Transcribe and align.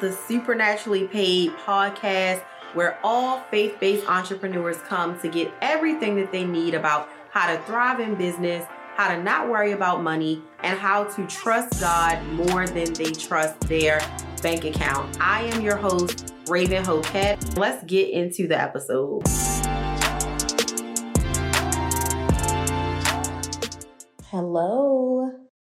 the 0.00 0.12
Supernaturally 0.12 1.08
Paid 1.08 1.50
podcast 1.64 2.42
where 2.74 2.98
all 3.02 3.40
faith 3.50 3.76
based 3.80 4.08
entrepreneurs 4.08 4.76
come 4.82 5.18
to 5.20 5.28
get 5.28 5.52
everything 5.60 6.16
that 6.16 6.30
they 6.30 6.44
need 6.44 6.74
about 6.74 7.08
how 7.30 7.52
to 7.52 7.60
thrive 7.62 7.98
in 7.98 8.14
business, 8.14 8.64
how 8.94 9.08
to 9.08 9.22
not 9.22 9.48
worry 9.48 9.72
about 9.72 10.02
money, 10.02 10.42
and 10.62 10.78
how 10.78 11.04
to 11.04 11.26
trust 11.26 11.80
God 11.80 12.22
more 12.28 12.66
than 12.66 12.92
they 12.92 13.10
trust 13.10 13.58
their 13.62 14.00
bank 14.42 14.64
account. 14.64 15.18
I 15.20 15.42
am 15.44 15.62
your 15.62 15.76
host, 15.76 16.34
Raven 16.48 16.84
Hoquette. 16.84 17.58
Let's 17.58 17.82
get 17.84 18.10
into 18.10 18.46
the 18.46 18.60
episode. 18.60 19.22
Hello, 24.30 25.30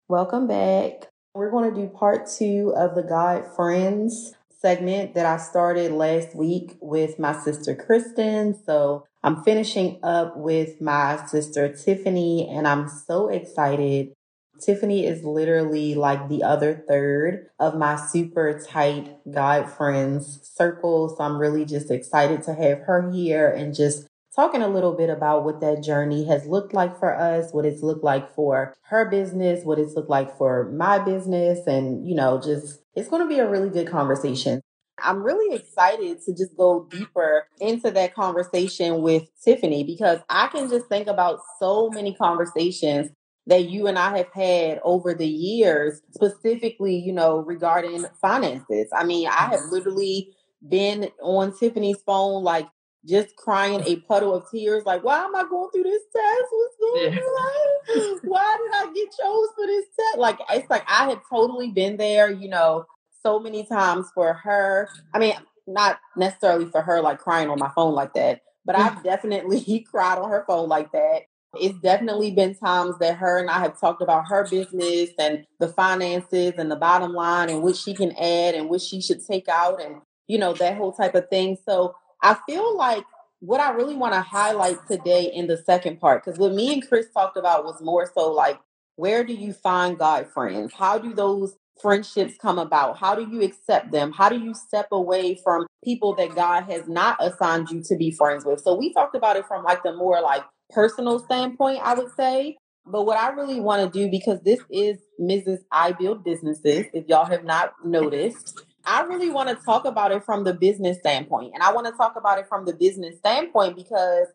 welcome 0.09 0.49
back. 0.49 1.09
We're 1.37 1.51
going 1.51 1.69
to 1.69 1.81
do 1.83 1.89
part 1.89 2.27
two 2.27 2.73
of 2.75 2.95
the 2.95 3.03
God 3.03 3.45
Friends 3.55 4.35
segment 4.59 5.13
that 5.13 5.27
I 5.27 5.37
started 5.37 5.93
last 5.93 6.35
week 6.35 6.79
with 6.81 7.19
my 7.19 7.39
sister 7.39 7.75
Kristen. 7.75 8.59
So 8.65 9.05
I'm 9.23 9.43
finishing 9.43 10.01
up 10.03 10.39
with 10.39 10.81
my 10.81 11.23
sister 11.27 11.69
Tiffany, 11.77 12.49
and 12.49 12.67
I'm 12.67 12.89
so 12.89 13.29
excited. 13.29 14.15
Tiffany 14.63 15.05
is 15.05 15.25
literally 15.25 15.95
like 15.95 16.31
the 16.31 16.43
other 16.43 16.83
third 16.89 17.51
of 17.59 17.77
my 17.77 17.97
super 17.97 18.59
tight 18.59 19.19
God 19.31 19.69
friends 19.69 20.41
circle. 20.43 21.15
So 21.15 21.23
I'm 21.23 21.37
really 21.37 21.67
just 21.67 21.91
excited 21.91 22.45
to 22.45 22.55
have 22.55 22.79
her 22.87 23.11
here 23.13 23.51
and 23.51 23.75
just 23.75 24.09
talking 24.37 24.63
a 24.63 24.69
little 24.69 24.93
bit 24.93 25.09
about 25.09 25.45
what 25.45 25.61
that 25.61 25.83
journey 25.83 26.27
has 26.27 26.47
looked 26.47 26.75
like 26.75 26.99
for 26.99 27.19
us, 27.19 27.53
what 27.53 27.65
it's 27.65 27.83
looked 27.83 28.05
like 28.05 28.33
for 28.35 28.75
her 28.83 29.09
business, 29.09 29.65
what 29.65 29.79
it's 29.79 29.95
looked 29.95 30.11
like 30.11 30.37
for 30.37 30.71
my 30.73 30.99
business, 30.99 31.67
and, 31.67 32.07
you 32.07 32.15
know, 32.15 32.41
just 32.41 32.83
it's 32.95 33.09
going 33.09 33.23
to 33.23 33.29
be 33.29 33.39
a 33.39 33.49
really 33.49 33.71
good 33.71 33.89
conversation. 33.89 34.61
I'm 35.03 35.23
really 35.23 35.57
excited 35.57 36.23
to 36.25 36.33
just 36.33 36.57
go 36.57 36.87
deeper 36.91 37.49
into 37.61 37.91
that 37.91 38.15
conversation 38.15 39.03
with 39.03 39.25
Tiffany 39.43 39.85
because 39.85 40.21
I 40.29 40.49
can 40.49 40.71
just 40.71 40.87
think 40.87 41.07
about 41.07 41.41
so 41.59 41.91
many 41.91 42.15
conversations 42.15 43.11
that 43.47 43.69
you 43.69 43.87
and 43.87 43.99
I 43.99 44.17
have 44.17 44.33
had 44.33 44.81
over 44.83 45.15
the 45.15 45.27
years, 45.27 46.01
specifically, 46.13 46.97
you 46.97 47.13
know, 47.13 47.39
regarding 47.39 48.07
finances. 48.21 48.89
I 48.93 49.05
mean, 49.05 49.29
I 49.29 49.33
have 49.33 49.61
mm-hmm. 49.61 49.73
literally 49.73 50.35
been 50.67 51.11
on 51.23 51.57
Tiffany's 51.57 52.03
phone 52.05 52.43
like 52.43 52.67
just 53.07 53.37
crying 53.37 53.83
a 53.87 53.97
puddle 53.97 54.35
of 54.35 54.51
tears, 54.51 54.85
like, 54.85 55.05
why 55.05 55.25
am 55.25 55.35
I 55.35 55.45
going 55.49 55.71
through 55.71 55.85
this 55.85 56.03
test? 56.15 56.45
What's 56.51 56.77
going 56.81 57.13
yeah. 57.13 57.21
on? 57.21 58.21
Why 58.25 58.59
did 58.59 58.89
I 58.89 58.93
get 58.95 59.09
chose 59.09 59.49
for 59.55 59.67
this 59.67 59.87
test? 59.99 60.19
Like, 60.19 60.39
it's 60.51 60.69
like 60.71 60.85
I 60.89 61.09
had 61.09 61.21
totally 61.31 61.71
been 61.71 61.97
there, 61.97 62.31
you 62.31 62.49
know, 62.49 62.87
so 63.23 63.39
many 63.39 63.65
times 63.65 64.07
for 64.15 64.35
her. 64.35 64.89
I 65.15 65.19
mean, 65.19 65.35
not 65.67 65.99
necessarily 66.17 66.67
for 66.67 66.83
her, 66.83 67.01
like 67.01 67.19
crying 67.19 67.49
on 67.49 67.59
my 67.59 67.71
phone 67.75 67.95
like 67.95 68.15
that, 68.15 68.41
but 68.65 68.77
I've 68.77 69.03
definitely 69.03 69.81
cried 69.91 70.19
on 70.19 70.31
her 70.31 70.45
phone 70.47 70.69
like 70.69 70.93
that. 70.93 71.23
It's 71.59 71.79
definitely 71.81 72.33
been 72.33 72.55
times 72.55 72.99
that 72.99 73.17
her 73.17 73.39
and 73.39 73.49
I 73.49 73.61
have 73.61 73.81
talked 73.81 74.03
about 74.03 74.29
her 74.29 74.47
business 74.49 75.11
and 75.19 75.47
the 75.59 75.69
finances 75.69 76.55
and 76.59 76.71
the 76.71 76.77
bottom 76.77 77.15
line 77.15 77.49
and 77.49 77.63
what 77.63 77.77
she 77.77 77.95
can 77.95 78.13
add 78.13 78.55
and 78.55 78.69
what 78.69 78.83
she 78.83 79.01
should 79.01 79.25
take 79.27 79.49
out 79.49 79.81
and, 79.81 80.03
you 80.27 80.39
know, 80.39 80.53
that 80.55 80.77
whole 80.77 80.93
type 80.93 81.15
of 81.15 81.29
thing. 81.31 81.57
So 81.67 81.95
I 82.27 82.37
feel 82.45 82.77
like 82.77 83.05
what 83.39 83.61
I 83.61 83.71
really 83.71 83.95
want 83.95 84.15
to 84.15 84.21
highlight 84.21 84.79
today 84.91 85.31
in 85.33 85.47
the 85.47 85.57
second 85.57 86.01
part, 86.01 86.25
because 86.25 86.41
what 86.41 86.55
me 86.55 86.73
and 86.73 86.87
Chris 86.87 87.07
talked 87.15 87.37
about 87.37 87.65
was 87.65 87.81
more 87.81 88.11
so 88.13 88.33
like, 88.33 88.59
where 88.97 89.23
do 89.23 89.33
you 89.33 89.53
find 89.53 89.97
God 89.97 90.27
friends? 90.35 90.73
How 90.75 90.99
do 90.99 91.15
those 91.15 91.55
friendships 91.81 92.35
come 92.43 92.59
about? 92.59 92.99
How 92.99 93.15
do 93.15 93.29
you 93.31 93.43
accept 93.43 93.93
them? 93.93 94.11
How 94.11 94.29
do 94.29 94.41
you 94.41 94.55
step 94.55 94.89
away 94.91 95.39
from 95.45 95.69
people 95.85 96.17
that 96.17 96.35
God 96.35 96.65
has 96.65 96.89
not 96.89 97.17
assigned 97.21 97.71
you 97.71 97.81
to 97.85 97.97
be 97.97 98.11
friends 98.11 98.45
with? 98.45 98.61
So 98.61 98.75
we 98.75 98.93
talked 98.93 99.15
about 99.15 99.37
it 99.37 99.47
from 99.47 99.63
like 99.63 99.85
the 99.85 99.95
more 99.95 100.21
like 100.21 100.43
personal 100.71 101.21
standpoint, 101.21 101.79
I 101.81 101.95
would 101.95 102.11
say. 102.17 102.57
But 102.87 103.05
what 103.07 103.19
I 103.19 103.29
really 103.31 103.61
want 103.61 103.85
to 103.93 103.99
do, 103.99 104.11
because 104.11 104.41
this 104.43 104.61
is 104.69 104.99
Mrs. 105.21 105.59
I 105.71 105.93
Build 105.93 106.25
Businesses, 106.25 106.87
if 106.93 107.07
y'all 107.07 107.27
have 107.27 107.45
not 107.45 107.75
noticed, 107.85 108.66
I 108.87 109.03
really 109.03 109.31
want 109.31 109.49
to 109.49 109.57
talk 109.65 109.85
about 109.85 110.13
it 110.13 110.25
from 110.25 110.45
the 110.45 110.55
business 110.55 110.99
standpoint. 110.99 111.53
And 111.55 111.63
I 111.63 111.73
want 111.73 111.87
to 111.89 111.93
talk 111.93 112.15
about 112.17 112.39
it 112.39 112.49
from 112.49 112.65
the 112.65 112.73
business 112.73 113.19
standpoint 113.19 113.77
because 113.77 114.29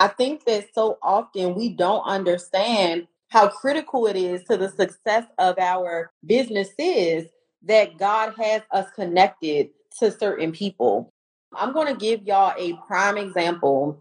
I 0.00 0.08
think 0.08 0.44
that 0.46 0.68
so 0.74 0.98
often 1.02 1.54
we 1.54 1.68
don't 1.68 2.02
understand 2.04 3.06
how 3.28 3.48
critical 3.48 4.06
it 4.06 4.16
is 4.16 4.44
to 4.44 4.56
the 4.56 4.70
success 4.70 5.24
of 5.38 5.58
our 5.58 6.10
businesses 6.24 7.26
that 7.62 7.98
God 7.98 8.34
has 8.38 8.62
us 8.70 8.90
connected 8.94 9.68
to 9.98 10.10
certain 10.10 10.52
people. 10.52 11.12
I'm 11.54 11.74
going 11.74 11.92
to 11.92 11.98
give 11.98 12.22
y'all 12.22 12.54
a 12.56 12.74
prime 12.86 13.18
example. 13.18 13.98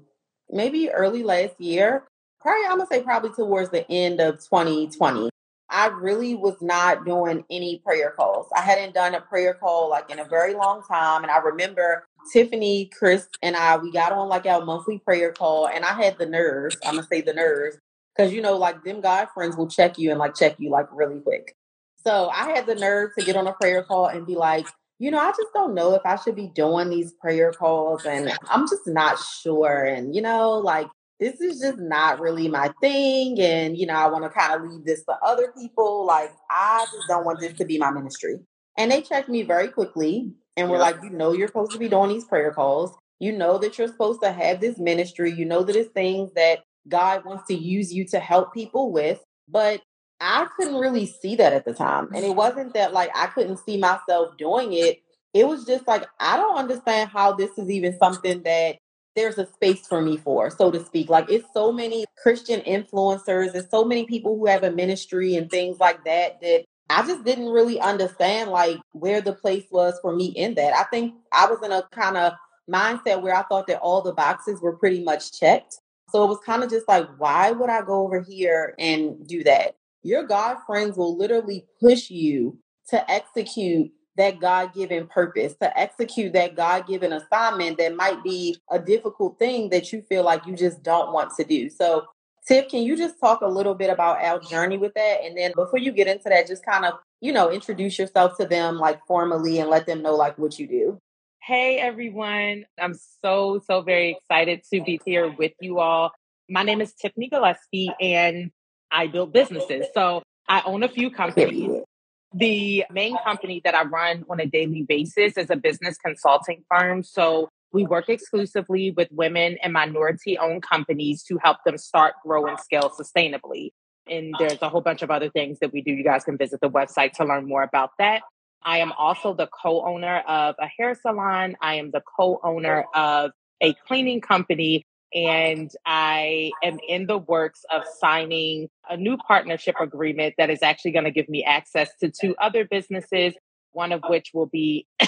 Maybe 0.50 0.90
early 0.90 1.24
last 1.24 1.60
year, 1.60 2.04
probably 2.40 2.66
I'm 2.66 2.78
going 2.78 2.88
to 2.88 2.94
say 2.94 3.04
probably 3.04 3.32
towards 3.32 3.72
the 3.72 3.90
end 3.92 4.22
of 4.22 4.36
2020. 4.36 5.30
I 5.70 5.88
really 5.88 6.36
was 6.36 6.56
not 6.62 7.06
doing 7.06 7.44
any 7.50 7.82
prayer 7.86 8.14
calls. 8.16 8.48
I 8.56 8.62
hadn't 8.62 8.94
done 8.94 9.16
a 9.16 9.22
prayer 9.22 9.54
call 9.54 9.90
like 9.90 10.10
in 10.10 10.20
a 10.20 10.26
very 10.26 10.54
long 10.54 10.82
time. 10.84 11.24
And 11.24 11.32
I 11.32 11.38
remember 11.40 12.06
Tiffany, 12.32 12.90
Chris, 12.98 13.28
and 13.42 13.56
I, 13.56 13.78
we 13.78 13.92
got 13.92 14.12
on 14.12 14.30
like 14.30 14.46
our 14.46 14.64
monthly 14.64 15.00
prayer 15.00 15.32
call, 15.32 15.68
and 15.68 15.86
I 15.86 15.94
had 15.94 16.18
the 16.18 16.26
nerves, 16.26 16.78
I'm 16.86 16.96
gonna 16.96 17.08
say 17.08 17.22
the 17.22 17.34
nerves, 17.34 17.78
because 18.16 18.34
you 18.34 18.42
know, 18.42 18.58
like 18.58 18.84
them 18.84 19.02
God 19.02 19.28
friends 19.34 19.56
will 19.56 19.68
check 19.68 19.98
you 19.98 20.10
and 20.10 20.20
like 20.20 20.36
check 20.36 20.56
you 20.60 20.70
like 20.70 20.88
really 20.92 21.20
quick. 21.20 21.56
So 22.04 22.30
I 22.30 22.50
had 22.52 22.66
the 22.66 22.76
nerve 22.76 23.12
to 23.18 23.26
get 23.26 23.36
on 23.36 23.48
a 23.48 23.54
prayer 23.54 23.84
call 23.84 24.08
and 24.08 24.26
be 24.26 24.36
like, 24.36 24.68
you 25.00 25.12
know, 25.12 25.20
I 25.20 25.30
just 25.32 25.54
don't 25.54 25.76
know 25.76 25.94
if 25.94 26.02
I 26.06 26.16
should 26.16 26.36
be 26.36 26.48
doing 26.48 26.90
these 26.90 27.12
prayer 27.14 27.52
calls 27.52 28.06
and 28.06 28.32
I'm 28.50 28.68
just 28.68 28.88
not 28.88 29.20
sure. 29.20 29.84
And, 29.84 30.16
you 30.16 30.22
know, 30.22 30.52
like 30.52 30.88
this 31.20 31.42
is 31.42 31.60
just 31.60 31.80
not 31.80 32.20
really 32.20 32.48
my 32.48 32.72
thing. 32.82 33.40
And, 33.40 33.78
you 33.78 33.88
know, 33.88 33.96
I 33.96 34.08
want 34.08 34.24
to 34.24 34.30
kind 34.30 34.54
of 34.54 34.70
leave 34.70 34.86
this 34.86 35.04
to 35.06 35.14
other 35.24 35.52
people. 35.58 36.06
Like, 36.06 36.32
I 36.50 36.86
just 36.92 37.08
don't 37.08 37.26
want 37.26 37.40
this 37.40 37.54
to 37.58 37.66
be 37.66 37.78
my 37.78 37.92
ministry. 37.92 38.36
And 38.78 38.92
they 38.92 39.02
checked 39.02 39.30
me 39.30 39.42
very 39.42 39.70
quickly 39.70 40.32
and 40.56 40.70
were 40.70 40.78
like, 40.78 40.98
you 41.04 41.10
know, 41.10 41.34
you're 41.34 41.48
supposed 41.48 41.72
to 41.72 41.80
be 41.80 41.90
doing 41.90 42.10
these 42.10 42.26
prayer 42.26 42.52
calls. 42.52 42.96
You 43.20 43.32
know 43.32 43.58
that 43.58 43.78
you're 43.78 43.88
supposed 43.88 44.22
to 44.22 44.32
have 44.32 44.62
this 44.62 44.78
ministry. 44.78 45.32
You 45.32 45.46
know 45.46 45.64
that 45.64 45.76
it's 45.76 45.92
things 45.92 46.32
that 46.36 46.60
God 46.88 47.26
wants 47.26 47.48
to 47.48 47.56
use 47.56 47.92
you 47.92 48.06
to 48.10 48.20
help 48.20 48.54
people 48.54 48.92
with. 48.92 49.20
But 49.48 49.82
I 50.20 50.48
couldn't 50.56 50.76
really 50.76 51.08
see 51.08 51.36
that 51.36 51.54
at 51.54 51.66
the 51.66 51.74
time. 51.74 52.10
And 52.14 52.24
it 52.24 52.36
wasn't 52.36 52.74
that 52.74 52.94
like 52.94 53.10
I 53.16 53.28
couldn't 53.28 53.58
see 53.58 53.78
myself 53.78 54.38
doing 54.38 54.74
it. 54.74 55.00
it 55.34 55.48
was 55.48 55.66
just 55.66 55.88
like, 55.88 56.06
I 56.20 56.38
don't 56.38 56.58
understand 56.58 57.10
how 57.10 57.34
this 57.34 57.52
is 57.58 57.70
even 57.70 57.98
something 57.98 58.44
that 58.44 58.78
there's 59.18 59.38
a 59.38 59.48
space 59.48 59.86
for 59.88 60.02
me 60.02 60.16
for, 60.16 60.50
so 60.50 60.72
to 60.72 60.86
speak. 60.86 61.10
Like 61.10 61.30
it's 61.30 61.48
so 61.54 61.72
many 61.72 62.06
Christian 62.22 62.62
influencers, 62.62 63.54
and 63.54 63.68
so 63.70 63.84
many 63.84 64.06
people 64.06 64.38
who 64.38 64.46
have 64.46 64.64
a 64.64 64.72
ministry 64.72 65.36
and 65.36 65.50
things 65.50 65.80
like 65.80 66.06
that 66.06 66.40
that 66.42 66.64
I 66.90 67.06
just 67.06 67.26
didn't 67.26 67.50
really 67.50 67.82
understand 67.82 68.52
like 68.52 68.78
where 68.94 69.20
the 69.20 69.34
place 69.34 69.66
was 69.72 70.00
for 70.02 70.16
me 70.16 70.28
in 70.28 70.56
that. 70.56 70.74
I 70.74 70.84
think 70.84 71.16
I 71.34 71.48
was 71.48 71.60
in 71.64 71.72
a 71.72 71.84
kind 71.92 72.16
of 72.16 72.34
mindset 72.72 73.22
where 73.22 73.36
I 73.36 73.44
thought 73.44 73.68
that 73.68 73.80
all 73.80 74.02
the 74.02 74.14
boxes 74.14 74.62
were 74.62 74.78
pretty 74.78 75.04
much 75.04 75.38
checked. 75.38 75.78
So 76.10 76.24
it 76.24 76.28
was 76.28 76.40
kind 76.46 76.64
of 76.64 76.70
just 76.70 76.88
like, 76.88 77.08
why 77.18 77.52
would 77.52 77.70
I 77.70 77.82
go 77.82 78.04
over 78.04 78.22
here 78.22 78.76
and 78.80 79.28
do 79.28 79.44
that? 79.44 79.76
Your 80.04 80.24
God 80.24 80.58
friends 80.66 80.96
will 80.96 81.18
literally 81.18 81.66
push 81.82 82.10
you 82.10 82.58
to 82.90 83.12
execute 83.12 83.92
that 84.18 84.40
God 84.40 84.74
given 84.74 85.08
purpose, 85.08 85.56
to 85.62 85.78
execute 85.80 86.34
that 86.34 86.56
God 86.56 86.88
given 86.88 87.14
assignment 87.14 87.78
that 87.78 87.96
might 87.96 88.24
be 88.24 88.58
a 88.70 88.80
difficult 88.80 89.40
thing 89.40 89.70
that 89.70 89.94
you 89.94 90.02
feel 90.02 90.24
like 90.24 90.46
you 90.46 90.56
just 90.56 90.84
don't 90.84 91.14
want 91.14 91.32
to 91.38 91.44
do. 91.44 91.70
So 91.70 92.06
Tiff, 92.48 92.70
can 92.70 92.84
you 92.84 92.96
just 92.96 93.20
talk 93.20 93.42
a 93.42 93.48
little 93.48 93.76
bit 93.76 93.90
about 93.90 94.24
our 94.24 94.40
journey 94.40 94.78
with 94.78 94.94
that? 94.94 95.20
And 95.24 95.38
then 95.38 95.52
before 95.54 95.80
you 95.80 95.92
get 95.92 96.08
into 96.08 96.30
that, 96.30 96.48
just 96.48 96.66
kind 96.66 96.86
of, 96.86 96.94
you 97.20 97.34
know, 97.34 97.52
introduce 97.52 98.00
yourself 98.00 98.38
to 98.38 98.46
them 98.46 98.78
like 98.78 99.00
formally 99.06 99.60
and 99.60 99.70
let 99.70 99.86
them 99.86 100.02
know 100.02 100.16
like 100.16 100.38
what 100.38 100.58
you 100.58 100.66
do. 100.66 101.00
Hey 101.44 101.78
everyone. 101.78 102.66
I'm 102.80 102.96
so, 103.22 103.62
so 103.66 103.82
very 103.82 104.18
excited 104.18 104.64
to 104.74 104.82
be 104.82 105.00
here 105.06 105.30
with 105.30 105.54
you 105.60 105.80
all. 105.80 106.12
My 106.50 106.64
name 106.64 106.82
is 106.82 106.94
Tiffany 106.94 107.28
Gillespie 107.28 107.94
and 108.02 108.52
I 108.90 109.08
build 109.08 109.34
businesses. 109.34 109.86
So 109.94 110.24
I 110.48 110.64
own 110.66 110.84
a 110.84 110.90
few 110.90 111.12
companies. 111.12 111.84
The 112.34 112.86
main 112.92 113.18
company 113.24 113.62
that 113.64 113.74
I 113.74 113.84
run 113.84 114.26
on 114.30 114.40
a 114.40 114.46
daily 114.46 114.84
basis 114.84 115.38
is 115.38 115.50
a 115.50 115.56
business 115.56 115.98
consulting 115.98 116.64
firm. 116.70 117.04
So 117.04 117.50
we 117.72 117.86
work 117.86 118.10
exclusively 118.10 118.92
with 118.92 119.08
women 119.12 119.58
and 119.62 119.74
minority 119.74 120.38
owned 120.38 120.64
companies 120.64 121.24
to 121.24 121.38
help 121.38 121.58
them 121.66 121.78
start, 121.78 122.16
grow, 122.24 122.46
and 122.46 122.60
scale 122.60 122.92
sustainably. 123.00 123.72
And 124.10 124.34
there's 124.40 124.62
a 124.62 124.70
whole 124.70 124.82
bunch 124.82 125.02
of 125.02 125.12
other 125.12 125.30
things 125.30 125.60
that 125.60 125.74
we 125.74 125.82
do. 125.82 125.92
You 125.92 126.04
guys 126.04 126.24
can 126.24 126.38
visit 126.38 126.62
the 126.62 126.70
website 126.70 127.14
to 127.14 127.26
learn 127.26 127.48
more 127.48 127.64
about 127.64 127.92
that. 128.00 128.22
I 128.64 128.80
am 128.80 128.92
also 128.94 129.34
the 129.34 129.48
co 129.48 129.86
owner 129.86 130.20
of 130.28 130.56
a 130.60 130.68
hair 130.68 130.96
salon. 130.96 131.56
I 131.62 131.76
am 131.76 131.92
the 131.92 132.02
co 132.18 132.40
owner 132.44 132.86
of 132.94 133.32
a 133.62 133.74
cleaning 133.88 134.22
company. 134.22 134.86
And 135.14 135.72
I 135.86 136.52
am 136.64 136.80
in 136.88 137.08
the 137.08 137.18
works 137.18 137.64
of 137.72 137.84
signing 138.00 138.70
a 138.90 138.98
new 138.98 139.18
partnership 139.18 139.76
agreement 139.80 140.36
that 140.38 140.50
is 140.50 140.62
actually 140.62 140.92
going 140.92 141.06
to 141.06 141.12
give 141.12 141.30
me 141.30 141.44
access 141.44 141.90
to 142.02 142.12
two 142.12 142.36
other 142.42 142.66
businesses, 142.66 143.34
one 143.72 143.92
of 143.92 144.02
which 144.08 144.32
will 144.34 144.48
be 144.48 144.86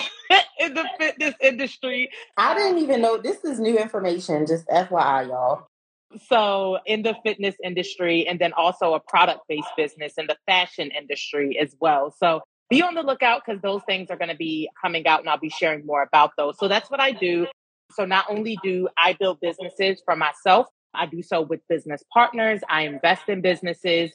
in 0.59 0.73
the 0.73 0.85
fitness 0.97 1.35
industry. 1.41 2.09
I 2.37 2.55
didn't 2.55 2.79
even 2.79 3.01
know 3.01 3.17
this 3.17 3.43
is 3.43 3.59
new 3.59 3.77
information, 3.77 4.45
just 4.45 4.67
FYI, 4.67 5.27
y'all. 5.27 5.67
So, 6.27 6.79
in 6.87 7.03
the 7.03 7.15
fitness 7.23 7.55
industry, 7.63 8.27
and 8.27 8.39
then 8.39 8.53
also 8.53 8.95
a 8.95 8.99
product 8.99 9.41
based 9.47 9.69
business 9.77 10.13
in 10.17 10.25
the 10.25 10.37
fashion 10.47 10.89
industry 10.89 11.59
as 11.61 11.75
well. 11.79 12.15
So, 12.17 12.41
be 12.67 12.81
on 12.81 12.95
the 12.95 13.03
lookout 13.03 13.41
because 13.45 13.61
those 13.61 13.81
things 13.87 14.09
are 14.09 14.17
going 14.17 14.29
to 14.29 14.35
be 14.35 14.69
coming 14.81 15.05
out 15.05 15.19
and 15.19 15.29
I'll 15.29 15.39
be 15.39 15.49
sharing 15.49 15.85
more 15.85 16.01
about 16.01 16.31
those. 16.35 16.57
So, 16.57 16.67
that's 16.67 16.89
what 16.89 16.99
I 16.99 17.11
do. 17.11 17.45
So, 17.91 18.05
not 18.05 18.25
only 18.29 18.57
do 18.63 18.87
I 18.97 19.13
build 19.13 19.39
businesses 19.41 20.01
for 20.05 20.15
myself, 20.15 20.67
I 20.93 21.05
do 21.05 21.21
so 21.21 21.41
with 21.41 21.61
business 21.69 22.03
partners, 22.13 22.61
I 22.69 22.83
invest 22.83 23.29
in 23.29 23.41
businesses, 23.41 24.11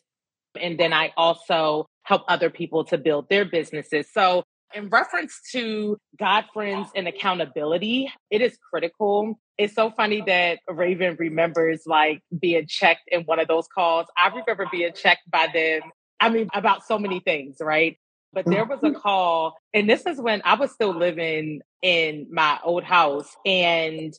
and 0.61 0.79
then 0.79 0.93
I 0.93 1.12
also 1.17 1.87
help 2.03 2.23
other 2.29 2.50
people 2.50 2.85
to 2.87 2.99
build 2.99 3.29
their 3.29 3.44
businesses. 3.44 4.06
So, 4.12 4.44
in 4.75 4.88
reference 4.88 5.41
to 5.53 5.97
God 6.19 6.47
friends 6.53 6.88
and 6.97 7.06
accountability, 7.06 8.12
it 8.31 8.41
is 8.41 8.59
critical. 8.71 9.38
It's 9.56 9.75
so 9.75 9.91
funny 9.91 10.23
that 10.26 10.59
Raven 10.69 11.17
remembers 11.19 11.82
like 11.87 12.21
being 12.37 12.67
checked 12.69 13.09
in 13.09 13.23
one 13.23 13.38
of 13.38 13.47
those 13.47 13.69
calls. 13.73 14.06
I 14.17 14.29
remember 14.29 14.67
being 14.71 14.93
checked 14.93 15.31
by 15.31 15.49
them. 15.53 15.82
I 16.21 16.29
mean, 16.29 16.49
about 16.55 16.85
so 16.85 16.99
many 16.99 17.21
things, 17.21 17.59
right? 17.61 17.99
But 18.34 18.46
there 18.46 18.64
was 18.64 18.81
a 18.82 18.92
call, 18.92 19.56
and 19.72 19.88
this 19.88 20.06
is 20.06 20.20
when 20.20 20.42
I 20.44 20.54
was 20.54 20.72
still 20.72 20.94
living 20.94 21.62
in 21.82 22.26
my 22.31 22.58
old 22.64 22.84
house. 22.84 23.34
And 23.46 24.12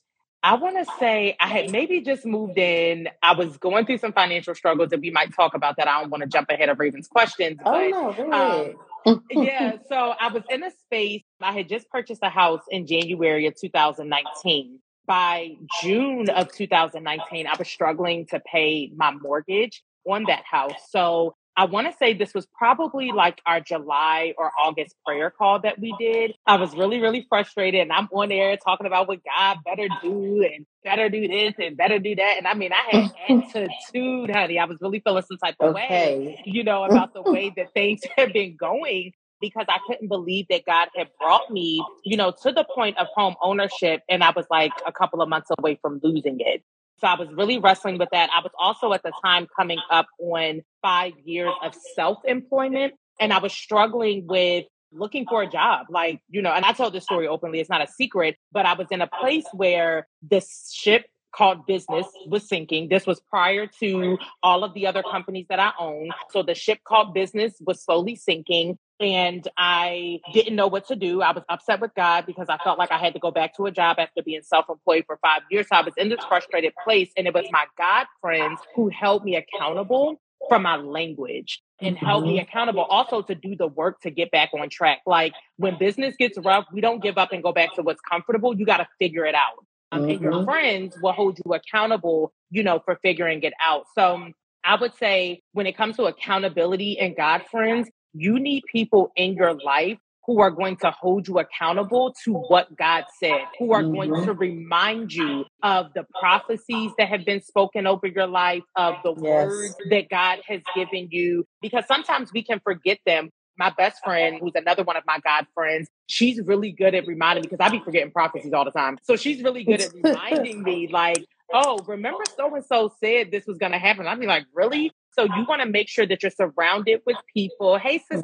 I 0.45 0.53
want 0.55 0.77
to 0.77 0.85
say 0.99 1.35
I 1.39 1.47
had 1.47 1.71
maybe 1.71 2.01
just 2.01 2.23
moved 2.23 2.59
in. 2.59 3.09
I 3.23 3.33
was 3.33 3.57
going 3.57 3.87
through 3.87 3.97
some 3.97 4.13
financial 4.13 4.53
struggles, 4.53 4.91
and 4.91 5.01
we 5.01 5.09
might 5.09 5.33
talk 5.33 5.55
about 5.55 5.77
that. 5.77 5.87
I 5.87 6.01
don't 6.01 6.11
want 6.11 6.21
to 6.21 6.29
jump 6.29 6.49
ahead 6.49 6.69
of 6.69 6.79
Raven's 6.79 7.07
questions. 7.07 7.57
Oh, 7.65 7.71
but, 7.71 7.89
no, 7.89 8.13
go 8.13 8.31
ahead. 8.31 8.75
Um, 9.05 9.23
yeah. 9.31 9.77
So 9.89 9.95
I 9.95 10.29
was 10.29 10.43
in 10.49 10.63
a 10.63 10.71
space. 10.71 11.23
I 11.41 11.51
had 11.51 11.67
just 11.67 11.89
purchased 11.89 12.21
a 12.23 12.29
house 12.29 12.61
in 12.69 12.87
January 12.87 13.47
of 13.47 13.55
2019. 13.59 14.79
By 15.07 15.55
June 15.81 16.29
of 16.29 16.51
2019, 16.51 17.47
I 17.47 17.55
was 17.57 17.67
struggling 17.67 18.25
to 18.27 18.39
pay 18.39 18.91
my 18.95 19.11
mortgage 19.11 19.83
on 20.07 20.25
that 20.27 20.43
house. 20.49 20.73
So 20.89 21.35
I 21.57 21.65
want 21.65 21.87
to 21.87 21.97
say 21.97 22.13
this 22.13 22.33
was 22.33 22.45
probably 22.57 23.11
like 23.11 23.41
our 23.45 23.61
July 23.61 24.33
or 24.37 24.51
August 24.59 24.93
prayer 25.05 25.29
call 25.29 25.61
that 25.61 25.79
we 25.79 25.95
did. 25.97 26.33
I 26.45 26.57
was 26.57 26.75
really, 26.75 26.99
really 26.99 27.25
frustrated 27.29 27.81
and 27.81 27.93
I'm 27.93 28.09
on 28.11 28.29
there 28.29 28.57
talking 28.57 28.85
about 28.85 29.07
what 29.07 29.19
God 29.23 29.57
better 29.63 29.87
do 30.01 30.43
and 30.43 30.65
better 30.83 31.09
do 31.09 31.27
this 31.27 31.53
and 31.57 31.77
better 31.77 31.97
do 31.97 32.15
that. 32.15 32.35
And 32.37 32.45
I 32.45 32.55
mean, 32.55 32.71
I 32.73 33.09
had 33.27 33.43
attitude, 33.55 34.31
honey. 34.31 34.59
I 34.59 34.65
was 34.65 34.77
really 34.81 34.99
feeling 34.99 35.23
some 35.23 35.37
type 35.37 35.55
of 35.61 35.75
okay. 35.75 36.17
way, 36.17 36.43
you 36.45 36.63
know, 36.63 36.83
about 36.89 37.13
the 37.13 37.21
way 37.21 37.53
that 37.55 37.73
things 37.73 38.01
have 38.17 38.33
been 38.33 38.57
going 38.57 39.13
because 39.39 39.65
I 39.69 39.77
couldn't 39.87 40.07
believe 40.07 40.47
that 40.49 40.63
God 40.65 40.89
had 40.95 41.07
brought 41.19 41.51
me, 41.51 41.83
you 42.03 42.17
know, 42.17 42.33
to 42.43 42.51
the 42.51 42.65
point 42.73 42.97
of 42.97 43.07
home 43.15 43.35
ownership. 43.41 44.01
And 44.09 44.23
I 44.23 44.31
was 44.35 44.45
like 44.49 44.71
a 44.85 44.91
couple 44.91 45.21
of 45.21 45.29
months 45.29 45.49
away 45.59 45.77
from 45.81 45.99
losing 46.03 46.37
it. 46.39 46.63
So 46.99 47.07
I 47.07 47.15
was 47.15 47.29
really 47.31 47.59
wrestling 47.59 47.97
with 47.97 48.09
that. 48.11 48.29
I 48.35 48.41
was 48.41 48.51
also 48.57 48.93
at 48.93 49.03
the 49.03 49.11
time 49.23 49.47
coming 49.55 49.79
up 49.91 50.07
on 50.19 50.61
five 50.81 51.13
years 51.23 51.53
of 51.61 51.75
self 51.95 52.19
employment 52.25 52.93
and 53.19 53.33
I 53.33 53.39
was 53.39 53.53
struggling 53.53 54.27
with 54.27 54.65
looking 54.91 55.25
for 55.25 55.41
a 55.41 55.47
job. 55.49 55.87
Like, 55.89 56.21
you 56.29 56.41
know, 56.41 56.51
and 56.51 56.63
I 56.63 56.71
told 56.71 56.93
this 56.93 57.03
story 57.03 57.27
openly, 57.27 57.59
it's 57.59 57.69
not 57.69 57.81
a 57.81 57.87
secret, 57.87 58.37
but 58.51 58.65
I 58.65 58.73
was 58.73 58.87
in 58.91 59.01
a 59.01 59.07
place 59.07 59.45
where 59.53 60.07
this 60.21 60.71
ship 60.73 61.05
called 61.35 61.65
business 61.65 62.07
was 62.27 62.47
sinking. 62.47 62.89
This 62.89 63.05
was 63.05 63.19
prior 63.19 63.67
to 63.79 64.17
all 64.41 64.63
of 64.63 64.73
the 64.73 64.87
other 64.87 65.03
companies 65.03 65.47
that 65.49 65.59
I 65.59 65.71
own. 65.79 66.09
So 66.31 66.43
the 66.43 66.55
ship 66.55 66.79
called 66.85 67.13
business 67.13 67.53
was 67.59 67.83
slowly 67.83 68.15
sinking 68.15 68.77
and 68.99 69.45
I 69.57 70.21
didn't 70.33 70.55
know 70.55 70.67
what 70.67 70.87
to 70.87 70.95
do. 70.95 71.21
I 71.21 71.33
was 71.33 71.43
upset 71.49 71.81
with 71.81 71.91
God 71.95 72.25
because 72.25 72.47
I 72.49 72.57
felt 72.63 72.79
like 72.79 72.91
I 72.91 72.97
had 72.97 73.13
to 73.13 73.19
go 73.19 73.31
back 73.31 73.55
to 73.57 73.65
a 73.65 73.71
job 73.71 73.97
after 73.99 74.23
being 74.23 74.41
self 74.41 74.65
employed 74.69 75.03
for 75.05 75.17
five 75.21 75.41
years. 75.51 75.67
So 75.67 75.75
I 75.75 75.81
was 75.81 75.93
in 75.97 76.09
this 76.09 76.23
frustrated 76.27 76.73
place. 76.83 77.11
And 77.17 77.27
it 77.27 77.33
was 77.33 77.45
my 77.51 77.65
God 77.77 78.07
friends 78.21 78.59
who 78.75 78.89
held 78.89 79.25
me 79.25 79.35
accountable 79.35 80.21
for 80.47 80.59
my 80.59 80.77
language 80.77 81.61
and 81.81 81.97
held 81.97 82.23
me 82.23 82.37
mm-hmm. 82.37 82.43
accountable 82.43 82.83
also 82.83 83.21
to 83.23 83.35
do 83.35 83.55
the 83.55 83.67
work 83.67 83.99
to 84.01 84.11
get 84.11 84.31
back 84.31 84.51
on 84.57 84.69
track. 84.69 84.99
Like 85.05 85.33
when 85.57 85.77
business 85.77 86.15
gets 86.17 86.37
rough, 86.37 86.65
we 86.71 86.81
don't 86.81 87.01
give 87.01 87.17
up 87.17 87.33
and 87.33 87.43
go 87.43 87.51
back 87.51 87.75
to 87.75 87.81
what's 87.81 88.01
comfortable. 88.01 88.57
You 88.57 88.65
got 88.65 88.77
to 88.77 88.87
figure 88.99 89.25
it 89.25 89.35
out. 89.35 89.65
Um, 89.91 90.01
mm-hmm. 90.01 90.09
And 90.09 90.21
your 90.21 90.43
friends 90.43 90.97
will 91.01 91.13
hold 91.13 91.39
you 91.43 91.53
accountable, 91.53 92.33
you 92.49 92.63
know, 92.63 92.81
for 92.83 92.97
figuring 93.01 93.43
it 93.43 93.53
out. 93.63 93.85
So 93.95 94.29
I 94.63 94.75
would 94.79 94.95
say 94.95 95.41
when 95.53 95.67
it 95.67 95.77
comes 95.77 95.95
to 95.97 96.05
accountability 96.05 96.99
and 96.99 97.15
God 97.15 97.43
friends, 97.51 97.89
you 98.13 98.39
need 98.39 98.63
people 98.71 99.11
in 99.15 99.33
your 99.33 99.53
life 99.53 99.97
who 100.25 100.41
are 100.41 100.49
going 100.49 100.75
to 100.77 100.89
hold 100.89 101.27
you 101.27 101.37
accountable 101.37 102.15
to 102.23 102.33
what 102.33 102.75
God 102.75 103.03
said, 103.19 103.41
who 103.59 103.73
are 103.73 103.83
going 103.83 104.09
mm-hmm. 104.09 104.25
to 104.25 104.33
remind 104.33 105.13
you 105.13 105.45
of 105.61 105.93
the 105.93 106.03
prophecies 106.19 106.91
that 106.97 107.09
have 107.09 107.25
been 107.25 107.43
spoken 107.43 107.85
over 107.85 108.07
your 108.07 108.25
life, 108.25 108.63
of 108.75 108.95
the 109.03 109.13
yes. 109.13 109.21
words 109.21 109.75
that 109.91 110.09
God 110.09 110.39
has 110.47 110.61
given 110.73 111.09
you, 111.11 111.45
because 111.61 111.85
sometimes 111.87 112.33
we 112.33 112.43
can 112.43 112.59
forget 112.63 112.97
them. 113.05 113.29
My 113.57 113.71
best 113.77 114.03
friend, 114.03 114.37
who's 114.39 114.53
another 114.55 114.83
one 114.83 114.97
of 114.97 115.03
my 115.05 115.19
God 115.23 115.47
friends, 115.53 115.89
she's 116.07 116.41
really 116.41 116.71
good 116.71 116.95
at 116.95 117.07
reminding 117.07 117.43
me 117.43 117.47
because 117.49 117.65
I 117.65 117.69
be 117.69 117.79
forgetting 117.83 118.11
prophecies 118.11 118.53
all 118.53 118.65
the 118.65 118.71
time. 118.71 118.97
So 119.03 119.15
she's 119.15 119.41
really 119.41 119.63
good 119.63 119.81
at 119.81 119.93
reminding 119.93 120.63
me, 120.63 120.87
like, 120.91 121.25
oh, 121.53 121.79
remember 121.87 122.23
so 122.35 122.53
and 122.55 122.65
so 122.65 122.93
said 123.03 123.31
this 123.31 123.45
was 123.45 123.57
going 123.57 123.71
to 123.71 123.77
happen. 123.77 124.07
I'd 124.07 124.19
be 124.19 124.27
like, 124.27 124.45
really? 124.53 124.91
So 125.13 125.23
you 125.23 125.45
want 125.47 125.61
to 125.61 125.67
make 125.67 125.87
sure 125.87 126.05
that 126.05 126.21
you're 126.23 126.31
surrounded 126.31 127.01
with 127.05 127.17
people. 127.33 127.77
Hey, 127.77 127.99
sister, 127.99 128.23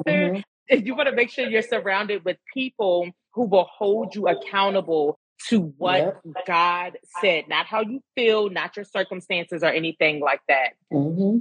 mm-hmm. 0.70 0.76
you 0.84 0.94
want 0.94 1.08
to 1.08 1.14
make 1.14 1.30
sure 1.30 1.48
you're 1.48 1.62
surrounded 1.62 2.24
with 2.24 2.36
people 2.52 3.08
who 3.32 3.44
will 3.44 3.64
hold 3.64 4.14
you 4.14 4.28
accountable 4.28 5.18
to 5.48 5.72
what 5.78 5.98
yep. 5.98 6.46
God 6.46 6.98
said, 7.20 7.48
not 7.48 7.66
how 7.66 7.80
you 7.80 8.00
feel, 8.14 8.48
not 8.50 8.76
your 8.76 8.84
circumstances 8.84 9.62
or 9.62 9.68
anything 9.68 10.20
like 10.20 10.40
that. 10.48 10.74
Mm-hmm. 10.92 11.38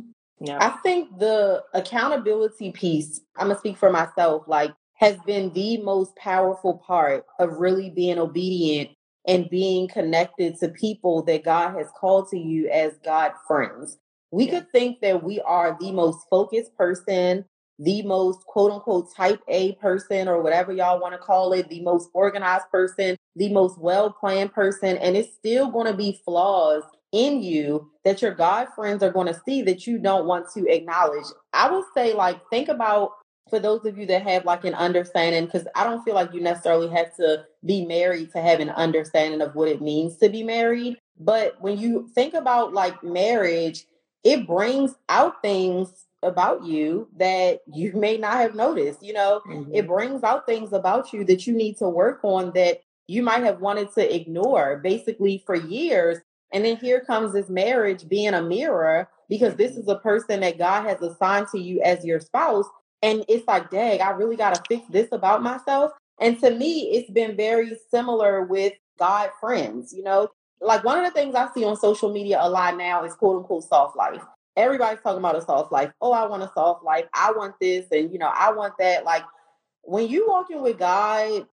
I 0.60 0.70
think 0.84 1.20
the 1.20 1.64
accountability 1.74 2.72
piece, 2.72 3.22
I'm 3.38 3.48
going 3.48 3.56
to 3.56 3.60
speak 3.60 3.78
for 3.78 3.92
myself, 3.92 4.44
like, 4.48 4.74
has 4.96 5.18
been 5.26 5.52
the 5.54 5.78
most 5.78 6.16
powerful 6.16 6.78
part 6.86 7.26
of 7.40 7.58
really 7.58 7.90
being 7.90 8.20
obedient 8.20 8.90
and 9.28 9.50
being 9.50 9.88
connected 9.88 10.58
to 10.60 10.70
people 10.70 11.24
that 11.24 11.44
God 11.44 11.76
has 11.78 11.88
called 12.00 12.30
to 12.30 12.38
you 12.38 12.70
as 12.70 12.94
God 13.04 13.34
friends. 13.48 13.98
We 14.32 14.48
could 14.48 14.72
think 14.72 15.02
that 15.02 15.24
we 15.24 15.42
are 15.42 15.78
the 15.80 15.92
most 15.92 16.26
focused 16.30 16.76
person, 16.76 17.46
the 17.80 18.02
most 18.04 18.46
quote 18.46 18.72
unquote 18.72 19.14
type 19.16 19.42
A 19.48 19.74
person 19.74 20.28
or 20.28 20.42
whatever 20.42 20.72
y'all 20.72 21.02
want 21.02 21.14
to 21.14 21.20
call 21.20 21.54
it, 21.54 21.70
the 21.70 21.82
most 21.82 22.10
organized 22.14 22.70
person, 22.72 23.18
the 23.36 23.52
most 23.52 23.80
well 23.80 24.12
planned 24.12 24.54
person, 24.54 24.98
and 24.98 25.18
it's 25.18 25.36
still 25.36 25.70
going 25.70 25.88
to 25.88 25.98
be 25.98 26.22
flaws 26.26 26.84
in 27.12 27.42
you 27.42 27.90
that 28.06 28.22
your 28.22 28.34
God 28.34 28.68
friends 28.76 29.04
are 29.04 29.12
going 29.12 29.28
to 29.28 29.42
see 29.46 29.62
that 29.64 29.86
you 29.86 29.98
don't 29.98 30.26
want 30.26 30.50
to 30.54 30.68
acknowledge. 30.68 31.26
I 31.54 31.70
would 31.70 31.86
say, 31.94 32.14
like, 32.14 32.42
think 32.50 32.70
about 32.70 33.12
for 33.50 33.60
those 33.60 33.86
of 33.86 33.98
you 33.98 34.06
that 34.08 34.24
have 34.24 34.46
like 34.46 34.64
an 34.64 34.74
understanding, 34.74 35.46
because 35.46 35.68
I 35.76 35.84
don't 35.84 36.04
feel 36.04 36.16
like 36.16 36.34
you 36.34 36.42
necessarily 36.42 36.90
have 36.96 37.16
to 37.18 37.46
be 37.66 37.86
married 37.86 38.32
to 38.32 38.42
have 38.42 38.60
an 38.60 38.70
understanding 38.70 39.42
of 39.42 39.56
what 39.56 39.68
it 39.68 39.82
means 39.82 40.18
to 40.18 40.30
be 40.30 40.42
married. 40.42 40.98
But 41.20 41.62
when 41.62 41.78
you 41.78 42.08
think 42.16 42.34
about 42.34 42.74
like 42.74 43.04
marriage, 43.04 43.86
it 44.24 44.48
brings 44.48 44.96
out 45.10 45.42
things 45.42 46.06
about 46.24 46.64
you 46.64 47.10
that 47.18 47.60
you 47.68 47.92
may 47.96 48.18
not 48.18 48.38
have 48.38 48.56
noticed. 48.56 49.04
You 49.04 49.14
know, 49.14 49.42
mm-hmm. 49.48 49.74
it 49.74 49.88
brings 49.88 50.24
out 50.24 50.46
things 50.46 50.74
about 50.74 51.14
you 51.14 51.24
that 51.26 51.46
you 51.46 51.54
need 51.54 51.78
to 51.78 51.90
work 51.90 52.22
on 52.24 52.52
that 52.56 52.82
you 53.08 53.22
might 53.22 53.44
have 53.44 53.60
wanted 53.60 53.94
to 53.96 54.16
ignore 54.16 54.78
basically 54.78 55.44
for 55.46 55.56
years. 55.56 56.20
And 56.54 56.66
then 56.66 56.78
here 56.78 57.02
comes 57.02 57.34
this 57.34 57.50
marriage 57.50 58.08
being 58.08 58.34
a 58.34 58.42
mirror 58.42 59.10
because 59.30 59.56
this 59.56 59.78
is 59.78 59.88
a 59.88 59.96
person 59.96 60.42
that 60.42 60.58
God 60.58 60.84
has 60.86 61.02
assigned 61.02 61.48
to 61.50 61.60
you 61.60 61.82
as 61.82 62.04
your 62.04 62.20
spouse. 62.20 62.66
And 63.02 63.24
it's 63.28 63.48
like, 63.48 63.70
dang, 63.70 64.02
I 64.02 64.12
really 64.12 64.36
got 64.36 64.56
to 64.56 64.64
fix 64.68 64.86
this 64.90 65.08
about 65.12 65.42
myself. 65.42 65.92
And 66.20 66.40
to 66.42 66.52
me, 66.52 66.92
it's 66.92 67.10
been 67.10 67.36
very 67.36 67.72
similar 67.90 68.44
with 68.44 68.74
God 69.00 69.30
friends. 69.40 69.94
You 69.94 70.04
know, 70.04 70.28
like 70.62 70.84
one 70.84 71.00
of 71.00 71.06
the 71.06 71.12
things 71.12 71.34
I 71.36 71.48
see 71.54 71.64
on 71.64 71.76
social 71.78 72.12
media 72.12 72.38
a 72.42 72.50
lot 72.50 72.78
now 72.78 73.04
is 73.04 73.14
quote 73.14 73.38
unquote 73.38 73.64
soft 73.64 73.98
life. 73.98 74.22
Everybody's 74.58 75.02
talking 75.02 75.20
about 75.20 75.38
a 75.38 75.42
soft 75.42 75.72
life. 75.72 75.92
Oh, 76.02 76.12
I 76.12 76.28
want 76.28 76.44
a 76.44 76.52
soft 76.54 76.84
life. 76.84 77.06
I 77.14 77.32
want 77.32 77.56
this, 77.62 77.86
and 77.92 78.12
you 78.12 78.20
know, 78.20 78.32
I 78.34 78.52
want 78.52 78.74
that. 78.80 79.06
Like 79.06 79.24
when 79.84 80.08
you 80.08 80.28
walking 80.28 80.62
with 80.62 80.78
God, 80.78 81.48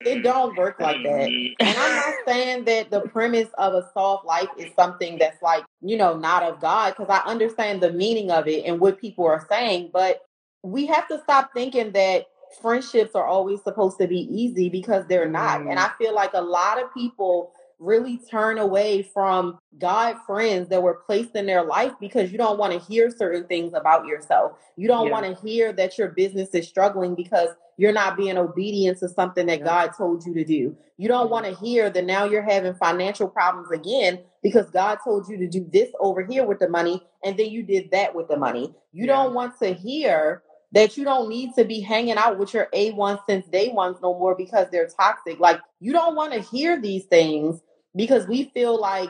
it 0.00 0.22
don't 0.22 0.56
work 0.56 0.78
like 0.80 1.02
that. 1.02 1.28
And 1.28 1.56
I'm 1.60 1.96
not 1.96 2.14
saying 2.26 2.64
that 2.64 2.90
the 2.90 3.00
premise 3.00 3.48
of 3.58 3.74
a 3.74 3.90
soft 3.92 4.24
life 4.24 4.48
is 4.56 4.72
something 4.74 5.18
that's 5.18 5.42
like, 5.42 5.64
you 5.80 5.96
know, 5.96 6.16
not 6.16 6.42
of 6.42 6.60
God, 6.60 6.94
because 6.96 7.08
I 7.10 7.28
understand 7.28 7.82
the 7.82 7.92
meaning 7.92 8.30
of 8.30 8.46
it 8.46 8.64
and 8.64 8.80
what 8.80 9.00
people 9.00 9.26
are 9.26 9.46
saying. 9.50 9.90
But 9.92 10.20
we 10.62 10.86
have 10.86 11.08
to 11.08 11.20
stop 11.22 11.50
thinking 11.54 11.92
that 11.92 12.26
friendships 12.62 13.14
are 13.14 13.26
always 13.26 13.62
supposed 13.62 13.98
to 13.98 14.06
be 14.06 14.20
easy 14.30 14.68
because 14.68 15.04
they're 15.06 15.28
not. 15.28 15.60
And 15.60 15.70
mm. 15.70 15.78
I 15.78 15.90
feel 15.98 16.14
like 16.14 16.30
a 16.34 16.40
lot 16.40 16.82
of 16.82 16.92
people 16.94 17.52
really 17.78 18.18
turn 18.30 18.58
away 18.58 19.02
from 19.14 19.58
God 19.78 20.16
friends 20.26 20.68
that 20.68 20.82
were 20.82 21.02
placed 21.06 21.36
in 21.36 21.46
their 21.46 21.62
life 21.62 21.92
because 22.00 22.32
you 22.32 22.38
don't 22.38 22.58
want 22.58 22.72
to 22.72 22.78
hear 22.80 23.10
certain 23.10 23.46
things 23.46 23.72
about 23.74 24.06
yourself. 24.06 24.52
You 24.76 24.88
don't 24.88 25.06
yeah. 25.06 25.12
want 25.12 25.26
to 25.26 25.46
hear 25.46 25.72
that 25.74 25.96
your 25.96 26.08
business 26.08 26.50
is 26.54 26.66
struggling 26.66 27.14
because 27.14 27.50
you're 27.78 27.92
not 27.92 28.16
being 28.16 28.36
obedient 28.36 28.98
to 28.98 29.08
something 29.08 29.46
that 29.46 29.60
yeah. 29.60 29.64
God 29.64 29.90
told 29.96 30.26
you 30.26 30.34
to 30.34 30.44
do. 30.44 30.76
You 30.98 31.08
don't 31.08 31.24
mm-hmm. 31.24 31.32
want 31.32 31.46
to 31.46 31.54
hear 31.54 31.88
that 31.88 32.04
now 32.04 32.24
you're 32.24 32.42
having 32.42 32.74
financial 32.74 33.28
problems 33.28 33.70
again 33.70 34.18
because 34.42 34.68
God 34.68 34.98
told 35.02 35.28
you 35.28 35.38
to 35.38 35.48
do 35.48 35.66
this 35.72 35.88
over 36.00 36.22
here 36.22 36.44
with 36.44 36.58
the 36.58 36.68
money 36.68 37.02
and 37.24 37.38
then 37.38 37.50
you 37.50 37.62
did 37.62 37.92
that 37.92 38.14
with 38.14 38.28
the 38.28 38.36
money. 38.36 38.74
You 38.92 39.06
yeah. 39.06 39.14
don't 39.14 39.32
want 39.32 39.58
to 39.60 39.72
hear 39.72 40.42
that 40.72 40.98
you 40.98 41.04
don't 41.04 41.28
need 41.28 41.54
to 41.54 41.64
be 41.64 41.80
hanging 41.80 42.18
out 42.18 42.38
with 42.38 42.52
your 42.52 42.68
A1 42.74 43.20
since 43.26 43.46
day 43.46 43.70
ones 43.70 43.96
no 44.02 44.12
more 44.18 44.34
because 44.34 44.66
they're 44.70 44.88
toxic. 44.88 45.38
Like 45.38 45.60
you 45.80 45.92
don't 45.92 46.16
want 46.16 46.34
to 46.34 46.40
hear 46.40 46.80
these 46.80 47.04
things 47.04 47.60
because 47.94 48.26
we 48.26 48.50
feel 48.52 48.78
like 48.78 49.08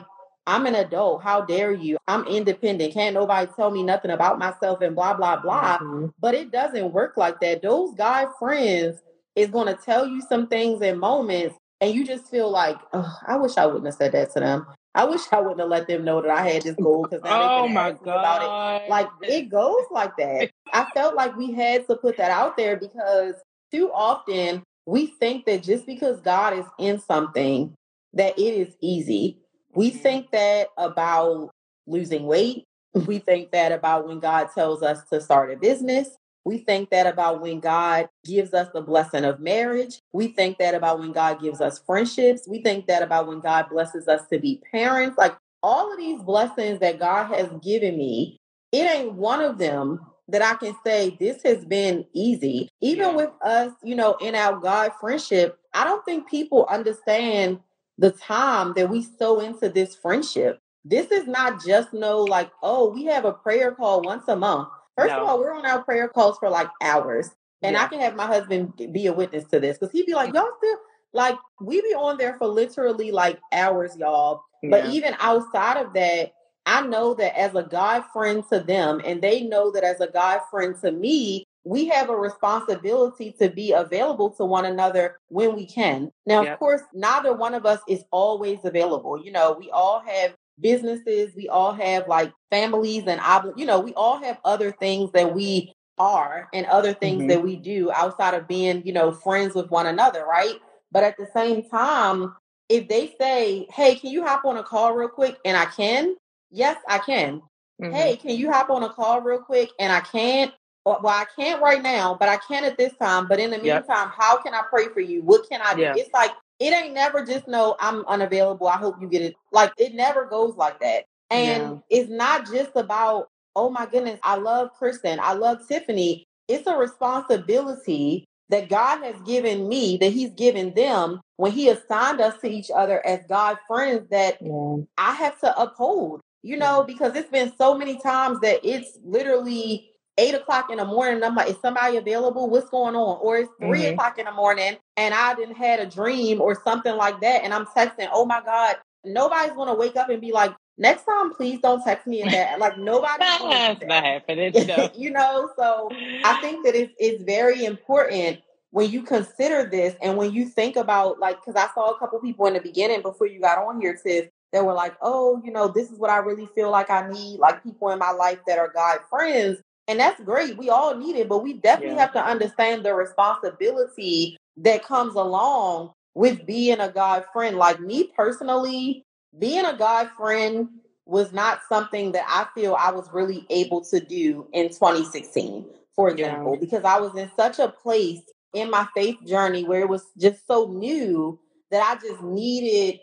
I'm 0.49 0.65
an 0.65 0.77
adult. 0.77 1.23
How 1.23 1.43
dare 1.43 1.73
you? 1.73 1.99
I'm 2.09 2.27
independent. 2.27 2.95
Can't 2.95 3.13
nobody 3.13 3.51
tell 3.55 3.71
me 3.71 3.83
nothing 3.83 4.11
about 4.11 4.39
myself 4.39 4.81
and 4.81 4.97
blah, 4.97 5.13
blah, 5.13 5.37
blah. 5.37 5.77
Mm-hmm. 5.77 6.07
But 6.19 6.35
it 6.35 6.51
doesn't 6.51 6.93
work 6.93 7.19
like 7.19 7.39
that. 7.41 7.61
Those 7.61 7.93
God 7.95 8.29
friends 8.39 8.99
is 9.37 9.51
going 9.51 9.67
to 9.67 9.75
tell 9.75 10.07
you 10.07 10.23
some 10.23 10.47
things 10.47 10.81
in 10.81 10.99
moments 10.99 11.55
and 11.83 11.95
you 11.95 12.03
just 12.03 12.29
feel 12.31 12.51
like, 12.51 12.79
oh, 12.95 13.15
I 13.27 13.37
wish 13.37 13.59
I 13.59 13.67
wouldn't 13.67 13.85
have 13.85 13.95
said 13.97 14.13
that 14.13 14.33
to 14.33 14.41
them. 14.41 14.67
I 14.95 15.05
wish 15.05 15.21
I 15.31 15.39
wouldn't 15.39 15.61
have 15.61 15.69
let 15.69 15.87
them 15.87 16.03
know 16.03 16.23
that 16.23 16.31
I 16.31 16.49
had 16.49 16.63
this 16.63 16.77
goal 16.77 17.03
because 17.03 17.21
oh 17.25 17.69
my 17.69 17.93
god, 17.93 18.01
about 18.01 18.83
it. 18.83 18.91
like 18.91 19.09
it 19.23 19.51
goes 19.51 19.85
like 19.91 20.17
that. 20.17 20.51
I 20.73 20.87
felt 20.95 21.15
like 21.15 21.37
we 21.37 21.53
had 21.53 21.87
to 21.89 21.97
put 21.97 22.17
that 22.17 22.31
out 22.31 22.57
there 22.57 22.77
because 22.77 23.35
too 23.71 23.93
often 23.93 24.63
we 24.87 25.09
think 25.21 25.45
that 25.45 25.63
just 25.63 25.85
because 25.85 26.21
God 26.23 26.59
is 26.59 26.65
in 26.79 26.99
something 26.99 27.75
that 28.15 28.39
it 28.39 28.43
is 28.55 28.75
easy. 28.81 29.39
We 29.79 29.91
think 29.91 30.33
that 30.33 30.71
about 30.77 31.51
losing 31.87 32.27
weight. 32.27 32.65
We 33.07 33.21
think 33.21 33.53
that 33.53 33.71
about 33.71 34.09
when 34.09 34.19
God 34.19 34.49
tells 34.53 34.83
us 34.83 35.05
to 35.13 35.21
start 35.21 35.53
a 35.53 35.57
business. 35.57 36.09
We 36.45 36.59
think 36.59 36.91
that 36.91 37.07
about 37.07 37.41
when 37.41 37.61
God 37.61 38.09
gives 38.25 38.53
us 38.55 38.67
the 38.75 38.81
blessing 38.81 39.25
of 39.25 39.39
marriage. 39.39 40.01
We 40.13 40.33
think 40.33 40.59
that 40.59 40.75
about 40.75 40.99
when 40.99 41.13
God 41.13 41.41
gives 41.41 41.61
us 41.61 41.79
friendships. 41.79 42.49
We 42.49 42.61
think 42.61 42.89
that 42.89 43.05
about 43.05 43.29
when 43.29 43.39
God 43.39 43.67
blesses 43.71 44.09
us 44.09 44.23
to 44.33 44.41
be 44.41 44.61
parents. 44.73 45.17
Like 45.17 45.37
all 45.63 45.93
of 45.93 45.99
these 45.99 46.21
blessings 46.23 46.81
that 46.81 46.99
God 46.99 47.33
has 47.33 47.49
given 47.63 47.97
me, 47.97 48.41
it 48.73 48.91
ain't 48.91 49.13
one 49.13 49.41
of 49.41 49.59
them 49.59 50.01
that 50.27 50.43
I 50.43 50.55
can 50.55 50.75
say 50.85 51.17
this 51.21 51.41
has 51.45 51.65
been 51.65 52.05
easy. 52.13 52.69
Even 52.81 53.15
with 53.15 53.31
us, 53.43 53.73
you 53.85 53.95
know, 53.95 54.17
in 54.21 54.35
our 54.35 54.59
God 54.59 54.91
friendship, 55.01 55.57
I 55.73 55.85
don't 55.85 56.05
think 56.05 56.29
people 56.29 56.67
understand 56.69 57.61
the 57.99 58.13
time 58.13 58.73
that 58.77 58.89
we 58.89 59.03
sow 59.03 59.41
into 59.41 59.69
this 59.69 59.97
friendship. 59.97 60.61
This 60.85 61.11
is 61.11 61.27
not 61.27 61.63
just 61.65 61.93
no 61.93 62.23
like, 62.23 62.51
oh, 62.63 62.91
we 62.91 63.05
have 63.05 63.25
a 63.25 63.33
prayer 63.33 63.73
call 63.73 64.03
once 64.03 64.25
a 64.29 64.37
month. 64.37 64.69
First 64.97 65.11
no. 65.11 65.23
of 65.23 65.29
all, 65.29 65.39
we're 65.39 65.55
on 65.55 65.67
our 65.67 65.83
prayer 65.83 66.09
calls 66.09 66.39
for 66.39 66.49
like 66.49 66.69
hours. 66.81 67.31
And 67.63 67.75
yeah. 67.75 67.85
I 67.85 67.89
can 67.89 68.01
have 68.01 68.15
my 68.15 68.27
husband 68.27 68.75
be 68.93 69.07
a 69.07 69.13
witness 69.13 69.45
to 69.49 69.61
this 69.61 69.77
because 69.77 69.93
he'd 69.93 70.07
be 70.07 70.15
like, 70.15 70.33
y'all 70.33 70.51
still 70.59 70.79
like 71.13 71.37
we 71.61 71.81
be 71.81 71.95
on 71.95 72.17
there 72.19 72.37
for 72.39 72.47
literally 72.47 73.11
like 73.11 73.41
hours, 73.53 73.97
y'all. 73.97 74.43
Yeah. 74.63 74.71
But 74.71 74.87
even 74.91 75.17
outside 75.19 75.77
of 75.77 75.93
that, 75.95 76.33
I 76.67 76.87
know 76.87 77.15
that 77.15 77.39
as 77.39 77.55
a 77.55 77.63
God 77.63 78.05
friend 78.13 78.45
to 78.53 78.61
them, 78.61 79.01
and 79.05 79.23
they 79.23 79.43
know 79.43 79.71
that 79.73 79.85
as 79.85 80.01
a 80.01 80.07
God 80.07 80.41
friend 80.51 80.77
to 80.83 80.93
me, 80.93 81.48
we 81.69 81.87
have 81.87 82.09
a 82.09 82.17
responsibility 82.17 83.31
to 83.39 83.51
be 83.51 83.73
available 83.73 84.31
to 84.31 84.45
one 84.45 84.65
another 84.65 85.19
when 85.29 85.55
we 85.55 85.67
can. 85.67 86.11
Now, 86.25 86.43
yep. 86.43 86.55
of 86.55 86.59
course, 86.59 86.81
neither 86.95 87.35
one 87.35 87.53
of 87.53 87.67
us 87.67 87.81
is 87.87 88.05
always 88.11 88.61
available. 88.65 89.23
You 89.23 89.33
know, 89.33 89.55
we 89.59 89.71
all 89.71 90.01
have 90.01 90.35
businesses, 90.61 91.35
we 91.37 91.47
all 91.49 91.75
have 91.75 92.09
like 92.09 92.33
families 92.51 93.05
and 93.07 93.21
you 93.57 93.67
know, 93.67 93.81
we 93.81 93.93
all 93.95 94.19
have 94.19 94.39
other 94.47 94.73
things 94.73 95.13
that 95.13 95.35
we 95.35 95.75
are 95.99 96.49
and 96.55 96.65
other 96.67 96.95
things 96.95 97.21
mm-hmm. 97.21 97.29
that 97.29 97.43
we 97.43 97.57
do 97.57 97.93
outside 97.93 98.33
of 98.33 98.49
being, 98.49 98.83
you 98.87 98.95
know, 98.95 99.13
friends 99.13 99.55
with 99.55 99.71
one 99.71 99.87
another, 99.87 100.25
right? 100.25 100.55
But 100.91 101.05
at 101.05 101.19
the 101.19 101.29
same 101.35 101.69
time, 101.69 102.35
if 102.71 102.89
they 102.89 103.15
say, 103.21 103.67
"Hey, 103.75 103.95
can 103.97 104.11
you 104.11 104.25
hop 104.25 104.47
on 104.47 104.57
a 104.57 104.63
call 104.63 104.95
real 104.95 105.09
quick?" 105.09 105.37
and 105.45 105.57
I 105.57 105.67
can, 105.67 106.17
yes, 106.51 106.79
I 106.89 106.99
can. 106.99 107.43
Mm-hmm. 107.81 107.93
Hey, 107.93 108.17
can 108.17 108.37
you 108.37 108.51
hop 108.51 108.71
on 108.71 108.83
a 108.83 108.89
call 108.89 109.21
real 109.21 109.41
quick? 109.41 109.71
And 109.79 109.93
I 109.93 110.01
can't 110.01 110.53
well, 110.85 111.01
I 111.07 111.27
can't 111.37 111.61
right 111.63 111.83
now, 111.83 112.17
but 112.19 112.29
I 112.29 112.39
can 112.39 112.65
at 112.65 112.79
this 112.79 112.95
time. 112.97 113.29
But 113.29 113.41
in 113.41 113.51
the 113.51 113.59
meantime, 113.59 113.85
yep. 113.89 114.15
how 114.17 114.41
can 114.41 114.55
I 114.55 114.63
pray 114.71 114.89
for 114.89 115.01
you? 115.01 115.23
What 115.23 115.49
can 115.49 115.61
I 115.63 115.75
do? 115.75 115.83
It's 115.83 116.13
like 116.13 116.33
it 116.59 116.73
ain't 116.73 116.95
never 116.95 117.25
just 117.25 117.47
no, 117.47 117.77
I'm 117.81 118.05
unavailable. 118.07 118.69
I 118.69 118.77
hope 118.77 118.97
you 119.01 119.09
get 119.09 119.23
it. 119.23 119.35
Like 119.53 119.73
it 119.79 119.95
never 119.95 120.25
goes 120.25 120.57
like 120.57 120.81
that. 120.81 121.05
And 121.31 121.83
yeah. 121.91 122.01
it's 122.01 122.11
not 122.11 122.51
just 122.51 122.71
about, 122.75 123.29
oh 123.55 123.71
my 123.71 123.87
goodness, 123.87 124.19
I 124.23 124.37
love 124.37 124.71
Kristen, 124.79 125.21
I 125.21 125.35
love 125.35 125.67
Tiffany. 125.69 126.27
It's 126.49 126.67
a 126.67 126.77
responsibility 126.77 128.25
that 128.49 128.71
God 128.71 129.03
has 129.05 129.21
given 129.23 129.69
me, 129.69 129.99
that 129.99 130.13
He's 130.13 130.31
given 130.31 130.73
them 130.75 131.21
when 131.37 131.53
He 131.53 131.69
assigned 131.69 132.21
us 132.21 132.41
to 132.41 132.49
each 132.49 132.71
other 132.75 133.05
as 133.07 133.21
God 133.29 133.59
friends 133.67 134.09
that 134.11 134.39
yeah. 134.41 134.77
I 134.97 135.13
have 135.13 135.39
to 135.41 135.61
uphold, 135.61 136.23
you 136.43 136.57
know, 136.57 136.83
because 136.83 137.15
it's 137.15 137.31
been 137.31 137.53
so 137.57 137.77
many 137.77 138.01
times 138.01 138.41
that 138.41 138.61
it's 138.65 138.99
literally 139.05 139.91
eight 140.19 140.35
o'clock 140.35 140.71
in 140.71 140.79
the 140.79 140.85
morning. 140.85 141.23
I'm 141.23 141.35
like, 141.35 141.49
is 141.49 141.57
somebody 141.63 141.97
available? 141.97 142.51
What's 142.51 142.69
going 142.69 142.95
on? 142.95 143.19
Or 143.23 143.39
it's 143.39 143.51
3 143.61 143.69
mm-hmm. 143.69 143.93
o'clock 143.95 144.19
in 144.19 144.27
the 144.27 144.33
morning 144.33 144.77
and 144.97 145.15
I 145.15 145.35
didn't 145.35 145.57
had 145.57 145.81
a 145.81 145.87
dream 145.87 146.41
or 146.41 146.61
something 146.63 146.95
like 146.97 147.21
that. 147.21 147.45
And 147.45 147.55
I'm 147.55 147.65
texting, 147.67 148.09
oh 148.13 148.27
my 148.27 148.43
God, 148.45 148.77
nobody's 149.05 149.53
gonna 149.53 149.75
wake 149.75 149.97
up 149.97 150.11
and 150.11 150.21
be 150.21 150.33
like, 150.33 150.55
next 150.77 151.05
time, 151.05 151.33
please 151.33 151.61
don't 151.61 151.83
text 151.83 152.07
me 152.07 152.23
in 152.23 152.29
that. 152.29 152.59
Like 152.59 152.77
nobody. 152.79 153.19
That's 153.19 153.85
not 153.87 154.05
happening. 154.05 154.53
No. 154.69 154.91
you 154.95 155.11
know, 155.11 155.51
so 155.57 155.89
I 156.25 156.39
think 156.41 156.65
that 156.67 156.75
it's 156.75 156.93
it's 156.99 157.23
very 157.23 157.65
important 157.65 158.41
when 158.71 158.91
you 158.91 159.03
consider 159.03 159.65
this 159.65 159.95
and 160.03 160.17
when 160.17 160.33
you 160.33 160.47
think 160.47 160.77
about 160.77 161.19
like 161.19 161.39
because 161.43 161.57
I 161.57 161.73
saw 161.75 161.91
a 161.91 161.99
couple 161.99 162.19
people 162.21 162.47
in 162.47 162.55
the 162.55 162.61
beginning 162.61 163.03
before 163.03 163.27
you 163.27 163.41
got 163.41 163.59
on 163.59 163.81
here, 163.81 163.97
Tiff, 163.97 164.29
that 164.53 164.65
were 164.65 164.75
like, 164.75 164.97
oh, 165.01 165.41
you 165.45 165.53
know, 165.53 165.69
this 165.69 165.91
is 165.91 165.99
what 165.99 166.11
I 166.11 166.19
really 166.19 166.49
feel 166.55 166.71
like 166.71 166.91
I 166.91 167.09
need, 167.09 167.39
like 167.39 167.63
people 167.63 167.91
in 167.91 167.99
my 167.99 168.11
life 168.11 168.39
that 168.47 168.59
are 168.59 168.71
God 168.75 168.99
friends. 169.09 169.59
And 169.89 169.99
that's 169.99 170.23
great. 170.23 170.59
We 170.59 170.69
all 170.69 170.97
need 170.97 171.17
it, 171.17 171.29
but 171.29 171.43
we 171.43 171.55
definitely 171.55 171.97
yeah. 171.97 172.03
have 172.03 172.13
to 172.13 172.25
understand 172.25 172.85
the 172.85 172.95
responsibility 172.95 174.37
that 174.59 174.85
comes 174.85 175.15
along 175.15 175.93
with 176.15 176.45
being 176.47 176.81
a 176.81 176.91
God 176.91 177.25
friend. 177.33 177.57
Like 177.57 177.81
me 177.81 178.11
personally, 178.15 179.05
being 179.39 179.65
a 179.65 179.77
God 179.77 180.11
friend 180.17 180.69
was 181.07 181.33
not 181.33 181.61
something 181.69 182.13
that 182.13 182.25
I 182.29 182.47
feel 182.55 182.75
I 182.79 182.91
was 182.91 183.09
really 183.13 183.47
able 183.49 183.83
to 183.87 183.99
do 183.99 184.47
in 184.53 184.69
2016. 184.69 185.65
for 185.97 186.11
example, 186.11 186.53
yeah. 186.53 186.61
because 186.61 186.85
I 186.85 187.01
was 187.01 187.17
in 187.17 187.31
such 187.35 187.59
a 187.59 187.69
place 187.69 188.21
in 188.55 188.71
my 188.71 188.87
faith 188.95 189.17
journey 189.27 189.65
where 189.65 189.81
it 189.81 189.89
was 189.89 190.05
just 190.19 190.47
so 190.47 190.71
new 190.71 191.41
that 191.71 191.83
I 191.83 191.95
just 192.07 192.23
needed 192.23 193.01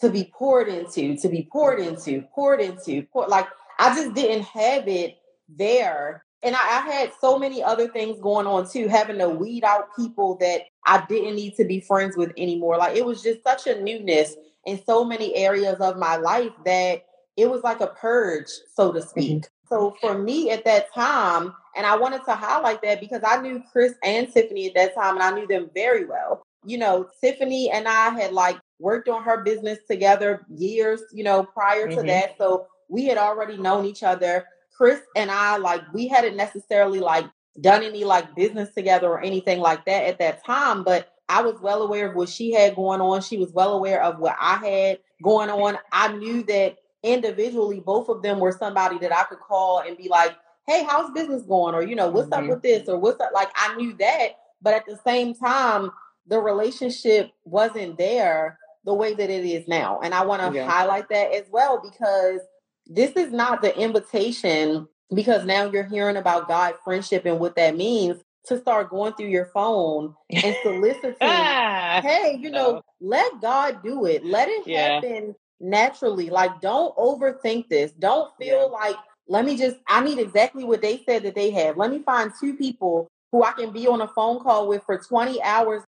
to 0.00 0.10
be 0.10 0.30
poured 0.36 0.68
into, 0.68 1.16
to 1.16 1.28
be 1.28 1.48
poured 1.50 1.80
into, 1.80 2.22
poured 2.34 2.60
into, 2.60 3.04
poured, 3.12 3.28
like 3.28 3.46
I 3.78 3.94
just 3.94 4.14
didn't 4.14 4.44
have 4.44 4.88
it 4.88 5.16
there. 5.48 6.23
And 6.44 6.54
I, 6.54 6.58
I, 6.58 6.80
had 6.80 7.12
so 7.20 7.38
many 7.38 7.62
other 7.62 7.88
things 7.88 8.20
going 8.20 8.46
on 8.46 8.70
too, 8.70 8.86
having 8.86 9.18
to 9.18 9.28
weed 9.28 9.64
out 9.64 9.96
people 9.96 10.36
that 10.40 10.62
I 10.86 11.04
didn't 11.08 11.36
need 11.36 11.54
to 11.56 11.64
be 11.64 11.80
friends 11.80 12.16
with 12.16 12.32
anymore. 12.36 12.76
Like 12.76 12.96
it 12.96 13.04
was 13.04 13.22
just 13.22 13.42
such 13.42 13.66
a 13.66 13.80
newness 13.80 14.36
in 14.66 14.80
so 14.84 15.04
many 15.04 15.34
areas 15.34 15.78
of 15.80 15.96
my 15.96 16.16
life 16.16 16.52
that 16.64 17.04
it 17.36 17.50
was 17.50 17.62
like 17.62 17.80
a 17.80 17.88
purge, 17.88 18.48
so 18.74 18.92
to 18.92 19.02
speak. 19.02 19.42
Mm-hmm. 19.42 19.68
So 19.68 19.96
for 20.00 20.16
me 20.18 20.50
at 20.50 20.64
that 20.66 20.92
time, 20.94 21.54
and 21.76 21.86
I 21.86 21.96
wanted 21.96 22.24
to 22.26 22.34
highlight 22.34 22.82
that 22.82 23.00
because 23.00 23.22
I 23.26 23.40
knew 23.40 23.62
Chris 23.72 23.94
and 24.04 24.32
Tiffany 24.32 24.68
at 24.68 24.74
that 24.74 24.94
time, 24.94 25.14
and 25.14 25.22
I 25.22 25.30
knew 25.32 25.46
them 25.46 25.70
very 25.74 26.04
well. 26.04 26.42
You 26.64 26.78
know, 26.78 27.08
Tiffany 27.20 27.70
and 27.70 27.88
I 27.88 28.10
had 28.10 28.32
like 28.32 28.58
worked 28.78 29.08
on 29.08 29.22
her 29.22 29.42
business 29.42 29.78
together 29.88 30.46
years, 30.54 31.02
you 31.12 31.24
know, 31.24 31.42
prior 31.42 31.88
mm-hmm. 31.88 32.00
to 32.00 32.06
that. 32.06 32.36
So 32.38 32.66
we 32.88 33.06
had 33.06 33.18
already 33.18 33.56
known 33.56 33.84
each 33.86 34.02
other. 34.02 34.44
Chris 34.76 35.00
and 35.16 35.30
I, 35.30 35.56
like, 35.56 35.82
we 35.92 36.08
hadn't 36.08 36.36
necessarily 36.36 37.00
like 37.00 37.26
done 37.60 37.82
any 37.82 38.04
like 38.04 38.34
business 38.34 38.72
together 38.74 39.08
or 39.08 39.20
anything 39.20 39.60
like 39.60 39.84
that 39.86 40.04
at 40.04 40.18
that 40.18 40.44
time, 40.44 40.82
but 40.82 41.10
I 41.28 41.42
was 41.42 41.60
well 41.60 41.82
aware 41.82 42.08
of 42.08 42.16
what 42.16 42.28
she 42.28 42.52
had 42.52 42.74
going 42.74 43.00
on. 43.00 43.22
She 43.22 43.38
was 43.38 43.52
well 43.52 43.72
aware 43.74 44.02
of 44.02 44.18
what 44.18 44.36
I 44.38 44.56
had 44.56 44.98
going 45.22 45.48
on. 45.48 45.78
I 45.92 46.12
knew 46.16 46.42
that 46.44 46.76
individually, 47.02 47.80
both 47.80 48.08
of 48.08 48.22
them 48.22 48.40
were 48.40 48.52
somebody 48.52 48.98
that 48.98 49.12
I 49.12 49.24
could 49.24 49.40
call 49.40 49.80
and 49.80 49.96
be 49.96 50.08
like, 50.08 50.36
hey, 50.66 50.84
how's 50.84 51.12
business 51.12 51.42
going? 51.42 51.74
Or, 51.74 51.82
you 51.82 51.94
know, 51.94 52.08
what's 52.08 52.28
mm-hmm. 52.28 52.44
up 52.44 52.50
with 52.50 52.62
this? 52.62 52.88
Or 52.88 52.98
what's 52.98 53.20
up? 53.20 53.30
Like, 53.32 53.50
I 53.54 53.74
knew 53.76 53.94
that. 53.98 54.28
But 54.60 54.74
at 54.74 54.86
the 54.86 54.98
same 55.04 55.34
time, 55.34 55.90
the 56.26 56.40
relationship 56.40 57.30
wasn't 57.44 57.98
there 57.98 58.58
the 58.84 58.94
way 58.94 59.14
that 59.14 59.30
it 59.30 59.44
is 59.44 59.68
now. 59.68 60.00
And 60.02 60.14
I 60.14 60.24
want 60.24 60.42
to 60.42 60.58
yeah. 60.58 60.68
highlight 60.68 61.08
that 61.10 61.32
as 61.32 61.44
well 61.50 61.80
because 61.82 62.40
this 62.86 63.12
is 63.12 63.32
not 63.32 63.62
the 63.62 63.76
invitation 63.78 64.88
because 65.14 65.44
now 65.44 65.70
you're 65.70 65.84
hearing 65.84 66.16
about 66.16 66.48
God 66.48 66.74
friendship 66.84 67.24
and 67.24 67.38
what 67.38 67.56
that 67.56 67.76
means 67.76 68.22
to 68.46 68.58
start 68.58 68.90
going 68.90 69.14
through 69.14 69.28
your 69.28 69.46
phone 69.46 70.14
and 70.30 70.56
soliciting, 70.62 71.16
ah, 71.20 72.00
hey, 72.04 72.38
you 72.38 72.50
know, 72.50 72.72
no. 72.72 72.82
let 73.00 73.40
God 73.40 73.82
do 73.82 74.04
it. 74.04 74.24
Let 74.24 74.48
it 74.48 74.66
yeah. 74.66 74.94
happen 74.94 75.34
naturally. 75.60 76.28
Like, 76.28 76.60
don't 76.60 76.94
overthink 76.96 77.68
this. 77.68 77.92
Don't 77.92 78.30
feel 78.36 78.70
yeah. 78.70 78.78
like, 78.78 78.96
let 79.28 79.46
me 79.46 79.56
just, 79.56 79.76
I 79.88 80.04
need 80.04 80.18
exactly 80.18 80.64
what 80.64 80.82
they 80.82 81.02
said 81.06 81.22
that 81.22 81.34
they 81.34 81.50
have. 81.52 81.78
Let 81.78 81.90
me 81.90 82.00
find 82.00 82.30
two 82.38 82.54
people 82.54 83.08
who 83.32 83.42
I 83.42 83.52
can 83.52 83.72
be 83.72 83.86
on 83.86 84.02
a 84.02 84.08
phone 84.08 84.40
call 84.40 84.68
with 84.68 84.82
for 84.84 84.98
20 84.98 85.42
hours 85.42 85.82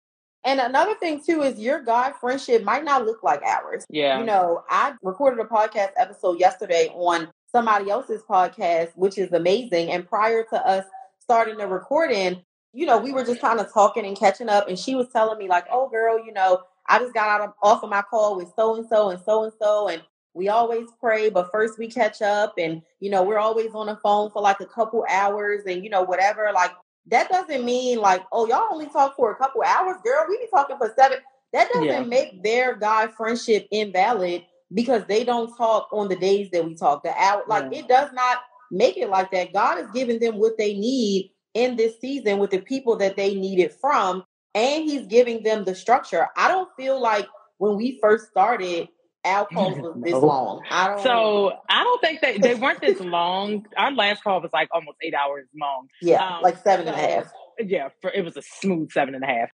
and 0.45 0.61
another 0.61 0.95
thing 0.95 1.23
too 1.25 1.43
is 1.43 1.59
your 1.59 1.83
God 1.83 2.15
friendship 2.21 2.65
might 2.65 2.85
not 2.85 3.05
look 3.05 3.23
like 3.23 3.43
ours. 3.43 3.85
Yeah. 3.89 4.19
You 4.19 4.27
know, 4.27 4.65
I 4.69 4.95
recorded 5.03 5.45
a 5.45 5.49
podcast 5.49 5.91
episode 5.97 6.41
yesterday 6.41 6.89
on 6.95 7.29
somebody 7.51 7.91
else's 7.91 8.23
podcast, 8.29 8.91
which 8.97 9.19
is 9.19 9.33
amazing. 9.33 9.91
And 9.91 10.07
prior 10.07 10.45
to 10.51 10.67
us 10.67 10.85
starting 11.21 11.59
the 11.59 11.69
recording, 11.69 12.43
you 12.73 12.87
know, 12.87 12.99
we 12.99 13.13
were 13.13 13.25
just 13.25 13.41
kind 13.41 13.61
of 13.61 13.73
talking 13.73 14.05
and 14.05 14.19
catching 14.19 14.49
up. 14.49 14.69
And 14.69 14.79
she 14.79 14.95
was 14.95 15.09
telling 15.13 15.39
me, 15.39 15.49
like, 15.49 15.67
oh 15.71 15.89
girl, 15.89 16.25
you 16.25 16.33
know, 16.33 16.63
I 16.89 16.99
just 16.99 17.15
got 17.15 17.29
out 17.29 17.49
of 17.49 17.55
off 17.63 17.85
of 17.85 17.91
my 17.91 18.03
call 18.03 18.37
with 18.37 18.53
so 18.57 18.75
and 18.75 18.87
so 18.89 19.11
and 19.11 19.21
so 19.25 19.45
and 19.45 19.53
so 19.61 19.89
and 19.89 20.03
we 20.35 20.49
always 20.49 20.89
pray, 20.99 21.29
but 21.29 21.51
first 21.53 21.79
we 21.79 21.89
catch 21.89 22.23
up 22.23 22.55
and 22.59 22.83
you 23.01 23.11
know, 23.11 23.23
we're 23.23 23.39
always 23.39 23.75
on 23.75 23.87
the 23.87 23.97
phone 23.97 24.31
for 24.31 24.41
like 24.41 24.61
a 24.61 24.67
couple 24.67 25.05
hours 25.09 25.63
and 25.67 25.85
you 25.85 25.91
know, 25.91 26.03
whatever. 26.03 26.51
Like 26.55 26.73
that 27.06 27.28
doesn't 27.28 27.64
mean 27.64 27.99
like, 27.99 28.23
oh, 28.32 28.47
y'all 28.47 28.68
only 28.73 28.87
talk 28.87 29.16
for 29.16 29.32
a 29.32 29.37
couple 29.37 29.62
hours, 29.62 29.97
girl. 30.04 30.25
We 30.28 30.38
be 30.38 30.49
talking 30.50 30.76
for 30.78 30.92
seven. 30.97 31.18
That 31.52 31.68
doesn't 31.73 31.88
yeah. 31.88 32.02
make 32.04 32.42
their 32.42 32.76
God 32.76 33.12
friendship 33.12 33.66
invalid 33.71 34.44
because 34.73 35.04
they 35.06 35.25
don't 35.25 35.54
talk 35.56 35.88
on 35.93 36.08
the 36.08 36.17
days 36.17 36.50
that 36.52 36.65
we 36.65 36.75
talk. 36.75 37.02
The 37.02 37.12
hour, 37.21 37.43
like 37.47 37.67
yeah. 37.71 37.80
it 37.80 37.88
does 37.88 38.10
not 38.12 38.38
make 38.71 38.97
it 38.97 39.10
like 39.10 39.30
that. 39.32 39.52
God 39.52 39.78
is 39.78 39.91
giving 39.93 40.19
them 40.19 40.38
what 40.38 40.56
they 40.56 40.75
need 40.75 41.32
in 41.54 41.76
this 41.76 42.00
season 42.00 42.38
with 42.38 42.50
the 42.50 42.60
people 42.60 42.97
that 42.97 43.17
they 43.17 43.34
need 43.34 43.58
it 43.58 43.76
from, 43.80 44.25
and 44.54 44.84
He's 44.84 45.06
giving 45.06 45.43
them 45.43 45.65
the 45.65 45.75
structure. 45.75 46.28
I 46.36 46.49
don't 46.49 46.71
feel 46.76 47.00
like 47.00 47.28
when 47.58 47.76
we 47.76 47.99
first 48.00 48.28
started, 48.28 48.88
calls 49.25 49.78
was 49.78 49.97
this 50.02 50.15
long. 50.15 50.63
I 50.71 50.89
don't 50.89 51.02
so 51.02 51.52
I 51.69 51.85
don't 51.85 52.00
think 52.00 52.21
they 52.21 52.39
they 52.39 52.54
weren't 52.54 52.80
this 52.80 53.00
long. 53.00 53.67
Our 53.76 53.93
last 53.93 54.23
call 54.23 54.41
was 54.41 54.50
like 54.52 54.69
almost 54.73 54.99
eight 55.02 55.15
hours 55.15 55.47
long. 55.58 55.89
Yeah, 56.00 56.37
um, 56.37 56.43
like 56.43 56.63
seven 56.63 56.87
so, 56.87 56.93
and 56.93 57.00
a 57.00 57.08
half. 57.08 57.32
Yeah, 57.58 57.89
for, 58.00 58.11
it 58.11 58.25
was 58.25 58.37
a 58.37 58.43
smooth 58.43 58.91
seven 58.93 59.15
and 59.15 59.25
a 59.25 59.26
half. 59.26 59.50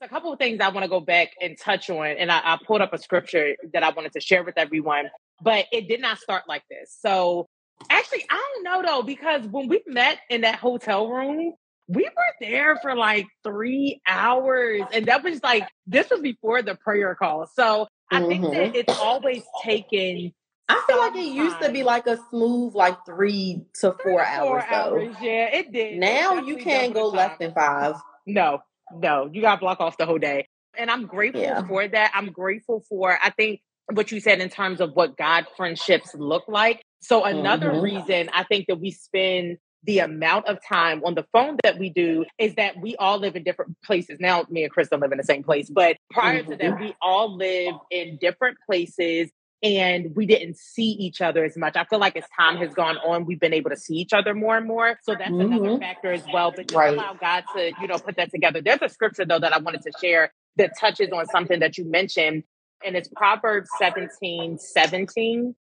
A 0.00 0.08
couple 0.08 0.32
of 0.32 0.38
things 0.38 0.60
I 0.60 0.68
want 0.70 0.82
to 0.82 0.88
go 0.88 1.00
back 1.00 1.28
and 1.40 1.56
touch 1.56 1.88
on, 1.88 2.06
and 2.06 2.32
I, 2.32 2.40
I 2.42 2.58
pulled 2.66 2.80
up 2.80 2.92
a 2.92 2.98
scripture 2.98 3.54
that 3.72 3.84
I 3.84 3.90
wanted 3.90 4.12
to 4.14 4.20
share 4.20 4.42
with 4.42 4.58
everyone, 4.58 5.08
but 5.40 5.66
it 5.70 5.86
did 5.86 6.00
not 6.00 6.18
start 6.18 6.44
like 6.48 6.64
this. 6.68 6.96
So 7.00 7.46
actually, 7.88 8.24
I 8.28 8.52
don't 8.54 8.64
know 8.64 8.82
though, 8.82 9.02
because 9.02 9.46
when 9.46 9.68
we 9.68 9.80
met 9.86 10.18
in 10.28 10.40
that 10.40 10.56
hotel 10.56 11.08
room, 11.08 11.54
we 11.88 12.04
were 12.04 12.34
there 12.40 12.76
for 12.76 12.96
like 12.96 13.26
three 13.44 14.00
hours 14.06 14.82
and 14.92 15.06
that 15.06 15.22
was 15.22 15.42
like 15.42 15.66
this 15.86 16.08
was 16.10 16.20
before 16.20 16.62
the 16.62 16.76
prayer 16.76 17.14
call 17.14 17.46
so 17.54 17.86
I 18.12 18.20
mm-hmm. 18.20 18.28
think 18.28 18.42
that 18.42 18.52
mm-hmm. 18.52 18.76
it's 18.76 18.98
always 18.98 19.42
taken. 19.64 20.32
I 20.68 20.84
feel 20.86 20.98
like 20.98 21.16
it 21.16 21.32
used 21.32 21.60
to 21.62 21.72
be 21.72 21.82
like 21.82 22.06
a 22.06 22.18
smooth, 22.30 22.74
like 22.74 23.04
three 23.06 23.64
to 23.80 23.96
three 24.02 24.12
four, 24.12 24.24
hours. 24.24 24.64
hours. 24.70 25.16
Yeah, 25.20 25.48
it 25.52 25.72
did. 25.72 25.98
Now 25.98 26.40
you 26.40 26.56
can't 26.58 26.94
go 26.94 27.08
less 27.08 27.36
than 27.38 27.52
five. 27.52 27.96
No, 28.26 28.60
no, 28.94 29.28
you 29.32 29.40
got 29.40 29.56
to 29.56 29.60
block 29.60 29.80
off 29.80 29.96
the 29.96 30.06
whole 30.06 30.18
day. 30.18 30.46
And 30.78 30.90
I'm 30.90 31.06
grateful 31.06 31.42
yeah. 31.42 31.66
for 31.66 31.86
that. 31.86 32.12
I'm 32.14 32.32
grateful 32.32 32.84
for. 32.88 33.18
I 33.22 33.30
think 33.30 33.60
what 33.90 34.12
you 34.12 34.20
said 34.20 34.40
in 34.40 34.48
terms 34.48 34.80
of 34.80 34.92
what 34.94 35.16
God 35.16 35.46
friendships 35.56 36.14
look 36.14 36.44
like. 36.48 36.82
So 37.00 37.24
another 37.24 37.70
mm-hmm. 37.70 37.82
reason 37.82 38.30
I 38.32 38.44
think 38.44 38.66
that 38.68 38.78
we 38.78 38.90
spend 38.90 39.58
the 39.84 39.98
amount 39.98 40.46
of 40.46 40.58
time 40.66 41.02
on 41.04 41.14
the 41.14 41.26
phone 41.32 41.56
that 41.62 41.78
we 41.78 41.90
do 41.90 42.24
is 42.38 42.54
that 42.54 42.80
we 42.80 42.94
all 42.96 43.18
live 43.18 43.34
in 43.36 43.42
different 43.42 43.76
places. 43.84 44.18
Now, 44.20 44.44
me 44.48 44.62
and 44.62 44.72
Chris 44.72 44.88
don't 44.88 45.00
live 45.00 45.12
in 45.12 45.18
the 45.18 45.24
same 45.24 45.42
place, 45.42 45.68
but 45.68 45.96
prior 46.10 46.42
mm-hmm. 46.42 46.52
to 46.52 46.56
that, 46.56 46.80
we 46.80 46.94
all 47.02 47.36
live 47.36 47.74
in 47.90 48.16
different 48.20 48.58
places 48.64 49.30
and 49.62 50.14
we 50.16 50.26
didn't 50.26 50.56
see 50.56 50.90
each 50.90 51.20
other 51.20 51.44
as 51.44 51.56
much. 51.56 51.76
I 51.76 51.84
feel 51.84 52.00
like 52.00 52.16
as 52.16 52.24
time 52.36 52.56
has 52.56 52.74
gone 52.74 52.96
on, 52.98 53.26
we've 53.26 53.38
been 53.38 53.54
able 53.54 53.70
to 53.70 53.76
see 53.76 53.94
each 53.94 54.12
other 54.12 54.34
more 54.34 54.56
and 54.56 54.66
more. 54.66 54.98
So 55.02 55.14
that's 55.14 55.30
mm-hmm. 55.30 55.52
another 55.52 55.78
factor 55.78 56.12
as 56.12 56.24
well. 56.32 56.52
But 56.54 56.68
just 56.68 56.76
right. 56.76 56.92
allow 56.92 57.14
God 57.14 57.44
to, 57.54 57.72
you 57.80 57.86
know, 57.86 57.98
put 57.98 58.16
that 58.16 58.30
together. 58.30 58.60
There's 58.60 58.82
a 58.82 58.88
scripture 58.88 59.24
though 59.24 59.38
that 59.38 59.52
I 59.52 59.58
wanted 59.58 59.82
to 59.82 59.92
share 60.00 60.32
that 60.56 60.72
touches 60.78 61.10
on 61.12 61.26
something 61.26 61.60
that 61.60 61.78
you 61.78 61.84
mentioned, 61.84 62.42
and 62.84 62.96
it's 62.96 63.08
Proverbs 63.08 63.70
17, 63.78 64.58
17. 64.58 65.54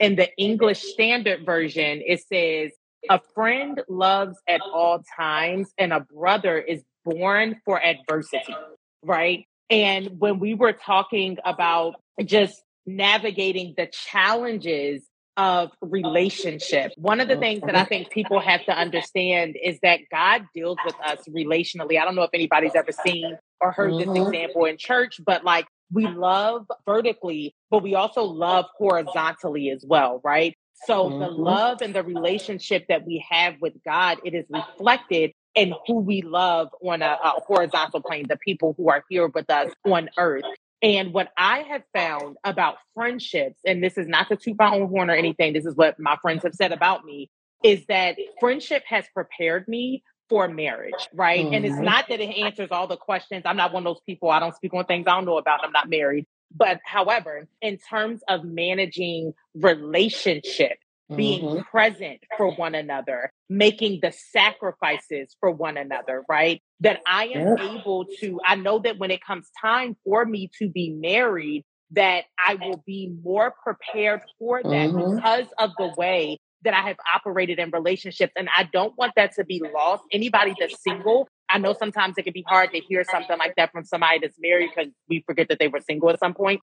In 0.00 0.14
the 0.14 0.28
English 0.36 0.80
Standard 0.80 1.44
Version, 1.44 2.02
it 2.06 2.22
says, 2.22 2.70
a 3.08 3.20
friend 3.34 3.80
loves 3.88 4.36
at 4.48 4.60
all 4.60 5.02
times, 5.16 5.70
and 5.78 5.92
a 5.92 6.00
brother 6.00 6.58
is 6.58 6.82
born 7.04 7.60
for 7.64 7.82
adversity, 7.82 8.54
right? 9.02 9.46
And 9.70 10.18
when 10.18 10.38
we 10.38 10.54
were 10.54 10.72
talking 10.72 11.38
about 11.44 11.96
just 12.24 12.62
navigating 12.86 13.74
the 13.76 13.86
challenges 13.86 15.02
of 15.36 15.70
relationship. 15.80 16.92
One 16.96 17.20
of 17.20 17.28
the 17.28 17.36
things 17.36 17.60
that 17.60 17.76
I 17.76 17.84
think 17.84 18.10
people 18.10 18.40
have 18.40 18.64
to 18.64 18.72
understand 18.76 19.56
is 19.62 19.78
that 19.84 20.00
God 20.10 20.42
deals 20.52 20.78
with 20.84 20.96
us 21.06 21.20
relationally. 21.28 22.00
I 22.00 22.04
don't 22.04 22.16
know 22.16 22.24
if 22.24 22.30
anybody's 22.34 22.74
ever 22.74 22.90
seen 22.90 23.38
or 23.60 23.70
heard 23.70 23.92
mm-hmm. 23.92 24.14
this 24.14 24.26
example 24.26 24.64
in 24.64 24.78
church, 24.78 25.20
but 25.24 25.44
like 25.44 25.66
we 25.92 26.08
love 26.08 26.66
vertically, 26.84 27.54
but 27.70 27.84
we 27.84 27.94
also 27.94 28.24
love 28.24 28.64
horizontally 28.76 29.70
as 29.70 29.84
well, 29.86 30.20
right? 30.24 30.56
So 30.86 31.04
mm-hmm. 31.04 31.20
the 31.20 31.28
love 31.28 31.82
and 31.82 31.94
the 31.94 32.02
relationship 32.02 32.86
that 32.88 33.06
we 33.06 33.24
have 33.30 33.56
with 33.60 33.74
God, 33.84 34.18
it 34.24 34.34
is 34.34 34.44
reflected 34.48 35.32
in 35.54 35.74
who 35.86 36.00
we 36.00 36.22
love 36.22 36.68
on 36.82 37.02
a, 37.02 37.18
a 37.22 37.40
horizontal 37.46 38.00
plane, 38.00 38.26
the 38.28 38.36
people 38.36 38.74
who 38.76 38.88
are 38.90 39.04
here 39.08 39.26
with 39.26 39.50
us 39.50 39.72
on 39.84 40.08
earth. 40.16 40.44
And 40.80 41.12
what 41.12 41.30
I 41.36 41.60
have 41.62 41.82
found 41.92 42.36
about 42.44 42.76
friendships, 42.94 43.58
and 43.66 43.82
this 43.82 43.98
is 43.98 44.06
not 44.06 44.28
to 44.28 44.36
toot 44.36 44.56
my 44.58 44.72
own 44.72 44.88
horn 44.88 45.10
or 45.10 45.14
anything, 45.14 45.52
this 45.52 45.66
is 45.66 45.74
what 45.74 45.98
my 45.98 46.16
friends 46.22 46.44
have 46.44 46.54
said 46.54 46.72
about 46.72 47.04
me, 47.04 47.30
is 47.64 47.84
that 47.86 48.16
friendship 48.38 48.84
has 48.86 49.04
prepared 49.12 49.66
me 49.66 50.04
for 50.28 50.46
marriage, 50.46 51.08
right? 51.12 51.44
Mm-hmm. 51.44 51.54
And 51.54 51.64
it's 51.64 51.74
mm-hmm. 51.74 51.84
not 51.84 52.08
that 52.08 52.20
it 52.20 52.36
answers 52.36 52.68
all 52.70 52.86
the 52.86 52.96
questions. 52.96 53.42
I'm 53.44 53.56
not 53.56 53.72
one 53.72 53.84
of 53.84 53.94
those 53.94 54.02
people, 54.06 54.30
I 54.30 54.38
don't 54.38 54.54
speak 54.54 54.72
on 54.74 54.84
things 54.84 55.06
I 55.08 55.16
don't 55.16 55.24
know 55.24 55.38
about. 55.38 55.64
I'm 55.64 55.72
not 55.72 55.88
married. 55.88 56.26
But 56.54 56.80
however, 56.84 57.46
in 57.60 57.78
terms 57.78 58.22
of 58.28 58.44
managing 58.44 59.34
relationship, 59.54 60.78
being 61.14 61.42
mm-hmm. 61.42 61.60
present 61.62 62.20
for 62.36 62.54
one 62.54 62.74
another, 62.74 63.32
making 63.48 64.00
the 64.02 64.12
sacrifices 64.12 65.34
for 65.40 65.50
one 65.50 65.76
another, 65.76 66.24
right? 66.28 66.62
That 66.80 67.00
I 67.06 67.28
am 67.28 67.56
yeah. 67.56 67.78
able 67.78 68.06
to, 68.20 68.40
I 68.44 68.56
know 68.56 68.78
that 68.80 68.98
when 68.98 69.10
it 69.10 69.24
comes 69.24 69.48
time 69.60 69.96
for 70.04 70.24
me 70.24 70.50
to 70.58 70.68
be 70.68 70.90
married, 70.90 71.64
that 71.92 72.24
I 72.38 72.56
will 72.56 72.82
be 72.86 73.14
more 73.22 73.54
prepared 73.62 74.20
for 74.38 74.62
that 74.62 74.68
mm-hmm. 74.68 75.16
because 75.16 75.46
of 75.58 75.70
the 75.78 75.94
way 75.96 76.40
that 76.62 76.74
I 76.74 76.82
have 76.88 76.96
operated 77.14 77.58
in 77.58 77.70
relationships. 77.70 78.32
And 78.36 78.48
I 78.54 78.64
don't 78.64 78.96
want 78.98 79.12
that 79.16 79.34
to 79.36 79.44
be 79.44 79.62
lost. 79.74 80.02
Anybody 80.12 80.54
that's 80.58 80.82
single, 80.82 81.28
I 81.48 81.58
know 81.58 81.74
sometimes 81.78 82.14
it 82.18 82.22
can 82.22 82.32
be 82.32 82.44
hard 82.46 82.72
to 82.72 82.80
hear 82.80 83.04
something 83.10 83.38
like 83.38 83.54
that 83.56 83.72
from 83.72 83.84
somebody 83.84 84.18
that's 84.20 84.38
married 84.40 84.70
because 84.74 84.92
we 85.08 85.22
forget 85.26 85.48
that 85.48 85.58
they 85.58 85.68
were 85.68 85.80
single 85.80 86.10
at 86.10 86.18
some 86.18 86.34
point. 86.34 86.60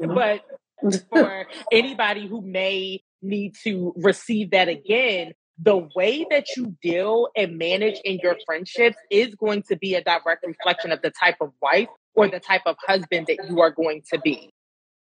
Mm-hmm. 0.00 0.14
But 0.14 1.02
for 1.10 1.46
anybody 1.72 2.26
who 2.26 2.40
may 2.42 3.02
need 3.22 3.54
to 3.64 3.94
receive 3.96 4.50
that 4.50 4.68
again, 4.68 5.32
the 5.58 5.88
way 5.94 6.26
that 6.30 6.44
you 6.56 6.76
deal 6.82 7.28
and 7.34 7.56
manage 7.56 7.98
in 8.04 8.18
your 8.22 8.36
friendships 8.44 8.96
is 9.10 9.34
going 9.34 9.62
to 9.68 9.76
be 9.76 9.94
a 9.94 10.02
direct 10.02 10.44
reflection 10.46 10.92
of 10.92 11.00
the 11.02 11.10
type 11.10 11.36
of 11.40 11.52
wife 11.62 11.88
or 12.14 12.28
the 12.28 12.40
type 12.40 12.62
of 12.66 12.76
husband 12.86 13.26
that 13.28 13.38
you 13.48 13.60
are 13.60 13.70
going 13.70 14.02
to 14.12 14.20
be. 14.20 14.50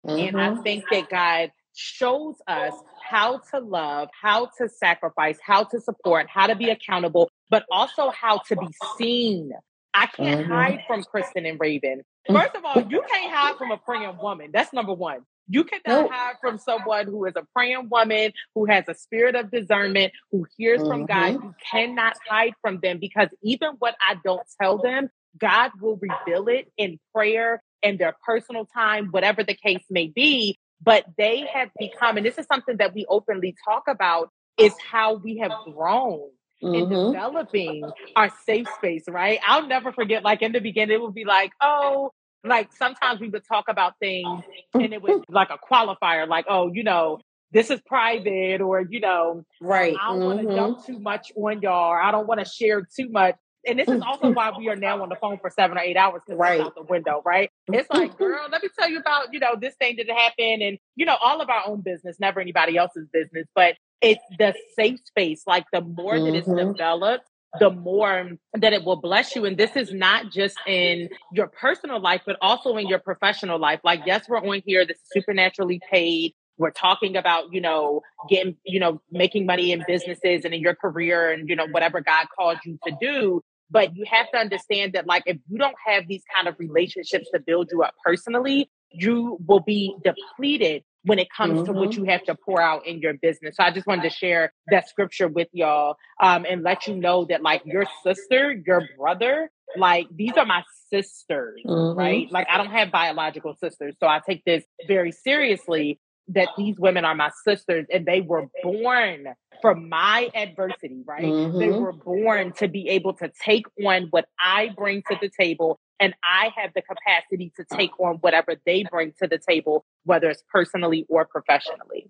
Mm-hmm. 0.06 0.28
And 0.28 0.42
I 0.42 0.50
mm-hmm. 0.50 0.62
think 0.62 0.86
that 0.92 1.10
God 1.10 1.52
shows 1.76 2.36
us 2.48 2.74
how 3.08 3.42
to 3.52 3.60
love, 3.60 4.10
how 4.20 4.50
to 4.58 4.70
sacrifice, 4.70 5.38
how 5.46 5.64
to 5.66 5.80
support, 5.80 6.28
how 6.30 6.48
to 6.48 6.56
be 6.56 6.70
accountable, 6.70 7.29
but 7.50 7.66
also 7.72 8.10
how 8.10 8.40
to 8.48 8.56
be 8.56 8.68
seen. 8.98 9.52
I 9.94 10.06
can't 10.06 10.42
mm-hmm. 10.42 10.52
hide 10.52 10.84
from 10.88 11.04
Kristen 11.04 11.46
and 11.46 11.60
Raven. 11.60 12.04
First 12.28 12.56
of 12.56 12.64
all, 12.64 12.82
you 12.90 13.02
can't 13.12 13.34
hide 13.34 13.58
from 13.58 13.72
a 13.72 13.78
praying 13.78 14.18
woman. 14.22 14.52
That's 14.54 14.72
number 14.72 14.94
one. 14.94 15.22
You 15.52 15.64
cannot 15.64 16.04
nope. 16.04 16.12
hide 16.12 16.36
from 16.40 16.60
someone 16.60 17.08
who 17.08 17.26
is 17.26 17.34
a 17.36 17.44
praying 17.56 17.90
woman, 17.90 18.34
who 18.54 18.66
has 18.66 18.86
a 18.88 18.94
spirit 18.94 19.36
of 19.36 19.50
discernment, 19.50 20.14
who 20.32 20.46
hears 20.56 20.80
mm-hmm. 20.80 20.90
from 20.90 21.06
God. 21.08 21.34
Mm-hmm. 21.34 21.48
You 21.48 21.56
cannot 21.72 22.18
hide 22.28 22.54
from 22.62 22.80
them 22.82 23.00
because 23.00 23.30
even 23.42 23.72
what 23.80 23.96
I 24.00 24.16
don't 24.24 24.46
tell 24.62 24.78
them, 24.78 25.10
God 25.40 25.72
will 25.82 26.00
reveal 26.00 26.48
it 26.50 26.72
in 26.78 27.00
prayer 27.16 27.64
and 27.82 27.98
their 27.98 28.16
personal 28.24 28.68
time, 28.68 29.08
whatever 29.08 29.44
the 29.44 29.56
case 29.56 29.84
may 29.90 30.08
be. 30.08 30.60
But 30.82 31.06
they 31.18 31.48
have 31.52 31.70
become, 31.78 32.18
and 32.18 32.26
this 32.26 32.38
is 32.38 32.46
something 32.46 32.78
that 32.78 32.94
we 32.94 33.06
openly 33.10 33.56
talk 33.66 33.84
about, 33.88 34.30
is 34.58 34.74
how 34.80 35.16
we 35.16 35.38
have 35.38 35.52
grown 35.66 36.30
mm-hmm. 36.64 36.76
in 36.76 36.90
developing 36.90 37.84
our 38.16 38.32
safe 38.46 38.68
space, 38.76 39.04
right? 39.08 39.40
I'll 39.46 39.68
never 39.68 39.92
forget, 39.92 40.24
like 40.24 40.42
in 40.42 40.52
the 40.52 40.60
beginning, 40.60 40.96
it 40.96 41.02
would 41.02 41.14
be 41.14 41.26
like, 41.26 41.52
oh, 41.62 42.12
like 42.44 42.72
sometimes 42.74 43.20
we 43.20 43.30
would 43.30 43.44
talk 43.48 43.66
about 43.68 43.94
things 44.00 44.44
and 44.74 44.94
it 44.94 45.02
was 45.02 45.22
like 45.30 45.50
a 45.50 45.58
qualifier, 45.58 46.28
like, 46.28 46.46
oh, 46.50 46.72
you 46.74 46.84
know, 46.84 47.20
this 47.52 47.70
is 47.70 47.82
private 47.86 48.62
or, 48.62 48.86
you 48.90 49.00
know, 49.00 49.44
right. 49.62 49.96
I 50.00 50.10
don't 50.10 50.20
mm-hmm. 50.20 50.26
want 50.26 50.50
to 50.50 50.56
dump 50.56 50.86
too 50.86 51.00
much 51.00 51.32
on 51.36 51.62
y'all. 51.62 51.94
I 51.94 52.12
don't 52.12 52.28
want 52.28 52.40
to 52.40 52.46
share 52.46 52.82
too 52.82 53.10
much. 53.10 53.36
And 53.68 53.78
this 53.78 53.90
is 53.90 54.02
also 54.02 54.32
why 54.32 54.52
we 54.58 54.70
are 54.70 54.76
now 54.76 55.02
on 55.04 55.10
the 55.10 55.18
phone 55.18 55.38
for 55.40 55.50
seven 55.50 55.78
or 55.78 55.82
eight 55.82 55.98
hours 55.98 56.22
because 56.26 56.40
right. 56.40 56.62
out 56.62 56.76
the 56.76 56.84
window, 56.84 57.22
right? 57.26 57.50
It's 57.68 57.90
like, 57.90 58.18
girl, 58.18 58.48
let 58.50 58.64
me 58.64 58.70
tell 58.80 58.90
you 58.90 59.00
about, 59.00 59.34
you 59.34 59.40
know, 59.40 59.56
this 59.60 59.76
thing 59.76 59.98
didn't 59.98 60.16
happen 60.16 60.62
and, 60.62 60.78
you 60.96 61.06
know, 61.06 61.18
all 61.22 61.42
of 61.42 61.50
our 61.50 61.64
own 61.68 61.82
business, 61.82 62.16
never 62.22 62.40
anybody 62.40 62.78
else's 62.78 63.08
business, 63.12 63.48
but 63.54 63.76
it's 64.02 64.24
the 64.38 64.54
safe 64.76 65.00
space. 65.06 65.44
Like 65.46 65.66
the 65.72 65.82
more 65.82 66.14
mm-hmm. 66.14 66.26
that 66.26 66.36
it's 66.36 66.48
mm-hmm. 66.48 66.72
developed, 66.72 67.26
the 67.60 67.72
more 67.72 68.32
that 68.54 68.74
it 68.74 68.84
will 68.84 69.02
bless 69.02 69.36
you. 69.36 69.46
And 69.46 69.58
this 69.58 69.76
is 69.76 69.92
not 69.92 70.32
just 70.32 70.58
in 70.68 71.10
your 71.34 71.48
personal 71.48 72.00
life, 72.00 72.22
but 72.26 72.38
also 72.42 72.78
in 72.78 72.88
your 72.88 73.00
professional 73.00 73.60
life. 73.60 73.80
Like, 73.84 74.02
yes, 74.06 74.30
we're 74.30 74.38
on 74.38 74.62
here. 74.66 74.86
This 74.86 74.98
is 74.98 75.04
supernaturally 75.12 75.82
paid. 75.92 76.34
We're 76.58 76.72
talking 76.72 77.16
about, 77.16 77.54
you 77.54 77.62
know, 77.62 78.02
getting, 78.30 78.58
you 78.66 78.80
know, 78.80 79.02
making 79.12 79.46
money 79.46 79.72
in 79.72 79.84
businesses 79.88 80.46
and 80.46 80.54
in 80.54 80.62
your 80.62 80.76
career 80.76 81.32
and, 81.32 81.50
you 81.50 81.56
know, 81.56 81.68
whatever 81.68 82.02
God 82.02 82.28
called 82.38 82.58
you 82.66 82.78
to 82.86 82.94
do. 83.02 83.42
But 83.72 83.96
you 83.96 84.06
have 84.10 84.30
to 84.32 84.38
understand 84.38 84.94
that, 84.94 85.08
like, 85.08 85.24
if 85.26 85.38
you 85.48 85.58
don't 85.58 85.76
have 85.86 86.08
these 86.08 86.24
kind 86.36 86.48
of 86.48 86.56
relationships 86.60 87.30
to 87.34 87.40
build 87.40 87.70
you 87.72 87.82
up 87.82 87.94
personally, 88.04 88.70
you 88.92 89.38
will 89.48 89.60
be 89.60 89.96
depleted 90.04 90.84
when 91.10 91.20
it 91.20 91.28
comes 91.36 91.56
mm-hmm. 91.56 91.66
to 91.66 91.74
what 91.74 91.90
mm-hmm. 91.90 92.06
you 92.06 92.12
have 92.12 92.24
to 92.24 92.36
pour 92.36 92.62
out 92.62 92.88
in 92.88 93.00
your 93.00 93.14
business. 93.14 93.58
So 93.58 93.64
I 93.64 93.72
just 93.72 93.88
wanted 93.88 94.04
to 94.04 94.10
share 94.10 94.54
that 94.68 94.88
scripture 94.88 95.28
with 95.28 95.48
y'all 95.52 95.96
um, 96.22 96.46
and 96.50 96.64
let 96.64 96.88
you 96.88 96.96
know 96.96 97.26
that 97.26 97.42
like 97.42 97.64
your 97.66 97.86
sister, 98.04 98.56
your 98.66 98.88
brother, 98.98 99.52
like 99.76 100.08
these 100.12 100.34
are 100.38 100.46
my 100.46 100.64
sisters, 100.90 101.62
mm-hmm. 101.66 101.98
right? 101.98 102.32
Like 102.32 102.48
I 102.50 102.58
don't 102.58 102.72
have 102.72 102.92
biological 102.92 103.56
sisters. 103.62 103.96
So 104.00 104.08
I 104.08 104.22
take 104.28 104.44
this 104.46 104.64
very 104.88 105.12
seriously 105.12 106.00
that 106.30 106.50
these 106.58 106.76
women 106.78 107.06
are 107.06 107.16
my 107.16 107.32
sisters 107.44 107.86
and 107.92 108.06
they 108.06 108.22
were 108.22 108.46
born 108.64 109.28
for 109.62 109.76
my 109.76 110.30
adversity, 110.36 111.04
right? 111.06 111.24
Mm-hmm. 111.24 111.60
They 111.60 111.70
were 111.70 111.92
born 111.92 112.54
to 112.54 112.68
be 112.68 112.88
able 112.90 113.14
to 113.16 113.32
take 113.44 113.66
on 113.84 114.08
what 114.12 114.26
I 114.40 114.70
bring 114.76 115.04
to 115.10 115.18
the 115.20 115.30
table 115.30 115.80
and 116.00 116.14
I 116.24 116.52
have 116.56 116.72
the 116.74 116.82
capacity 116.82 117.52
to 117.58 117.66
take 117.76 118.00
on 118.00 118.16
whatever 118.18 118.56
they 118.66 118.86
bring 118.90 119.14
to 119.22 119.28
the 119.28 119.38
table, 119.38 119.86
whether 120.06 120.30
it's 120.30 120.44
personally 120.52 121.06
or 121.10 121.26
professionally. 121.26 122.10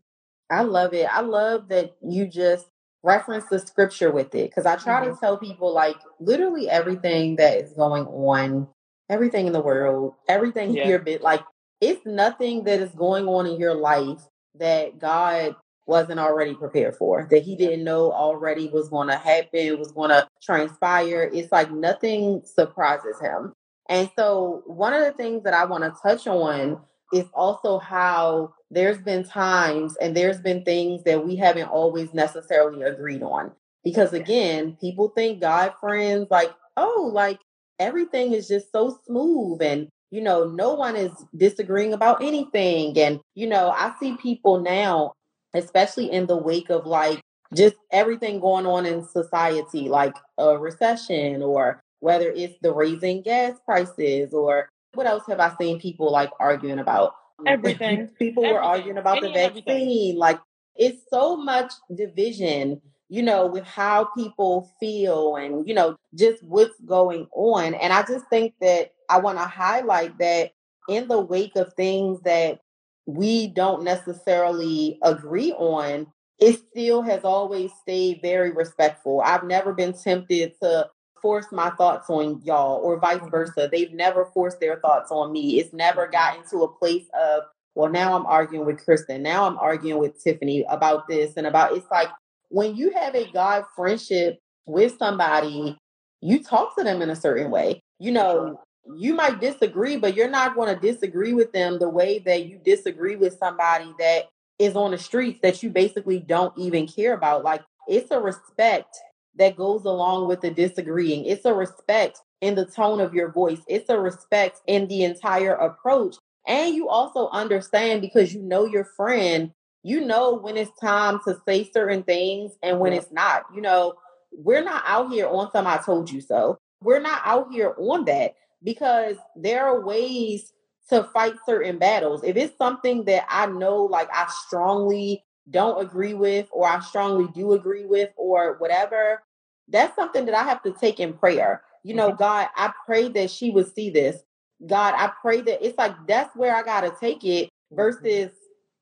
I 0.52 0.64
love 0.64 0.94
it. 0.94 1.08
I 1.12 1.22
love 1.22 1.70
that 1.70 1.96
you 2.02 2.28
just 2.28 2.68
reference 3.04 3.46
the 3.46 3.60
scripture 3.60 4.12
with 4.12 4.36
it 4.36 4.50
because 4.50 4.66
I 4.66 4.76
try 4.76 5.02
mm-hmm. 5.02 5.14
to 5.14 5.20
tell 5.20 5.38
people 5.38 5.74
like 5.74 5.96
literally 6.20 6.70
everything 6.70 7.38
that 7.38 7.58
is 7.58 7.74
going 7.74 8.06
on, 8.06 8.68
everything 9.10 9.48
in 9.48 9.54
the 9.54 9.62
world, 9.62 10.14
everything 10.28 10.76
yeah. 10.76 10.84
here, 10.84 11.00
bit 11.00 11.22
like 11.22 11.42
it's 11.82 12.06
nothing 12.06 12.63
that 12.65 12.80
is 12.80 12.92
going 12.92 13.28
on 13.28 13.46
in 13.46 13.60
your 13.60 13.76
life 13.76 14.22
that 14.56 15.00
God 15.00 15.56
wasn't 15.88 16.20
already 16.20 16.54
prepared 16.54 16.96
for, 16.96 17.28
that 17.32 17.42
he 17.44 17.56
didn't 17.56 17.84
know 17.84 18.12
already 18.12 18.70
was 18.70 18.89
going 18.89 19.08
to 19.08 19.18
happen, 19.18 19.80
was 19.80 19.92
going 19.92 20.12
to 20.12 20.28
transpire. 20.42 21.30
It's 21.34 21.52
like 21.52 21.72
nothing 21.72 22.42
surprises 22.46 23.20
him. 23.22 23.54
And 23.88 24.10
so, 24.15 24.62
one 24.68 24.94
of 24.94 25.04
the 25.04 25.13
things 25.13 25.44
that 25.44 25.56
I 25.56 25.65
want 25.65 25.84
to 25.84 26.00
touch 26.04 26.28
on 26.28 26.80
is 27.12 27.26
also 27.34 27.80
how 27.80 28.54
there's 28.70 29.00
been 29.00 29.24
times 29.24 29.98
and 30.00 30.15
there's 30.15 30.39
been 30.42 30.63
things 30.63 31.04
that 31.06 31.26
we 31.26 31.36
haven't 31.36 31.70
always 31.70 32.13
necessarily 32.13 32.84
agreed 32.84 33.24
on. 33.24 33.52
Because 33.84 34.13
again, 34.13 34.78
people 34.80 35.10
think 35.10 35.42
God 35.42 35.74
friends, 35.80 36.28
like, 36.30 36.52
oh, 36.78 37.10
like 37.12 37.39
everything 37.80 38.34
is 38.34 38.48
just 38.48 38.72
so 38.72 39.00
smooth 39.08 39.62
and 39.63 39.88
you 40.12 40.22
know, 40.22 40.45
no 40.45 40.74
one 40.74 40.95
is 40.95 41.12
disagreeing 41.36 41.93
about 41.93 42.24
anything. 42.24 42.98
And, 42.98 43.19
you 43.36 43.48
know, 43.48 43.69
I 43.69 43.93
see 44.00 44.17
people 44.17 44.60
now, 44.60 45.13
especially 45.54 46.12
in 46.12 46.26
the 46.26 46.38
wake 46.38 46.69
of 46.69 46.86
like 46.86 47.22
just 47.56 47.76
everything 47.91 48.39
going 48.39 48.65
on 48.65 48.86
in 48.86 49.06
society, 49.06 49.89
like 49.89 50.15
a 50.38 50.58
recession 50.58 51.41
or 51.41 51.82
whether 52.00 52.30
it's 52.30 52.56
the 52.62 52.74
raising 52.74 53.22
gas 53.22 53.58
prices 53.65 54.34
or 54.34 54.69
what 54.93 55.06
else 55.06 55.24
have 55.28 55.39
I 55.39 55.54
seen 55.60 55.80
people 55.80 56.12
like 56.12 56.32
arguing 56.39 56.80
about? 56.80 57.13
Everything. 57.45 58.08
people 58.19 58.43
everything. 58.43 58.54
were 58.54 58.62
arguing 58.62 58.98
about 58.98 59.17
Any 59.17 59.28
the 59.28 59.34
vaccine. 59.34 59.63
Everything. 59.67 60.17
Like 60.17 60.39
it's 60.76 61.02
so 61.12 61.38
much 61.38 61.72
division, 61.93 62.82
you 63.10 63.24
know, 63.24 63.48
with 63.48 63.65
how 63.65 64.06
people 64.15 64.72
feel 64.80 65.36
and, 65.36 65.67
you 65.67 65.74
know, 65.74 65.95
just 66.15 66.43
what's 66.43 66.80
going 66.86 67.28
on. 67.34 67.74
And 67.74 67.91
I 67.91 68.04
just 68.04 68.26
think 68.30 68.54
that 68.62 68.91
I 69.10 69.19
want 69.19 69.39
to 69.39 69.45
highlight 69.45 70.17
that 70.19 70.52
in 70.88 71.08
the 71.08 71.19
wake 71.19 71.56
of 71.56 71.74
things 71.74 72.22
that 72.22 72.60
we 73.08 73.48
don't 73.48 73.84
necessarily 73.84 75.00
agree 75.04 75.52
on, 75.54 76.06
it 76.38 76.60
still 76.69 77.02
has 77.02 77.24
always 77.24 77.72
stayed 77.82 78.19
very 78.22 78.52
respectful. 78.52 79.22
I've 79.22 79.43
never 79.43 79.74
been 79.74 79.93
tempted 79.93 80.54
to 80.62 80.89
force 81.19 81.48
my 81.52 81.72
thoughts 81.72 82.10
on 82.10 82.41
y'all 82.43 82.80
or 82.82 83.00
vice 83.00 83.17
mm-hmm. 83.17 83.30
versa. 83.30 83.67
They've 83.72 83.91
never 83.91 84.26
forced 84.34 84.60
their 84.60 84.80
thoughts 84.80 85.12
on 85.12 85.32
me. 85.32 85.60
It's 85.60 85.74
never 85.74 86.04
mm-hmm. 86.04 86.12
gotten 86.12 86.50
to 86.52 86.63
a 86.63 86.72
place 86.72 87.08
of, 87.19 87.43
well, 87.74 87.89
now 87.89 88.15
I'm 88.15 88.26
arguing 88.28 88.65
with 88.65 88.84
Kristen. 88.86 89.24
Now 89.24 89.45
I'm 89.45 89.58
arguing 89.58 90.00
with 90.00 90.22
Tiffany 90.24 90.63
about 90.69 91.08
this 91.08 91.34
and 91.36 91.48
about 91.48 91.76
it's 91.76 91.89
like 91.91 92.10
when 92.50 92.76
you 92.76 92.92
have 92.92 93.16
a 93.16 93.32
God 93.32 93.64
friendship 93.76 94.40
with 94.66 94.98
somebody, 94.98 95.78
you 96.22 96.44
talk 96.44 96.76
to 96.78 96.84
them 96.84 97.02
in 97.02 97.10
a 97.10 97.16
certain 97.16 97.50
way. 97.50 97.82
You 98.00 98.12
know, 98.12 98.60
you 98.96 99.14
might 99.14 99.40
disagree, 99.40 99.98
but 99.98 100.16
you're 100.16 100.30
not 100.30 100.56
going 100.56 100.74
to 100.74 100.80
disagree 100.80 101.34
with 101.34 101.52
them 101.52 101.80
the 101.80 101.90
way 101.90 102.20
that 102.20 102.46
you 102.46 102.60
disagree 102.64 103.16
with 103.16 103.38
somebody 103.38 103.94
that 104.00 104.26
is 104.58 104.76
on 104.76 104.92
the 104.92 104.98
streets 104.98 105.40
that 105.42 105.64
you 105.64 105.70
basically 105.70 106.20
don't 106.20 106.58
even 106.58 106.88
care 106.88 107.14
about. 107.14 107.44
Like 107.44 107.62
it's 107.88 108.12
a 108.12 108.20
respect 108.20 108.98
that 109.38 109.56
goes 109.56 109.86
along 109.86 110.28
with 110.28 110.42
the 110.42 110.52
disagreeing. 110.52 111.26
It's 111.26 111.46
a 111.46 111.54
respect 111.54 112.20
in 112.42 112.56
the 112.56 112.66
tone 112.66 113.00
of 113.00 113.14
your 113.14 113.32
voice. 113.32 113.60
It's 113.68 113.90
a 113.90 114.00
respect 114.00 114.60
in 114.68 114.88
the 114.88 115.04
entire 115.04 115.54
approach. 115.54 116.16
And 116.48 116.76
you 116.76 116.90
also 116.90 117.30
understand 117.30 118.02
because 118.02 118.34
you 118.34 118.42
know 118.42 118.66
your 118.66 118.86
friend, 118.98 119.52
you 119.84 120.06
know 120.06 120.34
when 120.34 120.58
it's 120.58 120.72
time 120.80 121.20
to 121.28 121.38
say 121.48 121.70
certain 121.72 122.04
things 122.04 122.52
and 122.63 122.80
when 122.80 122.94
it's 122.94 123.12
not. 123.12 123.44
You 123.54 123.62
know, 123.62 123.94
we're 124.32 124.63
not 124.63 124.84
out 124.86 125.12
here 125.12 125.28
on 125.28 125.52
some 125.52 125.68
I 125.68 125.78
told 125.78 126.12
you 126.12 126.22
so. 126.22 126.58
We're 126.82 127.02
not 127.02 127.22
out 127.26 127.52
here 127.52 127.76
on 127.78 128.06
that 128.06 128.36
because 128.63 129.18
there 129.36 129.65
are 129.65 129.86
ways 129.86 130.54
to 130.89 131.04
fight 131.04 131.34
certain 131.46 131.78
battles. 131.78 132.24
If 132.24 132.36
it's 132.36 132.58
something 132.58 133.06
that 133.06 133.26
I 133.30 133.46
know 133.48 133.84
like 133.84 134.10
I 134.13 134.28
strongly 134.46 135.24
don't 135.50 135.82
agree 135.82 136.13
with 136.13 136.48
or 136.52 136.68
I 136.68 136.80
strongly 136.80 137.28
do 137.34 137.54
agree 137.54 137.86
with 137.86 138.10
or 138.18 138.58
whatever, 138.60 139.24
that's 139.68 139.96
something 139.96 140.26
that 140.26 140.36
I 140.36 140.44
have 140.44 140.63
to 140.63 140.72
take 140.72 141.00
in 141.00 141.13
prayer. 141.13 141.63
You 141.84 141.94
know, 141.94 142.10
mm-hmm. 142.10 142.18
God, 142.18 142.48
I 142.56 142.74
pray 142.86 143.08
that 143.10 143.30
she 143.30 143.52
would 143.52 143.74
see 143.74 143.89
this. 143.89 144.22
God, 144.65 144.94
I 144.98 145.12
pray 145.22 145.42
that 145.42 145.65
it's 145.65 145.78
like 145.78 145.96
that's 146.08 146.36
where 146.36 146.56
I 146.56 146.63
got 146.63 146.82
to 146.82 146.94
take 147.00 147.24
it 147.24 147.46
mm-hmm. 147.46 147.76
versus 147.76 148.32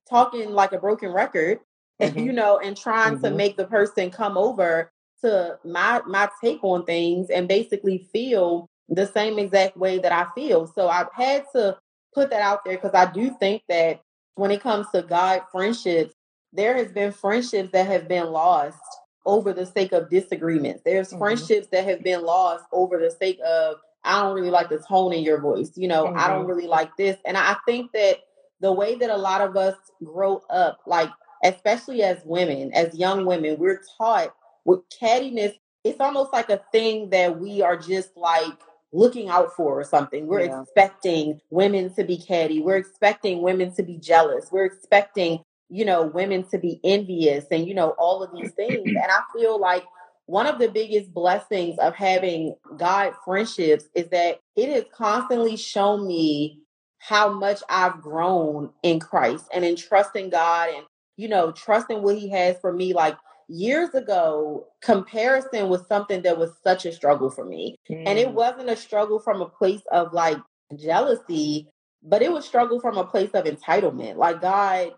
talking 0.09 0.51
like 0.51 0.71
a 0.71 0.79
broken 0.79 1.11
record 1.11 1.59
mm-hmm. 2.01 2.19
you 2.19 2.31
know, 2.31 2.59
and 2.59 2.77
trying 2.77 3.15
mm-hmm. 3.15 3.23
to 3.23 3.31
make 3.31 3.57
the 3.57 3.65
person 3.65 4.11
come 4.11 4.37
over 4.37 4.91
to 5.21 5.57
my 5.65 6.01
my 6.05 6.29
take 6.43 6.63
on 6.63 6.85
things 6.85 7.29
and 7.29 7.47
basically 7.47 8.07
feel 8.13 8.67
the 8.89 9.07
same 9.07 9.39
exact 9.39 9.75
way 9.75 9.97
that 9.97 10.11
I 10.11 10.27
feel. 10.35 10.67
So 10.67 10.87
I've 10.87 11.11
had 11.13 11.45
to 11.55 11.77
put 12.13 12.29
that 12.29 12.41
out 12.41 12.63
there 12.63 12.75
because 12.75 12.93
I 12.93 13.11
do 13.11 13.35
think 13.39 13.63
that 13.67 14.01
when 14.35 14.51
it 14.51 14.61
comes 14.61 14.85
to 14.93 15.01
God 15.01 15.41
friendships, 15.51 16.13
there 16.53 16.75
has 16.75 16.91
been 16.91 17.11
friendships 17.11 17.71
that 17.71 17.87
have 17.87 18.07
been 18.07 18.27
lost 18.27 18.77
over 19.25 19.51
the 19.51 19.65
sake 19.65 19.91
of 19.91 20.09
disagreements. 20.09 20.83
There's 20.85 21.09
mm-hmm. 21.09 21.17
friendships 21.17 21.67
that 21.71 21.83
have 21.85 22.03
been 22.03 22.23
lost 22.23 22.65
over 22.71 22.99
the 22.99 23.11
sake 23.11 23.39
of 23.45 23.77
I 24.03 24.21
don't 24.21 24.35
really 24.35 24.51
like 24.51 24.69
the 24.69 24.77
tone 24.77 25.13
in 25.13 25.23
your 25.23 25.41
voice. 25.41 25.71
You 25.75 25.87
know, 25.87 26.05
mm-hmm. 26.05 26.19
I 26.19 26.27
don't 26.27 26.45
really 26.45 26.67
like 26.67 26.95
this. 26.95 27.17
And 27.25 27.35
I 27.35 27.55
think 27.65 27.91
that 27.93 28.19
the 28.61 28.71
way 28.71 28.95
that 28.95 29.09
a 29.09 29.17
lot 29.17 29.41
of 29.41 29.55
us 29.55 29.75
grow 30.03 30.41
up, 30.49 30.79
like 30.85 31.09
especially 31.43 32.03
as 32.03 32.17
women, 32.25 32.71
as 32.73 32.95
young 32.95 33.25
women, 33.25 33.57
we're 33.59 33.81
taught 33.97 34.33
with 34.65 34.81
cattiness, 34.89 35.53
it's 35.83 35.99
almost 35.99 36.33
like 36.33 36.49
a 36.49 36.61
thing 36.71 37.09
that 37.11 37.39
we 37.39 37.61
are 37.61 37.77
just 37.77 38.15
like 38.17 38.53
looking 38.91 39.29
out 39.29 39.55
for 39.55 39.79
or 39.79 39.83
something. 39.83 40.27
We're 40.27 40.45
yeah. 40.45 40.61
expecting 40.61 41.39
women 41.49 41.93
to 41.95 42.03
be 42.03 42.17
catty. 42.17 42.61
We're 42.61 42.77
expecting 42.77 43.41
women 43.41 43.73
to 43.75 43.83
be 43.83 43.97
jealous. 43.97 44.49
We're 44.51 44.65
expecting, 44.65 45.39
you 45.69 45.85
know, 45.85 46.03
women 46.03 46.43
to 46.49 46.57
be 46.57 46.79
envious 46.83 47.45
and, 47.51 47.67
you 47.67 47.73
know, 47.73 47.89
all 47.91 48.23
of 48.23 48.31
these 48.33 48.51
things. 48.51 48.83
And 48.85 48.97
I 48.97 49.21
feel 49.33 49.59
like 49.59 49.83
one 50.25 50.45
of 50.45 50.59
the 50.59 50.67
biggest 50.67 51.13
blessings 51.13 51.79
of 51.79 51.95
having 51.95 52.55
God 52.77 53.13
friendships 53.23 53.85
is 53.95 54.09
that 54.09 54.39
it 54.55 54.69
has 54.69 54.83
constantly 54.93 55.55
shown 55.55 56.05
me 56.05 56.61
how 56.99 57.31
much 57.31 57.61
I've 57.69 58.01
grown 58.01 58.71
in 58.83 58.99
Christ 58.99 59.45
and 59.53 59.63
in 59.63 59.75
trusting 59.75 60.29
God 60.29 60.69
and, 60.75 60.85
you 61.15 61.27
know, 61.27 61.51
trusting 61.51 62.01
what 62.01 62.17
He 62.17 62.29
has 62.29 62.57
for 62.59 62.73
me. 62.73 62.93
Like 62.93 63.17
years 63.47 63.93
ago, 63.93 64.67
comparison 64.81 65.69
was 65.69 65.85
something 65.87 66.23
that 66.23 66.37
was 66.37 66.51
such 66.63 66.85
a 66.85 66.91
struggle 66.91 67.29
for 67.29 67.45
me. 67.45 67.77
Mm. 67.89 68.03
And 68.07 68.19
it 68.19 68.29
mm. 68.29 68.33
wasn't 68.33 68.69
a 68.69 68.75
struggle 68.75 69.19
from 69.19 69.41
a 69.41 69.49
place 69.49 69.83
of 69.91 70.13
like 70.13 70.37
jealousy, 70.75 71.69
but 72.03 72.21
it 72.21 72.31
was 72.31 72.45
struggle 72.45 72.79
from 72.79 72.97
a 72.97 73.05
place 73.05 73.31
of 73.33 73.45
entitlement. 73.45 74.17
Like, 74.17 74.41
God, 74.41 74.91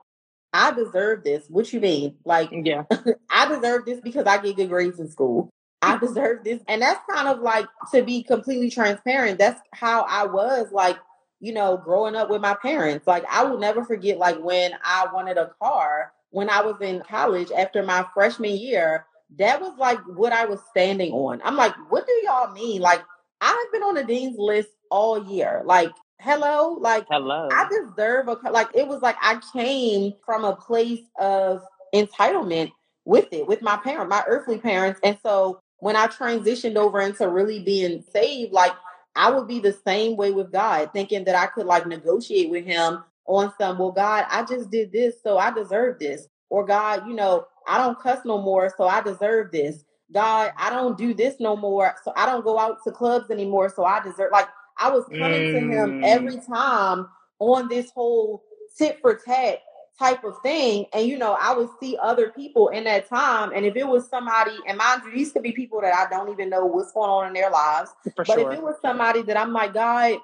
I 0.54 0.72
deserve 0.72 1.24
this. 1.24 1.46
What 1.48 1.72
you 1.72 1.80
mean? 1.80 2.16
Like, 2.26 2.50
yeah, 2.52 2.84
I 3.30 3.48
deserve 3.48 3.86
this 3.86 4.00
because 4.02 4.26
I 4.26 4.42
get 4.42 4.56
good 4.56 4.70
grades 4.70 5.00
in 5.00 5.10
school. 5.10 5.50
I 5.82 5.98
deserve 6.00 6.44
this. 6.44 6.62
And 6.68 6.82
that's 6.82 7.00
kind 7.10 7.28
of 7.28 7.42
like 7.42 7.68
to 7.94 8.04
be 8.04 8.24
completely 8.24 8.70
transparent. 8.70 9.38
That's 9.38 9.62
how 9.74 10.06
I 10.10 10.26
was 10.26 10.72
like, 10.72 10.98
you 11.40 11.54
know, 11.54 11.78
growing 11.78 12.16
up 12.16 12.30
with 12.30 12.42
my 12.42 12.56
parents. 12.56 13.08
Like, 13.08 13.26
I 13.30 13.44
will 13.44 13.58
never 13.60 13.84
forget, 13.84 14.18
like, 14.18 14.40
when 14.42 14.72
I 14.84 15.08
wanted 15.14 15.38
a 15.38 15.52
car 15.62 16.12
when 16.32 16.50
I 16.50 16.62
was 16.62 16.80
in 16.82 17.02
college 17.02 17.52
after 17.52 17.84
my 17.84 18.06
freshman 18.14 18.56
year. 18.56 19.06
That 19.38 19.62
was 19.62 19.78
like 19.78 20.00
what 20.08 20.34
I 20.34 20.46
was 20.46 20.60
standing 20.72 21.12
on. 21.12 21.40
I'm 21.44 21.56
like, 21.56 21.74
what 21.90 22.08
do 22.08 22.14
y'all 22.24 22.52
mean? 22.52 22.82
Like, 22.82 23.04
I've 23.42 23.72
been 23.72 23.84
on 23.84 23.96
the 23.96 24.04
dean's 24.04 24.38
list 24.40 24.70
all 24.90 25.24
year. 25.32 25.62
Like, 25.66 25.92
hello 26.22 26.74
like 26.82 27.06
hello 27.10 27.48
i 27.50 27.66
deserve 27.70 28.28
a 28.28 28.36
car. 28.36 28.52
like 28.52 28.68
it 28.74 28.86
was 28.86 29.02
like 29.02 29.16
i 29.22 29.40
came 29.54 30.12
from 30.26 30.44
a 30.44 30.54
place 30.54 31.00
of 31.18 31.62
entitlement 31.96 32.70
with 33.06 33.32
it 33.32 33.48
with 33.48 33.62
my 33.62 33.78
parent 33.78 34.10
my 34.10 34.22
earthly 34.28 34.58
parents 34.58 35.00
and 35.06 35.18
so 35.24 35.62
when 35.78 35.96
i 35.96 36.08
transitioned 36.08 36.76
over 36.76 37.00
into 37.00 37.26
really 37.30 37.60
being 37.64 38.04
saved 38.12 38.52
like 38.52 38.74
i 39.16 39.30
would 39.30 39.48
be 39.48 39.60
the 39.60 39.74
same 39.86 40.16
way 40.16 40.32
with 40.32 40.52
god 40.52 40.90
thinking 40.94 41.24
that 41.24 41.36
i 41.36 41.46
could 41.48 41.66
like 41.66 41.86
negotiate 41.88 42.50
with 42.50 42.66
him 42.66 43.04
on 43.26 43.52
some 43.60 43.78
well 43.78 43.92
god 43.92 44.26
i 44.30 44.44
just 44.44 44.70
did 44.72 44.92
this 44.92 45.16
so 45.24 45.38
i 45.38 45.52
deserve 45.52 46.00
this 46.00 46.28
or 46.50 46.66
god 46.66 47.08
you 47.08 47.14
know 47.14 47.46
i 47.68 47.78
don't 47.78 48.00
cuss 48.00 48.20
no 48.26 48.42
more 48.42 48.74
so 48.76 48.88
i 48.88 49.02
deserve 49.02 49.52
this 49.52 49.84
god 50.12 50.52
i 50.58 50.70
don't 50.70 50.98
do 50.98 51.14
this 51.14 51.36
no 51.40 51.56
more 51.56 51.94
so 52.04 52.12
i 52.16 52.26
don't 52.26 52.44
go 52.44 52.58
out 52.58 52.78
to 52.84 52.92
clubs 52.92 53.30
anymore 53.30 53.72
so 53.74 53.84
i 53.84 54.02
deserve 54.02 54.32
like 54.32 54.48
I 54.80 54.90
was 54.90 55.04
coming 55.06 55.42
mm. 55.42 55.60
to 55.60 55.78
him 55.78 56.04
every 56.04 56.38
mm. 56.38 56.48
time 56.48 57.10
on 57.40 57.68
this 57.68 57.92
whole 57.92 58.44
tit 58.78 59.00
for 59.02 59.16
tat 59.16 59.60
type 60.00 60.24
of 60.24 60.42
thing. 60.42 60.86
And 60.94 61.08
you 61.08 61.18
know, 61.18 61.38
I 61.40 61.56
would 61.56 61.70
see 61.80 61.98
other 62.02 62.30
people 62.30 62.70
in 62.70 62.86
that 62.86 63.10
time. 63.10 63.52
And 63.54 63.66
if 63.66 63.76
it 63.76 63.86
was 63.86 64.10
somebody, 64.10 64.58
and 64.68 64.78
mind 64.78 65.02
you, 65.06 65.12
these 65.12 65.32
could 65.32 65.44
be 65.44 65.52
people 65.52 65.82
that 65.82 65.94
I 65.94 66.10
don't 66.10 66.32
even 66.32 66.50
know 66.50 66.66
what's 66.66 66.94
going 66.94 67.10
on 67.10 67.28
in 67.28 67.34
their 67.34 67.52
lives. 67.52 67.92
For 68.16 68.24
but 68.24 68.28
sure. 68.28 68.52
if 68.52 68.58
it 68.58 68.64
was 68.64 68.76
somebody 68.82 69.22
that 69.24 69.38
I'm 69.38 69.52
like, 69.52 69.74
God, 69.74 70.20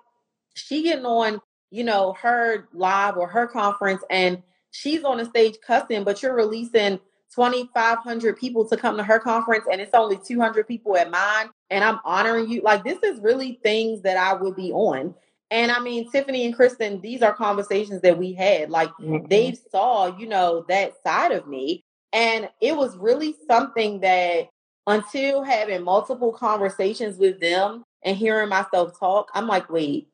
she 0.56 0.84
getting 0.84 1.06
on, 1.06 1.42
you 1.70 1.84
know, 1.84 2.14
her 2.22 2.68
live 2.74 3.18
or 3.18 3.28
her 3.28 3.48
conference 3.48 4.02
and 4.10 4.42
she's 4.72 5.04
on 5.04 5.18
the 5.18 5.26
stage 5.26 5.56
cussing, 5.66 6.04
but 6.04 6.24
you're 6.24 6.36
releasing 6.36 7.00
2,500 7.36 8.38
people 8.38 8.68
to 8.68 8.78
come 8.78 8.96
to 8.96 9.04
her 9.04 9.20
conference 9.20 9.66
and 9.70 9.82
it's 9.82 9.94
only 9.94 10.18
200 10.26 10.66
people 10.68 10.96
at 10.96 11.12
mine 11.12 11.50
and 11.70 11.84
I'm 11.84 12.00
honoring 12.06 12.50
you. 12.50 12.62
Like, 12.62 12.86
this 12.86 13.00
is 13.04 13.20
really 13.20 13.60
things 13.62 14.02
that 14.04 14.16
I 14.16 14.34
would 14.34 14.56
be 14.56 14.72
on. 14.72 15.16
And 15.56 15.72
I 15.72 15.80
mean, 15.80 16.12
Tiffany 16.12 16.46
and 16.46 16.54
Kristen, 16.54 17.00
these 17.00 17.22
are 17.22 17.34
conversations 17.34 18.02
that 18.02 18.18
we 18.18 18.34
had. 18.34 18.70
Like, 18.70 18.90
mm-hmm. 19.00 19.26
they 19.30 19.58
saw, 19.72 20.14
you 20.18 20.28
know, 20.28 20.66
that 20.68 21.02
side 21.02 21.32
of 21.32 21.48
me. 21.48 21.86
And 22.12 22.50
it 22.60 22.76
was 22.76 22.98
really 22.98 23.34
something 23.48 24.02
that 24.02 24.50
until 24.86 25.44
having 25.44 25.82
multiple 25.82 26.34
conversations 26.34 27.18
with 27.18 27.40
them 27.40 27.86
and 28.04 28.18
hearing 28.18 28.50
myself 28.50 29.00
talk, 29.00 29.30
I'm 29.34 29.48
like, 29.48 29.70
wait, 29.70 30.10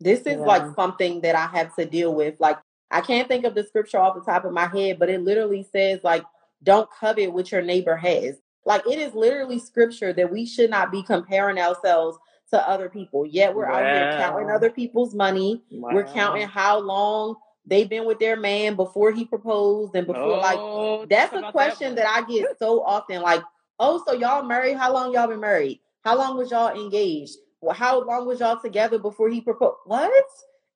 this 0.00 0.22
is 0.22 0.38
yeah. 0.38 0.44
like 0.44 0.74
something 0.74 1.20
that 1.20 1.36
I 1.36 1.46
have 1.46 1.72
to 1.76 1.86
deal 1.86 2.12
with. 2.12 2.34
Like, 2.40 2.58
I 2.90 3.00
can't 3.00 3.28
think 3.28 3.44
of 3.44 3.54
the 3.54 3.62
scripture 3.62 3.98
off 3.98 4.16
the 4.16 4.22
top 4.22 4.44
of 4.44 4.52
my 4.52 4.66
head, 4.66 4.98
but 4.98 5.08
it 5.08 5.22
literally 5.22 5.68
says, 5.70 6.00
like, 6.02 6.24
don't 6.64 6.90
covet 6.98 7.32
what 7.32 7.52
your 7.52 7.62
neighbor 7.62 7.96
has. 7.96 8.40
Like 8.66 8.82
it 8.86 8.98
is 8.98 9.14
literally 9.14 9.60
scripture 9.60 10.12
that 10.12 10.30
we 10.30 10.44
should 10.44 10.70
not 10.70 10.90
be 10.90 11.02
comparing 11.02 11.58
ourselves 11.58 12.18
to 12.52 12.68
other 12.68 12.88
people. 12.88 13.26
Yet 13.26 13.54
we're 13.54 13.68
wow. 13.68 13.78
out 13.78 13.84
here 13.84 14.18
counting 14.18 14.50
other 14.50 14.70
people's 14.70 15.14
money. 15.14 15.62
Wow. 15.70 15.90
We're 15.92 16.04
counting 16.04 16.48
how 16.48 16.80
long 16.80 17.36
they've 17.66 17.88
been 17.88 18.06
with 18.06 18.18
their 18.18 18.36
man 18.36 18.76
before 18.76 19.12
he 19.12 19.24
proposed 19.24 19.94
and 19.94 20.06
before 20.06 20.22
oh, 20.22 20.98
like 21.00 21.08
that's 21.08 21.32
a 21.32 21.50
question 21.52 21.94
that, 21.94 22.04
that 22.04 22.24
I 22.24 22.30
get 22.30 22.58
so 22.58 22.82
often. 22.82 23.22
Like, 23.22 23.42
oh, 23.78 24.02
so 24.06 24.14
y'all 24.14 24.42
married? 24.42 24.76
How 24.76 24.92
long 24.92 25.12
y'all 25.12 25.28
been 25.28 25.40
married? 25.40 25.80
How 26.04 26.16
long 26.16 26.36
was 26.36 26.50
y'all 26.50 26.74
engaged? 26.74 27.36
Well, 27.60 27.74
how 27.74 28.02
long 28.02 28.26
was 28.26 28.40
y'all 28.40 28.60
together 28.60 28.98
before 28.98 29.28
he 29.28 29.40
proposed? 29.40 29.78
What? 29.84 30.24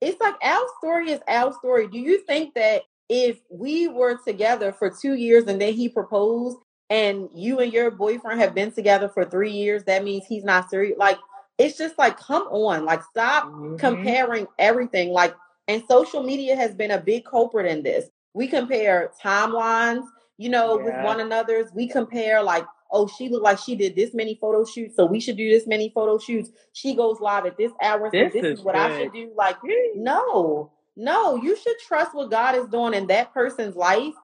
It's 0.00 0.20
like 0.20 0.34
our 0.42 0.66
story 0.78 1.10
is 1.10 1.20
our 1.28 1.52
story. 1.54 1.88
Do 1.88 1.98
you 1.98 2.20
think 2.26 2.54
that 2.54 2.82
if 3.08 3.38
we 3.50 3.88
were 3.88 4.18
together 4.24 4.72
for 4.72 4.90
two 4.90 5.14
years 5.14 5.44
and 5.44 5.60
then 5.60 5.72
he 5.72 5.88
proposed 5.88 6.58
and 6.90 7.28
you 7.34 7.60
and 7.60 7.72
your 7.72 7.90
boyfriend 7.90 8.40
have 8.40 8.54
been 8.54 8.70
together 8.70 9.08
for 9.08 9.24
three 9.24 9.50
years, 9.50 9.84
that 9.84 10.04
means 10.04 10.26
he's 10.26 10.44
not 10.44 10.68
serious. 10.68 10.98
Like, 10.98 11.18
it's 11.58 11.78
just 11.78 11.98
like, 11.98 12.18
come 12.18 12.42
on, 12.48 12.84
like, 12.84 13.02
stop 13.02 13.44
mm-hmm. 13.44 13.76
comparing 13.76 14.46
everything. 14.58 15.10
Like, 15.10 15.34
and 15.68 15.82
social 15.88 16.22
media 16.22 16.56
has 16.56 16.74
been 16.74 16.90
a 16.90 17.00
big 17.00 17.24
culprit 17.24 17.66
in 17.66 17.82
this. 17.82 18.06
We 18.34 18.48
compare 18.48 19.12
timelines, 19.22 20.04
you 20.36 20.48
know, 20.48 20.78
yeah. 20.78 20.84
with 20.84 21.04
one 21.04 21.20
another's. 21.20 21.72
We 21.72 21.88
compare, 21.88 22.42
like, 22.42 22.66
oh, 22.90 23.06
she 23.06 23.28
looked 23.28 23.44
like 23.44 23.58
she 23.58 23.76
did 23.76 23.94
this 23.94 24.14
many 24.14 24.36
photo 24.40 24.64
shoots, 24.64 24.96
so 24.96 25.06
we 25.06 25.20
should 25.20 25.36
do 25.36 25.48
this 25.48 25.66
many 25.66 25.90
photo 25.90 26.18
shoots. 26.18 26.50
She 26.72 26.94
goes 26.94 27.20
live 27.20 27.46
at 27.46 27.56
this 27.56 27.72
hour, 27.82 28.10
so 28.12 28.18
this, 28.18 28.32
this 28.32 28.44
is, 28.44 28.58
is, 28.58 28.64
what 28.64 28.74
good. 28.74 28.82
I 28.82 29.02
should 29.02 29.12
do. 29.12 29.32
Like, 29.36 29.56
no, 29.94 30.72
no, 30.96 31.36
you 31.36 31.56
should 31.56 31.78
trust 31.86 32.14
what 32.14 32.30
God 32.30 32.56
is 32.56 32.66
doing 32.68 32.94
in 32.94 33.06
that 33.08 33.32
person's 33.32 33.76
life, 33.76 34.14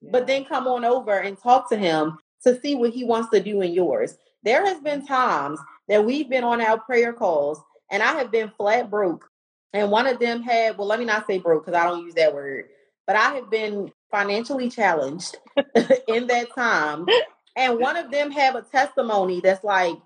yeah. 0.00 0.10
but 0.12 0.26
then 0.26 0.44
come 0.44 0.66
on 0.66 0.84
over 0.84 1.18
and 1.18 1.38
talk 1.38 1.68
to 1.70 1.76
him 1.76 2.18
to 2.44 2.58
see 2.60 2.74
what 2.74 2.90
he 2.90 3.04
wants 3.04 3.30
to 3.30 3.40
do 3.40 3.60
in 3.60 3.72
yours. 3.72 4.16
There 4.42 4.64
has 4.64 4.80
been 4.80 5.06
times 5.06 5.60
that 5.90 6.06
we've 6.06 6.30
been 6.30 6.44
on 6.44 6.62
our 6.62 6.78
prayer 6.78 7.12
calls 7.12 7.60
and 7.90 8.02
I 8.02 8.12
have 8.14 8.30
been 8.30 8.50
flat 8.56 8.88
broke. 8.88 9.28
And 9.72 9.90
one 9.90 10.06
of 10.06 10.18
them 10.18 10.42
had, 10.42 10.78
well, 10.78 10.86
let 10.86 10.98
me 10.98 11.04
not 11.04 11.26
say 11.26 11.38
broke 11.38 11.66
because 11.66 11.78
I 11.78 11.84
don't 11.84 12.04
use 12.04 12.14
that 12.14 12.32
word, 12.32 12.66
but 13.06 13.16
I 13.16 13.34
have 13.34 13.50
been 13.50 13.92
financially 14.10 14.70
challenged 14.70 15.36
in 16.08 16.28
that 16.28 16.54
time. 16.54 17.06
And 17.56 17.78
one 17.78 17.96
of 17.96 18.10
them 18.10 18.30
have 18.30 18.54
a 18.54 18.62
testimony 18.62 19.40
that's 19.40 19.64
like, 19.64 19.96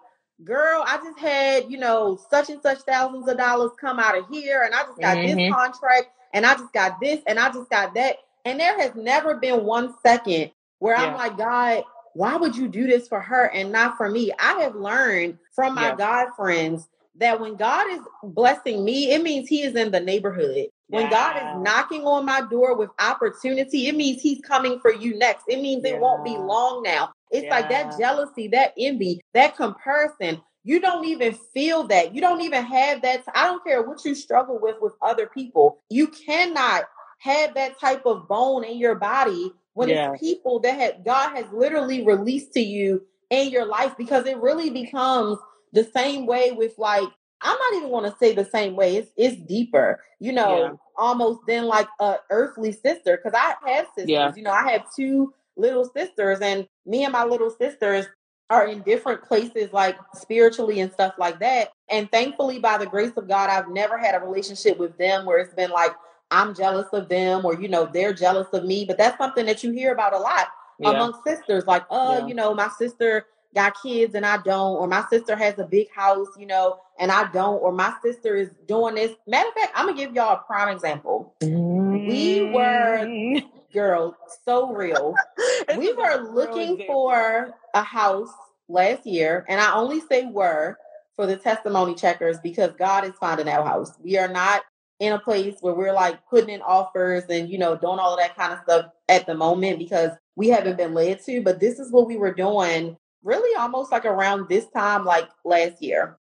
girl, 0.43 0.83
I 0.87 0.97
just 0.97 1.19
had, 1.19 1.71
you 1.71 1.79
know, 1.79 2.19
such 2.31 2.51
and 2.51 2.61
such 2.63 2.79
thousands 2.81 3.29
of 3.29 3.37
dollars 3.37 3.71
come 3.81 3.99
out 3.99 4.19
of 4.19 4.27
here, 4.29 4.63
and 4.63 4.75
I 4.75 4.83
just 4.83 4.99
got 4.99 5.17
mm-hmm. 5.17 5.37
this 5.37 5.53
contract, 5.53 6.09
and 6.33 6.45
I 6.45 6.55
just 6.55 6.73
got 6.73 6.99
this, 7.01 7.21
and 7.27 7.39
I 7.39 7.51
just 7.53 7.71
got 7.71 7.95
that. 7.95 8.17
And 8.45 8.59
there 8.59 8.79
has 8.81 8.95
never 8.95 9.37
been 9.37 9.65
one 9.65 9.95
second 10.03 10.51
where 10.79 10.97
yeah. 10.97 11.05
I'm 11.05 11.15
like, 11.15 11.39
God, 11.39 11.85
why 12.15 12.37
would 12.37 12.57
you 12.57 12.69
do 12.69 12.87
this 12.87 13.09
for 13.09 13.21
her 13.21 13.47
and 13.47 13.73
not 13.73 13.97
for 13.97 14.09
me? 14.11 14.33
I 14.39 14.61
have 14.63 14.75
learned 14.75 15.39
from 15.55 15.75
my 15.75 15.89
yeah. 15.89 15.97
God 15.97 16.29
friends 16.37 16.89
that 17.17 17.41
when 17.41 17.57
God 17.57 17.87
is 17.91 18.01
blessing 18.23 18.85
me, 18.85 19.13
it 19.13 19.23
means 19.23 19.49
He 19.49 19.63
is 19.63 19.75
in 19.75 19.91
the 19.91 20.01
neighborhood. 20.01 20.67
When 20.89 21.11
God 21.11 21.37
is 21.37 21.63
knocking 21.63 22.03
on 22.03 22.25
my 22.25 22.43
door 22.43 22.77
with 22.77 22.91
opportunity, 23.01 23.89
it 23.89 23.97
means 23.97 24.21
He's 24.21 24.41
coming 24.43 24.79
for 24.81 24.93
you 24.93 25.17
next. 25.19 25.45
It 25.49 25.61
means 25.61 25.83
yeah. 25.85 25.95
it 25.95 26.01
won't 26.01 26.25
be 26.25 26.37
long 26.37 26.83
now. 26.83 27.13
It's 27.31 27.45
yeah. 27.45 27.51
like 27.51 27.69
that 27.71 27.99
jealousy, 27.99 28.49
that 28.49 28.75
envy, 28.79 29.21
that 29.33 29.57
comparison. 29.57 30.41
You 30.63 30.81
don't 30.81 31.05
even 31.05 31.35
feel 31.53 31.87
that. 31.89 32.15
You 32.15 32.21
don't 32.21 32.41
even 32.41 32.65
have 32.65 33.03
that. 33.03 33.25
I 33.35 33.47
don't 33.47 33.63
care 33.65 33.83
what 33.83 34.05
you 34.05 34.15
struggle 34.15 34.59
with 34.61 34.77
with 34.81 34.95
other 35.03 35.27
people. 35.27 35.79
You 35.91 36.09
cannot 36.09 36.85
have 37.19 37.55
that 37.55 37.79
type 37.79 38.07
of 38.07 38.29
bone 38.29 38.65
in 38.65 38.79
your 38.79 38.95
body 38.95 39.53
when 39.75 39.89
yeah. 39.89 40.13
it's 40.13 40.21
people 40.21 40.61
that 40.61 40.79
had 40.79 41.05
God 41.05 41.37
has 41.37 41.47
literally 41.53 42.05
released 42.05 42.53
to 42.53 42.61
you 42.61 43.05
in 43.35 43.51
your 43.51 43.67
life 43.67 43.97
because 43.97 44.27
it 44.27 44.39
really 44.39 44.71
becomes 44.71 45.39
the 45.73 45.85
same 45.85 46.27
way 46.27 46.53
with 46.53 46.73
like 46.79 47.09
I'm 47.43 47.59
not 47.59 47.75
even 47.75 47.91
going 47.91 48.11
to 48.11 48.17
say 48.19 48.35
the 48.35 48.45
same 48.45 48.75
way. 48.75 48.97
It's 48.97 49.11
it's 49.17 49.37
deeper, 49.43 50.03
you 50.19 50.33
know, 50.33 50.59
yeah. 50.59 50.71
almost 50.97 51.41
than 51.47 51.67
like 51.67 51.89
a 52.01 52.17
earthly 52.31 52.73
sister. 52.73 53.21
Because 53.23 53.39
I 53.39 53.71
have 53.71 53.87
sisters, 53.89 54.11
yeah. 54.11 54.33
you 54.35 54.43
know, 54.43 54.51
I 54.53 54.73
have 54.73 54.87
two 54.97 55.35
little 55.57 55.85
sisters, 55.85 56.41
and 56.41 56.67
me 56.87 57.05
and 57.05 57.13
my 57.13 57.25
little 57.25 57.51
sisters 57.51 58.07
are 58.51 58.67
in 58.67 58.83
different 58.83 59.23
places, 59.23 59.73
like 59.73 59.97
spiritually 60.15 60.81
and 60.81 60.93
stuff 60.93 61.15
like 61.19 61.41
that. 61.41 61.71
And 61.91 62.11
thankfully, 62.11 62.59
by 62.59 62.79
the 62.79 62.87
grace 62.87 63.13
of 63.17 63.29
God, 63.29 63.51
I've 63.51 63.69
never 63.69 63.99
had 63.99 64.15
a 64.15 64.25
relationship 64.25 64.79
with 64.79 64.97
them 64.97 65.27
where 65.27 65.39
it's 65.39 65.55
been 65.55 65.71
like 65.71 65.93
I'm 66.31 66.55
jealous 66.55 66.87
of 66.93 67.09
them 67.09 67.45
or 67.45 67.61
you 67.61 67.69
know 67.69 67.89
they're 67.93 68.15
jealous 68.15 68.49
of 68.55 68.65
me. 68.65 68.87
But 68.87 68.97
that's 68.97 69.19
something 69.19 69.45
that 69.47 69.63
you 69.63 69.71
hear 69.73 69.93
about 69.93 70.15
a 70.15 70.19
lot 70.19 70.47
yeah. 70.85 70.91
among 70.91 71.21
sisters, 71.27 71.67
like, 71.67 71.85
oh, 71.91 72.27
you 72.27 72.35
know, 72.35 72.55
my 72.55 72.69
sister 72.79 73.27
got 73.55 73.75
kids 73.83 74.15
and 74.15 74.27
I 74.27 74.39
don't, 74.39 74.77
or 74.77 74.89
my 74.89 75.05
sister 75.09 75.37
has 75.37 75.59
a 75.59 75.65
big 75.65 75.91
house, 75.93 76.29
you 76.39 76.47
know, 76.47 76.81
and 76.99 77.11
I 77.11 77.31
don't, 77.31 77.63
or 77.63 77.73
my 77.73 77.95
sister 78.03 78.37
is 78.37 78.51
doing 78.67 78.97
this. 78.97 79.13
Matter 79.27 79.49
of 79.49 79.55
fact, 79.55 79.73
I'm 79.75 79.87
gonna 79.87 79.99
give 79.99 80.15
y'all 80.15 80.37
a 80.37 80.45
prime 80.47 80.75
example. 80.75 81.35
Mm. 81.41 82.09
We 82.09 82.51
were, 82.51 82.99
mm. 83.05 83.47
girl, 83.73 84.17
so 84.45 84.73
real. 84.73 85.15
we 85.79 85.93
were 85.93 86.29
looking 86.33 86.85
for 86.87 87.55
a 87.75 87.83
house 87.83 88.33
last 88.69 89.07
year, 89.07 89.45
and 89.49 89.61
I 89.61 89.75
only 89.75 90.01
say 90.01 90.27
were 90.27 90.77
for 91.17 91.27
the 91.27 91.37
testimony 91.37 91.95
checkers 91.95 92.39
because 92.41 92.73
God 92.77 93.05
is 93.05 93.13
finding 93.21 93.49
our 93.49 93.65
house. 93.65 93.93
We 94.03 94.19
are 94.19 94.29
not 94.29 94.63
in 95.01 95.13
a 95.13 95.19
place 95.19 95.57
where 95.61 95.75
we're 95.75 95.93
like 95.93 96.19
putting 96.29 96.51
in 96.51 96.63
offers 96.63 97.25
and 97.29 97.49
you 97.49 97.59
know 97.59 97.77
doing 97.77 97.99
all 97.99 98.15
of 98.15 98.19
that 98.19 98.37
kind 98.37 98.53
of 98.53 98.61
stuff 98.63 98.87
at 99.09 99.27
the 99.27 99.35
moment 99.35 99.79
because 99.79 100.11
we 100.37 100.49
haven't 100.49 100.77
been 100.77 100.95
led 100.95 101.23
to 101.25 101.41
but 101.43 101.61
this 101.61 101.79
is 101.79 101.93
what 101.93 102.07
we 102.07 102.17
were 102.17 102.35
doing 102.35 102.97
really 103.25 103.57
almost 103.59 103.91
like 103.91 104.05
around 104.05 104.49
this 104.49 104.67
time, 104.69 105.05
like 105.05 105.29
last 105.45 105.83
year. 105.83 106.19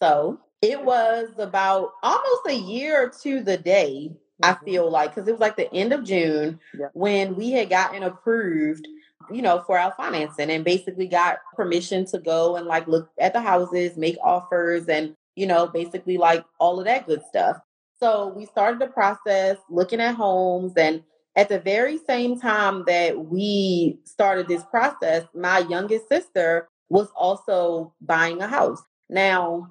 So 0.00 0.40
it 0.62 0.82
was 0.82 1.28
about 1.38 1.90
almost 2.02 2.42
a 2.46 2.54
year 2.54 3.12
to 3.22 3.42
the 3.42 3.58
day, 3.58 4.12
I 4.42 4.52
mm-hmm. 4.52 4.64
feel 4.64 4.90
like, 4.90 5.14
because 5.14 5.28
it 5.28 5.32
was 5.32 5.40
like 5.40 5.56
the 5.56 5.72
end 5.74 5.92
of 5.92 6.04
June 6.04 6.60
when 6.94 7.34
we 7.34 7.50
had 7.50 7.68
gotten 7.68 8.04
approved, 8.04 8.86
you 9.30 9.42
know, 9.42 9.62
for 9.66 9.78
our 9.78 9.92
financing 9.96 10.50
and 10.50 10.64
basically 10.64 11.08
got 11.08 11.38
permission 11.54 12.06
to 12.06 12.18
go 12.18 12.56
and 12.56 12.66
like 12.66 12.86
look 12.86 13.10
at 13.18 13.32
the 13.32 13.40
houses, 13.40 13.96
make 13.96 14.16
offers, 14.22 14.88
and, 14.88 15.14
you 15.34 15.46
know, 15.46 15.66
basically 15.66 16.16
like 16.16 16.44
all 16.60 16.78
of 16.78 16.86
that 16.86 17.06
good 17.06 17.22
stuff. 17.28 17.58
So 17.98 18.28
we 18.28 18.46
started 18.46 18.80
the 18.80 18.86
process 18.86 19.56
looking 19.68 20.00
at 20.00 20.14
homes 20.14 20.72
and 20.76 21.02
at 21.38 21.48
the 21.48 21.60
very 21.60 21.98
same 21.98 22.38
time 22.38 22.82
that 22.88 23.16
we 23.16 24.00
started 24.04 24.48
this 24.48 24.64
process, 24.64 25.24
my 25.34 25.60
youngest 25.60 26.08
sister 26.08 26.68
was 26.88 27.08
also 27.14 27.94
buying 28.00 28.42
a 28.42 28.48
house. 28.48 28.82
Now, 29.08 29.68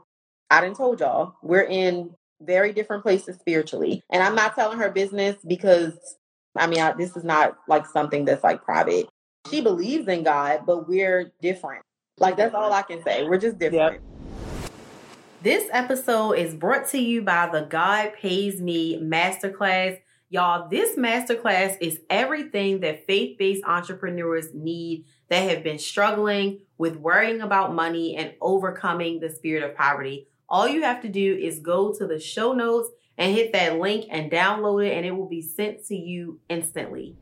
I 0.49 0.61
didn't 0.61 0.77
told 0.77 1.01
y'all, 1.01 1.33
we're 1.43 1.67
in 1.67 2.15
very 2.41 2.71
different 2.71 3.03
places 3.03 3.35
spiritually. 3.35 4.01
And 4.09 4.23
I'm 4.23 4.33
not 4.33 4.55
telling 4.55 4.77
her 4.79 4.89
business 4.89 5.35
because 5.45 6.15
I 6.55 6.67
mean, 6.67 6.79
I, 6.79 6.93
this 6.93 7.17
is 7.17 7.25
not 7.25 7.57
like 7.67 7.85
something 7.85 8.23
that's 8.23 8.45
like 8.45 8.63
private. 8.63 9.09
She 9.49 9.59
believes 9.59 10.07
in 10.07 10.23
God, 10.23 10.61
but 10.65 10.87
we're 10.87 11.33
different. 11.41 11.83
Like 12.17 12.37
that's 12.37 12.55
all 12.55 12.71
I 12.71 12.81
can 12.81 13.03
say. 13.03 13.25
We're 13.25 13.39
just 13.39 13.59
different. 13.59 14.01
Yep. 14.61 14.71
This 15.43 15.69
episode 15.73 16.33
is 16.33 16.55
brought 16.55 16.87
to 16.89 16.97
you 16.97 17.23
by 17.23 17.49
the 17.51 17.61
God 17.61 18.13
Pays 18.21 18.61
Me 18.61 19.01
Masterclass. 19.01 19.99
Y'all, 20.29 20.67
this 20.67 20.97
masterclass 20.97 21.77
is 21.79 22.01
everything 22.09 22.81
that 22.81 23.05
faith 23.05 23.37
based 23.37 23.63
entrepreneurs 23.63 24.53
need 24.53 25.05
that 25.29 25.49
have 25.49 25.63
been 25.63 25.79
struggling 25.79 26.59
with 26.77 26.97
worrying 26.97 27.39
about 27.39 27.73
money 27.73 28.17
and 28.17 28.33
overcoming 28.41 29.21
the 29.21 29.29
spirit 29.29 29.63
of 29.63 29.73
poverty. 29.73 30.27
All 30.49 30.67
you 30.67 30.83
have 30.83 31.01
to 31.03 31.07
do 31.07 31.33
is 31.41 31.59
go 31.59 31.93
to 31.93 32.05
the 32.05 32.19
show 32.19 32.51
notes 32.51 32.89
and 33.17 33.33
hit 33.33 33.53
that 33.53 33.79
link 33.79 34.07
and 34.09 34.29
download 34.29 34.85
it, 34.85 34.97
and 34.97 35.05
it 35.05 35.15
will 35.15 35.29
be 35.29 35.41
sent 35.41 35.85
to 35.85 35.95
you 35.95 36.41
instantly. 36.49 37.15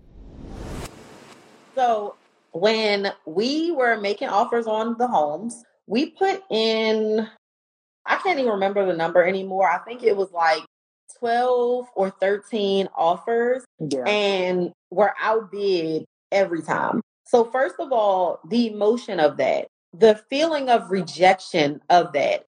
So, 1.75 2.15
when 2.53 3.13
we 3.27 3.69
were 3.69 4.01
making 4.01 4.29
offers 4.29 4.65
on 4.65 4.97
the 4.97 5.07
homes, 5.07 5.63
we 5.85 6.09
put 6.09 6.41
in, 6.49 7.27
I 8.03 8.15
can't 8.15 8.39
even 8.39 8.53
remember 8.53 8.83
the 8.83 8.97
number 8.97 9.23
anymore. 9.23 9.69
I 9.69 9.77
think 9.77 10.01
it 10.01 10.17
was 10.17 10.31
like 10.31 10.64
12 11.25 11.87
or 11.95 12.11
13 12.11 12.87
offers 12.95 13.63
yeah. 13.79 14.03
and 14.05 14.71
were 14.91 15.11
outbid 15.19 16.05
every 16.31 16.61
time. 16.61 17.01
So, 17.25 17.45
first 17.45 17.77
of 17.79 17.91
all, 17.91 18.39
the 18.47 18.67
emotion 18.67 19.19
of 19.19 19.37
that, 19.37 19.65
the 19.91 20.21
feeling 20.29 20.69
of 20.69 20.91
rejection 20.91 21.81
of 21.89 22.13
that. 22.13 22.45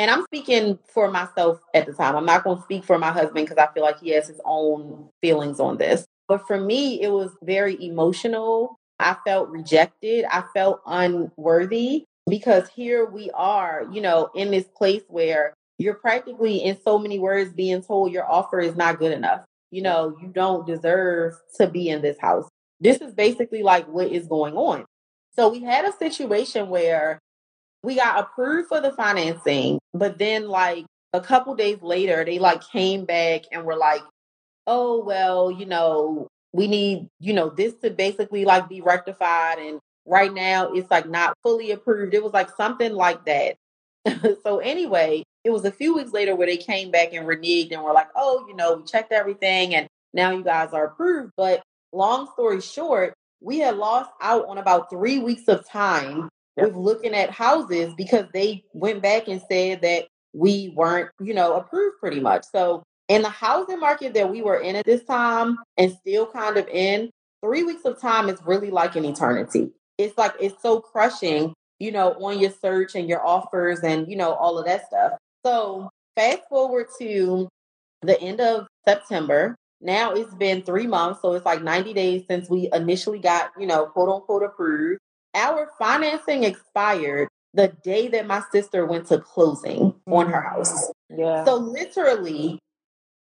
And 0.00 0.10
I'm 0.10 0.24
speaking 0.24 0.80
for 0.92 1.08
myself 1.08 1.60
at 1.74 1.86
the 1.86 1.92
time. 1.92 2.16
I'm 2.16 2.26
not 2.26 2.42
going 2.42 2.56
to 2.56 2.62
speak 2.64 2.82
for 2.82 2.98
my 2.98 3.12
husband 3.12 3.46
because 3.46 3.56
I 3.56 3.72
feel 3.72 3.84
like 3.84 4.00
he 4.00 4.10
has 4.10 4.26
his 4.26 4.40
own 4.44 5.10
feelings 5.20 5.60
on 5.60 5.76
this. 5.76 6.04
But 6.26 6.44
for 6.48 6.60
me, 6.60 7.00
it 7.00 7.12
was 7.12 7.30
very 7.44 7.80
emotional. 7.84 8.74
I 8.98 9.16
felt 9.24 9.48
rejected. 9.48 10.24
I 10.28 10.42
felt 10.54 10.80
unworthy 10.86 12.02
because 12.28 12.68
here 12.68 13.06
we 13.06 13.30
are, 13.30 13.86
you 13.92 14.00
know, 14.00 14.30
in 14.34 14.50
this 14.50 14.66
place 14.76 15.02
where 15.08 15.54
you're 15.78 15.94
practically 15.94 16.58
in 16.58 16.76
so 16.82 16.98
many 16.98 17.18
words 17.18 17.52
being 17.52 17.82
told 17.82 18.12
your 18.12 18.30
offer 18.30 18.60
is 18.60 18.76
not 18.76 18.98
good 18.98 19.12
enough. 19.12 19.44
You 19.70 19.82
know, 19.82 20.16
you 20.20 20.28
don't 20.28 20.66
deserve 20.66 21.34
to 21.56 21.68
be 21.68 21.88
in 21.88 22.02
this 22.02 22.18
house. 22.20 22.48
This 22.80 23.00
is 23.00 23.14
basically 23.14 23.62
like 23.62 23.86
what 23.86 24.08
is 24.08 24.26
going 24.26 24.54
on. 24.54 24.84
So 25.34 25.48
we 25.48 25.62
had 25.62 25.84
a 25.84 25.92
situation 25.92 26.68
where 26.68 27.18
we 27.82 27.94
got 27.94 28.18
approved 28.18 28.68
for 28.68 28.80
the 28.80 28.92
financing, 28.92 29.78
but 29.94 30.18
then 30.18 30.48
like 30.48 30.84
a 31.12 31.20
couple 31.20 31.54
days 31.54 31.80
later, 31.80 32.24
they 32.24 32.38
like 32.38 32.62
came 32.70 33.04
back 33.04 33.42
and 33.52 33.64
were 33.64 33.76
like, 33.76 34.02
oh, 34.66 35.02
well, 35.04 35.50
you 35.50 35.66
know, 35.66 36.26
we 36.52 36.66
need, 36.66 37.08
you 37.20 37.32
know, 37.32 37.50
this 37.50 37.74
to 37.82 37.90
basically 37.90 38.44
like 38.44 38.68
be 38.68 38.80
rectified. 38.80 39.58
And 39.58 39.78
right 40.06 40.32
now 40.32 40.72
it's 40.72 40.90
like 40.90 41.08
not 41.08 41.34
fully 41.42 41.70
approved. 41.70 42.14
It 42.14 42.22
was 42.22 42.32
like 42.32 42.50
something 42.56 42.92
like 42.92 43.24
that. 43.26 43.56
so 44.42 44.58
anyway, 44.58 45.22
it 45.44 45.50
was 45.50 45.64
a 45.64 45.72
few 45.72 45.94
weeks 45.94 46.12
later 46.12 46.34
where 46.34 46.46
they 46.46 46.56
came 46.56 46.90
back 46.90 47.12
and 47.12 47.26
reneged 47.26 47.72
and 47.72 47.82
were 47.82 47.92
like, 47.92 48.08
oh, 48.16 48.44
you 48.48 48.56
know, 48.56 48.76
we 48.76 48.84
checked 48.84 49.12
everything 49.12 49.74
and 49.74 49.86
now 50.12 50.30
you 50.30 50.42
guys 50.42 50.72
are 50.72 50.86
approved. 50.86 51.32
But 51.36 51.62
long 51.92 52.28
story 52.32 52.60
short, 52.60 53.14
we 53.40 53.58
had 53.58 53.76
lost 53.76 54.10
out 54.20 54.46
on 54.48 54.58
about 54.58 54.90
three 54.90 55.18
weeks 55.18 55.48
of 55.48 55.66
time 55.68 56.28
with 56.56 56.74
looking 56.74 57.14
at 57.14 57.30
houses 57.30 57.94
because 57.96 58.26
they 58.32 58.64
went 58.72 59.00
back 59.02 59.28
and 59.28 59.40
said 59.48 59.82
that 59.82 60.06
we 60.32 60.72
weren't, 60.76 61.10
you 61.20 61.34
know, 61.34 61.54
approved 61.54 61.96
pretty 62.00 62.20
much. 62.20 62.44
So 62.50 62.82
in 63.08 63.22
the 63.22 63.30
housing 63.30 63.80
market 63.80 64.14
that 64.14 64.30
we 64.30 64.42
were 64.42 64.58
in 64.58 64.76
at 64.76 64.84
this 64.84 65.04
time 65.04 65.58
and 65.76 65.92
still 65.92 66.26
kind 66.26 66.56
of 66.56 66.68
in, 66.68 67.10
three 67.42 67.62
weeks 67.62 67.84
of 67.84 68.00
time 68.00 68.28
is 68.28 68.40
really 68.44 68.70
like 68.70 68.96
an 68.96 69.04
eternity. 69.04 69.70
It's 69.96 70.16
like 70.18 70.34
it's 70.40 70.60
so 70.60 70.80
crushing, 70.80 71.54
you 71.78 71.92
know, 71.92 72.12
on 72.14 72.38
your 72.38 72.50
search 72.50 72.94
and 72.94 73.08
your 73.08 73.24
offers 73.24 73.80
and, 73.80 74.10
you 74.10 74.16
know, 74.16 74.32
all 74.34 74.58
of 74.58 74.66
that 74.66 74.86
stuff. 74.86 75.12
So 75.48 75.88
fast 76.14 76.42
forward 76.50 76.88
to 76.98 77.48
the 78.02 78.20
end 78.20 78.38
of 78.38 78.66
September. 78.86 79.56
Now 79.80 80.12
it's 80.12 80.34
been 80.34 80.60
three 80.60 80.86
months, 80.86 81.22
so 81.22 81.32
it's 81.32 81.46
like 81.46 81.62
90 81.62 81.94
days 81.94 82.24
since 82.28 82.50
we 82.50 82.68
initially 82.74 83.18
got, 83.18 83.52
you 83.58 83.66
know, 83.66 83.86
quote 83.86 84.10
unquote 84.10 84.42
approved. 84.42 84.98
Our 85.34 85.70
financing 85.78 86.44
expired 86.44 87.28
the 87.54 87.68
day 87.82 88.08
that 88.08 88.26
my 88.26 88.42
sister 88.52 88.84
went 88.84 89.06
to 89.06 89.20
closing 89.20 89.94
on 90.06 90.26
her 90.26 90.42
mm. 90.42 90.50
house. 90.50 90.92
Yeah. 91.08 91.46
So 91.46 91.54
literally, 91.54 92.58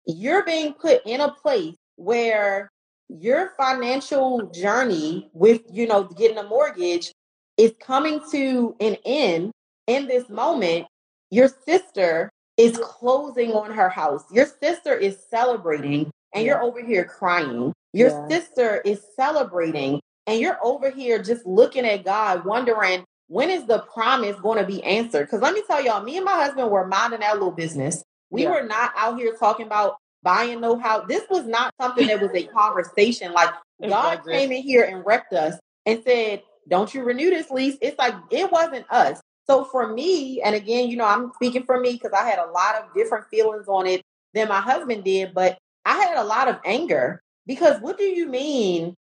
you're 0.06 0.44
being 0.44 0.74
put 0.74 1.02
in 1.06 1.22
a 1.22 1.32
place 1.32 1.76
where 1.96 2.68
your 3.08 3.54
financial 3.56 4.48
journey 4.48 5.30
with, 5.32 5.62
you 5.72 5.88
know, 5.88 6.04
getting 6.04 6.38
a 6.38 6.44
mortgage 6.44 7.14
is 7.56 7.72
coming 7.80 8.20
to 8.32 8.76
an 8.82 8.98
end 9.06 9.52
in 9.88 10.08
this 10.08 10.28
moment 10.28 10.86
your 11.32 11.50
sister 11.66 12.32
is 12.58 12.78
closing 12.78 13.54
on 13.54 13.72
her 13.72 13.90
house. 13.90 14.24
Your 14.32 14.46
sister 14.46 14.94
is 14.94 15.18
celebrating 15.30 16.12
and 16.34 16.46
you're 16.46 16.62
over 16.62 16.84
here 16.84 17.06
crying. 17.06 17.74
Your 17.94 18.10
yeah. 18.10 18.28
sister 18.28 18.82
is 18.86 19.02
celebrating 19.16 20.02
and 20.28 20.40
you're 20.40 20.58
over 20.64 20.90
here 20.90 21.22
just 21.22 21.46
looking 21.46 21.86
at 21.86 22.04
God, 22.04 22.46
wondering 22.46 23.04
when 23.28 23.50
is 23.50 23.66
the 23.66 23.80
promise 23.94 24.36
going 24.42 24.60
to 24.60 24.66
be 24.66 24.84
answered? 24.84 25.26
Because 25.26 25.42
let 25.42 25.54
me 25.54 25.64
tell 25.66 25.84
y'all, 25.84 26.04
me 26.04 26.18
and 26.18 26.26
my 26.26 26.34
husband 26.34 26.70
were 26.70 26.88
minding 26.88 27.24
our 27.24 27.34
little 27.34 27.52
business. 27.52 28.04
We 28.30 28.44
yeah. 28.44 28.52
were 28.52 28.64
not 28.64 28.92
out 28.98 29.18
here 29.18 29.36
talking 29.40 29.66
about 29.66 29.98
buying 30.24 30.60
no 30.60 30.78
house. 30.78 31.06
This 31.08 31.24
was 31.30 31.46
not 31.46 31.74
something 31.80 32.08
that 32.08 32.22
was 32.22 32.32
a 32.34 32.44
conversation. 32.54 33.32
Like 33.32 33.52
God 33.88 34.22
came 34.28 34.52
in 34.52 34.64
here 34.64 34.84
and 34.84 35.06
wrecked 35.06 35.34
us 35.34 35.60
and 35.86 36.04
said, 36.06 36.42
Don't 36.68 36.94
you 36.94 37.04
renew 37.04 37.30
this 37.30 37.50
lease? 37.50 37.78
It's 37.82 37.98
like 37.98 38.16
it 38.32 38.52
wasn't 38.52 38.86
us. 38.90 39.22
So 39.50 39.64
for 39.66 39.92
me, 39.92 40.42
and 40.42 40.56
again, 40.56 40.90
you 40.90 40.98
know, 40.98 41.06
I'm 41.06 41.32
speaking 41.34 41.64
for 41.64 41.80
me 41.80 41.94
because 41.94 42.12
I 42.14 42.28
had 42.28 42.40
a 42.40 42.52
lot 42.52 42.76
of 42.76 42.94
different 42.94 43.26
feelings 43.32 43.68
on 43.68 43.88
it 43.88 44.04
than 44.34 44.48
my 44.48 44.62
husband 44.62 45.04
did, 45.04 45.34
but 45.34 45.58
I 45.86 45.96
had 45.98 46.18
a 46.18 46.24
lot 46.24 46.48
of 46.48 46.58
anger 46.66 47.22
because 47.48 47.82
what 47.82 47.98
do 47.98 48.04
you 48.04 48.28
mean 48.28 48.96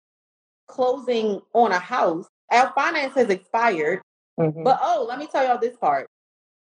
closing 0.69 1.41
on 1.55 1.73
a 1.73 1.79
house. 1.79 2.27
Our 2.53 2.73
finance 2.75 3.15
has 3.15 3.29
expired. 3.31 4.01
Mm-hmm. 4.39 4.63
But 4.63 4.79
oh, 4.81 5.05
let 5.09 5.19
me 5.19 5.27
tell 5.27 5.45
y'all 5.45 5.59
this 5.59 5.77
part. 5.77 6.09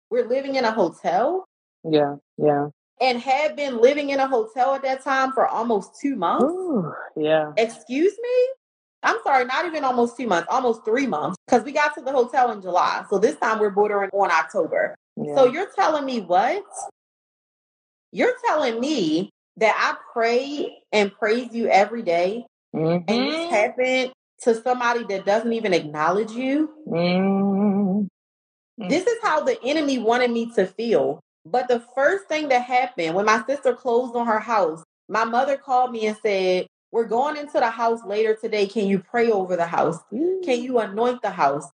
We're 0.09 0.27
living 0.27 0.55
in 0.55 0.65
a 0.65 0.71
hotel. 0.71 1.45
Yeah, 1.83 2.15
yeah. 2.37 2.69
And 2.99 3.19
had 3.19 3.55
been 3.55 3.79
living 3.79 4.09
in 4.09 4.19
a 4.19 4.27
hotel 4.27 4.73
at 4.73 4.81
that 4.81 5.03
time 5.03 5.31
for 5.33 5.47
almost 5.47 5.99
two 6.01 6.15
months. 6.15 6.45
Ooh, 6.45 6.91
yeah. 7.15 7.51
Excuse 7.55 8.13
me? 8.19 8.47
I'm 9.07 9.19
sorry, 9.23 9.45
not 9.45 9.65
even 9.65 9.85
almost 9.85 10.17
two 10.17 10.27
months, 10.27 10.49
almost 10.51 10.83
three 10.83 11.07
months, 11.07 11.37
because 11.47 11.63
we 11.63 11.71
got 11.71 11.95
to 11.95 12.01
the 12.01 12.11
hotel 12.11 12.51
in 12.51 12.61
July. 12.61 13.05
So 13.09 13.17
this 13.17 13.37
time 13.37 13.57
we're 13.57 13.69
bordering 13.69 14.09
on 14.11 14.29
October. 14.29 14.95
Yeah. 15.15 15.33
So 15.33 15.45
you're 15.45 15.71
telling 15.73 16.03
me 16.03 16.19
what? 16.19 16.65
You're 18.11 18.35
telling 18.45 18.81
me 18.81 19.29
that 19.55 19.73
I 19.77 19.95
pray 20.11 20.79
and 20.91 21.13
praise 21.13 21.53
you 21.53 21.69
every 21.69 22.01
day, 22.01 22.45
mm-hmm. 22.75 23.03
and 23.07 23.31
this 23.31 23.49
happened 23.49 24.11
to 24.41 24.61
somebody 24.61 25.05
that 25.05 25.25
doesn't 25.25 25.53
even 25.53 25.73
acknowledge 25.73 26.31
you. 26.31 26.69
Mm-hmm. 26.87 28.89
This 28.89 29.07
is 29.07 29.17
how 29.23 29.43
the 29.43 29.57
enemy 29.63 29.97
wanted 29.97 30.31
me 30.31 30.51
to 30.55 30.65
feel. 30.65 31.21
But 31.45 31.69
the 31.69 31.81
first 31.95 32.27
thing 32.27 32.49
that 32.49 32.63
happened 32.63 33.15
when 33.15 33.25
my 33.25 33.41
sister 33.47 33.73
closed 33.73 34.17
on 34.17 34.27
her 34.27 34.39
house, 34.39 34.83
my 35.07 35.23
mother 35.23 35.55
called 35.55 35.91
me 35.91 36.07
and 36.07 36.17
said, 36.21 36.67
We're 36.97 37.05
going 37.05 37.37
into 37.37 37.59
the 37.59 37.69
house 37.69 38.03
later 38.07 38.33
today. 38.33 38.65
Can 38.65 38.87
you 38.87 38.97
pray 38.97 39.29
over 39.29 39.55
the 39.55 39.67
house? 39.67 39.99
Can 40.09 40.63
you 40.63 40.79
anoint 40.79 41.21
the 41.21 41.29
house? 41.29 41.69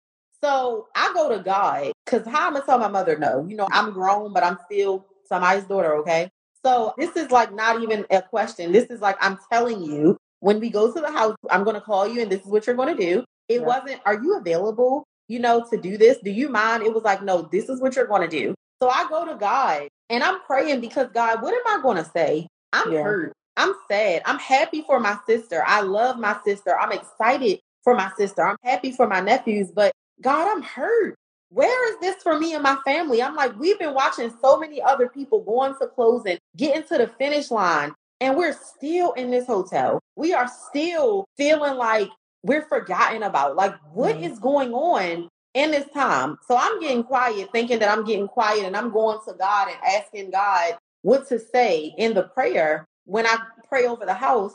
So 0.43 0.89
I 0.95 1.13
go 1.13 1.29
to 1.37 1.43
God 1.43 1.93
because 2.07 2.27
how 2.27 2.47
I'm 2.47 2.55
gonna 2.55 2.65
tell 2.65 2.79
my 2.79 2.89
mother 2.89 3.19
no? 3.19 3.47
You 3.47 3.55
know, 3.55 3.69
I'm 3.71 3.93
grown, 3.93 4.33
but 4.33 4.43
I'm 4.43 4.57
still 4.65 5.05
somebody's 5.27 5.65
daughter, 5.65 5.95
okay? 5.97 6.31
So 6.65 6.95
this 6.97 7.15
is 7.17 7.31
like 7.31 7.53
not 7.53 7.83
even 7.83 8.07
a 8.11 8.23
question. 8.23 8.73
This 8.73 8.87
is 8.87 9.03
like 9.03 9.19
I'm 9.21 9.39
telling 9.53 9.83
you 9.83 10.17
when 10.39 10.59
we 10.59 10.71
go 10.71 10.91
to 10.91 10.99
the 10.99 11.13
house, 11.13 11.37
I'm 11.51 11.65
going 11.65 11.75
to 11.75 11.83
call 11.83 12.09
you 12.09 12.23
and 12.23 12.33
this 12.33 12.41
is 12.41 12.47
what 12.47 12.67
you're 12.67 12.75
going 12.75 12.97
to 12.97 13.03
do. 13.03 13.23
It 13.51 13.61
yeah. 13.61 13.67
wasn't, 13.67 14.01
are 14.07 14.15
you 14.15 14.39
available, 14.39 15.05
you 15.29 15.39
know, 15.39 15.67
to 15.71 15.77
do 15.77 15.99
this? 15.99 16.17
Do 16.25 16.31
you 16.31 16.49
mind? 16.49 16.83
It 16.83 16.95
was 16.95 17.05
like, 17.05 17.23
no, 17.23 17.43
this 17.43 17.69
is 17.69 17.79
what 17.79 17.95
you're 17.95 18.07
going 18.07 18.23
to 18.23 18.39
do. 18.39 18.55
So 18.83 18.89
I 18.89 19.07
go 19.11 19.27
to 19.27 19.35
God 19.35 19.89
and 20.09 20.23
I'm 20.23 20.41
praying 20.41 20.81
because 20.81 21.09
God, 21.13 21.43
what 21.43 21.53
am 21.53 21.79
I 21.79 21.83
going 21.83 21.99
to 21.99 22.11
say? 22.11 22.49
I'm 22.73 22.91
yeah. 22.91 23.03
hurt. 23.03 23.35
I'm 23.57 23.75
sad. 23.89 24.23
I'm 24.25 24.39
happy 24.39 24.83
for 24.83 25.01
my 25.01 25.19
sister. 25.27 25.63
I 25.67 25.83
love 25.83 26.19
my 26.19 26.37
sister. 26.45 26.79
I'm 26.79 26.93
excited 26.93 27.61
for 27.83 27.95
my 27.95 28.11
sister. 28.17 28.47
I'm 28.47 28.57
happy 28.63 28.93
for 28.93 29.07
my 29.07 29.21
nephews, 29.21 29.71
but 29.71 29.93
God, 30.21 30.49
I'm 30.51 30.63
hurt. 30.63 31.17
Where 31.51 31.93
is 31.93 31.99
this 32.01 32.23
for 32.23 32.39
me 32.39 32.55
and 32.55 32.63
my 32.63 32.77
family? 32.85 33.23
I'm 33.23 33.35
like, 33.35 33.59
we've 33.59 33.79
been 33.79 33.95
watching 33.95 34.33
so 34.41 34.59
many 34.59 34.81
other 34.81 35.09
people 35.09 35.41
going 35.41 35.75
to 35.81 35.89
closing, 35.89 36.39
getting 36.57 36.85
to 36.85 36.99
the 36.99 37.09
finish 37.09 37.51
line, 37.51 37.93
and 38.21 38.37
we're 38.37 38.53
still 38.53 39.13
in 39.13 39.31
this 39.31 39.47
hotel. 39.47 39.99
We 40.15 40.33
are 40.33 40.49
still 40.69 41.25
feeling 41.37 41.77
like 41.77 42.09
we're 42.43 42.69
forgotten 42.69 43.25
about. 43.25 43.57
Like, 43.57 43.75
what 43.93 44.17
mm. 44.17 44.31
is 44.31 44.39
going 44.39 44.73
on 44.73 45.29
in 45.55 45.73
this 45.73 45.89
time? 45.93 46.39
So 46.47 46.57
I'm 46.57 46.81
getting 46.81 47.03
quiet, 47.03 47.51
thinking 47.51 47.81
that 47.81 47.91
I'm 47.91 48.05
getting 48.05 48.29
quiet, 48.29 48.65
and 48.65 48.77
I'm 48.77 48.93
going 48.93 49.19
to 49.27 49.35
God 49.35 49.69
and 49.69 49.79
asking 49.85 50.31
God 50.31 50.79
what 51.03 51.27
to 51.29 51.39
say 51.39 51.95
in 51.99 52.15
the 52.15 52.25
prayer 52.25 52.87
when 53.11 53.27
I 53.27 53.39
pray 53.69 53.87
over 53.87 54.07
the 54.07 54.15
house. 54.15 54.55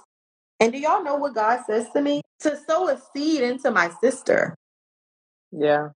And 0.61 0.71
do 0.71 0.79
y'all 0.79 1.03
know 1.03 1.15
what 1.15 1.35
God 1.35 1.59
says 1.67 1.87
to 1.93 2.01
me? 2.01 2.21
To 2.39 2.57
sow 2.67 2.87
a 2.89 2.99
seed 3.13 3.41
into 3.41 3.69
my 3.69 3.91
sister. 4.01 4.55
Yeah. 5.51 5.89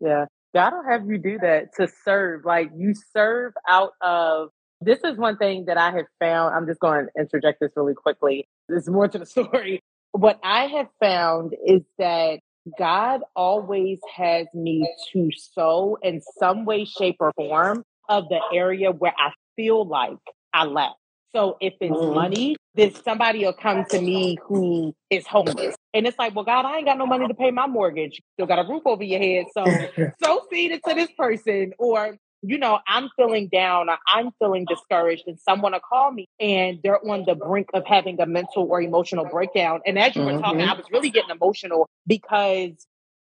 Yeah. 0.00 0.24
God 0.54 0.72
will 0.72 0.90
have 0.90 1.06
you 1.06 1.18
do 1.18 1.38
that 1.38 1.74
to 1.76 1.88
serve. 2.04 2.46
Like 2.46 2.70
you 2.74 2.94
serve 3.12 3.52
out 3.68 3.92
of 4.00 4.48
this 4.80 4.98
is 5.04 5.18
one 5.18 5.36
thing 5.36 5.66
that 5.66 5.76
I 5.76 5.92
have 5.92 6.06
found. 6.18 6.54
I'm 6.54 6.66
just 6.66 6.80
going 6.80 7.06
to 7.06 7.20
interject 7.20 7.60
this 7.60 7.70
really 7.76 7.94
quickly. 7.94 8.48
There's 8.68 8.88
more 8.88 9.06
to 9.08 9.18
the 9.18 9.26
story. 9.36 9.80
What 10.12 10.40
I 10.42 10.66
have 10.66 10.88
found 10.98 11.54
is 11.66 11.82
that 11.98 12.40
God 12.78 13.20
always 13.36 13.98
has 14.16 14.46
me 14.54 14.88
to 15.12 15.30
sow 15.32 15.98
in 16.02 16.22
some 16.38 16.64
way, 16.64 16.84
shape, 16.86 17.16
or 17.20 17.32
form 17.36 17.84
of 18.08 18.28
the 18.28 18.40
area 18.54 18.90
where 18.90 19.14
I 19.16 19.30
feel 19.56 19.86
like 19.86 20.18
I 20.54 20.64
lack. 20.64 20.92
So 21.34 21.56
if 21.60 21.74
it's 21.80 21.92
mm-hmm. 21.92 22.14
money, 22.14 22.56
then 22.74 22.94
somebody 22.94 23.44
will 23.44 23.52
come 23.52 23.84
to 23.86 24.00
me 24.00 24.38
who 24.46 24.94
is 25.10 25.26
homeless. 25.26 25.74
And 25.94 26.06
it's 26.06 26.18
like, 26.18 26.34
well, 26.34 26.44
God, 26.44 26.64
I 26.64 26.78
ain't 26.78 26.86
got 26.86 26.98
no 26.98 27.06
money 27.06 27.26
to 27.26 27.34
pay 27.34 27.50
my 27.50 27.66
mortgage. 27.66 28.20
Still 28.34 28.46
got 28.46 28.64
a 28.64 28.68
roof 28.68 28.82
over 28.86 29.02
your 29.02 29.20
head. 29.20 29.46
So 29.54 29.64
so 30.22 30.46
feed 30.50 30.72
it 30.72 30.82
to 30.86 30.94
this 30.94 31.10
person. 31.16 31.72
Or 31.78 32.16
you 32.42 32.58
know, 32.58 32.80
I'm 32.86 33.08
feeling 33.16 33.48
down 33.48 33.88
or 33.88 33.98
I'm 34.06 34.30
feeling 34.40 34.66
discouraged 34.68 35.24
and 35.26 35.38
someone 35.38 35.72
will 35.72 35.80
call 35.80 36.10
me 36.10 36.28
and 36.40 36.80
they're 36.82 36.98
on 37.08 37.24
the 37.24 37.36
brink 37.36 37.68
of 37.72 37.86
having 37.86 38.20
a 38.20 38.26
mental 38.26 38.64
or 38.64 38.82
emotional 38.82 39.24
breakdown. 39.26 39.80
And 39.86 39.98
as 39.98 40.16
you 40.16 40.22
mm-hmm. 40.22 40.36
were 40.36 40.42
talking, 40.42 40.60
mm-hmm. 40.60 40.70
I 40.70 40.74
was 40.74 40.86
really 40.90 41.10
getting 41.10 41.30
emotional 41.30 41.88
because 42.06 42.72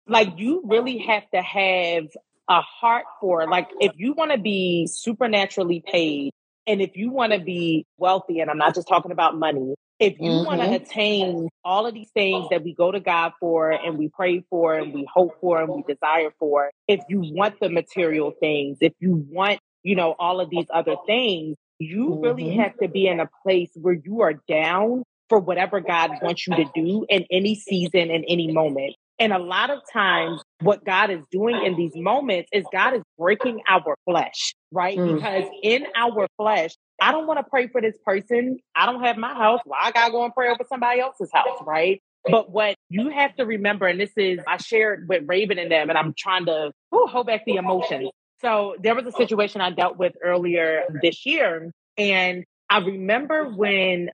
like 0.07 0.39
you 0.39 0.63
really 0.65 0.99
have 0.99 1.29
to 1.31 1.43
have 1.43 2.05
a 2.49 2.61
heart 2.61 3.05
for 3.21 3.49
like 3.49 3.69
if 3.81 3.93
you 3.97 4.13
want 4.13 4.33
to 4.33 4.39
be 4.39 4.89
supernaturally 4.91 5.83
paid 5.85 6.33
and 6.71 6.81
if 6.81 6.97
you 6.97 7.11
want 7.11 7.33
to 7.33 7.41
be 7.41 7.87
wealthy 7.99 8.41
and 8.41 8.51
I'm 8.51 8.59
not 8.59 8.75
just 8.75 8.89
talking 8.89 9.13
about 9.13 9.37
money 9.37 9.75
if 10.01 10.19
you 10.19 10.31
mm-hmm. 10.31 10.47
want 10.47 10.61
to 10.63 10.75
attain 10.75 11.49
all 11.63 11.87
of 11.87 11.93
these 11.93 12.09
things 12.15 12.47
that 12.51 12.65
we 12.65 12.75
go 12.75 12.91
to 12.91 13.01
God 13.01 13.33
for 13.39 13.71
and 13.71 13.99
we 13.99 14.09
pray 14.09 14.43
for 14.49 14.75
and 14.75 14.95
we 14.95 15.07
hope 15.13 15.39
for 15.43 15.61
and 15.61 15.69
we 15.69 15.83
desire 15.87 16.31
for, 16.39 16.71
if 16.89 17.01
you 17.11 17.21
want 17.23 17.61
the 17.61 17.69
material 17.69 18.33
things, 18.41 18.79
if 18.81 18.95
you 18.99 19.27
want, 19.31 19.61
you 19.83 19.95
know, 19.95 20.17
all 20.19 20.41
of 20.41 20.49
these 20.49 20.65
other 20.73 20.97
things, 21.07 21.57
you 21.79 22.09
mm-hmm. 22.09 22.23
really 22.23 22.57
have 22.57 22.77
to 22.79 22.89
be 22.89 23.07
in 23.07 23.21
a 23.21 23.29
place 23.43 23.71
where 23.75 23.99
you 24.03 24.23
are 24.23 24.35
down 24.49 25.05
for 25.29 25.39
whatever 25.39 25.81
God 25.81 26.13
wants 26.23 26.47
you 26.47 26.57
to 26.57 26.65
do 26.75 27.05
in 27.11 27.27
any 27.31 27.55
season, 27.55 28.11
in 28.11 28.25
any 28.25 28.51
moment. 28.51 28.97
And 29.19 29.35
a 29.35 29.39
lot 29.39 29.69
of 29.69 29.81
times, 29.93 30.41
what 30.61 30.85
God 30.85 31.11
is 31.11 31.21
doing 31.31 31.65
in 31.65 31.77
these 31.77 31.95
moments 31.95 32.51
is 32.53 32.65
God 32.73 32.95
is 32.95 33.03
breaking 33.19 33.63
our 33.69 33.97
flesh, 34.05 34.55
right? 34.73 34.99
Mm. 34.99 35.17
Because 35.17 35.45
in 35.63 35.87
our 35.97 36.27
flesh, 36.37 36.75
I 37.01 37.13
don't 37.13 37.27
want 37.27 37.39
to 37.39 37.45
pray 37.45 37.69
for 37.69 37.81
this 37.81 37.97
person. 38.05 38.59
I 38.75 38.87
don't 38.87 39.03
have 39.03 39.17
my 39.17 39.35
house. 39.35 39.61
Why 39.65 39.79
I 39.83 39.91
gotta 39.91 40.13
go 40.13 40.25
and 40.25 40.35
pray 40.35 40.51
over 40.51 40.65
somebody 40.69 41.01
else's 41.01 41.31
house, 41.33 41.59
right? 41.67 42.01
But 42.31 42.51
what 42.51 42.77
you 42.91 43.09
have 43.09 43.35
to 43.37 43.47
remember, 43.47 43.87
and 43.87 43.99
this 43.99 44.13
is 44.17 44.41
I 44.47 44.59
shared 44.59 45.09
with 45.09 45.23
Raven 45.27 45.59
and 45.59 45.71
them, 45.71 45.89
and 45.89 45.99
I'm 45.99 46.15
trying 46.17 46.47
to 46.47 46.71
whew, 46.91 47.07
hold 47.07 47.27
back 47.27 47.45
the 47.47 47.57
emotions. 47.57 48.11
So 48.43 48.77
there 48.83 48.95
was 48.95 49.07
a 49.07 49.13
situation 49.13 49.61
I 49.61 49.71
dealt 49.71 49.97
with 49.97 50.15
earlier 50.23 50.83
this 51.03 51.25
year, 51.25 51.71
and 51.97 52.45
I 52.69 52.79
remember 52.79 53.49
when 53.49 54.11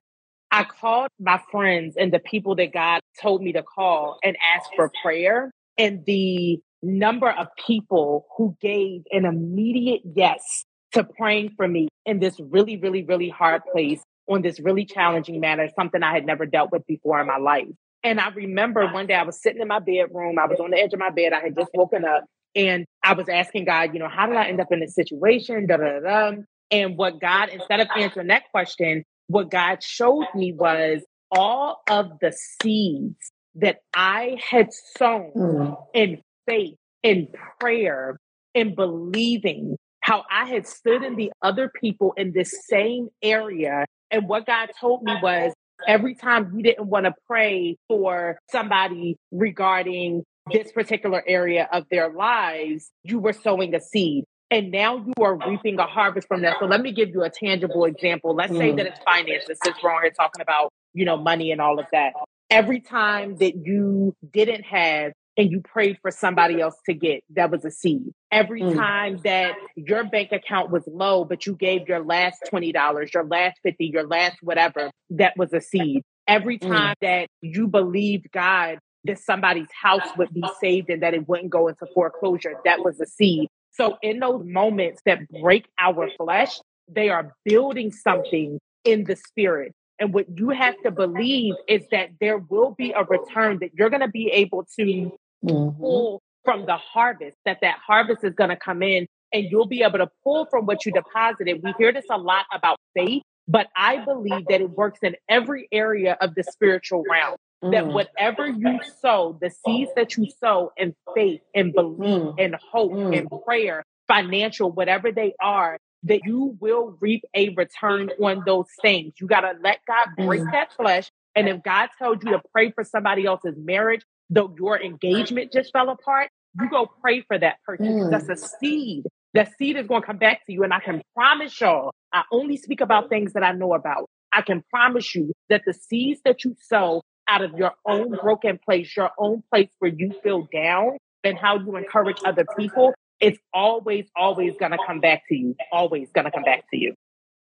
I 0.51 0.63
called 0.63 1.09
my 1.19 1.41
friends 1.51 1.95
and 1.97 2.11
the 2.11 2.19
people 2.19 2.55
that 2.55 2.71
God 2.73 3.01
told 3.21 3.41
me 3.41 3.53
to 3.53 3.63
call 3.63 4.17
and 4.23 4.37
ask 4.55 4.69
for 4.75 4.91
prayer, 5.03 5.51
and 5.77 6.03
the 6.05 6.59
number 6.81 7.29
of 7.29 7.47
people 7.65 8.25
who 8.37 8.55
gave 8.61 9.01
an 9.11 9.25
immediate 9.25 10.01
yes 10.15 10.65
to 10.93 11.03
praying 11.03 11.51
for 11.57 11.67
me 11.67 11.87
in 12.05 12.19
this 12.19 12.39
really, 12.39 12.77
really, 12.77 13.03
really 13.03 13.29
hard 13.29 13.61
place 13.71 14.01
on 14.29 14.41
this 14.41 14.59
really 14.59 14.85
challenging 14.85 15.39
matter, 15.39 15.69
something 15.75 16.03
I 16.03 16.13
had 16.13 16.25
never 16.25 16.45
dealt 16.45 16.71
with 16.71 16.85
before 16.85 17.19
in 17.19 17.27
my 17.27 17.37
life. 17.37 17.67
And 18.03 18.19
I 18.19 18.29
remember 18.29 18.87
one 18.87 19.07
day 19.07 19.15
I 19.15 19.23
was 19.23 19.41
sitting 19.41 19.61
in 19.61 19.67
my 19.67 19.79
bedroom, 19.79 20.37
I 20.39 20.45
was 20.45 20.59
on 20.59 20.71
the 20.71 20.77
edge 20.77 20.93
of 20.93 20.99
my 20.99 21.09
bed, 21.09 21.33
I 21.33 21.41
had 21.41 21.55
just 21.55 21.71
woken 21.73 22.05
up, 22.05 22.25
and 22.55 22.85
I 23.03 23.13
was 23.13 23.27
asking 23.29 23.65
God, 23.65 23.93
you 23.93 23.99
know, 23.99 24.09
how 24.09 24.27
did 24.27 24.35
I 24.35 24.47
end 24.47 24.61
up 24.61 24.71
in 24.71 24.79
this 24.79 24.95
situation? 24.95 25.67
Da, 25.67 25.77
da, 25.77 25.99
da, 25.99 26.31
And 26.71 26.97
what 26.97 27.19
God, 27.19 27.49
instead 27.49 27.79
of 27.79 27.87
answering 27.97 28.27
that 28.27 28.43
question, 28.51 29.03
what 29.27 29.49
God 29.49 29.83
showed 29.83 30.27
me 30.35 30.53
was 30.53 31.03
all 31.31 31.81
of 31.89 32.11
the 32.21 32.33
seeds 32.61 33.31
that 33.57 33.79
I 33.93 34.37
had 34.49 34.69
sown 34.97 35.31
mm. 35.35 35.77
in 35.93 36.21
faith, 36.47 36.75
in 37.03 37.27
prayer, 37.59 38.17
in 38.53 38.75
believing 38.75 39.77
how 40.01 40.23
I 40.31 40.45
had 40.45 40.65
stood 40.65 41.03
in 41.03 41.15
the 41.15 41.31
other 41.41 41.69
people 41.81 42.13
in 42.15 42.31
this 42.31 42.53
same 42.69 43.09
area. 43.21 43.85
And 44.09 44.27
what 44.27 44.45
God 44.45 44.69
told 44.79 45.03
me 45.03 45.13
was 45.21 45.53
every 45.85 46.15
time 46.15 46.51
you 46.55 46.63
didn't 46.63 46.87
want 46.87 47.05
to 47.05 47.13
pray 47.27 47.75
for 47.87 48.39
somebody 48.49 49.17
regarding 49.31 50.23
this 50.51 50.71
particular 50.71 51.23
area 51.27 51.67
of 51.73 51.85
their 51.91 52.09
lives, 52.09 52.89
you 53.03 53.19
were 53.19 53.33
sowing 53.33 53.75
a 53.75 53.81
seed. 53.81 54.23
And 54.49 54.71
now 54.71 54.95
you 54.95 55.13
are 55.19 55.35
reaping 55.35 55.77
a 55.77 55.85
harvest 55.85 56.29
from 56.29 56.41
that. 56.43 56.55
So 56.59 56.67
let 56.67 56.79
me 56.79 56.93
give 56.93 57.09
you 57.09 57.23
a 57.23 57.29
tangible 57.29 57.83
example. 57.83 58.33
Let's 58.33 58.53
mm. 58.53 58.59
say 58.59 58.71
that 58.71 58.85
it's 58.85 58.99
finances, 59.03 59.59
since 59.61 59.75
we're 59.83 60.01
here 60.01 60.11
talking 60.11 60.41
about, 60.41 60.71
you 60.93 61.03
know, 61.03 61.17
money 61.17 61.51
and 61.51 61.59
all 61.59 61.79
of 61.79 61.85
that. 61.91 62.13
Every 62.49 62.79
time 62.79 63.37
that 63.37 63.55
you 63.55 64.15
didn't 64.31 64.63
have 64.63 65.13
and 65.37 65.51
you 65.51 65.61
prayed 65.61 65.97
for 66.01 66.11
somebody 66.11 66.59
else 66.61 66.75
to 66.85 66.93
get, 66.93 67.23
that 67.35 67.51
was 67.51 67.63
a 67.65 67.71
seed. 67.71 68.11
Every 68.31 68.61
mm. 68.61 68.75
time 68.75 69.17
that 69.23 69.55
your 69.75 70.05
bank 70.05 70.31
account 70.31 70.71
was 70.71 70.83
low, 70.87 71.25
but 71.25 71.45
you 71.45 71.55
gave 71.55 71.87
your 71.87 72.03
last 72.03 72.39
$20, 72.51 73.13
your 73.13 73.25
last 73.25 73.59
50, 73.63 73.85
your 73.85 74.07
last 74.07 74.37
whatever, 74.41 74.89
that 75.11 75.33
was 75.37 75.53
a 75.53 75.61
seed. 75.61 76.03
Every 76.27 76.57
mm. 76.57 76.67
time 76.67 76.95
mm. 76.95 77.01
that 77.01 77.27
you 77.41 77.67
believed 77.67 78.31
God 78.31 78.79
that 79.03 79.19
somebody's 79.19 79.71
house 79.71 80.07
would 80.17 80.33
be 80.33 80.43
saved 80.59 80.89
and 80.89 81.01
that 81.01 81.13
it 81.13 81.27
wouldn't 81.27 81.49
go 81.49 81.67
into 81.67 81.85
foreclosure, 81.93 82.55
that 82.65 82.83
was 82.83 82.99
a 82.99 83.05
seed. 83.05 83.47
So 83.71 83.97
in 84.01 84.19
those 84.19 84.43
moments 84.43 85.01
that 85.05 85.19
break 85.41 85.65
our 85.79 86.09
flesh, 86.17 86.59
they 86.89 87.09
are 87.09 87.33
building 87.45 87.91
something 87.91 88.59
in 88.83 89.03
the 89.03 89.15
spirit. 89.15 89.73
And 89.99 90.13
what 90.13 90.25
you 90.37 90.49
have 90.49 90.75
to 90.83 90.91
believe 90.91 91.55
is 91.67 91.83
that 91.91 92.09
there 92.19 92.37
will 92.37 92.71
be 92.71 92.91
a 92.91 93.03
return 93.03 93.59
that 93.61 93.71
you're 93.73 93.89
going 93.89 94.01
to 94.01 94.07
be 94.07 94.29
able 94.31 94.65
to 94.77 95.11
mm-hmm. 95.43 95.79
pull 95.79 96.21
from 96.43 96.65
the 96.65 96.77
harvest, 96.77 97.35
that 97.45 97.59
that 97.61 97.77
harvest 97.85 98.23
is 98.23 98.33
going 98.33 98.49
to 98.51 98.55
come 98.55 98.83
in 98.83 99.07
and 99.33 99.47
you'll 99.49 99.67
be 99.67 99.83
able 99.83 99.97
to 99.97 100.09
pull 100.23 100.45
from 100.45 100.65
what 100.65 100.85
you 100.85 100.91
deposited. 100.91 101.61
We 101.63 101.73
hear 101.77 101.91
this 101.91 102.05
a 102.09 102.17
lot 102.17 102.45
about 102.53 102.77
faith, 102.95 103.23
but 103.47 103.67
I 103.75 103.97
believe 104.05 104.45
that 104.47 104.61
it 104.61 104.69
works 104.69 104.99
in 105.01 105.15
every 105.27 105.67
area 105.71 106.17
of 106.21 106.35
the 106.35 106.43
spiritual 106.43 107.03
realm. 107.09 107.35
Mm. 107.63 107.71
That 107.71 107.87
whatever 107.87 108.47
you 108.47 108.79
sow, 109.01 109.37
the 109.41 109.49
seeds 109.49 109.91
that 109.95 110.15
you 110.15 110.29
sow 110.39 110.71
in 110.77 110.95
faith 111.15 111.41
and 111.55 111.73
belief 111.73 112.21
mm. 112.21 112.35
and 112.37 112.55
hope 112.55 112.91
mm. 112.91 113.17
and 113.17 113.27
prayer, 113.45 113.83
financial, 114.07 114.71
whatever 114.71 115.11
they 115.11 115.33
are, 115.41 115.77
that 116.03 116.21
you 116.25 116.57
will 116.59 116.97
reap 116.99 117.23
a 117.33 117.49
return 117.49 118.09
on 118.21 118.43
those 118.45 118.67
things. 118.81 119.13
You 119.19 119.27
got 119.27 119.41
to 119.41 119.53
let 119.61 119.79
God 119.87 120.07
break 120.17 120.41
mm. 120.41 120.51
that 120.51 120.73
flesh. 120.73 121.11
And 121.35 121.47
if 121.47 121.63
God 121.63 121.89
told 121.99 122.23
you 122.23 122.31
to 122.31 122.41
pray 122.51 122.71
for 122.71 122.83
somebody 122.83 123.25
else's 123.25 123.55
marriage, 123.57 124.01
though 124.29 124.53
your 124.57 124.81
engagement 124.81 125.51
just 125.51 125.71
fell 125.71 125.89
apart, 125.89 126.29
you 126.59 126.69
go 126.69 126.89
pray 127.01 127.21
for 127.21 127.37
that 127.37 127.57
person. 127.65 127.85
Mm. 127.85 128.11
That's 128.11 128.29
a 128.29 128.47
seed. 128.59 129.05
That 129.33 129.51
seed 129.57 129.77
is 129.77 129.87
going 129.87 130.01
to 130.01 130.07
come 130.07 130.17
back 130.17 130.45
to 130.45 130.53
you. 130.53 130.63
And 130.63 130.73
I 130.73 130.79
can 130.79 131.01
promise 131.15 131.59
y'all, 131.59 131.93
I 132.11 132.23
only 132.31 132.57
speak 132.57 132.81
about 132.81 133.09
things 133.09 133.33
that 133.33 133.43
I 133.43 133.51
know 133.51 133.73
about. 133.73 134.09
I 134.33 134.41
can 134.41 134.63
promise 134.69 135.13
you 135.15 135.33
that 135.49 135.63
the 135.65 135.73
seeds 135.73 136.21
that 136.25 136.43
you 136.43 136.55
sow 136.59 137.01
out 137.27 137.41
of 137.41 137.57
your 137.57 137.73
own 137.85 138.15
broken 138.21 138.59
place, 138.63 138.95
your 138.95 139.11
own 139.17 139.43
place 139.51 139.69
where 139.79 139.91
you 139.91 140.13
feel 140.23 140.47
down, 140.51 140.97
and 141.23 141.37
how 141.37 141.59
you 141.59 141.75
encourage 141.75 142.17
other 142.25 142.45
people, 142.57 142.93
it's 143.19 143.39
always, 143.53 144.05
always 144.15 144.53
going 144.59 144.71
to 144.71 144.77
come 144.85 144.99
back 144.99 145.23
to 145.29 145.35
you. 145.35 145.55
Always 145.71 146.09
going 146.11 146.25
to 146.25 146.31
come 146.31 146.43
back 146.43 146.63
to 146.71 146.77
you. 146.77 146.93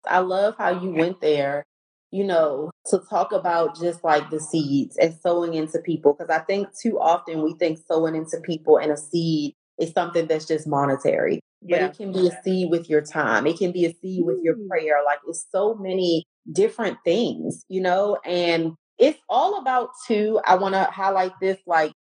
I 0.08 0.20
love 0.20 0.56
how 0.58 0.82
you 0.82 0.92
went 0.92 1.22
there, 1.22 1.64
you 2.12 2.24
know, 2.24 2.72
to 2.88 3.00
talk 3.10 3.32
about 3.32 3.80
just 3.80 4.04
like 4.04 4.30
the 4.30 4.40
seeds 4.40 4.98
and 4.98 5.16
sowing 5.22 5.54
into 5.54 5.80
people. 5.80 6.14
Because 6.14 6.30
I 6.30 6.40
think 6.40 6.68
too 6.82 7.00
often 7.00 7.44
we 7.44 7.54
think 7.56 7.80
sowing 7.88 8.16
into 8.16 8.40
people 8.44 8.78
and 8.78 8.92
a 8.92 8.98
seed 8.98 9.54
is 9.80 9.92
something 9.92 10.28
that's 10.28 10.46
just 10.46 10.68
monetary. 10.68 11.40
Yeah. 11.62 11.88
But 11.88 11.90
it 11.90 11.98
can 11.98 12.14
be 12.14 12.28
a 12.28 12.42
seed 12.44 12.70
with 12.70 12.90
your 12.90 13.02
time. 13.02 13.46
It 13.46 13.58
can 13.58 13.74
be 13.74 13.86
a 13.86 13.94
seed 14.02 14.24
with 14.24 14.40
your 14.42 14.56
prayer. 14.70 15.02
Like 15.06 15.20
it's 15.28 15.46
so 15.52 15.76
many 15.76 16.24
different 16.52 16.98
things, 17.04 17.66
you 17.68 17.82
know, 17.82 18.18
and 18.26 18.74
it's 18.98 19.20
all 19.28 19.60
about 19.60 19.90
too. 20.08 20.40
I 20.46 20.56
want 20.56 20.76
to 20.76 20.84
highlight 20.86 21.34
this 21.42 21.58
like 21.68 21.92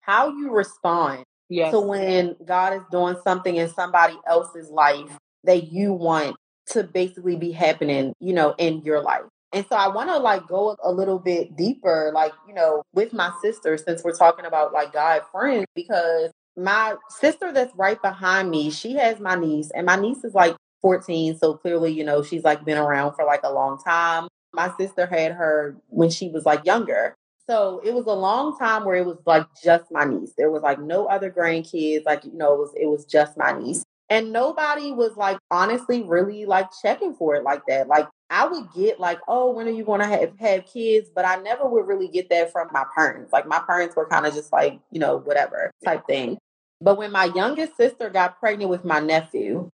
how 0.00 0.30
you 0.30 0.50
respond 0.50 1.24
Yes. 1.48 1.72
So 1.72 1.80
when 1.80 2.36
God 2.44 2.74
is 2.74 2.82
doing 2.90 3.16
something 3.24 3.56
in 3.56 3.68
somebody 3.68 4.16
else's 4.26 4.70
life 4.70 5.18
that 5.44 5.72
you 5.72 5.92
want 5.92 6.36
to 6.68 6.84
basically 6.84 7.36
be 7.36 7.52
happening, 7.52 8.14
you 8.20 8.32
know, 8.32 8.54
in 8.58 8.82
your 8.82 9.02
life. 9.02 9.22
And 9.52 9.66
so 9.68 9.76
I 9.76 9.88
want 9.88 10.08
to 10.08 10.18
like 10.18 10.46
go 10.46 10.76
a 10.82 10.90
little 10.90 11.18
bit 11.18 11.56
deeper, 11.56 12.10
like, 12.14 12.32
you 12.48 12.54
know, 12.54 12.82
with 12.94 13.12
my 13.12 13.30
sister, 13.42 13.76
since 13.76 14.02
we're 14.02 14.16
talking 14.16 14.46
about 14.46 14.72
like 14.72 14.92
God 14.92 15.22
friends, 15.30 15.66
because 15.74 16.30
my 16.56 16.96
sister 17.10 17.52
that's 17.52 17.74
right 17.76 18.00
behind 18.00 18.50
me, 18.50 18.70
she 18.70 18.94
has 18.94 19.20
my 19.20 19.34
niece, 19.34 19.70
and 19.74 19.84
my 19.84 19.96
niece 19.96 20.24
is 20.24 20.34
like 20.34 20.56
14. 20.80 21.36
So 21.36 21.54
clearly, 21.54 21.92
you 21.92 22.04
know, 22.04 22.22
she's 22.22 22.44
like 22.44 22.64
been 22.64 22.78
around 22.78 23.14
for 23.14 23.24
like 23.24 23.40
a 23.44 23.52
long 23.52 23.78
time. 23.78 24.28
My 24.54 24.72
sister 24.78 25.06
had 25.06 25.32
her 25.32 25.76
when 25.88 26.10
she 26.10 26.28
was 26.28 26.46
like 26.46 26.64
younger. 26.64 27.14
So 27.46 27.80
it 27.84 27.92
was 27.92 28.06
a 28.06 28.12
long 28.12 28.56
time 28.58 28.84
where 28.84 28.96
it 28.96 29.06
was 29.06 29.18
like 29.26 29.46
just 29.62 29.90
my 29.90 30.04
niece. 30.04 30.32
There 30.36 30.50
was 30.50 30.62
like 30.62 30.80
no 30.80 31.06
other 31.06 31.30
grandkids. 31.30 32.04
Like, 32.04 32.24
you 32.24 32.32
know, 32.34 32.54
it 32.54 32.58
was 32.58 32.74
it 32.76 32.86
was 32.86 33.04
just 33.04 33.36
my 33.36 33.52
niece. 33.52 33.84
And 34.08 34.32
nobody 34.32 34.92
was 34.92 35.16
like 35.16 35.38
honestly 35.50 36.02
really 36.02 36.44
like 36.44 36.68
checking 36.82 37.14
for 37.14 37.34
it 37.34 37.44
like 37.44 37.62
that. 37.66 37.88
Like 37.88 38.08
I 38.30 38.46
would 38.46 38.72
get 38.74 39.00
like, 39.00 39.18
oh, 39.26 39.52
when 39.52 39.66
are 39.66 39.72
you 39.72 39.84
gonna 39.84 40.06
have, 40.06 40.38
have 40.38 40.66
kids? 40.66 41.10
But 41.14 41.24
I 41.24 41.36
never 41.36 41.68
would 41.68 41.86
really 41.86 42.08
get 42.08 42.28
that 42.30 42.52
from 42.52 42.68
my 42.72 42.84
parents. 42.94 43.32
Like 43.32 43.46
my 43.46 43.60
parents 43.66 43.96
were 43.96 44.06
kind 44.06 44.26
of 44.26 44.34
just 44.34 44.52
like, 44.52 44.78
you 44.90 45.00
know, 45.00 45.16
whatever 45.18 45.70
type 45.84 46.06
thing. 46.06 46.38
But 46.80 46.98
when 46.98 47.12
my 47.12 47.26
youngest 47.26 47.76
sister 47.76 48.10
got 48.10 48.38
pregnant 48.38 48.70
with 48.70 48.84
my 48.84 49.00
nephew, 49.00 49.70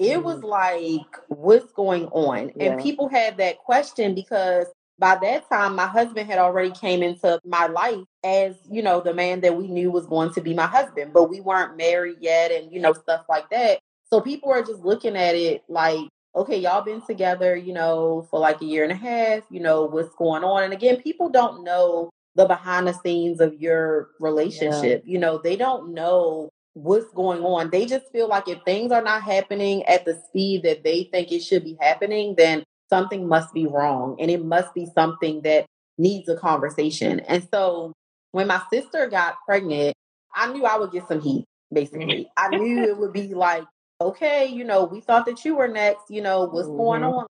it 0.00 0.22
was 0.22 0.40
mm. 0.40 0.48
like, 0.48 1.16
what's 1.28 1.72
going 1.72 2.06
on? 2.06 2.52
Yeah. 2.56 2.72
And 2.72 2.82
people 2.82 3.08
had 3.08 3.36
that 3.36 3.58
question 3.58 4.14
because 4.14 4.66
by 5.00 5.16
that 5.22 5.48
time 5.48 5.74
my 5.74 5.86
husband 5.86 6.30
had 6.30 6.38
already 6.38 6.70
came 6.70 7.02
into 7.02 7.40
my 7.44 7.66
life 7.66 8.04
as 8.22 8.54
you 8.70 8.82
know 8.82 9.00
the 9.00 9.14
man 9.14 9.40
that 9.40 9.56
we 9.56 9.66
knew 9.66 9.90
was 9.90 10.06
going 10.06 10.32
to 10.34 10.40
be 10.40 10.54
my 10.54 10.66
husband 10.66 11.12
but 11.12 11.30
we 11.30 11.40
weren't 11.40 11.76
married 11.76 12.18
yet 12.20 12.52
and 12.52 12.70
you 12.70 12.78
know 12.78 12.92
stuff 12.92 13.24
like 13.28 13.48
that. 13.50 13.80
So 14.10 14.20
people 14.20 14.52
are 14.52 14.62
just 14.62 14.80
looking 14.80 15.16
at 15.16 15.34
it 15.34 15.62
like 15.68 16.06
okay 16.36 16.58
y'all 16.58 16.82
been 16.82 17.04
together 17.04 17.56
you 17.56 17.72
know 17.72 18.28
for 18.30 18.38
like 18.38 18.60
a 18.60 18.66
year 18.66 18.84
and 18.84 18.92
a 18.92 18.96
half 18.96 19.42
you 19.50 19.60
know 19.60 19.86
what's 19.86 20.14
going 20.16 20.44
on? 20.44 20.64
And 20.64 20.72
again 20.72 21.00
people 21.00 21.30
don't 21.30 21.64
know 21.64 22.10
the 22.36 22.44
behind 22.44 22.86
the 22.86 22.92
scenes 22.92 23.40
of 23.40 23.54
your 23.60 24.10
relationship 24.20 25.02
yeah. 25.04 25.12
you 25.12 25.18
know 25.18 25.38
they 25.38 25.56
don't 25.56 25.94
know 25.94 26.50
what's 26.74 27.10
going 27.12 27.42
on. 27.42 27.68
They 27.70 27.84
just 27.84 28.12
feel 28.12 28.28
like 28.28 28.48
if 28.48 28.62
things 28.62 28.92
are 28.92 29.02
not 29.02 29.22
happening 29.22 29.82
at 29.86 30.04
the 30.04 30.14
speed 30.28 30.62
that 30.62 30.84
they 30.84 31.04
think 31.04 31.32
it 31.32 31.40
should 31.40 31.64
be 31.64 31.76
happening 31.80 32.34
then 32.36 32.64
something 32.90 33.26
must 33.26 33.54
be 33.54 33.66
wrong 33.66 34.16
and 34.20 34.30
it 34.30 34.44
must 34.44 34.74
be 34.74 34.86
something 34.94 35.42
that 35.42 35.66
needs 35.96 36.28
a 36.28 36.36
conversation. 36.36 37.20
And 37.20 37.46
so 37.52 37.92
when 38.32 38.48
my 38.48 38.60
sister 38.72 39.08
got 39.08 39.36
pregnant, 39.46 39.94
I 40.34 40.52
knew 40.52 40.64
I 40.64 40.76
would 40.76 40.92
get 40.92 41.08
some 41.08 41.20
heat, 41.20 41.44
basically. 41.72 42.28
I 42.36 42.48
knew 42.48 42.82
it 42.84 42.98
would 42.98 43.12
be 43.12 43.34
like, 43.34 43.64
okay, 44.00 44.46
you 44.46 44.64
know, 44.64 44.84
we 44.84 45.00
thought 45.00 45.26
that 45.26 45.44
you 45.44 45.56
were 45.56 45.68
next, 45.68 46.04
you 46.08 46.22
know, 46.22 46.44
what's 46.44 46.68
mm-hmm. 46.68 46.76
going 46.76 47.04
on? 47.04 47.26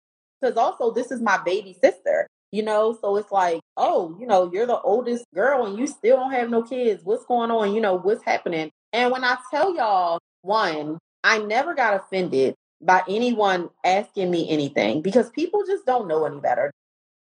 Because 0.41 0.57
also, 0.57 0.91
this 0.91 1.11
is 1.11 1.21
my 1.21 1.39
baby 1.43 1.77
sister, 1.81 2.27
you 2.51 2.63
know, 2.63 2.97
so 2.99 3.15
it's 3.17 3.31
like, 3.31 3.61
oh, 3.77 4.15
you 4.19 4.25
know, 4.25 4.51
you're 4.51 4.65
the 4.65 4.79
oldest 4.81 5.25
girl 5.33 5.65
and 5.65 5.77
you 5.77 5.87
still 5.87 6.17
don't 6.17 6.31
have 6.31 6.49
no 6.49 6.63
kids. 6.63 7.03
What's 7.03 7.25
going 7.25 7.51
on? 7.51 7.73
You 7.73 7.81
know, 7.81 7.97
what's 7.97 8.23
happening? 8.23 8.71
And 8.93 9.11
when 9.11 9.23
I 9.23 9.37
tell 9.51 9.75
y'all, 9.75 10.19
one, 10.41 10.97
I 11.23 11.39
never 11.39 11.73
got 11.73 11.95
offended 11.95 12.55
by 12.81 13.01
anyone 13.07 13.69
asking 13.83 14.29
me 14.31 14.49
anything 14.49 15.01
because 15.01 15.29
people 15.31 15.63
just 15.65 15.85
don't 15.85 16.07
know 16.07 16.25
any 16.25 16.39
better. 16.39 16.71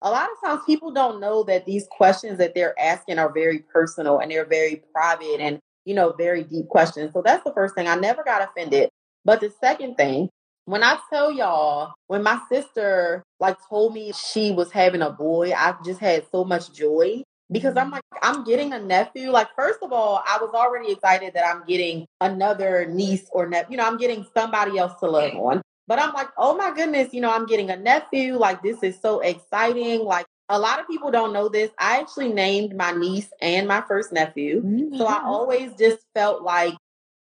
A 0.01 0.09
lot 0.09 0.29
of 0.31 0.47
times 0.47 0.61
people 0.65 0.91
don't 0.91 1.19
know 1.19 1.43
that 1.43 1.65
these 1.65 1.87
questions 1.91 2.37
that 2.37 2.55
they're 2.55 2.79
asking 2.79 3.19
are 3.19 3.31
very 3.31 3.59
personal 3.59 4.19
and 4.19 4.31
they're 4.31 4.45
very 4.45 4.83
private 4.93 5.41
and, 5.41 5.59
you 5.85 5.93
know, 5.93 6.13
very 6.13 6.43
deep 6.43 6.69
questions. 6.69 7.11
So 7.13 7.21
that's 7.21 7.43
the 7.43 7.53
first 7.53 7.75
thing. 7.75 7.87
I 7.87 7.95
never 7.95 8.23
got 8.23 8.41
offended. 8.41 8.89
But 9.25 9.41
the 9.41 9.51
second 9.59 9.95
thing, 9.95 10.29
when 10.65 10.83
I 10.83 10.99
tell 11.11 11.31
y'all, 11.31 11.93
when 12.07 12.23
my 12.23 12.39
sister 12.49 13.23
like 13.39 13.57
told 13.67 13.93
me 13.93 14.13
she 14.13 14.51
was 14.51 14.71
having 14.71 15.01
a 15.01 15.09
boy, 15.09 15.51
I 15.51 15.75
just 15.83 15.99
had 15.99 16.25
so 16.31 16.45
much 16.45 16.71
joy 16.71 17.23
because 17.51 17.75
I'm 17.77 17.91
like, 17.91 18.03
I'm 18.21 18.43
getting 18.43 18.73
a 18.73 18.79
nephew. 18.79 19.31
Like, 19.31 19.47
first 19.55 19.79
of 19.81 19.91
all, 19.91 20.23
I 20.25 20.37
was 20.41 20.53
already 20.53 20.91
excited 20.91 21.33
that 21.33 21.47
I'm 21.47 21.63
getting 21.65 22.05
another 22.21 22.85
niece 22.85 23.27
or 23.31 23.47
nephew. 23.47 23.71
You 23.71 23.77
know, 23.77 23.87
I'm 23.87 23.97
getting 23.97 24.25
somebody 24.35 24.77
else 24.77 24.99
to 24.99 25.07
love 25.07 25.33
on. 25.35 25.61
But 25.87 25.99
I'm 25.99 26.13
like, 26.13 26.27
oh 26.37 26.55
my 26.55 26.71
goodness, 26.75 27.13
you 27.13 27.21
know, 27.21 27.31
I'm 27.31 27.47
getting 27.47 27.71
a 27.71 27.75
nephew. 27.75 28.37
Like, 28.37 28.61
this 28.61 28.83
is 28.83 28.99
so 29.01 29.21
exciting. 29.21 30.01
Like, 30.01 30.27
a 30.47 30.59
lot 30.59 30.79
of 30.79 30.87
people 30.87 31.09
don't 31.09 31.33
know 31.33 31.49
this. 31.49 31.71
I 31.79 31.99
actually 31.99 32.31
named 32.31 32.75
my 32.75 32.91
niece 32.91 33.29
and 33.41 33.67
my 33.67 33.81
first 33.87 34.11
nephew. 34.11 34.61
Mm-hmm. 34.61 34.97
So 34.97 35.05
I 35.05 35.23
always 35.23 35.73
just 35.79 35.99
felt 36.13 36.43
like 36.43 36.75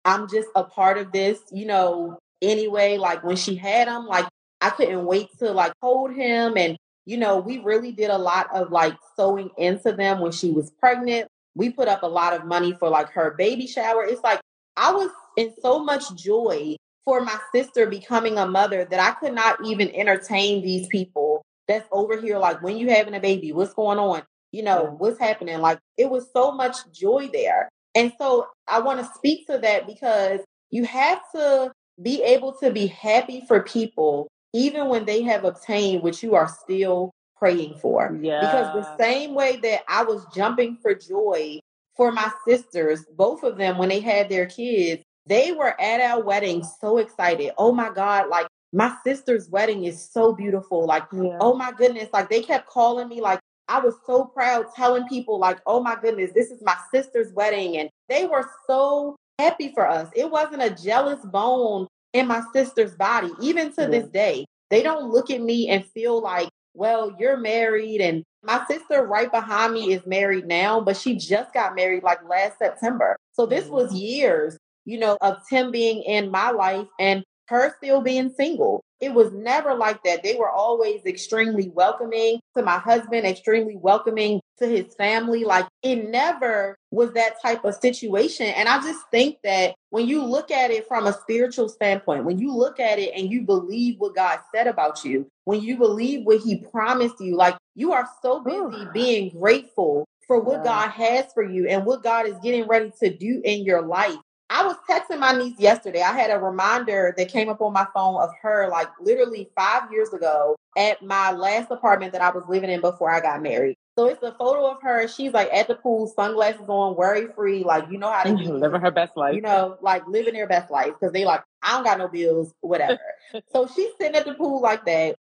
I'm 0.05 0.29
just 0.29 0.49
a 0.55 0.63
part 0.63 0.99
of 0.99 1.11
this, 1.11 1.41
you 1.51 1.67
know, 1.67 2.19
anyway. 2.41 2.97
Like, 2.97 3.25
when 3.25 3.37
she 3.37 3.57
had 3.57 3.89
him, 3.89 4.07
like, 4.07 4.27
I 4.61 4.71
couldn't 4.71 5.05
wait 5.05 5.29
to 5.41 5.53
like 5.53 5.73
hold 5.83 6.15
him 6.15 6.57
and 6.57 6.79
you 7.07 7.17
know, 7.17 7.39
we 7.39 7.59
really 7.59 7.93
did 7.93 8.11
a 8.11 8.19
lot 8.19 8.49
of 8.55 8.73
like 8.73 8.97
sowing 9.17 9.51
into 9.59 9.93
them 9.93 10.21
when 10.21 10.33
she 10.33 10.51
was 10.51 10.71
pregnant. 10.71 11.29
We 11.55 11.71
put 11.71 11.89
up 11.89 12.03
a 12.03 12.09
lot 12.09 12.33
of 12.33 12.47
money 12.47 12.73
for 12.73 12.89
like 12.89 13.11
her 13.11 13.35
baby 13.37 13.67
shower. 13.67 14.05
It's 14.05 14.23
like 14.23 14.41
I 14.77 14.93
was 14.93 15.11
in 15.37 15.53
so 15.61 15.79
much 15.79 16.15
joy 16.17 16.77
for 17.05 17.21
my 17.21 17.39
sister 17.55 17.87
becoming 17.87 18.39
a 18.39 18.47
mother 18.47 18.87
that 18.91 19.01
I 19.01 19.13
could 19.21 19.35
not 19.35 19.59
even 19.65 19.95
entertain 19.95 20.63
these 20.63 20.87
people 20.89 21.43
that's 21.69 21.89
over 21.93 22.21
here 22.21 22.39
like 22.39 22.63
when 22.63 22.77
you 22.77 22.91
having 22.91 23.15
a 23.15 23.21
baby, 23.21 23.53
what's 23.53 23.75
going 23.75 23.99
on? 23.99 24.23
You 24.53 24.63
know, 24.63 24.95
what's 24.99 25.19
happening? 25.19 25.59
Like 25.61 25.79
it 25.99 26.09
was 26.09 26.27
so 26.33 26.53
much 26.53 26.77
joy 26.93 27.29
there. 27.33 27.69
And 27.95 28.13
so 28.19 28.49
I 28.67 28.81
want 28.81 29.01
to 29.01 29.13
speak 29.15 29.47
to 29.47 29.59
that 29.59 29.87
because 29.87 30.41
you 30.71 30.85
have 30.85 31.21
to 31.35 31.73
be 32.03 32.23
able 32.23 32.55
to 32.55 32.71
be 32.71 32.87
happy 32.87 33.45
for 33.47 33.63
people 33.63 34.29
even 34.55 34.89
when 34.89 35.05
they 35.05 35.21
have 35.23 35.45
obtained 35.45 36.03
what 36.03 36.23
you 36.23 36.35
are 36.35 36.49
still 36.49 37.11
praying 37.37 37.75
for. 37.75 38.17
Yeah. 38.23 38.41
Because 38.41 38.73
the 38.75 38.97
same 38.97 39.35
way 39.35 39.57
that 39.57 39.83
I 39.89 40.05
was 40.05 40.25
jumping 40.35 40.79
for 40.81 40.95
joy 40.95 41.61
for 41.97 42.13
my 42.13 42.31
sisters, 42.47 43.05
both 43.17 43.43
of 43.43 43.59
them, 43.59 43.77
when 43.77 43.91
they 43.91 44.01
had 44.01 44.31
their 44.31 44.47
kids, 44.47 45.03
they 45.27 45.53
were 45.53 45.79
at 45.81 46.01
our 46.01 46.23
wedding 46.23 46.65
so 46.81 46.99
excited. 46.99 47.53
Oh 47.59 47.73
my 47.73 47.91
God, 47.91 48.29
like 48.29 48.47
my 48.73 48.95
sister's 49.05 49.49
wedding 49.51 49.85
is 49.85 50.01
so 50.11 50.33
beautiful. 50.33 50.87
Like, 50.87 51.05
yeah. 51.13 51.39
oh 51.41 51.55
my 51.55 51.73
goodness. 51.73 52.09
Like 52.13 52.31
they 52.31 52.43
kept 52.43 52.69
calling 52.69 53.09
me, 53.09 53.21
like, 53.21 53.41
I 53.67 53.81
was 53.81 53.95
so 54.07 54.25
proud 54.25 54.67
telling 54.77 55.09
people, 55.09 55.39
like, 55.39 55.59
oh 55.67 55.83
my 55.83 55.97
goodness, 56.01 56.33
this 56.35 56.51
is 56.51 56.63
my 56.63 56.77
sister's 56.93 57.33
wedding. 57.33 57.79
And 57.79 57.89
they 58.09 58.27
were 58.27 58.49
so 58.67 59.17
happy 59.39 59.73
for 59.73 59.89
us. 59.89 60.09
It 60.15 60.31
wasn't 60.31 60.63
a 60.63 60.71
jealous 60.71 61.25
bone 61.25 61.87
in 62.15 62.27
my 62.27 62.43
sister's 62.55 62.95
body, 62.95 63.31
even 63.41 63.73
to 63.75 63.83
yeah. 63.83 63.89
this 63.89 64.09
day. 64.09 64.47
They 64.71 64.83
don't 64.83 65.11
look 65.11 65.31
at 65.31 65.43
me 65.43 65.69
and 65.69 65.85
feel 65.85 66.21
like 66.23 66.49
well, 66.75 67.15
you're 67.19 67.37
married 67.37 68.01
and 68.01 68.25
my 68.43 68.65
sister 68.69 69.07
right 69.07 69.31
behind 69.31 69.73
me 69.73 69.93
is 69.93 70.05
married 70.07 70.47
now, 70.47 70.81
but 70.81 70.97
she 70.97 71.15
just 71.15 71.55
got 71.55 71.75
married 71.75 72.03
like 72.03 72.19
last 72.29 72.59
September. 72.59 73.17
So 73.33 73.47
this 73.47 73.67
was 73.67 73.89
mm-hmm. 73.89 73.97
years, 73.97 74.59
you 74.85 74.99
know, 74.99 75.17
of 75.21 75.39
Tim 75.49 75.71
being 75.71 76.03
in 76.03 76.31
my 76.31 76.51
life 76.51 76.87
and 76.99 77.25
her 77.49 77.75
still 77.79 78.01
being 78.01 78.33
single. 78.37 78.83
It 79.01 79.13
was 79.13 79.33
never 79.33 79.75
like 79.75 80.03
that. 80.05 80.23
They 80.23 80.37
were 80.37 80.51
always 80.51 81.05
extremely 81.05 81.69
welcoming 81.69 82.41
to 82.57 82.63
my 82.63 82.79
husband, 82.79 83.27
extremely 83.27 83.77
welcoming 83.77 84.41
to 84.59 84.67
his 84.67 84.95
family. 84.95 85.45
Like 85.45 85.67
it 85.83 86.09
never 86.09 86.77
was 86.91 87.13
that 87.13 87.43
type 87.43 87.65
of 87.65 87.75
situation. 87.75 88.47
And 88.47 88.69
I 88.69 88.81
just 88.81 89.01
think 89.11 89.39
that 89.45 89.75
when 89.91 90.07
you 90.07 90.25
look 90.25 90.51
at 90.51 90.71
it 90.71 90.87
from 90.87 91.07
a 91.07 91.13
spiritual 91.13 91.69
standpoint, 91.69 92.25
when 92.25 92.39
you 92.39 92.55
look 92.55 92.81
at 92.81 92.99
it 92.99 93.13
and 93.15 93.31
you 93.31 93.43
believe 93.43 93.97
what 93.99 94.15
God 94.15 94.39
said 94.55 94.67
about 94.67 95.05
you, 95.05 95.27
when 95.45 95.61
you 95.61 95.77
believe 95.77 96.25
what 96.25 96.41
he 96.41 96.65
promised 96.71 97.21
you, 97.21 97.37
like 97.37 97.57
you 97.75 97.93
are 97.93 98.09
so 98.23 98.41
busy 98.41 98.87
being 98.93 99.31
grateful 99.39 100.07
for 100.27 100.41
what 100.41 100.59
yeah. 100.59 100.65
God 100.65 100.91
has 100.91 101.27
for 101.35 101.43
you 101.43 101.69
and 101.69 101.85
what 101.85 102.03
God 102.03 102.27
is 102.27 102.37
getting 102.43 102.67
ready 102.67 102.91
to 103.01 103.15
do 103.15 103.41
in 103.45 103.65
your 103.65 103.83
life 103.83 104.17
I 104.51 104.65
was 104.67 104.77
texting 104.89 105.19
my 105.19 105.33
niece 105.37 105.59
yesterday. 105.59 106.03
I 106.03 106.13
had 106.13 106.31
a 106.31 106.39
reminder 106.39 107.15
that 107.17 107.29
came 107.29 107.49
up 107.49 107.61
on 107.61 107.73
my 107.73 107.87
phone 107.95 108.21
of 108.21 108.31
her 108.43 108.69
like 108.71 108.89
literally 109.01 109.51
five 109.57 109.91
years 109.91 110.13
ago 110.13 110.57
at 110.77 111.03
my 111.03 111.33
last 111.33 111.71
apartment 111.71 112.13
that 112.13 112.21
I 112.21 112.31
was 112.31 112.45
living 112.49 112.71
in 112.71 112.81
before 112.81 113.11
I 113.11 113.21
got 113.21 113.43
married. 113.43 113.77
So 113.97 114.07
it's 114.07 114.23
a 114.23 114.33
photo 114.33 114.71
of 114.71 114.83
her. 114.83 115.09
She's 115.09 115.33
like 115.33 115.49
at 115.53 115.69
the 115.69 115.77
pool, 115.77 116.09
sunglasses 116.09 116.69
on, 116.69 116.97
worry 116.97 117.29
free. 117.35 117.63
Like, 117.63 117.91
you 117.91 117.99
know 117.99 118.11
how 118.11 118.25
to 118.25 118.33
living 118.53 118.81
her 118.81 118.91
best 118.91 119.17
life. 119.17 119.35
You 119.35 119.41
know, 119.41 119.79
like 119.81 120.07
living 120.07 120.35
their 120.35 120.49
best 120.49 120.71
life 120.71 120.93
because 120.99 121.13
they 121.13 121.25
like, 121.25 121.43
I 121.63 121.73
don't 121.73 121.85
got 121.85 121.99
no 121.99 122.09
bills, 122.09 122.53
whatever. 122.61 123.01
so 123.53 123.69
she's 123.75 123.93
sitting 123.99 124.17
at 124.17 124.27
the 124.27 124.35
pool 124.35 124.61
like 124.61 124.85
that. 124.85 125.17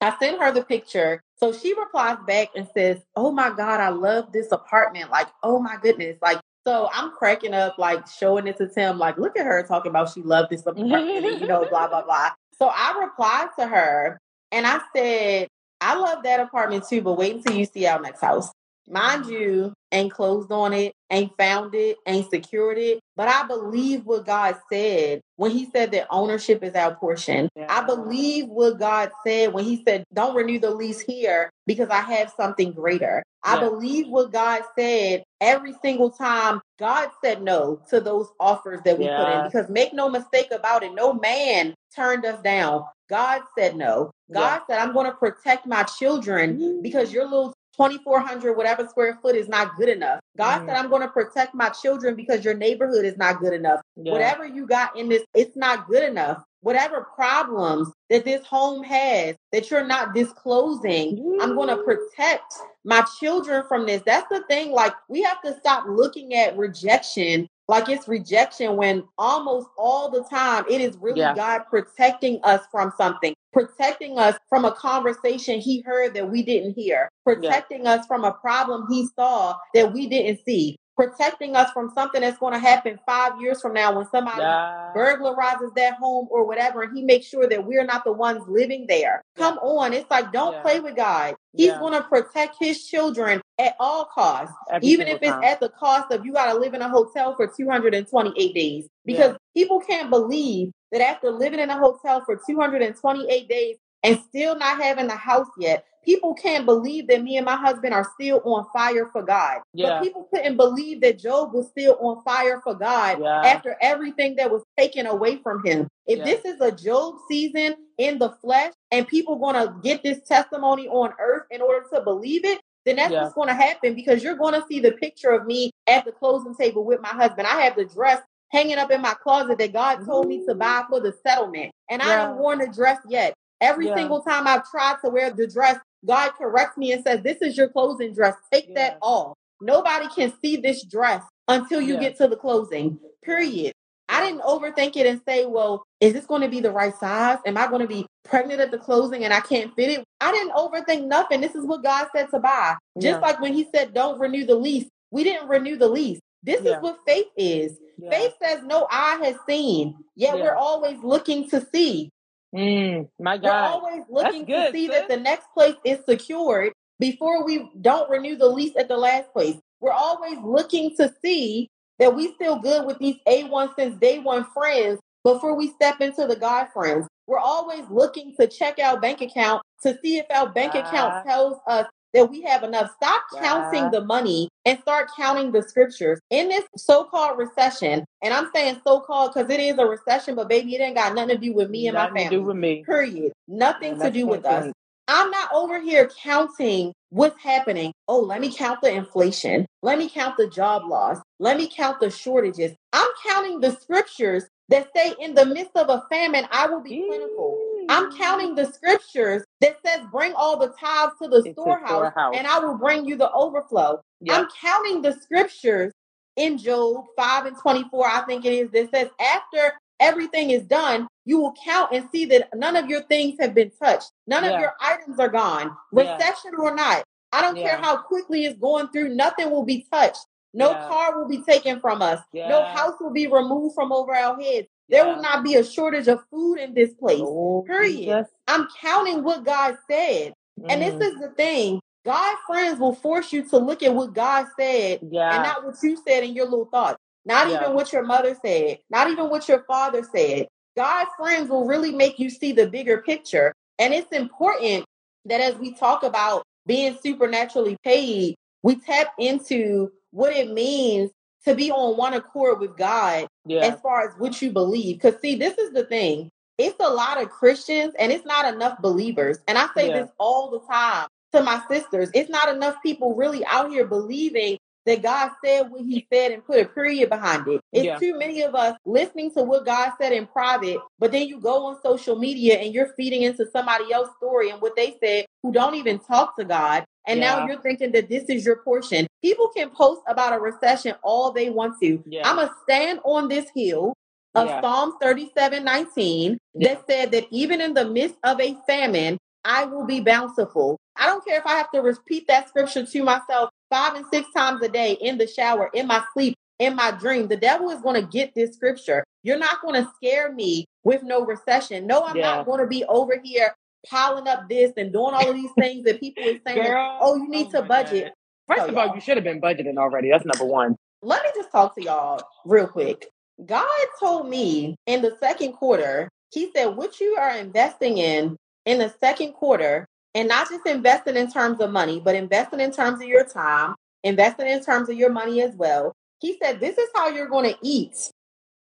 I 0.00 0.16
sent 0.18 0.40
her 0.40 0.52
the 0.52 0.62
picture. 0.62 1.22
So 1.36 1.52
she 1.52 1.74
replies 1.74 2.18
back 2.26 2.50
and 2.54 2.68
says, 2.72 3.00
Oh 3.16 3.32
my 3.32 3.50
God, 3.50 3.80
I 3.80 3.88
love 3.88 4.32
this 4.32 4.52
apartment. 4.52 5.10
Like, 5.10 5.28
oh 5.42 5.58
my 5.58 5.76
goodness. 5.82 6.18
Like, 6.22 6.40
so 6.68 6.90
I'm 6.92 7.12
cracking 7.12 7.54
up, 7.54 7.78
like 7.78 8.06
showing 8.06 8.46
it 8.46 8.58
to 8.58 8.68
Tim, 8.68 8.98
like, 8.98 9.16
look 9.16 9.38
at 9.38 9.46
her 9.46 9.62
talking 9.62 9.88
about 9.88 10.12
she 10.12 10.20
loved 10.20 10.50
this 10.50 10.60
apartment, 10.66 11.40
you 11.40 11.46
know, 11.46 11.66
blah, 11.70 11.88
blah, 11.88 12.02
blah. 12.02 12.32
So 12.58 12.70
I 12.70 13.00
replied 13.00 13.48
to 13.58 13.66
her 13.66 14.20
and 14.52 14.66
I 14.66 14.80
said, 14.94 15.48
I 15.80 15.98
love 15.98 16.24
that 16.24 16.40
apartment 16.40 16.84
too, 16.86 17.00
but 17.00 17.14
wait 17.14 17.36
until 17.36 17.56
you 17.56 17.64
see 17.64 17.86
our 17.86 17.98
next 18.00 18.20
house. 18.20 18.50
Mind 18.90 19.26
you, 19.26 19.72
ain't 19.92 20.12
closed 20.12 20.50
on 20.50 20.72
it, 20.72 20.92
ain't 21.10 21.36
found 21.36 21.74
it, 21.74 21.96
ain't 22.06 22.30
secured 22.30 22.78
it. 22.78 23.00
But 23.16 23.28
I 23.28 23.46
believe 23.46 24.04
what 24.04 24.26
God 24.26 24.56
said 24.70 25.20
when 25.36 25.50
He 25.50 25.68
said 25.70 25.92
that 25.92 26.06
ownership 26.10 26.62
is 26.62 26.74
our 26.74 26.94
portion. 26.94 27.48
Yeah. 27.56 27.66
I 27.68 27.84
believe 27.84 28.46
what 28.46 28.78
God 28.78 29.10
said 29.26 29.52
when 29.52 29.64
He 29.64 29.82
said, 29.86 30.04
Don't 30.12 30.34
renew 30.34 30.58
the 30.58 30.70
lease 30.70 31.00
here 31.00 31.50
because 31.66 31.88
I 31.90 32.00
have 32.00 32.32
something 32.36 32.72
greater. 32.72 33.22
Yeah. 33.44 33.54
I 33.54 33.60
believe 33.60 34.08
what 34.08 34.32
God 34.32 34.62
said 34.76 35.22
every 35.40 35.74
single 35.82 36.10
time 36.10 36.60
God 36.78 37.10
said 37.22 37.42
no 37.42 37.80
to 37.90 38.00
those 38.00 38.28
offers 38.40 38.80
that 38.84 38.98
we 38.98 39.04
yeah. 39.04 39.18
put 39.18 39.32
in. 39.32 39.44
Because 39.46 39.70
make 39.70 39.92
no 39.92 40.08
mistake 40.08 40.50
about 40.50 40.82
it, 40.82 40.94
no 40.94 41.12
man 41.12 41.74
turned 41.94 42.24
us 42.24 42.40
down. 42.42 42.84
God 43.08 43.42
said 43.56 43.76
no. 43.76 44.10
God 44.32 44.60
said, 44.68 44.78
I'm 44.78 44.92
going 44.92 45.06
to 45.06 45.16
protect 45.16 45.66
my 45.66 45.82
children 45.84 46.58
mm-hmm. 46.58 46.82
because 46.82 47.12
your 47.12 47.24
little 47.24 47.54
2400 47.78 48.56
whatever 48.56 48.88
square 48.88 49.18
foot 49.22 49.36
is 49.36 49.48
not 49.48 49.76
good 49.76 49.88
enough. 49.88 50.20
God 50.36 50.62
mm 50.62 50.66
said, 50.66 50.76
I'm 50.76 50.90
going 50.90 51.02
to 51.02 51.08
protect 51.08 51.54
my 51.54 51.68
children 51.68 52.16
because 52.16 52.44
your 52.44 52.54
neighborhood 52.54 53.04
is 53.04 53.16
not 53.16 53.40
good 53.40 53.52
enough. 53.52 53.80
Yeah. 53.96 54.12
Whatever 54.12 54.46
you 54.46 54.66
got 54.66 54.98
in 54.98 55.08
this, 55.08 55.24
it's 55.34 55.56
not 55.56 55.88
good 55.88 56.02
enough. 56.02 56.42
Whatever 56.60 57.06
problems 57.14 57.88
that 58.10 58.24
this 58.24 58.44
home 58.44 58.82
has 58.82 59.36
that 59.52 59.70
you're 59.70 59.86
not 59.86 60.12
disclosing, 60.12 61.16
mm 61.18 61.38
I'm 61.40 61.54
going 61.54 61.68
to 61.68 61.82
protect 61.84 62.52
my 62.84 63.04
children 63.20 63.62
from 63.68 63.86
this. 63.86 64.02
That's 64.04 64.28
the 64.28 64.42
thing. 64.48 64.72
Like, 64.72 64.94
we 65.08 65.22
have 65.22 65.40
to 65.42 65.56
stop 65.60 65.84
looking 65.88 66.34
at 66.34 66.58
rejection 66.58 67.46
like 67.68 67.88
it's 67.88 68.08
rejection 68.08 68.76
when 68.76 69.04
almost 69.18 69.68
all 69.76 70.10
the 70.10 70.24
time 70.24 70.64
it 70.68 70.80
is 70.80 70.96
really 71.00 71.20
yeah. 71.20 71.34
God 71.34 71.62
protecting 71.70 72.40
us 72.42 72.62
from 72.72 72.92
something, 72.96 73.34
protecting 73.52 74.18
us 74.18 74.36
from 74.48 74.64
a 74.64 74.72
conversation 74.72 75.60
he 75.60 75.82
heard 75.82 76.14
that 76.14 76.30
we 76.30 76.42
didn't 76.42 76.72
hear, 76.74 77.10
protecting 77.24 77.84
yeah. 77.84 77.92
us 77.92 78.06
from 78.06 78.24
a 78.24 78.32
problem 78.32 78.86
he 78.90 79.06
saw 79.14 79.54
that 79.74 79.92
we 79.92 80.08
didn't 80.08 80.40
see, 80.44 80.76
protecting 80.98 81.54
us 81.54 81.70
from 81.70 81.92
something 81.94 82.22
that's 82.22 82.38
going 82.38 82.52
to 82.52 82.58
happen 82.58 82.98
five 83.06 83.40
years 83.40 83.62
from 83.62 83.72
now 83.72 83.96
when 83.96 84.04
somebody 84.08 84.40
yeah. 84.40 84.90
burglarizes 84.96 85.72
that 85.76 85.94
home 85.94 86.26
or 86.28 86.44
whatever, 86.44 86.82
and 86.82 86.96
he 86.96 87.04
makes 87.04 87.26
sure 87.26 87.48
that 87.48 87.64
we're 87.64 87.84
not 87.84 88.02
the 88.02 88.10
ones 88.10 88.42
living 88.48 88.84
there. 88.88 89.22
Yeah. 89.36 89.44
Come 89.44 89.58
on. 89.58 89.92
It's 89.92 90.10
like, 90.10 90.32
don't 90.32 90.54
yeah. 90.54 90.62
play 90.62 90.80
with 90.80 90.96
God. 90.96 91.36
He's 91.54 91.72
going 91.74 91.92
to 91.92 92.02
protect 92.02 92.56
his 92.58 92.84
children 92.84 93.40
at 93.60 93.76
all 93.78 94.06
costs, 94.06 94.52
Every 94.72 94.88
even 94.88 95.06
if 95.06 95.22
it's 95.22 95.30
time. 95.30 95.44
at 95.44 95.60
the 95.60 95.68
cost 95.68 96.10
of 96.10 96.26
you 96.26 96.32
got 96.32 96.52
to 96.52 96.58
live 96.58 96.74
in 96.74 96.82
a 96.82 96.88
hotel 96.88 97.36
for 97.36 97.46
228 97.46 98.54
days. 98.54 98.88
Because 99.04 99.36
people 99.56 99.80
can't 99.80 100.10
believe 100.10 100.72
that 100.90 101.00
after 101.00 101.30
living 101.30 101.60
in 101.60 101.70
a 101.70 101.78
hotel 101.78 102.22
for 102.24 102.40
228 102.44 103.48
days 103.48 103.76
and 104.02 104.18
still 104.28 104.58
not 104.58 104.82
having 104.82 105.06
the 105.06 105.14
house 105.14 105.48
yet, 105.58 105.84
people 106.04 106.34
can't 106.34 106.64
believe 106.64 107.08
that 107.08 107.22
me 107.22 107.36
and 107.36 107.46
my 107.46 107.56
husband 107.56 107.94
are 107.94 108.08
still 108.14 108.40
on 108.44 108.66
fire 108.72 109.08
for 109.12 109.22
God. 109.22 109.60
Yeah. 109.72 109.88
But 109.88 110.02
people 110.02 110.28
couldn't 110.32 110.56
believe 110.56 111.00
that 111.02 111.18
Job 111.18 111.52
was 111.52 111.68
still 111.68 111.96
on 112.00 112.22
fire 112.22 112.60
for 112.62 112.74
God 112.74 113.20
yeah. 113.20 113.42
after 113.44 113.76
everything 113.80 114.36
that 114.36 114.50
was 114.50 114.62
taken 114.76 115.06
away 115.06 115.36
from 115.42 115.64
him. 115.64 115.88
If 116.06 116.18
yeah. 116.18 116.24
this 116.24 116.44
is 116.44 116.60
a 116.60 116.72
Job 116.72 117.16
season 117.28 117.76
in 117.98 118.18
the 118.18 118.30
flesh 118.40 118.72
and 118.90 119.06
people 119.06 119.36
going 119.36 119.54
to 119.54 119.74
get 119.82 120.02
this 120.02 120.20
testimony 120.26 120.88
on 120.88 121.12
earth 121.20 121.44
in 121.50 121.60
order 121.60 121.86
to 121.92 122.00
believe 122.00 122.44
it, 122.44 122.60
then 122.84 122.96
that's 122.96 123.12
what's 123.12 123.34
going 123.34 123.48
to 123.48 123.54
happen 123.54 123.94
because 123.94 124.22
you're 124.22 124.36
going 124.36 124.54
to 124.54 124.64
see 124.68 124.80
the 124.80 124.92
picture 124.92 125.30
of 125.30 125.46
me 125.46 125.70
at 125.86 126.04
the 126.04 126.12
closing 126.12 126.54
table 126.54 126.84
with 126.84 127.00
my 127.02 127.08
husband. 127.08 127.46
I 127.46 127.62
have 127.62 127.76
the 127.76 127.84
dress 127.84 128.22
hanging 128.50 128.78
up 128.78 128.90
in 128.90 129.02
my 129.02 129.14
closet 129.22 129.58
that 129.58 129.72
God 129.74 130.06
told 130.06 130.26
me 130.26 130.44
to 130.46 130.54
buy 130.54 130.84
for 130.88 131.00
the 131.00 131.14
settlement. 131.26 131.72
And. 131.90 132.00
I 132.00 132.06
haven't 132.06 132.38
worn 132.38 132.58
the 132.58 132.68
dress 132.68 132.98
yet. 133.08 133.34
Every 133.60 133.88
yeah. 133.88 133.96
single 133.96 134.22
time 134.22 134.46
I've 134.46 134.68
tried 134.70 134.96
to 135.04 135.10
wear 135.10 135.30
the 135.30 135.46
dress, 135.46 135.78
God 136.04 136.32
corrects 136.38 136.76
me 136.76 136.92
and 136.92 137.02
says, 137.04 137.22
This 137.22 137.42
is 137.42 137.56
your 137.56 137.68
closing 137.68 138.14
dress. 138.14 138.34
Take 138.52 138.74
that 138.74 138.98
off. 139.02 139.36
Nobody 139.60 140.06
can 140.14 140.32
see 140.40 140.56
this 140.56 140.84
dress 140.84 141.22
until 141.48 141.80
you 141.80 141.98
get 141.98 142.16
to 142.18 142.28
the 142.28 142.36
closing, 142.36 142.98
period. 143.24 143.72
I 144.08 144.24
didn't 144.24 144.42
overthink 144.42 144.96
it 144.96 145.06
and 145.06 145.20
say, 145.28 145.44
well, 145.44 145.84
is 146.00 146.14
this 146.14 146.24
going 146.24 146.40
to 146.40 146.48
be 146.48 146.60
the 146.60 146.70
right 146.70 146.94
size? 146.98 147.38
Am 147.44 147.58
I 147.58 147.66
going 147.66 147.82
to 147.82 147.86
be 147.86 148.06
pregnant 148.24 148.60
at 148.60 148.70
the 148.70 148.78
closing 148.78 149.24
and 149.24 149.34
I 149.34 149.40
can't 149.40 149.74
fit 149.74 149.90
it? 149.90 150.04
I 150.20 150.32
didn't 150.32 150.52
overthink 150.52 151.06
nothing. 151.06 151.40
This 151.40 151.54
is 151.54 151.66
what 151.66 151.82
God 151.82 152.06
said 152.14 152.28
to 152.30 152.38
buy. 152.38 152.76
Just 152.98 153.20
like 153.22 153.40
when 153.40 153.52
He 153.52 153.66
said, 153.74 153.92
don't 153.92 154.18
renew 154.18 154.46
the 154.46 154.54
lease, 154.54 154.86
we 155.10 155.24
didn't 155.24 155.48
renew 155.48 155.76
the 155.76 155.88
lease. 155.88 156.20
This 156.42 156.60
is 156.60 156.76
what 156.80 156.98
faith 157.06 157.26
is. 157.36 157.76
Faith 158.10 158.32
says, 158.42 158.62
no 158.64 158.86
eye 158.90 159.18
has 159.24 159.36
seen, 159.46 159.96
yet 160.16 160.34
we're 160.40 160.54
always 160.54 160.98
looking 161.02 161.48
to 161.50 161.66
see. 161.72 162.10
Mm, 162.54 163.08
my 163.20 163.36
God. 163.36 163.44
We're 163.44 163.90
always 163.90 164.02
looking 164.08 164.44
good, 164.44 164.66
to 164.66 164.72
see 164.72 164.86
sis. 164.86 164.96
that 164.96 165.08
the 165.08 165.16
next 165.16 165.48
place 165.54 165.74
is 165.84 165.98
secured 166.08 166.72
before 166.98 167.44
we 167.44 167.70
don't 167.80 168.08
renew 168.10 168.36
the 168.36 168.48
lease 168.48 168.74
at 168.76 168.88
the 168.88 168.96
last 168.96 169.32
place. 169.32 169.56
We're 169.80 169.92
always 169.92 170.38
looking 170.42 170.96
to 170.96 171.12
see 171.22 171.68
that 171.98 172.14
we 172.14 172.32
still 172.34 172.58
good 172.58 172.86
with 172.86 172.98
these 172.98 173.16
A1 173.26 173.74
since 173.76 173.98
day 173.98 174.18
one 174.18 174.44
friends 174.54 175.00
before 175.24 175.54
we 175.56 175.68
step 175.68 176.00
into 176.00 176.26
the 176.26 176.36
God 176.36 176.68
friends. 176.72 177.06
We're 177.26 177.38
always 177.38 177.84
looking 177.90 178.34
to 178.40 178.46
check 178.46 178.78
our 178.82 178.98
bank 178.98 179.20
account 179.20 179.62
to 179.82 179.98
see 180.02 180.18
if 180.18 180.26
our 180.30 180.48
bank 180.48 180.74
uh, 180.74 180.78
account 180.78 181.26
tells 181.26 181.58
us 181.66 181.86
that 182.14 182.30
we 182.30 182.42
have 182.42 182.62
enough. 182.62 182.90
Stop 182.96 183.22
yeah. 183.34 183.40
counting 183.42 183.90
the 183.90 184.04
money 184.04 184.48
and 184.64 184.78
start 184.80 185.08
counting 185.16 185.52
the 185.52 185.62
scriptures. 185.62 186.20
In 186.30 186.48
this 186.48 186.64
so 186.76 187.04
called 187.04 187.38
recession, 187.38 188.04
and 188.22 188.34
I'm 188.34 188.50
saying 188.54 188.80
so 188.86 189.00
called 189.00 189.32
because 189.34 189.50
it 189.50 189.60
is 189.60 189.78
a 189.78 189.86
recession, 189.86 190.34
but 190.34 190.48
baby, 190.48 190.74
it 190.74 190.80
ain't 190.80 190.96
got 190.96 191.14
nothing 191.14 191.36
to 191.36 191.38
do 191.38 191.52
with 191.52 191.70
me 191.70 191.88
and 191.88 191.94
nothing 191.94 192.14
my 192.14 192.20
family. 192.20 192.36
Do 192.36 192.42
with 192.42 192.56
me. 192.56 192.84
Period. 192.84 193.32
Nothing 193.46 193.96
yeah, 193.96 194.04
to 194.04 194.10
do 194.10 194.26
with 194.26 194.44
us. 194.44 194.72
I'm 195.10 195.30
not 195.30 195.48
over 195.54 195.80
here 195.80 196.10
counting 196.22 196.92
what's 197.08 197.42
happening. 197.42 197.92
Oh, 198.08 198.20
let 198.20 198.42
me 198.42 198.52
count 198.52 198.82
the 198.82 198.92
inflation. 198.92 199.64
Let 199.82 199.98
me 199.98 200.10
count 200.10 200.36
the 200.36 200.48
job 200.48 200.84
loss. 200.86 201.18
Let 201.38 201.56
me 201.56 201.66
count 201.66 201.98
the 202.00 202.10
shortages. 202.10 202.72
I'm 202.92 203.08
counting 203.26 203.60
the 203.60 203.72
scriptures 203.72 204.44
that 204.68 204.88
say, 204.94 205.14
in 205.18 205.34
the 205.34 205.46
midst 205.46 205.74
of 205.76 205.88
a 205.88 206.04
famine, 206.10 206.46
I 206.52 206.66
will 206.66 206.82
be 206.82 207.06
plentiful. 207.06 207.58
I'm 207.88 208.14
counting 208.18 208.54
the 208.54 208.70
scriptures 208.70 209.44
that 209.60 209.76
says, 209.84 210.06
bring 210.12 210.32
all 210.34 210.56
the 210.58 210.72
tithes 210.78 211.14
to 211.22 211.28
the 211.28 211.42
storehouse, 211.52 211.88
storehouse, 211.88 212.34
and 212.36 212.46
I 212.46 212.58
will 212.58 212.76
bring 212.76 213.06
you 213.06 213.16
the 213.16 213.30
overflow. 213.32 214.00
I'm 214.30 214.46
counting 214.60 215.02
the 215.02 215.14
scriptures 215.20 215.92
in 216.36 216.56
Job 216.56 217.04
5 217.16 217.46
and 217.46 217.56
24, 217.60 218.06
I 218.06 218.20
think 218.22 218.44
it 218.44 218.52
is, 218.52 218.70
that 218.70 218.90
says, 218.94 219.08
after 219.20 219.74
everything 220.00 220.50
is 220.50 220.62
done, 220.62 221.08
you 221.24 221.38
will 221.38 221.54
count 221.64 221.92
and 221.92 222.08
see 222.12 222.24
that 222.26 222.48
none 222.54 222.76
of 222.76 222.88
your 222.88 223.02
things 223.02 223.36
have 223.40 223.54
been 223.54 223.72
touched. 223.82 224.12
None 224.26 224.44
yeah. 224.44 224.50
of 224.50 224.60
your 224.60 224.72
items 224.80 225.18
are 225.18 225.28
gone, 225.28 225.76
recession 225.92 226.52
yeah. 226.52 226.64
or 226.64 226.74
not. 226.74 227.04
I 227.32 227.42
don't 227.42 227.56
care 227.56 227.76
how 227.76 227.98
quickly 227.98 228.44
it's 228.44 228.58
going 228.58 228.88
through, 228.88 229.10
nothing 229.10 229.50
will 229.50 229.64
be 229.64 229.86
touched. 229.92 230.24
No 230.54 230.72
car 230.72 231.18
will 231.18 231.28
be 231.28 231.42
taken 231.42 231.78
from 231.78 232.00
us. 232.00 232.20
No 232.32 232.64
house 232.64 232.94
will 233.00 233.12
be 233.12 233.26
removed 233.26 233.74
from 233.74 233.92
over 233.92 234.14
our 234.14 234.40
heads. 234.40 234.66
There 234.88 235.04
will 235.04 235.20
not 235.20 235.44
be 235.44 235.56
a 235.56 235.64
shortage 235.64 236.08
of 236.08 236.20
food 236.30 236.56
in 236.56 236.72
this 236.72 236.94
place. 236.94 237.20
Oh, 237.22 237.64
period. 237.66 238.26
I'm 238.48 238.66
counting 238.80 239.22
what 239.22 239.44
God 239.44 239.76
said. 239.88 240.32
Mm. 240.60 240.66
And 240.70 240.82
this 240.82 240.94
mm. 240.94 241.02
is 241.02 241.20
the 241.20 241.28
thing. 241.28 241.80
God 242.04 242.36
friends 242.46 242.80
will 242.80 242.94
force 242.94 243.32
you 243.32 243.46
to 243.50 243.58
look 243.58 243.82
at 243.82 243.94
what 243.94 244.14
God 244.14 244.46
said 244.58 245.00
yeah. 245.10 245.34
and 245.34 245.42
not 245.42 245.64
what 245.64 245.76
you 245.82 245.98
said 246.06 246.24
in 246.24 246.34
your 246.34 246.46
little 246.46 246.64
thoughts. 246.64 246.98
Not 247.24 247.48
yeah. 247.48 247.60
even 247.60 247.74
what 247.74 247.92
your 247.92 248.04
mother 248.04 248.34
said, 248.42 248.78
not 248.88 249.10
even 249.10 249.28
what 249.28 249.46
your 249.48 249.62
father 249.64 250.02
said. 250.02 250.46
God 250.76 251.06
friends 251.18 251.50
will 251.50 251.66
really 251.66 251.92
make 251.92 252.18
you 252.18 252.30
see 252.30 252.52
the 252.52 252.68
bigger 252.68 253.02
picture. 253.02 253.52
And 253.78 253.92
it's 253.92 254.10
important 254.12 254.86
that 255.26 255.40
as 255.40 255.56
we 255.56 255.74
talk 255.74 256.02
about 256.02 256.44
being 256.66 256.96
supernaturally 257.02 257.76
paid, 257.84 258.36
we 258.62 258.76
tap 258.76 259.08
into 259.18 259.90
what 260.10 260.34
it 260.34 260.52
means 260.52 261.10
to 261.44 261.54
be 261.54 261.70
on 261.70 261.96
one 261.96 262.14
accord 262.14 262.60
with 262.60 262.76
God 262.76 263.26
yeah. 263.44 263.60
as 263.60 263.80
far 263.80 264.08
as 264.08 264.14
what 264.18 264.40
you 264.40 264.50
believe. 264.50 264.96
Because, 264.96 265.20
see, 265.20 265.36
this 265.36 265.58
is 265.58 265.72
the 265.72 265.84
thing 265.84 266.30
it's 266.58 266.76
a 266.80 266.92
lot 266.92 267.22
of 267.22 267.30
Christians 267.30 267.94
and 267.98 268.12
it's 268.12 268.26
not 268.26 268.52
enough 268.52 268.80
believers. 268.82 269.38
And 269.46 269.56
I 269.56 269.68
say 269.76 269.88
yeah. 269.88 270.00
this 270.00 270.10
all 270.18 270.50
the 270.50 270.60
time 270.60 271.06
to 271.32 271.42
my 271.42 271.62
sisters. 271.70 272.10
It's 272.14 272.30
not 272.30 272.54
enough 272.54 272.76
people 272.82 273.14
really 273.14 273.44
out 273.46 273.70
here 273.70 273.86
believing 273.86 274.58
that 274.88 275.02
God 275.02 275.30
said 275.44 275.70
what 275.70 275.82
he 275.82 276.06
said 276.10 276.32
and 276.32 276.44
put 276.44 276.60
a 276.60 276.64
period 276.64 277.10
behind 277.10 277.46
it. 277.46 277.60
It's 277.72 277.84
yeah. 277.84 277.98
too 277.98 278.18
many 278.18 278.42
of 278.42 278.54
us 278.54 278.76
listening 278.86 279.30
to 279.32 279.42
what 279.42 279.66
God 279.66 279.92
said 280.00 280.12
in 280.12 280.26
private, 280.26 280.78
but 280.98 281.12
then 281.12 281.28
you 281.28 281.40
go 281.40 281.66
on 281.66 281.76
social 281.82 282.16
media 282.16 282.56
and 282.56 282.72
you're 282.72 282.94
feeding 282.96 283.22
into 283.22 283.46
somebody 283.50 283.92
else's 283.92 284.14
story 284.16 284.48
and 284.48 284.62
what 284.62 284.76
they 284.76 284.96
said 285.02 285.26
who 285.42 285.52
don't 285.52 285.74
even 285.74 285.98
talk 285.98 286.36
to 286.38 286.44
God. 286.44 286.84
And 287.06 287.20
yeah. 287.20 287.36
now 287.36 287.46
you're 287.46 287.60
thinking 287.60 287.92
that 287.92 288.08
this 288.08 288.24
is 288.30 288.46
your 288.46 288.56
portion. 288.56 289.06
People 289.22 289.48
can 289.54 289.68
post 289.68 290.00
about 290.08 290.32
a 290.32 290.40
recession 290.40 290.94
all 291.02 291.32
they 291.32 291.50
want 291.50 291.78
to. 291.82 292.02
Yeah. 292.06 292.26
I'm 292.26 292.36
going 292.36 292.48
to 292.48 292.54
stand 292.62 293.00
on 293.04 293.28
this 293.28 293.46
hill 293.54 293.94
of 294.34 294.48
yeah. 294.48 294.60
Psalms 294.60 294.94
37 295.00 295.64
19 295.64 296.38
that 296.56 296.84
said 296.88 297.12
that 297.12 297.26
even 297.30 297.60
in 297.60 297.74
the 297.74 297.88
midst 297.88 298.16
of 298.24 298.40
a 298.40 298.56
famine, 298.66 299.18
I 299.44 299.64
will 299.64 299.86
be 299.86 300.00
bountiful. 300.00 300.78
I 300.96 301.06
don't 301.06 301.24
care 301.24 301.38
if 301.38 301.46
I 301.46 301.54
have 301.54 301.70
to 301.72 301.80
repeat 301.80 302.26
that 302.28 302.48
scripture 302.48 302.84
to 302.84 303.02
myself 303.02 303.50
five 303.70 303.94
and 303.94 304.04
six 304.12 304.28
times 304.36 304.62
a 304.62 304.68
day 304.68 304.92
in 305.00 305.18
the 305.18 305.26
shower, 305.26 305.70
in 305.72 305.86
my 305.86 306.02
sleep, 306.12 306.34
in 306.58 306.74
my 306.74 306.90
dream. 306.90 307.28
The 307.28 307.36
devil 307.36 307.70
is 307.70 307.80
going 307.80 308.00
to 308.00 308.06
get 308.06 308.34
this 308.34 308.54
scripture. 308.54 309.04
You're 309.22 309.38
not 309.38 309.62
going 309.62 309.82
to 309.82 309.90
scare 309.96 310.32
me 310.32 310.66
with 310.84 311.02
no 311.02 311.24
recession. 311.24 311.86
No, 311.86 312.04
I'm 312.04 312.16
yeah. 312.16 312.36
not 312.36 312.46
going 312.46 312.60
to 312.60 312.66
be 312.66 312.84
over 312.84 313.20
here 313.22 313.54
piling 313.88 314.26
up 314.26 314.48
this 314.48 314.72
and 314.76 314.92
doing 314.92 315.14
all 315.14 315.28
of 315.28 315.34
these 315.34 315.50
things 315.58 315.84
that 315.84 316.00
people 316.00 316.24
are 316.24 316.38
saying, 316.46 316.64
Girl, 316.64 316.98
oh, 317.00 317.16
you 317.16 317.28
need 317.28 317.48
oh 317.54 317.60
to 317.60 317.62
budget. 317.62 318.12
First 318.46 318.62
so, 318.62 318.68
of 318.68 318.76
all, 318.78 318.94
you 318.94 319.00
should 319.00 319.16
have 319.16 319.24
been 319.24 319.40
budgeting 319.40 319.76
already. 319.76 320.10
That's 320.10 320.24
number 320.24 320.50
one. 320.50 320.76
Let 321.02 321.22
me 321.22 321.30
just 321.34 321.52
talk 321.52 321.74
to 321.76 321.82
y'all 321.82 322.20
real 322.44 322.66
quick. 322.66 323.06
God 323.44 323.66
told 324.00 324.28
me 324.28 324.76
in 324.86 325.02
the 325.02 325.16
second 325.20 325.52
quarter, 325.52 326.08
He 326.32 326.50
said, 326.54 326.66
what 326.76 327.00
you 327.00 327.16
are 327.18 327.36
investing 327.36 327.98
in 327.98 328.36
in 328.64 328.78
the 328.78 328.92
second 329.00 329.32
quarter 329.32 329.86
and 330.14 330.28
not 330.28 330.48
just 330.48 330.66
investing 330.66 331.16
in 331.16 331.30
terms 331.30 331.60
of 331.60 331.70
money, 331.70 332.00
but 332.00 332.14
investing 332.14 332.60
in 332.60 332.72
terms 332.72 333.00
of 333.00 333.08
your 333.08 333.24
time, 333.24 333.74
investing 334.04 334.48
in 334.48 334.62
terms 334.62 334.88
of 334.88 334.96
your 334.96 335.10
money 335.10 335.42
as 335.42 335.54
well. 335.54 335.94
He 336.20 336.36
said, 336.42 336.60
This 336.60 336.78
is 336.78 336.88
how 336.94 337.08
you're 337.08 337.28
going 337.28 337.52
to 337.52 337.58
eat 337.62 338.10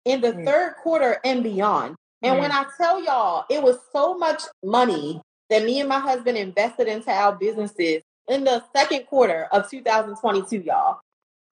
in 0.05 0.21
the 0.21 0.33
mm. 0.33 0.45
third 0.45 0.75
quarter 0.83 1.19
and 1.25 1.43
beyond. 1.43 1.97
And 2.23 2.37
mm. 2.37 2.41
when 2.41 2.53
I 2.53 2.67
tell 2.77 3.03
y'all, 3.03 3.45
it 3.49 3.63
was 3.63 3.79
so 3.93 4.17
much 4.17 4.43
money 4.63 5.21
that 5.51 5.65
me 5.65 5.81
and 5.81 5.89
my 5.89 5.99
husband 5.99 6.37
invested 6.37 6.89
into 6.89 7.11
our 7.11 7.37
businesses 7.37 8.03
in 8.29 8.45
the 8.45 8.65
second 8.75 9.07
quarter 9.07 9.47
of 9.53 9.71
2022, 9.71 10.59
y'all. 10.59 11.01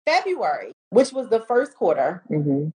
February, 0.06 0.72
which 0.90 1.12
was 1.12 1.30
the 1.30 1.42
first 1.42 1.76
quarter, 1.76 2.24
mm-hmm. 2.30 2.70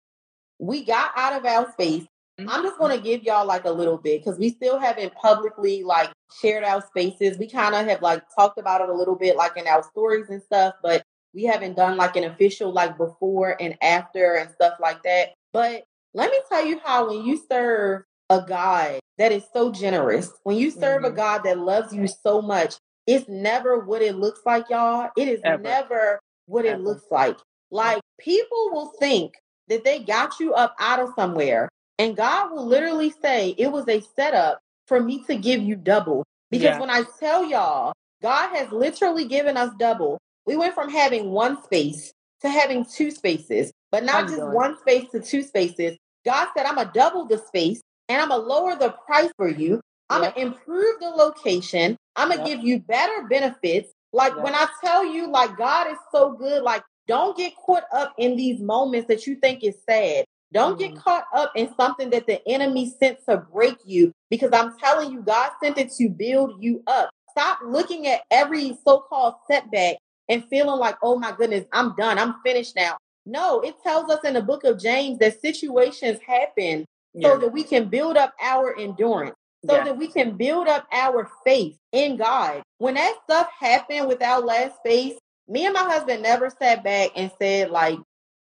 We 0.65 0.83
got 0.85 1.11
out 1.15 1.33
of 1.33 1.45
our 1.45 1.71
space 1.71 2.05
I'm 2.39 2.63
just 2.63 2.79
going 2.79 2.95
to 2.97 3.03
give 3.03 3.23
y'all 3.23 3.45
like 3.45 3.65
a 3.65 3.71
little 3.71 3.97
bit 3.97 4.23
because 4.23 4.39
we 4.39 4.49
still 4.49 4.79
haven't 4.79 5.13
publicly 5.13 5.83
like 5.83 6.11
shared 6.41 6.63
our 6.63 6.81
spaces. 6.81 7.37
We 7.37 7.47
kind 7.47 7.75
of 7.75 7.85
have 7.85 8.01
like 8.01 8.23
talked 8.35 8.57
about 8.57 8.81
it 8.81 8.89
a 8.89 8.93
little 8.93 9.15
bit 9.15 9.35
like 9.35 9.55
in 9.55 9.67
our 9.67 9.83
stories 9.83 10.29
and 10.29 10.41
stuff, 10.41 10.73
but 10.81 11.03
we 11.33 11.43
haven't 11.43 11.75
done 11.75 11.95
like 11.95 12.15
an 12.15 12.23
official 12.23 12.71
like 12.71 12.97
before 12.97 13.55
and 13.61 13.77
after 13.81 14.35
and 14.35 14.49
stuff 14.49 14.73
like 14.79 15.03
that. 15.03 15.33
But 15.51 15.83
let 16.15 16.31
me 16.31 16.39
tell 16.49 16.65
you 16.65 16.79
how 16.83 17.09
when 17.09 17.23
you 17.23 17.39
serve 17.49 18.03
a 18.29 18.41
God 18.41 18.99
that 19.19 19.31
is 19.31 19.43
so 19.53 19.71
generous, 19.71 20.31
when 20.43 20.57
you 20.57 20.71
serve 20.71 21.03
mm-hmm. 21.03 21.13
a 21.13 21.15
God 21.15 21.43
that 21.43 21.59
loves 21.59 21.93
you 21.93 22.07
so 22.07 22.41
much, 22.41 22.75
it's 23.05 23.29
never 23.29 23.85
what 23.85 24.01
it 24.01 24.15
looks 24.15 24.41
like, 24.43 24.69
y'all. 24.69 25.09
It 25.15 25.27
is 25.27 25.41
Ever. 25.43 25.61
never 25.61 26.19
what 26.47 26.65
Ever. 26.65 26.79
it 26.79 26.83
looks 26.83 27.05
like. 27.11 27.37
Like 27.69 28.01
people 28.19 28.71
will 28.71 28.93
think 28.99 29.33
that 29.73 29.83
they 29.83 29.99
got 29.99 30.39
you 30.39 30.53
up 30.53 30.75
out 30.79 30.99
of 30.99 31.09
somewhere 31.15 31.67
and 31.99 32.15
God 32.15 32.51
will 32.51 32.65
literally 32.65 33.13
say, 33.21 33.55
it 33.57 33.71
was 33.71 33.87
a 33.87 34.01
setup 34.15 34.59
for 34.87 34.99
me 34.99 35.23
to 35.25 35.35
give 35.35 35.61
you 35.61 35.75
double. 35.75 36.23
Because 36.51 36.75
yeah. 36.75 36.79
when 36.79 36.89
I 36.89 37.03
tell 37.19 37.45
y'all, 37.45 37.93
God 38.21 38.55
has 38.55 38.71
literally 38.71 39.25
given 39.25 39.57
us 39.57 39.71
double. 39.79 40.19
We 40.45 40.55
went 40.55 40.75
from 40.75 40.89
having 40.89 41.31
one 41.31 41.61
space 41.63 42.11
to 42.41 42.49
having 42.49 42.85
two 42.85 43.09
spaces, 43.09 43.71
but 43.91 44.03
not 44.03 44.27
just 44.27 44.43
one 44.43 44.77
space 44.79 45.09
to 45.11 45.19
two 45.19 45.41
spaces. 45.41 45.97
God 46.25 46.47
said, 46.55 46.65
I'm 46.65 46.75
going 46.75 46.87
to 46.87 46.93
double 46.93 47.25
the 47.25 47.37
space 47.37 47.81
and 48.09 48.21
I'm 48.21 48.29
going 48.29 48.41
to 48.41 48.47
lower 48.47 48.75
the 48.75 48.91
price 49.05 49.31
for 49.37 49.49
you. 49.49 49.81
I'm 50.09 50.21
going 50.21 50.33
to 50.33 50.41
improve 50.41 50.99
the 50.99 51.09
location. 51.09 51.97
I'm 52.15 52.29
going 52.29 52.39
to 52.39 52.45
give 52.45 52.63
you 52.63 52.79
better 52.79 53.27
benefits. 53.27 53.91
Like 54.11 54.35
when 54.43 54.53
I 54.53 54.67
tell 54.83 55.05
you, 55.05 55.27
like, 55.27 55.57
God 55.57 55.89
is 55.89 55.97
so 56.11 56.33
good, 56.33 56.61
like, 56.61 56.83
don't 57.07 57.35
get 57.37 57.53
caught 57.55 57.83
up 57.93 58.13
in 58.17 58.35
these 58.35 58.59
moments 58.59 59.07
that 59.07 59.27
you 59.27 59.35
think 59.35 59.63
is 59.63 59.75
sad. 59.87 60.25
Don't 60.53 60.79
mm-hmm. 60.79 60.93
get 60.93 61.03
caught 61.03 61.25
up 61.33 61.51
in 61.55 61.73
something 61.75 62.09
that 62.11 62.27
the 62.27 62.47
enemy 62.47 62.93
sent 62.99 63.25
to 63.27 63.37
break 63.37 63.77
you 63.85 64.11
because 64.29 64.51
I'm 64.53 64.77
telling 64.77 65.11
you, 65.11 65.21
God 65.21 65.51
sent 65.61 65.77
it 65.77 65.91
to 65.93 66.09
build 66.09 66.63
you 66.63 66.83
up. 66.87 67.09
Stop 67.31 67.59
looking 67.65 68.07
at 68.07 68.21
every 68.29 68.77
so 68.85 68.99
called 68.99 69.35
setback 69.49 69.97
and 70.29 70.45
feeling 70.49 70.79
like, 70.79 70.95
oh 71.01 71.17
my 71.17 71.33
goodness, 71.35 71.65
I'm 71.73 71.95
done. 71.95 72.19
I'm 72.19 72.35
finished 72.45 72.75
now. 72.75 72.97
No, 73.25 73.61
it 73.61 73.75
tells 73.83 74.09
us 74.09 74.19
in 74.23 74.35
the 74.35 74.41
book 74.41 74.63
of 74.63 74.79
James 74.79 75.17
that 75.19 75.41
situations 75.41 76.19
happen 76.25 76.85
yeah. 77.13 77.29
so 77.29 77.39
that 77.39 77.51
we 77.51 77.63
can 77.63 77.89
build 77.89 78.17
up 78.17 78.33
our 78.41 78.77
endurance, 78.77 79.35
so 79.67 79.75
yeah. 79.75 79.83
that 79.85 79.97
we 79.97 80.07
can 80.07 80.35
build 80.35 80.67
up 80.67 80.85
our 80.91 81.29
faith 81.43 81.77
in 81.91 82.17
God. 82.17 82.61
When 82.77 82.95
that 82.95 83.15
stuff 83.23 83.47
happened 83.59 84.07
with 84.07 84.21
our 84.21 84.41
last 84.41 84.75
space, 84.77 85.17
me 85.47 85.65
and 85.65 85.73
my 85.73 85.83
husband 85.83 86.23
never 86.23 86.49
sat 86.49 86.83
back 86.83 87.11
and 87.15 87.31
said, 87.39 87.69
like, 87.69 87.99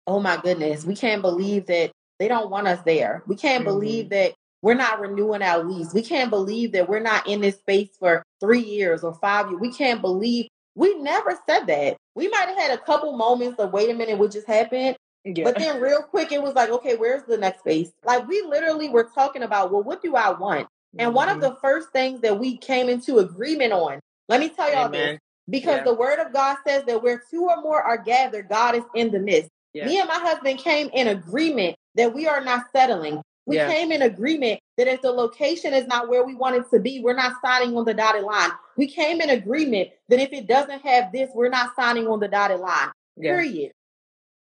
oh 0.07 0.21
my 0.21 0.37
goodness, 0.37 0.85
we 0.85 0.95
can't 0.95 1.23
believe 1.23 1.67
that 1.67 1.93
they 2.19 2.29
don't 2.29 2.51
want 2.51 2.69
us 2.69 2.81
there. 2.85 3.23
We 3.27 3.37
can't 3.37 3.65
mm-hmm. 3.65 3.73
believe 3.73 4.11
that 4.11 4.35
we're 4.63 4.75
not 4.75 5.01
renewing 5.01 5.43
our 5.43 5.65
lease. 5.65 5.93
We 5.93 6.03
can't 6.03 6.31
believe 6.31 6.73
that 6.73 6.89
we're 6.89 7.01
not 7.01 7.27
in 7.27 7.41
this 7.41 7.57
space 7.57 7.91
for 7.99 8.23
three 8.41 8.61
years 8.61 9.03
or 9.03 9.15
five 9.15 9.49
years. 9.49 9.61
We 9.61 9.73
can't 9.73 10.01
believe 10.01 10.47
we 10.75 10.95
never 10.95 11.39
said 11.49 11.67
that. 11.67 11.97
We 12.15 12.29
might 12.29 12.49
have 12.49 12.57
had 12.57 12.71
a 12.71 12.83
couple 12.83 13.17
moments 13.17 13.59
of 13.59 13.73
wait 13.73 13.91
a 13.91 13.95
minute, 13.95 14.19
what 14.19 14.33
just 14.33 14.47
happened? 14.47 14.97
Yeah. 15.25 15.45
But 15.45 15.59
then 15.59 15.81
real 15.81 16.03
quick, 16.03 16.33
it 16.33 16.43
was 16.43 16.55
like, 16.55 16.71
okay, 16.71 16.97
where's 16.97 17.23
the 17.25 17.39
next 17.39 17.61
space? 17.61 17.91
Like 18.05 18.27
we 18.27 18.43
literally 18.43 18.89
were 18.89 19.11
talking 19.15 19.43
about, 19.43 19.73
well, 19.73 19.83
what 19.83 20.03
do 20.03 20.17
I 20.17 20.31
want? 20.31 20.69
And 20.99 21.09
mm-hmm. 21.09 21.17
one 21.17 21.29
of 21.29 21.39
mm-hmm. 21.39 21.55
the 21.55 21.61
first 21.61 21.91
things 21.91 22.21
that 22.21 22.39
we 22.39 22.57
came 22.57 22.89
into 22.89 23.19
agreement 23.19 23.73
on, 23.73 24.01
let 24.29 24.41
me 24.41 24.49
tell 24.49 24.71
y'all 24.71 24.87
Amen. 24.87 25.15
this, 25.15 25.21
because 25.49 25.79
yeah. 25.79 25.85
the 25.85 25.95
word 25.95 26.19
of 26.19 26.33
God 26.33 26.57
says 26.67 26.85
that 26.87 27.03
where 27.03 27.23
two 27.31 27.45
or 27.45 27.61
more 27.63 27.83
are 27.83 27.99
gathered, 27.99 28.49
God 28.49 28.75
is 28.75 28.85
in 28.95 29.11
the 29.11 29.19
midst. 29.19 29.51
Yeah. 29.75 29.87
Me 29.87 29.99
and 29.99 30.09
my 30.09 30.19
husband 30.19 30.59
came 30.59 30.91
in 30.93 31.09
agreement 31.09 31.77
that 31.95 32.13
we 32.13 32.27
are 32.27 32.43
not 32.43 32.67
settling. 32.73 33.23
We 33.47 33.57
yeah. 33.57 33.69
came 33.69 33.91
in 33.91 34.03
agreement 34.03 34.61
that 34.79 34.87
if 34.87 35.03
the 35.03 35.11
location 35.11 35.75
is 35.75 35.87
not 35.87 36.09
where 36.09 36.25
we 36.25 36.35
want 36.35 36.57
it 36.57 36.65
to 36.71 36.79
be, 36.79 37.01
we're 37.01 37.15
not 37.15 37.37
signing 37.45 37.77
on 37.77 37.85
the 37.85 37.95
dotted 37.95 38.23
line. 38.23 38.51
We 38.77 38.87
came 38.87 39.21
in 39.21 39.31
agreement 39.31 39.91
that 40.09 40.21
if 40.21 40.33
it 40.33 40.47
doesn't 40.47 40.81
have 40.83 41.13
this, 41.13 41.31
we're 41.35 41.49
not 41.49 41.75
signing 41.75 42.07
on 42.07 42.21
the 42.21 42.29
dotted 42.29 42.61
line. 42.61 42.91
Period. 43.21 43.73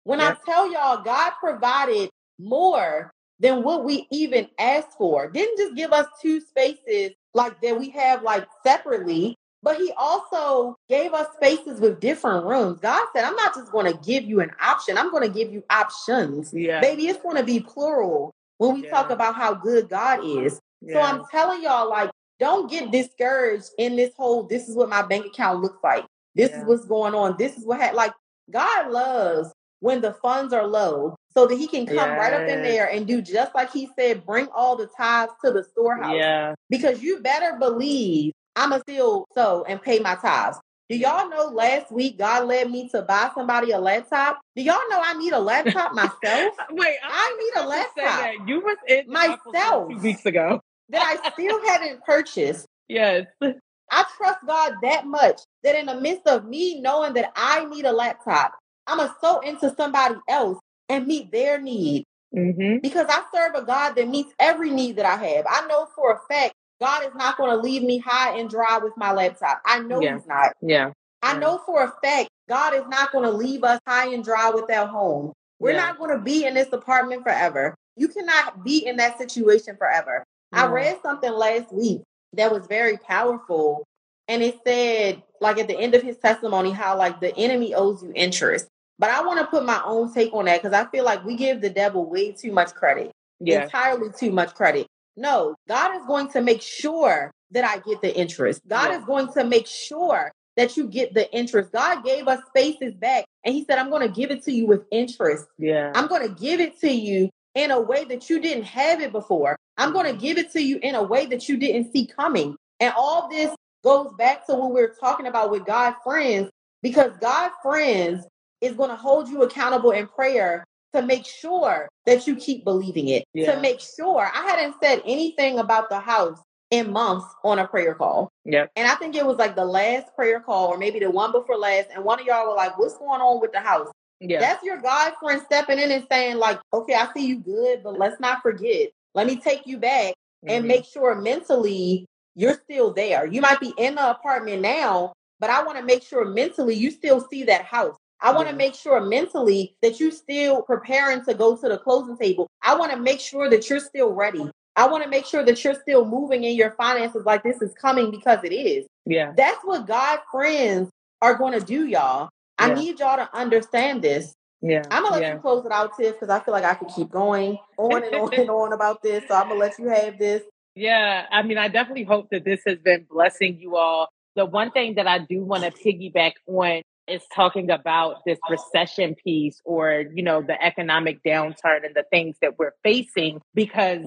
When 0.05 0.21
I 0.21 0.37
tell 0.45 0.71
y'all, 0.71 1.03
God 1.03 1.33
provided 1.41 2.11
more 2.39 3.13
than 3.39 3.63
what 3.63 3.85
we 3.85 4.07
even 4.11 4.49
asked 4.59 4.97
for. 4.99 5.29
Didn't 5.31 5.59
just 5.59 5.75
give 5.75 5.93
us 5.93 6.07
two 6.21 6.41
spaces 6.41 7.13
like 7.35 7.61
that 7.63 7.79
we 7.79 7.91
have 7.91 8.23
like 8.23 8.47
separately. 8.63 9.37
But 9.63 9.77
he 9.77 9.93
also 9.97 10.77
gave 10.89 11.13
us 11.13 11.27
spaces 11.35 11.81
with 11.81 12.01
different 12.01 12.47
rooms. 12.47 12.81
God 12.81 13.07
said, 13.15 13.25
I'm 13.25 13.37
not 13.37 13.55
just 13.55 13.71
going 13.71 13.93
to 13.93 13.99
give 13.99 14.25
you 14.25 14.41
an 14.41 14.51
option, 14.61 14.97
I'm 14.97 15.11
going 15.11 15.23
to 15.23 15.39
give 15.39 15.53
you 15.53 15.63
options. 15.69 16.53
Yeah. 16.55 16.81
Baby, 16.81 17.09
it's 17.09 17.23
going 17.23 17.37
to 17.37 17.45
be 17.45 17.61
plural 17.61 18.35
when 18.59 18.75
we 18.75 18.85
yeah. 18.85 18.91
talk 18.91 19.11
about 19.11 19.35
how 19.35 19.55
good 19.55 19.89
God 19.89 20.25
is. 20.25 20.61
Yeah. 20.81 20.95
So 20.95 21.01
I'm 21.01 21.25
telling 21.31 21.63
y'all, 21.63 21.91
like, 21.91 22.11
don't 22.39 22.71
get 22.71 22.91
discouraged 22.91 23.71
in 23.77 23.97
this 23.97 24.13
whole 24.17 24.45
this 24.45 24.69
is 24.69 24.75
what 24.75 24.89
my 24.89 25.03
bank 25.03 25.27
account 25.27 25.61
looks 25.61 25.79
like. 25.85 26.07
This 26.35 26.51
yeah. 26.51 26.61
is 26.61 26.67
what's 26.67 26.87
going 26.87 27.15
on. 27.15 27.37
This 27.39 27.57
is 27.57 27.67
what 27.67 27.81
ha-. 27.81 27.93
like 27.95 28.13
God 28.51 28.91
loves 28.91 29.53
when 29.81 30.01
the 30.01 30.15
funds 30.15 30.53
are 30.53 30.67
low 30.67 31.17
so 31.33 31.47
that 31.47 31.57
he 31.57 31.67
can 31.67 31.87
come 31.87 31.97
yes. 31.97 32.19
right 32.19 32.33
up 32.33 32.49
in 32.49 32.63
there 32.63 32.91
and 32.91 33.07
do 33.07 33.23
just 33.23 33.55
like 33.55 33.71
he 33.73 33.89
said, 33.99 34.25
bring 34.25 34.49
all 34.55 34.77
the 34.77 34.89
tithes 34.97 35.33
to 35.45 35.53
the 35.53 35.63
storehouse. 35.65 36.17
Yeah. 36.17 36.55
Because 36.69 37.03
you 37.03 37.21
better 37.21 37.57
believe 37.59 38.33
I'ma 38.57 38.79
still 38.81 39.27
sow 39.35 39.65
and 39.69 39.81
pay 39.81 39.99
my 39.99 40.17
tithes. 40.17 40.59
Do 40.89 40.97
y'all 40.97 41.29
know 41.31 41.47
last 41.47 41.93
week 41.93 42.19
God 42.19 42.49
led 42.49 42.69
me 42.69 42.89
to 42.89 43.03
buy 43.03 43.31
somebody 43.35 43.71
a 43.71 43.79
laptop? 43.79 44.41
Do 44.57 44.63
y'all 44.63 44.81
know 44.91 45.01
I 45.01 45.15
need 45.15 45.33
a 45.33 45.39
laptop 45.39 45.95
myself? 45.95 46.57
Wait, 46.71 46.97
I, 47.05 47.09
I 47.09 47.37
need 47.39 47.63
a 47.63 47.67
laptop. 47.69 48.49
You 48.49 48.61
was 48.61 48.77
in 48.89 49.05
myself 49.07 49.89
two 49.89 49.99
weeks 49.99 50.27
ago 50.27 50.61
that 50.89 51.01
I 51.01 51.31
still 51.31 51.65
haven't 51.69 52.05
purchased. 52.05 52.67
Yes. 52.91 53.27
I 53.41 54.05
trust 54.17 54.41
God 54.45 54.75
that 54.83 55.07
much 55.07 55.43
that 55.63 55.79
in 55.79 55.87
the 55.87 56.01
midst 56.01 56.27
of 56.27 56.45
me 56.45 56.81
knowing 56.81 57.15
that 57.15 57.31
I 57.37 57.65
need 57.67 57.85
a 57.85 57.93
laptop, 57.93 58.53
I'm 58.89 58.97
going 58.97 59.09
to 59.09 59.15
sow 59.21 59.39
into 59.39 59.73
somebody 59.77 60.17
else 60.29 60.59
and 60.89 61.07
meet 61.07 61.31
their 61.31 61.61
need. 61.61 62.03
Mm-hmm. 62.37 62.79
Because 62.83 63.07
I 63.09 63.23
serve 63.33 63.55
a 63.55 63.65
God 63.65 63.95
that 63.95 64.09
meets 64.09 64.33
every 64.41 64.71
need 64.71 64.97
that 64.97 65.07
I 65.07 65.25
have. 65.25 65.47
I 65.49 65.69
know 65.69 65.87
for 65.95 66.15
a 66.15 66.35
fact 66.35 66.55
God 66.81 67.05
is 67.05 67.15
not 67.15 67.37
going 67.37 67.51
to 67.51 67.57
leave 67.57 67.83
me 67.83 67.99
high 67.99 68.39
and 68.39 68.49
dry 68.49 68.79
with 68.83 68.97
my 68.97 69.13
laptop. 69.13 69.61
I 69.65 69.81
know 69.81 70.01
Yeah. 70.01 70.15
He's 70.15 70.27
not. 70.27 70.53
Yeah. 70.63 70.93
I 71.23 71.37
know 71.39 71.59
for 71.67 71.85
a 71.85 71.93
fact 72.03 72.29
God 72.49 72.75
is 72.75 72.85
not 72.89 73.13
going 73.13 73.25
to 73.25 73.31
leave 73.31 73.63
us 73.63 73.79
high 73.87 74.13
and 74.13 74.25
dry 74.25 74.51
with 74.51 74.71
our 74.71 74.87
home. 74.87 75.33
We're 75.59 75.73
Yeah. 75.73 75.87
not 75.87 75.99
going 75.99 76.11
to 76.11 76.19
be 76.19 76.47
in 76.47 76.55
this 76.55 76.73
apartment 76.73 77.23
forever. 77.23 77.75
You 77.97 78.09
cannot 78.09 78.65
be 78.65 78.87
in 78.87 78.97
that 78.97 79.19
situation 79.19 79.77
forever. 79.77 80.25
I 80.53 80.67
read 80.67 80.99
something 81.03 81.31
last 81.33 81.73
week 81.73 82.01
that 82.33 82.51
was 82.51 82.67
very 82.67 82.97
powerful. 82.97 83.85
And 84.27 84.43
it 84.43 84.59
said, 84.67 85.23
like 85.41 85.59
at 85.59 85.69
the 85.69 85.79
end 85.79 85.95
of 85.95 86.03
his 86.03 86.17
testimony, 86.17 86.71
how 86.71 86.97
like 86.97 87.21
the 87.21 87.37
enemy 87.37 87.75
owes 87.75 88.03
you 88.03 88.13
interest. 88.15 88.67
But 88.99 89.11
I 89.11 89.23
want 89.23 89.39
to 89.41 89.47
put 89.47 89.65
my 89.65 89.81
own 89.85 90.13
take 90.13 90.33
on 90.33 90.47
that 90.47 90.63
because 90.63 90.75
I 90.75 90.89
feel 90.91 91.05
like 91.05 91.25
we 91.25 91.37
give 91.37 91.61
the 91.61 91.71
devil 91.71 92.05
way 92.05 92.33
too 92.33 92.53
much 92.53 92.75
credit 92.75 93.11
Yeah. 93.41 93.65
entirely 93.65 94.11
too 94.13 94.31
much 94.31 94.55
credit. 94.55 94.87
No, 95.21 95.55
God 95.69 95.97
is 95.97 96.07
going 96.07 96.29
to 96.33 96.41
make 96.41 96.63
sure 96.63 97.31
that 97.51 97.65
I 97.65 97.79
get 97.79 98.01
the 98.01 98.17
interest. 98.17 98.63
God 98.67 98.91
Yeah. 98.91 98.99
is 98.99 99.05
going 99.05 99.29
to 99.35 99.45
make 99.45 99.67
sure 99.67 100.33
that 100.57 100.77
you 100.79 100.89
get 100.89 101.13
the 101.13 101.31
interest. 101.33 101.73
God 101.73 102.03
gave 102.05 102.27
us 102.27 102.41
spaces 102.49 102.95
back 102.95 103.27
and 103.45 103.55
He 103.55 103.65
said, 103.65 103.79
I'm 103.79 103.91
going 103.91 104.07
to 104.09 104.15
give 104.15 104.31
it 104.31 104.43
to 104.45 104.53
you 104.53 104.67
with 104.67 104.83
interest. 104.91 105.45
Yeah. 105.59 105.93
I'm 105.95 106.07
going 106.07 106.27
to 106.27 106.35
give 106.35 106.61
it 106.61 106.81
to 106.81 106.91
you 106.91 107.29
in 107.55 107.71
a 107.71 107.81
way 107.81 108.05
that 108.05 108.31
you 108.31 108.41
didn't 108.41 108.65
have 108.65 109.03
it 109.03 109.13
before. 109.13 109.57
I'm 109.77 109.93
going 109.93 110.11
to 110.11 110.19
give 110.19 110.39
it 110.39 110.53
to 110.53 110.63
you 110.63 110.79
in 110.83 110.95
a 110.95 111.03
way 111.03 111.27
that 111.27 111.49
you 111.49 111.59
didn't 111.59 111.93
see 111.93 112.07
coming. 112.07 112.57
And 112.81 112.95
all 112.97 113.29
this 113.29 113.55
goes 113.85 114.13
back 114.19 114.47
to 114.47 114.55
what 114.55 114.69
we 114.71 114.75
we're 114.81 114.95
talking 114.95 115.27
about 115.27 115.51
with 115.51 115.67
God 115.67 115.95
friends, 116.03 116.51
because 116.83 117.13
God 117.21 117.51
friends 117.63 118.25
is 118.63 118.75
going 118.75 118.91
to 118.91 118.97
hold 118.97 119.29
you 119.29 119.43
accountable 119.43 119.91
in 119.91 120.07
prayer 120.07 120.65
to 120.95 121.03
make 121.03 121.25
sure 121.27 121.89
that 122.07 122.27
you 122.27 122.37
keep 122.37 122.65
believing 122.65 123.09
it. 123.09 123.25
Yeah. 123.35 123.55
To 123.55 123.61
make 123.61 123.81
sure 123.81 124.21
I 124.33 124.43
hadn't 124.49 124.77
said 124.83 125.03
anything 125.05 125.59
about 125.59 125.89
the 125.91 126.01
house 126.01 126.41
in 126.71 126.93
months 126.93 127.27
on 127.45 127.59
a 127.59 127.67
prayer 127.67 127.95
call. 127.95 128.29
yeah. 128.45 128.67
And 128.77 128.89
I 128.89 128.95
think 128.95 129.17
it 129.17 129.27
was 129.27 129.37
like 129.39 129.57
the 129.57 129.65
last 129.65 130.15
prayer 130.15 130.41
call 130.41 130.69
or 130.69 130.79
maybe 130.79 131.01
the 131.01 131.11
one 131.11 131.33
before 131.33 131.57
last. 131.57 131.89
And 131.95 132.05
one 132.05 132.21
of 132.21 132.27
y'all 132.27 132.49
were 132.49 132.55
like, 132.57 132.79
What's 132.79 132.97
going 132.99 133.21
on 133.21 133.41
with 133.41 133.53
the 133.53 133.61
house? 133.61 133.89
Yeah. 134.21 134.39
That's 134.41 134.63
your 134.63 134.79
God 134.81 135.13
friend 135.21 135.43
stepping 135.45 135.79
in 135.79 135.91
and 135.91 136.07
saying, 136.11 136.37
like, 136.37 136.61
okay, 136.73 136.95
I 136.95 137.09
see 137.15 137.27
you 137.27 137.41
good, 137.41 137.83
but 137.83 137.99
let's 137.99 138.21
not 138.21 138.43
forget. 138.43 138.91
Let 139.15 139.27
me 139.27 139.37
take 139.37 139.67
you 139.67 139.79
back 139.79 140.15
and 140.47 140.65
Mhm. 140.65 140.69
make 140.69 140.85
sure 140.85 141.15
mentally 141.17 142.07
you're 142.37 142.55
still 142.65 142.93
there. 142.93 143.27
You 143.27 143.41
might 143.41 143.61
be 143.61 143.73
in 143.77 143.97
the 143.97 144.11
apartment 144.11 144.63
now, 144.63 145.13
but 145.41 145.51
I 145.51 145.63
want 145.65 145.79
to 145.79 145.85
make 145.85 146.03
sure 146.03 146.25
mentally 146.25 146.75
you 146.75 146.91
still 146.91 147.21
see 147.29 147.45
that 147.45 147.65
house. 147.65 147.97
I 148.23 148.33
want 148.33 148.49
to 148.49 148.55
make 148.55 148.75
sure 148.75 149.01
mentally 149.01 149.75
that 149.83 149.99
you're 149.99 150.11
still 150.11 150.63
preparing 150.63 151.25
to 151.25 151.35
go 151.35 151.57
to 151.57 151.69
the 151.69 151.79
closing 151.79 152.17
table. 152.17 152.47
I 152.63 152.77
want 152.77 152.93
to 152.93 152.99
make 152.99 153.21
sure 153.21 153.49
that 153.49 153.69
you're 153.71 153.81
still 153.81 154.13
ready. 154.13 154.51
I 154.77 154.89
want 154.89 155.03
to 155.05 155.11
make 155.11 155.27
sure 155.27 155.45
that 155.45 155.63
you're 155.65 155.75
still 155.75 156.05
moving 156.05 156.45
in 156.45 156.55
your 156.55 156.73
finances 156.73 157.25
like 157.25 157.43
this 157.43 157.61
is 157.63 157.73
coming 157.75 158.11
because 158.11 158.39
it 158.45 158.53
is. 158.53 158.87
Yeah. 159.07 159.33
That's 159.37 159.63
what 159.65 159.87
God 159.87 160.21
friends 160.31 160.91
are 161.23 161.35
going 161.35 161.59
to 161.59 161.65
do, 161.65 161.87
y'all. 161.87 162.29
I 162.59 162.69
Yeah. 162.69 162.75
need 162.75 162.99
y'all 163.01 163.17
to 163.17 163.29
understand 163.35 164.03
this. 164.03 164.35
Yeah. 164.63 164.83
I'm 164.91 165.03
gonna 165.03 165.15
let 165.15 165.23
yeah. 165.23 165.35
you 165.35 165.41
close 165.41 165.65
it 165.65 165.73
out, 165.73 165.97
Tiff, 165.97 166.15
because 166.15 166.29
I 166.29 166.41
feel 166.41 166.53
like 166.53 166.65
I 166.65 166.75
could 166.75 166.89
keep 166.89 167.11
going 167.11 167.59
on 167.79 168.05
and 168.05 168.15
on 168.15 168.35
and 168.35 168.51
on 168.51 168.73
about 168.75 169.03
this. 169.03 169.25
So 169.27 169.35
I'm 169.35 169.49
gonna 169.49 169.59
let 169.59 169.79
you 169.79 169.89
have 169.89 170.19
this. 170.19 170.43
Yeah, 170.75 171.27
I 171.31 171.43
mean, 171.43 171.59
I 171.59 171.69
definitely 171.69 172.05
hope 172.05 172.29
that 172.31 172.45
this 172.45 172.61
has 172.67 172.79
been 172.79 173.07
blessing 173.11 173.59
you 173.59 173.77
all. 173.77 174.09
The 174.37 174.45
one 174.45 174.71
thing 174.71 174.95
that 174.95 175.07
I 175.07 175.19
do 175.19 175.43
want 175.43 175.65
to 175.65 175.71
piggyback 175.71 176.33
on 176.47 176.83
is 177.11 177.23
talking 177.35 177.71
about 177.71 178.17
this 178.25 178.39
recession 178.49 179.15
piece 179.15 179.61
or, 179.65 180.05
you 180.15 180.23
know, 180.23 180.43
the 180.43 180.63
economic 180.63 181.23
downturn 181.23 181.85
and 181.85 181.95
the 181.95 182.05
things 182.11 182.37
that 182.43 182.59
we're 182.59 182.73
facing 182.83 183.41
because 183.55 184.05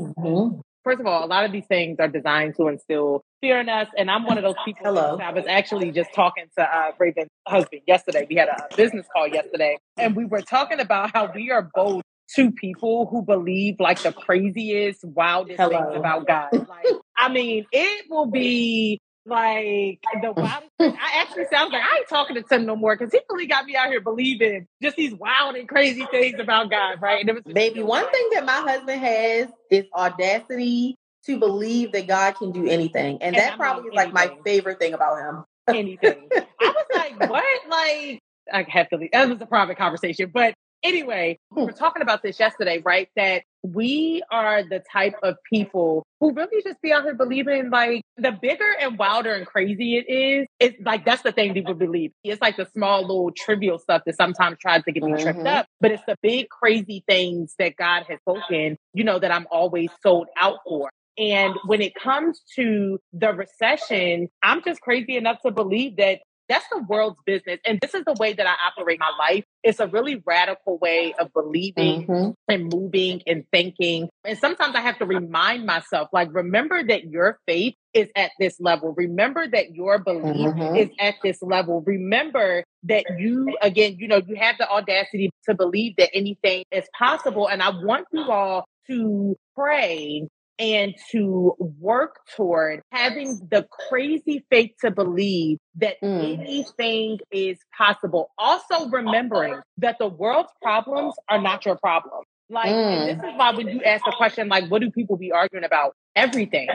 first 0.83 0.99
of 0.99 1.07
all, 1.07 1.25
a 1.25 1.27
lot 1.27 1.45
of 1.45 1.51
these 1.51 1.65
things 1.65 1.97
are 1.99 2.07
designed 2.07 2.55
to 2.57 2.67
instill 2.67 3.23
fear 3.41 3.59
in 3.59 3.69
us. 3.69 3.87
And 3.97 4.11
I'm 4.11 4.25
one 4.25 4.37
of 4.37 4.43
those 4.43 4.55
people. 4.65 4.85
Hello. 4.85 5.17
I 5.21 5.31
was 5.31 5.45
actually 5.47 5.91
just 5.91 6.13
talking 6.13 6.45
to 6.57 6.63
uh, 6.63 6.91
Raven's 6.99 7.29
husband 7.47 7.81
yesterday. 7.87 8.27
We 8.29 8.35
had 8.35 8.49
a 8.49 8.75
business 8.75 9.05
call 9.13 9.27
yesterday, 9.27 9.77
and 9.97 10.15
we 10.15 10.25
were 10.25 10.41
talking 10.41 10.79
about 10.79 11.11
how 11.13 11.31
we 11.33 11.51
are 11.51 11.69
both 11.73 12.03
two 12.33 12.51
people 12.51 13.07
who 13.07 13.21
believe 13.21 13.75
like 13.79 14.01
the 14.01 14.11
craziest, 14.11 15.03
wildest 15.03 15.59
Hello. 15.59 15.83
things 15.83 15.97
about 15.97 16.27
God. 16.27 16.49
Like, 16.53 16.85
I 17.17 17.29
mean, 17.29 17.65
it 17.71 18.05
will 18.09 18.25
be 18.25 18.99
like 19.25 19.99
the 20.21 20.31
wildest. 20.35 20.71
I 20.79 21.21
actually 21.21 21.45
sounds 21.51 21.71
like 21.71 21.81
I 21.83 21.97
ain't 21.99 22.09
talking 22.09 22.35
to 22.35 22.43
Tim 22.43 22.65
no 22.65 22.75
more 22.75 22.95
because 22.97 23.11
he 23.11 23.19
really 23.29 23.47
got 23.47 23.65
me 23.65 23.75
out 23.75 23.87
here 23.87 24.01
believing 24.01 24.67
just 24.81 24.95
these 24.97 25.13
wild 25.13 25.55
and 25.55 25.67
crazy 25.67 26.05
things 26.11 26.39
about 26.39 26.69
God, 26.69 27.01
right? 27.01 27.21
And 27.21 27.29
it 27.29 27.33
was 27.45 27.53
Baby, 27.53 27.83
one 27.83 28.09
thing 28.11 28.29
that 28.33 28.45
my 28.45 28.57
husband 28.71 28.99
has 29.01 29.47
is 29.71 29.85
audacity 29.95 30.95
to 31.25 31.39
believe 31.39 31.91
that 31.93 32.07
God 32.07 32.35
can 32.35 32.51
do 32.51 32.67
anything. 32.67 33.13
And, 33.21 33.35
And 33.35 33.35
that 33.35 33.53
I 33.53 33.57
probably 33.57 33.89
is 33.89 33.95
like 33.95 34.13
my 34.13 34.31
favorite 34.43 34.79
thing 34.79 34.93
about 34.93 35.19
him. 35.19 35.45
anything. 35.73 36.29
I 36.35 36.69
was 36.69 36.85
like, 36.93 37.29
what? 37.29 37.69
Like, 37.69 38.19
I 38.51 38.65
have 38.69 38.89
to 38.89 38.97
leave. 38.97 39.11
That 39.13 39.29
was 39.29 39.41
a 39.41 39.45
private 39.45 39.77
conversation. 39.77 40.31
But 40.33 40.53
anyway, 40.83 41.39
we 41.51 41.63
were 41.63 41.71
talking 41.73 42.01
about 42.01 42.23
this 42.23 42.39
yesterday, 42.39 42.81
right? 42.83 43.07
That 43.15 43.43
we 43.63 44.21
are 44.31 44.63
the 44.63 44.83
type 44.91 45.15
of 45.23 45.37
people 45.51 46.03
who 46.19 46.33
really 46.33 46.61
just 46.63 46.81
be 46.81 46.93
out 46.93 47.03
here 47.03 47.15
believing 47.15 47.69
like 47.69 48.01
the 48.17 48.31
bigger 48.31 48.69
and 48.81 48.97
wilder 48.97 49.33
and 49.33 49.45
crazy 49.47 49.97
it 49.97 50.09
is, 50.11 50.47
it's 50.59 50.77
like 50.85 51.05
that's 51.05 51.23
the 51.23 51.31
thing 51.31 51.53
people 51.53 51.73
believe. 51.73 52.11
It's 52.23 52.41
like 52.41 52.57
the 52.57 52.67
small 52.73 53.01
little 53.01 53.31
trivial 53.31 53.79
stuff 53.79 54.03
that 54.05 54.15
sometimes 54.17 54.57
tries 54.59 54.83
to 54.85 54.91
get 54.91 55.03
me 55.03 55.13
tripped 55.21 55.39
Mhm. 55.39 55.47
up, 55.47 55.67
but 55.81 55.91
it's 55.91 56.03
the 56.07 56.15
big 56.21 56.49
crazy 56.49 57.03
things 57.07 57.55
that 57.59 57.75
God 57.77 58.03
has 58.09 58.19
spoken, 58.19 58.77
you 58.93 59.03
know, 59.03 59.19
that 59.19 59.31
I'm 59.31 59.47
always 59.51 59.89
sold 60.01 60.27
out 60.37 60.59
for. 60.67 60.89
And 61.17 61.55
when 61.65 61.81
it 61.81 61.93
comes 61.95 62.41
to 62.55 62.99
the 63.13 63.33
recession, 63.33 64.29
I'm 64.43 64.63
just 64.63 64.81
crazy 64.81 65.17
enough 65.17 65.41
to 65.45 65.51
believe 65.51 65.97
that 65.97 66.21
that's 66.49 66.65
the 66.71 66.79
world's 66.87 67.17
business. 67.25 67.59
And 67.65 67.79
this 67.81 67.93
is 67.93 68.03
the 68.05 68.15
way 68.19 68.33
that 68.33 68.45
I 68.47 68.55
operate 68.67 68.99
my 68.99 69.11
life. 69.17 69.43
It's 69.63 69.79
a 69.79 69.87
really 69.87 70.21
radical 70.25 70.77
way 70.77 71.13
of 71.19 71.31
believing 71.33 72.07
Mhm. 72.07 72.33
and 72.47 72.73
moving 72.73 73.21
and 73.25 73.45
thinking. 73.51 74.09
And 74.25 74.37
sometimes 74.37 74.75
I 74.75 74.81
have 74.81 74.99
to 74.99 75.05
remind 75.05 75.65
myself, 75.65 76.09
like, 76.11 76.33
remember 76.33 76.83
that 76.83 77.05
your 77.05 77.39
faith 77.47 77.75
is 77.93 78.09
at 78.15 78.31
this 78.39 78.59
level. 78.59 78.93
Remember 78.97 79.47
that 79.47 79.73
your 79.73 79.99
belief 79.99 80.49
Mhm. 80.49 80.77
is 80.77 80.89
at 80.99 81.15
this 81.23 81.41
level. 81.41 81.81
Remember 81.85 82.63
that 82.83 83.05
you, 83.17 83.55
again, 83.61 83.95
you 83.97 84.07
know, 84.07 84.21
you 84.27 84.35
have 84.35 84.57
the 84.57 84.69
audacity 84.69 85.29
to 85.45 85.53
believe 85.53 85.95
that 85.97 86.09
anything 86.13 86.65
is 86.71 86.87
possible. 86.97 87.47
And 87.47 87.61
I 87.61 87.69
want 87.69 88.07
you 88.11 88.29
all 88.29 88.65
to 88.87 89.37
pray 89.55 90.27
and 90.59 90.93
to 91.11 91.55
work 91.79 92.17
toward 92.35 92.81
having 92.91 93.39
the 93.49 93.67
crazy 93.89 94.45
faith 94.49 94.71
to 94.81 94.91
believe 94.91 95.57
that 95.75 95.95
Mm. 96.01 96.39
anything 96.39 97.19
is 97.31 97.57
possible. 97.75 98.29
Also 98.37 98.87
remembering 98.89 99.59
that 99.77 99.97
the 99.99 100.07
world's 100.07 100.51
problems 100.61 101.15
are 101.29 101.41
not 101.41 101.65
your 101.65 101.77
problem. 101.77 102.23
Like, 102.49 102.71
and 102.71 103.07
this 103.07 103.17
is 103.17 103.37
why 103.37 103.51
when 103.51 103.67
you 103.69 103.81
ask 103.83 104.05
the 104.05 104.11
question, 104.11 104.47
like, 104.47 104.69
what 104.69 104.81
do 104.81 104.91
people 104.91 105.17
be 105.17 105.31
arguing 105.31 105.63
about? 105.63 105.95
Everything. 106.15 106.67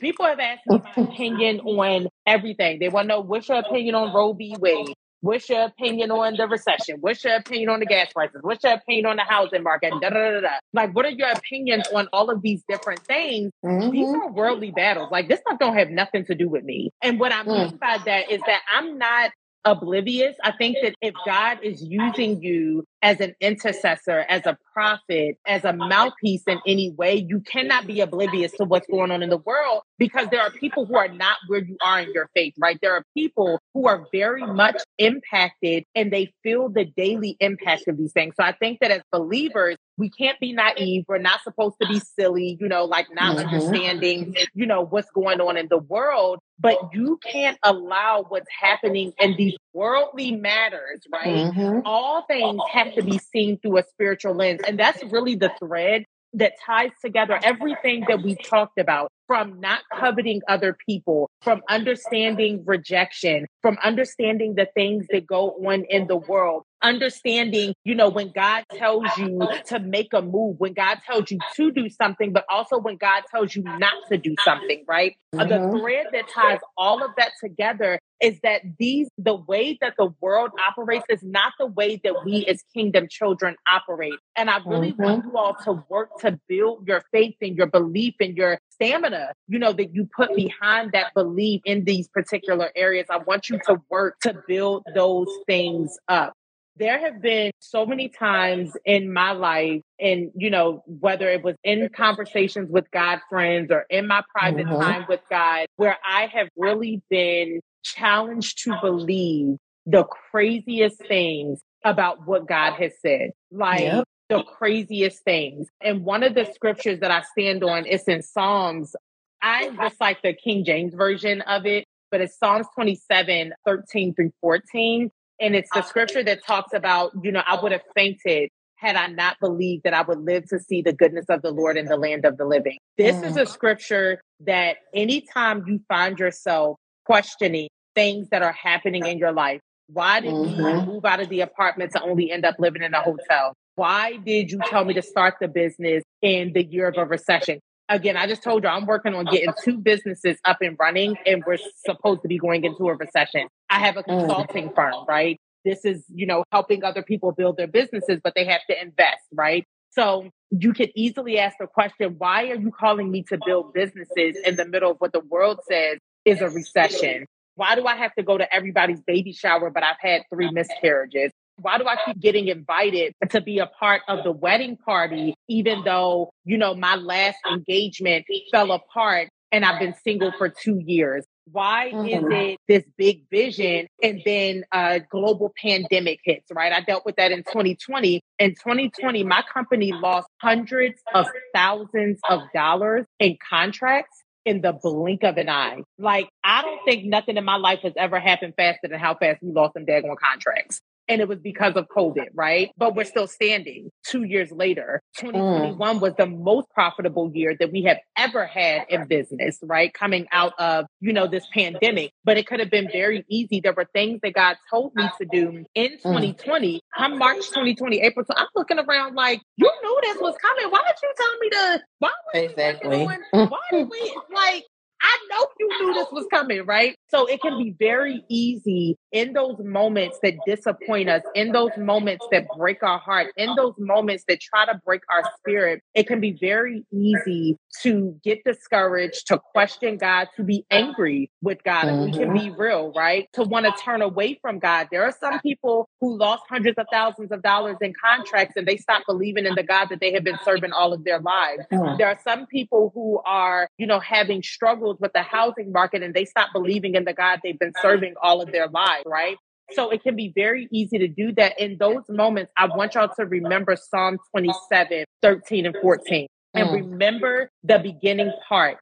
People 0.00 0.24
have 0.24 0.38
asked 0.38 0.66
me 0.66 0.78
my 0.82 1.04
opinion 1.04 1.60
on 1.60 2.08
everything. 2.26 2.78
They 2.78 2.88
want 2.88 3.04
to 3.04 3.08
know 3.08 3.20
what's 3.20 3.48
your 3.48 3.58
opinion 3.58 3.94
on 3.96 4.14
Roe 4.14 4.32
v. 4.32 4.56
Wade? 4.58 4.94
What's 5.26 5.48
your 5.48 5.62
opinion 5.64 6.12
on 6.12 6.36
the 6.36 6.46
recession? 6.46 6.98
What's 7.00 7.24
your 7.24 7.34
opinion 7.34 7.68
on 7.70 7.80
the 7.80 7.86
gas 7.86 8.12
prices? 8.12 8.38
What's 8.42 8.62
your 8.62 8.74
opinion 8.74 9.06
on 9.06 9.16
the 9.16 9.24
housing 9.24 9.64
market? 9.64 9.92
Da, 10.00 10.10
da, 10.10 10.10
da, 10.10 10.40
da. 10.40 10.48
Like, 10.72 10.94
what 10.94 11.04
are 11.04 11.10
your 11.10 11.30
opinions 11.30 11.84
on 11.92 12.08
all 12.12 12.30
of 12.30 12.42
these 12.42 12.62
different 12.68 13.00
things? 13.08 13.50
These 13.62 14.06
Mhm. 14.06 14.22
are 14.22 14.30
worldly 14.30 14.70
battles. 14.70 15.10
Like, 15.10 15.28
this 15.28 15.40
stuff 15.40 15.58
don't 15.58 15.76
have 15.76 15.90
nothing 15.90 16.24
to 16.26 16.36
do 16.36 16.48
with 16.48 16.62
me. 16.62 16.92
And 17.02 17.18
what 17.18 17.32
I 17.32 17.42
mean 17.42 17.76
by 17.76 17.98
that 18.04 18.30
is 18.30 18.40
that 18.42 18.60
I'm 18.72 18.98
not 18.98 19.32
oblivious. 19.64 20.36
I 20.44 20.52
think 20.52 20.76
that 20.82 20.94
if 21.02 21.14
God 21.24 21.58
is 21.60 21.82
using 21.82 22.40
you 22.40 22.84
as 23.06 23.20
an 23.20 23.32
intercessor, 23.40 24.26
as 24.28 24.44
a 24.46 24.58
prophet, 24.74 25.36
as 25.46 25.64
a 25.64 25.72
mouthpiece 25.72 26.42
in 26.48 26.58
any 26.66 26.90
way, 26.90 27.24
you 27.28 27.38
cannot 27.40 27.86
be 27.86 28.00
oblivious 28.00 28.50
to 28.54 28.64
what's 28.64 28.88
going 28.88 29.12
on 29.12 29.22
in 29.22 29.30
the 29.30 29.36
world 29.38 29.82
because 29.96 30.26
there 30.30 30.40
are 30.40 30.50
people 30.50 30.86
who 30.86 30.96
are 30.96 31.06
not 31.06 31.36
where 31.46 31.60
you 31.64 31.76
are 31.80 32.00
in 32.00 32.12
your 32.12 32.28
faith, 32.34 32.54
right? 32.58 32.76
There 32.82 32.92
are 32.94 33.04
people 33.16 33.60
who 33.74 33.86
are 33.86 34.08
very 34.10 34.44
much 34.44 34.82
impacted 34.98 35.84
and 35.94 36.12
they 36.12 36.32
feel 36.42 36.68
the 36.68 36.84
daily 36.84 37.36
impact 37.38 37.84
of 37.86 37.96
these 37.96 38.12
things. 38.12 38.34
So 38.36 38.44
I 38.44 38.50
think 38.52 38.80
that 38.80 38.90
as 38.90 39.02
believers, 39.12 39.76
we 39.98 40.10
can't 40.10 40.38
be 40.40 40.52
naive. 40.52 41.04
We're 41.06 41.18
not 41.18 41.42
supposed 41.44 41.76
to 41.80 41.86
be 41.86 42.00
silly, 42.00 42.58
you 42.60 42.66
know, 42.68 42.86
like 42.86 43.06
not 43.14 43.36
Mhm. 43.36 43.46
understanding, 43.46 44.34
you 44.52 44.66
know, 44.66 44.84
what's 44.84 45.10
going 45.12 45.40
on 45.40 45.56
in 45.56 45.68
the 45.68 45.78
world. 45.78 46.40
But 46.58 46.78
you 46.92 47.18
can't 47.22 47.58
allow 47.62 48.24
what's 48.28 48.48
happening 48.50 49.12
in 49.20 49.36
these 49.36 49.56
worldly 49.76 50.32
matters, 50.32 51.06
right? 51.12 51.52
Mhm. 51.52 51.82
all 51.84 52.22
things 52.22 52.60
have 52.72 52.94
to 52.94 53.02
be 53.02 53.18
seen 53.18 53.58
through 53.58 53.76
a 53.76 53.82
spiritual 53.82 54.34
lens. 54.34 54.60
And 54.66 54.78
that's 54.78 55.04
really 55.04 55.34
the 55.34 55.50
thread 55.58 56.06
that 56.32 56.54
ties 56.64 56.90
together 57.04 57.38
everything 57.42 58.04
that 58.08 58.22
we 58.22 58.34
talked 58.36 58.78
about. 58.78 59.10
From 59.26 59.60
not 59.60 59.80
coveting 59.98 60.40
other 60.48 60.76
people, 60.86 61.30
from 61.42 61.62
understanding 61.68 62.62
rejection, 62.66 63.46
from 63.62 63.78
understanding 63.82 64.54
the 64.54 64.68
things 64.74 65.06
that 65.10 65.26
go 65.26 65.50
on 65.66 65.84
in 65.88 66.06
the 66.06 66.16
world, 66.16 66.64
understanding, 66.82 67.74
you 67.84 67.94
know, 67.94 68.08
when 68.08 68.30
God 68.30 68.64
tells 68.72 69.04
you 69.18 69.40
to 69.66 69.80
make 69.80 70.12
a 70.12 70.22
move, 70.22 70.56
when 70.58 70.72
God 70.72 70.98
tells 71.06 71.30
you 71.30 71.38
to 71.56 71.72
do 71.72 71.88
something, 71.88 72.32
but 72.32 72.44
also 72.48 72.78
when 72.78 72.96
God 72.96 73.22
tells 73.30 73.54
you 73.54 73.62
not 73.62 73.94
to 74.10 74.18
do 74.18 74.34
something, 74.44 74.84
right? 74.86 75.16
Mm-hmm. 75.34 75.48
The 75.48 75.78
thread 75.78 76.06
that 76.12 76.28
ties 76.28 76.60
all 76.76 77.02
of 77.02 77.10
that 77.16 77.32
together 77.42 77.98
is 78.22 78.38
that 78.42 78.62
these, 78.78 79.08
the 79.18 79.34
way 79.34 79.76
that 79.80 79.94
the 79.98 80.10
world 80.20 80.50
operates 80.66 81.04
is 81.10 81.22
not 81.22 81.52
the 81.58 81.66
way 81.66 82.00
that 82.04 82.24
we 82.24 82.46
as 82.46 82.62
kingdom 82.74 83.08
children 83.10 83.56
operate. 83.68 84.14
And 84.36 84.48
I 84.48 84.58
really 84.64 84.92
mm-hmm. 84.92 85.02
want 85.02 85.24
you 85.24 85.36
all 85.36 85.56
to 85.64 85.84
work 85.88 86.10
to 86.20 86.38
build 86.48 86.86
your 86.86 87.02
faith 87.12 87.36
and 87.40 87.56
your 87.56 87.66
belief 87.66 88.14
and 88.20 88.36
your 88.36 88.58
stamina, 88.76 89.32
you 89.48 89.58
know, 89.58 89.72
that 89.72 89.94
you 89.94 90.08
put 90.16 90.34
behind 90.34 90.92
that 90.92 91.12
belief 91.14 91.60
in 91.64 91.84
these 91.84 92.08
particular 92.08 92.70
areas. 92.76 93.06
I 93.10 93.18
want 93.18 93.48
you 93.48 93.58
to 93.66 93.80
work 93.90 94.20
to 94.20 94.42
build 94.46 94.84
those 94.94 95.28
things 95.46 95.98
up 96.08 96.32
there 96.78 96.98
have 96.98 97.22
been 97.22 97.50
so 97.58 97.86
many 97.86 98.08
times 98.08 98.72
in 98.84 99.12
my 99.12 99.32
life 99.32 99.82
and 99.98 100.30
you 100.36 100.50
know 100.50 100.82
whether 100.86 101.28
it 101.28 101.42
was 101.42 101.56
in 101.64 101.88
conversations 101.94 102.70
with 102.70 102.90
god 102.90 103.20
friends 103.28 103.70
or 103.70 103.86
in 103.90 104.06
my 104.06 104.22
private 104.34 104.66
mm-hmm. 104.66 104.80
time 104.80 105.04
with 105.08 105.20
god 105.30 105.66
where 105.76 105.96
i 106.06 106.26
have 106.26 106.48
really 106.56 107.02
been 107.08 107.60
challenged 107.82 108.62
to 108.62 108.76
believe 108.80 109.56
the 109.86 110.04
craziest 110.04 110.98
things 111.08 111.60
about 111.84 112.26
what 112.26 112.46
god 112.46 112.74
has 112.74 112.92
said 113.00 113.30
like 113.50 113.80
yep. 113.80 114.04
The 114.28 114.42
craziest 114.42 115.22
things 115.24 115.68
and 115.80 116.04
one 116.04 116.22
of 116.22 116.34
the 116.34 116.44
scriptures 116.54 117.00
that 117.00 117.10
i 117.10 117.22
stand 117.32 117.62
on 117.62 117.86
is 117.86 118.02
in 118.04 118.22
psalms 118.22 118.96
i 119.42 119.70
just 119.70 120.00
like 120.00 120.20
the 120.22 120.32
king 120.32 120.64
james 120.64 120.94
version 120.94 121.40
of 121.42 121.66
it 121.66 121.84
but 122.10 122.20
it's 122.20 122.38
psalms 122.38 122.66
27 122.74 123.52
13 123.64 124.14
through 124.14 124.30
14 124.40 125.10
and 125.40 125.54
it's 125.54 125.68
the 125.74 125.82
scripture 125.82 126.22
that 126.22 126.44
talks 126.44 126.72
about, 126.72 127.12
you 127.22 127.30
know, 127.30 127.42
I 127.46 127.60
would 127.60 127.72
have 127.72 127.82
fainted 127.94 128.50
had 128.76 128.96
I 128.96 129.06
not 129.06 129.36
believed 129.40 129.84
that 129.84 129.94
I 129.94 130.02
would 130.02 130.20
live 130.20 130.46
to 130.48 130.58
see 130.58 130.82
the 130.82 130.92
goodness 130.92 131.26
of 131.28 131.42
the 131.42 131.50
Lord 131.50 131.76
in 131.76 131.86
the 131.86 131.96
land 131.96 132.24
of 132.24 132.36
the 132.36 132.44
living. 132.44 132.78
This 132.98 133.16
mm. 133.16 133.24
is 133.24 133.36
a 133.36 133.46
scripture 133.46 134.20
that 134.40 134.76
anytime 134.94 135.64
you 135.66 135.80
find 135.88 136.18
yourself 136.18 136.76
questioning 137.04 137.68
things 137.94 138.28
that 138.30 138.42
are 138.42 138.52
happening 138.52 139.06
in 139.06 139.18
your 139.18 139.32
life, 139.32 139.60
why 139.88 140.20
did 140.20 140.32
mm-hmm. 140.32 140.60
you 140.60 140.82
move 140.82 141.04
out 141.04 141.20
of 141.20 141.28
the 141.28 141.40
apartment 141.40 141.92
to 141.92 142.02
only 142.02 142.30
end 142.30 142.44
up 142.44 142.56
living 142.58 142.82
in 142.82 142.92
a 142.92 143.00
hotel? 143.00 143.54
Why 143.76 144.16
did 144.16 144.50
you 144.50 144.58
tell 144.70 144.84
me 144.86 144.94
to 144.94 145.02
start 145.02 145.34
the 145.38 145.48
business 145.48 146.02
in 146.22 146.54
the 146.54 146.64
year 146.64 146.88
of 146.88 146.96
a 146.96 147.04
recession? 147.04 147.60
Again, 147.90 148.16
I 148.16 148.26
just 148.26 148.42
told 148.42 148.64
you 148.64 148.70
I'm 148.70 148.86
working 148.86 149.14
on 149.14 149.26
getting 149.26 149.52
two 149.62 149.78
businesses 149.78 150.38
up 150.44 150.58
and 150.62 150.76
running, 150.80 151.16
and 151.26 151.44
we're 151.46 151.58
supposed 151.84 152.22
to 152.22 152.28
be 152.28 152.38
going 152.38 152.64
into 152.64 152.88
a 152.88 152.96
recession. 152.96 153.48
I 153.68 153.80
have 153.80 153.98
a 153.98 154.02
mm. 154.02 154.18
consulting 154.18 154.72
firm, 154.74 155.04
right? 155.06 155.38
This 155.64 155.84
is, 155.84 156.04
you 156.08 156.26
know, 156.26 156.42
helping 156.50 156.84
other 156.84 157.02
people 157.02 157.32
build 157.32 157.58
their 157.58 157.66
businesses, 157.66 158.18
but 158.24 158.32
they 158.34 158.46
have 158.46 158.62
to 158.70 158.80
invest, 158.80 159.22
right? 159.32 159.64
So 159.90 160.30
you 160.50 160.72
could 160.72 160.90
easily 160.94 161.38
ask 161.38 161.56
the 161.60 161.66
question, 161.66 162.16
why 162.16 162.48
are 162.50 162.56
you 162.56 162.70
calling 162.70 163.10
me 163.10 163.24
to 163.24 163.38
build 163.44 163.74
businesses 163.74 164.36
in 164.44 164.56
the 164.56 164.66
middle 164.66 164.92
of 164.92 164.96
what 164.98 165.12
the 165.12 165.20
world 165.20 165.60
says 165.68 165.98
is 166.24 166.40
a 166.40 166.48
recession? 166.48 167.26
Why 167.56 167.74
do 167.74 167.86
I 167.86 167.96
have 167.96 168.14
to 168.14 168.22
go 168.22 168.38
to 168.38 168.54
everybody's 168.54 169.00
baby 169.00 169.32
shower, 169.32 169.70
but 169.70 169.82
I've 169.82 169.96
had 170.00 170.22
three 170.32 170.50
miscarriages? 170.50 171.30
Why 171.58 171.78
do 171.78 171.86
I 171.86 171.96
keep 172.04 172.20
getting 172.20 172.48
invited 172.48 173.14
to 173.30 173.40
be 173.40 173.58
a 173.58 173.66
part 173.66 174.02
of 174.08 174.24
the 174.24 174.32
wedding 174.32 174.76
party, 174.76 175.34
even 175.48 175.82
though, 175.84 176.30
you 176.44 176.58
know, 176.58 176.74
my 176.74 176.96
last 176.96 177.38
engagement 177.50 178.26
fell 178.50 178.72
apart 178.72 179.28
and 179.52 179.64
I've 179.64 179.80
been 179.80 179.94
single 180.04 180.32
for 180.36 180.48
two 180.48 180.80
years? 180.84 181.24
Why 181.50 181.92
mm-hmm. 181.94 182.08
is 182.08 182.24
it 182.30 182.58
this 182.68 182.84
big 182.98 183.22
vision 183.30 183.86
and 184.02 184.20
then 184.24 184.64
a 184.72 185.00
global 185.00 185.52
pandemic 185.62 186.18
hits, 186.24 186.46
right? 186.52 186.72
I 186.72 186.80
dealt 186.80 187.06
with 187.06 187.16
that 187.16 187.30
in 187.30 187.38
2020. 187.44 188.20
In 188.38 188.50
2020, 188.50 189.24
my 189.24 189.42
company 189.52 189.92
lost 189.92 190.26
hundreds 190.42 191.00
of 191.14 191.26
thousands 191.54 192.18
of 192.28 192.40
dollars 192.52 193.06
in 193.20 193.38
contracts 193.48 194.24
in 194.44 194.60
the 194.60 194.72
blink 194.72 195.24
of 195.24 195.36
an 195.36 195.48
eye. 195.48 195.82
Like, 195.98 196.28
I 196.44 196.62
don't 196.62 196.80
think 196.84 197.04
nothing 197.04 197.36
in 197.36 197.44
my 197.44 197.56
life 197.56 197.80
has 197.82 197.94
ever 197.96 198.20
happened 198.20 198.54
faster 198.56 198.88
than 198.88 198.98
how 198.98 199.14
fast 199.14 199.42
we 199.42 199.52
lost 199.52 199.74
some 199.74 199.86
daggone 199.86 200.16
contracts 200.16 200.80
and 201.08 201.20
it 201.20 201.28
was 201.28 201.38
because 201.38 201.76
of 201.76 201.86
COVID, 201.88 202.28
right? 202.34 202.70
But 202.76 202.94
we're 202.94 203.04
still 203.04 203.26
standing 203.26 203.90
two 204.04 204.24
years 204.24 204.50
later. 204.50 205.02
2021 205.18 205.78
mm. 205.78 206.00
was 206.00 206.14
the 206.18 206.26
most 206.26 206.68
profitable 206.70 207.30
year 207.34 207.56
that 207.58 207.72
we 207.72 207.82
have 207.84 207.98
ever 208.16 208.46
had 208.46 208.86
in 208.88 209.06
business, 209.06 209.58
right? 209.62 209.92
Coming 209.92 210.26
out 210.32 210.52
of, 210.58 210.86
you 211.00 211.12
know, 211.12 211.26
this 211.26 211.46
pandemic, 211.52 212.12
but 212.24 212.36
it 212.36 212.46
could 212.46 212.60
have 212.60 212.70
been 212.70 212.88
very 212.90 213.24
easy. 213.30 213.60
There 213.60 213.72
were 213.72 213.88
things 213.92 214.20
that 214.22 214.34
God 214.34 214.56
told 214.70 214.92
me 214.94 215.08
to 215.20 215.26
do 215.30 215.64
in 215.74 215.90
2020. 215.98 216.76
Mm. 216.76 216.80
Come 216.96 217.18
March 217.18 217.46
2020, 217.48 218.00
April. 218.00 218.24
So 218.26 218.34
I'm 218.36 218.46
looking 218.54 218.78
around 218.78 219.14
like, 219.14 219.40
you 219.56 219.70
knew 219.82 219.98
this 220.02 220.18
was 220.20 220.34
coming. 220.40 220.70
Why 220.70 220.82
did 220.86 220.96
you 221.02 221.14
tell 221.16 221.38
me 221.38 221.50
to? 221.50 221.82
Why 221.98 222.10
exactly. 222.34 223.04
Why 223.30 223.58
did 223.70 223.88
we 223.88 224.16
like? 224.34 224.64
I 225.02 225.18
know 225.30 225.46
you 225.58 225.68
knew 225.68 225.94
this 225.94 226.08
was 226.10 226.26
coming, 226.32 226.64
right? 226.64 226.96
So 227.08 227.26
it 227.26 227.40
can 227.42 227.58
be 227.62 227.74
very 227.78 228.24
easy 228.28 228.96
in 229.12 229.32
those 229.32 229.56
moments 229.58 230.18
that 230.22 230.34
disappoint 230.46 231.08
us, 231.08 231.22
in 231.34 231.52
those 231.52 231.70
moments 231.76 232.26
that 232.32 232.46
break 232.56 232.82
our 232.82 232.98
heart, 232.98 233.28
in 233.36 233.54
those 233.56 233.74
moments 233.78 234.24
that 234.28 234.40
try 234.40 234.66
to 234.66 234.80
break 234.84 235.02
our 235.12 235.30
spirit. 235.38 235.82
It 235.94 236.06
can 236.06 236.20
be 236.20 236.36
very 236.40 236.84
easy 236.92 237.56
to 237.82 238.18
get 238.22 238.44
discouraged, 238.44 239.26
to 239.28 239.38
question 239.38 239.96
God, 239.96 240.28
to 240.36 240.42
be 240.42 240.64
angry 240.70 241.30
with 241.42 241.62
God. 241.64 241.86
Mm-hmm. 241.86 242.04
we 242.04 242.12
can 242.12 242.32
be 242.32 242.50
mm-hmm. 242.50 242.60
real, 242.60 242.92
right? 242.92 243.28
To 243.34 243.42
want 243.42 243.66
to 243.66 243.72
turn 243.82 244.02
away 244.02 244.38
from 244.40 244.58
God. 244.58 244.88
There 244.90 245.04
are 245.04 245.14
some 245.18 245.40
people 245.40 245.88
who 246.00 246.16
lost 246.16 246.44
hundreds 246.48 246.78
of 246.78 246.86
thousands 246.92 247.32
of 247.32 247.42
dollars 247.42 247.76
in 247.80 247.92
contracts 248.02 248.54
and 248.56 248.66
they 248.66 248.76
stopped 248.76 249.06
believing 249.06 249.46
in 249.46 249.54
the 249.54 249.62
God 249.62 249.88
that 249.90 250.00
they 250.00 250.12
have 250.12 250.24
been 250.24 250.38
serving 250.44 250.72
all 250.72 250.92
of 250.92 251.04
their 251.04 251.20
lives. 251.20 251.64
Mm-hmm. 251.72 251.98
There 251.98 252.08
are 252.08 252.18
some 252.22 252.46
people 252.46 252.92
who 252.94 253.20
are, 253.24 253.68
you 253.78 253.86
know, 253.86 254.00
having 254.00 254.42
struggles 254.42 254.98
with 255.00 255.12
the 255.12 255.22
housing 255.22 255.72
market 255.72 256.02
and 256.02 256.14
they 256.14 256.24
stop 256.24 256.50
believing 256.52 256.94
in 256.94 257.04
the 257.04 257.12
God 257.12 257.40
they've 257.42 257.58
been 257.58 257.74
serving 257.80 258.14
all 258.22 258.40
of 258.40 258.52
their 258.52 258.68
lives, 258.68 259.04
right? 259.06 259.36
So 259.72 259.90
it 259.90 260.02
can 260.02 260.14
be 260.14 260.32
very 260.34 260.68
easy 260.70 260.98
to 260.98 261.08
do 261.08 261.32
that. 261.32 261.60
In 261.60 261.76
those 261.78 262.04
moments, 262.08 262.52
I 262.56 262.66
want 262.66 262.94
y'all 262.94 263.10
to 263.16 263.26
remember 263.26 263.76
Psalm 263.76 264.18
27, 264.30 265.04
13, 265.22 265.66
and 265.66 265.76
14. 265.82 266.28
And 266.56 266.68
mm. 266.68 266.72
remember 266.72 267.50
the 267.62 267.78
beginning 267.78 268.32
part. 268.48 268.78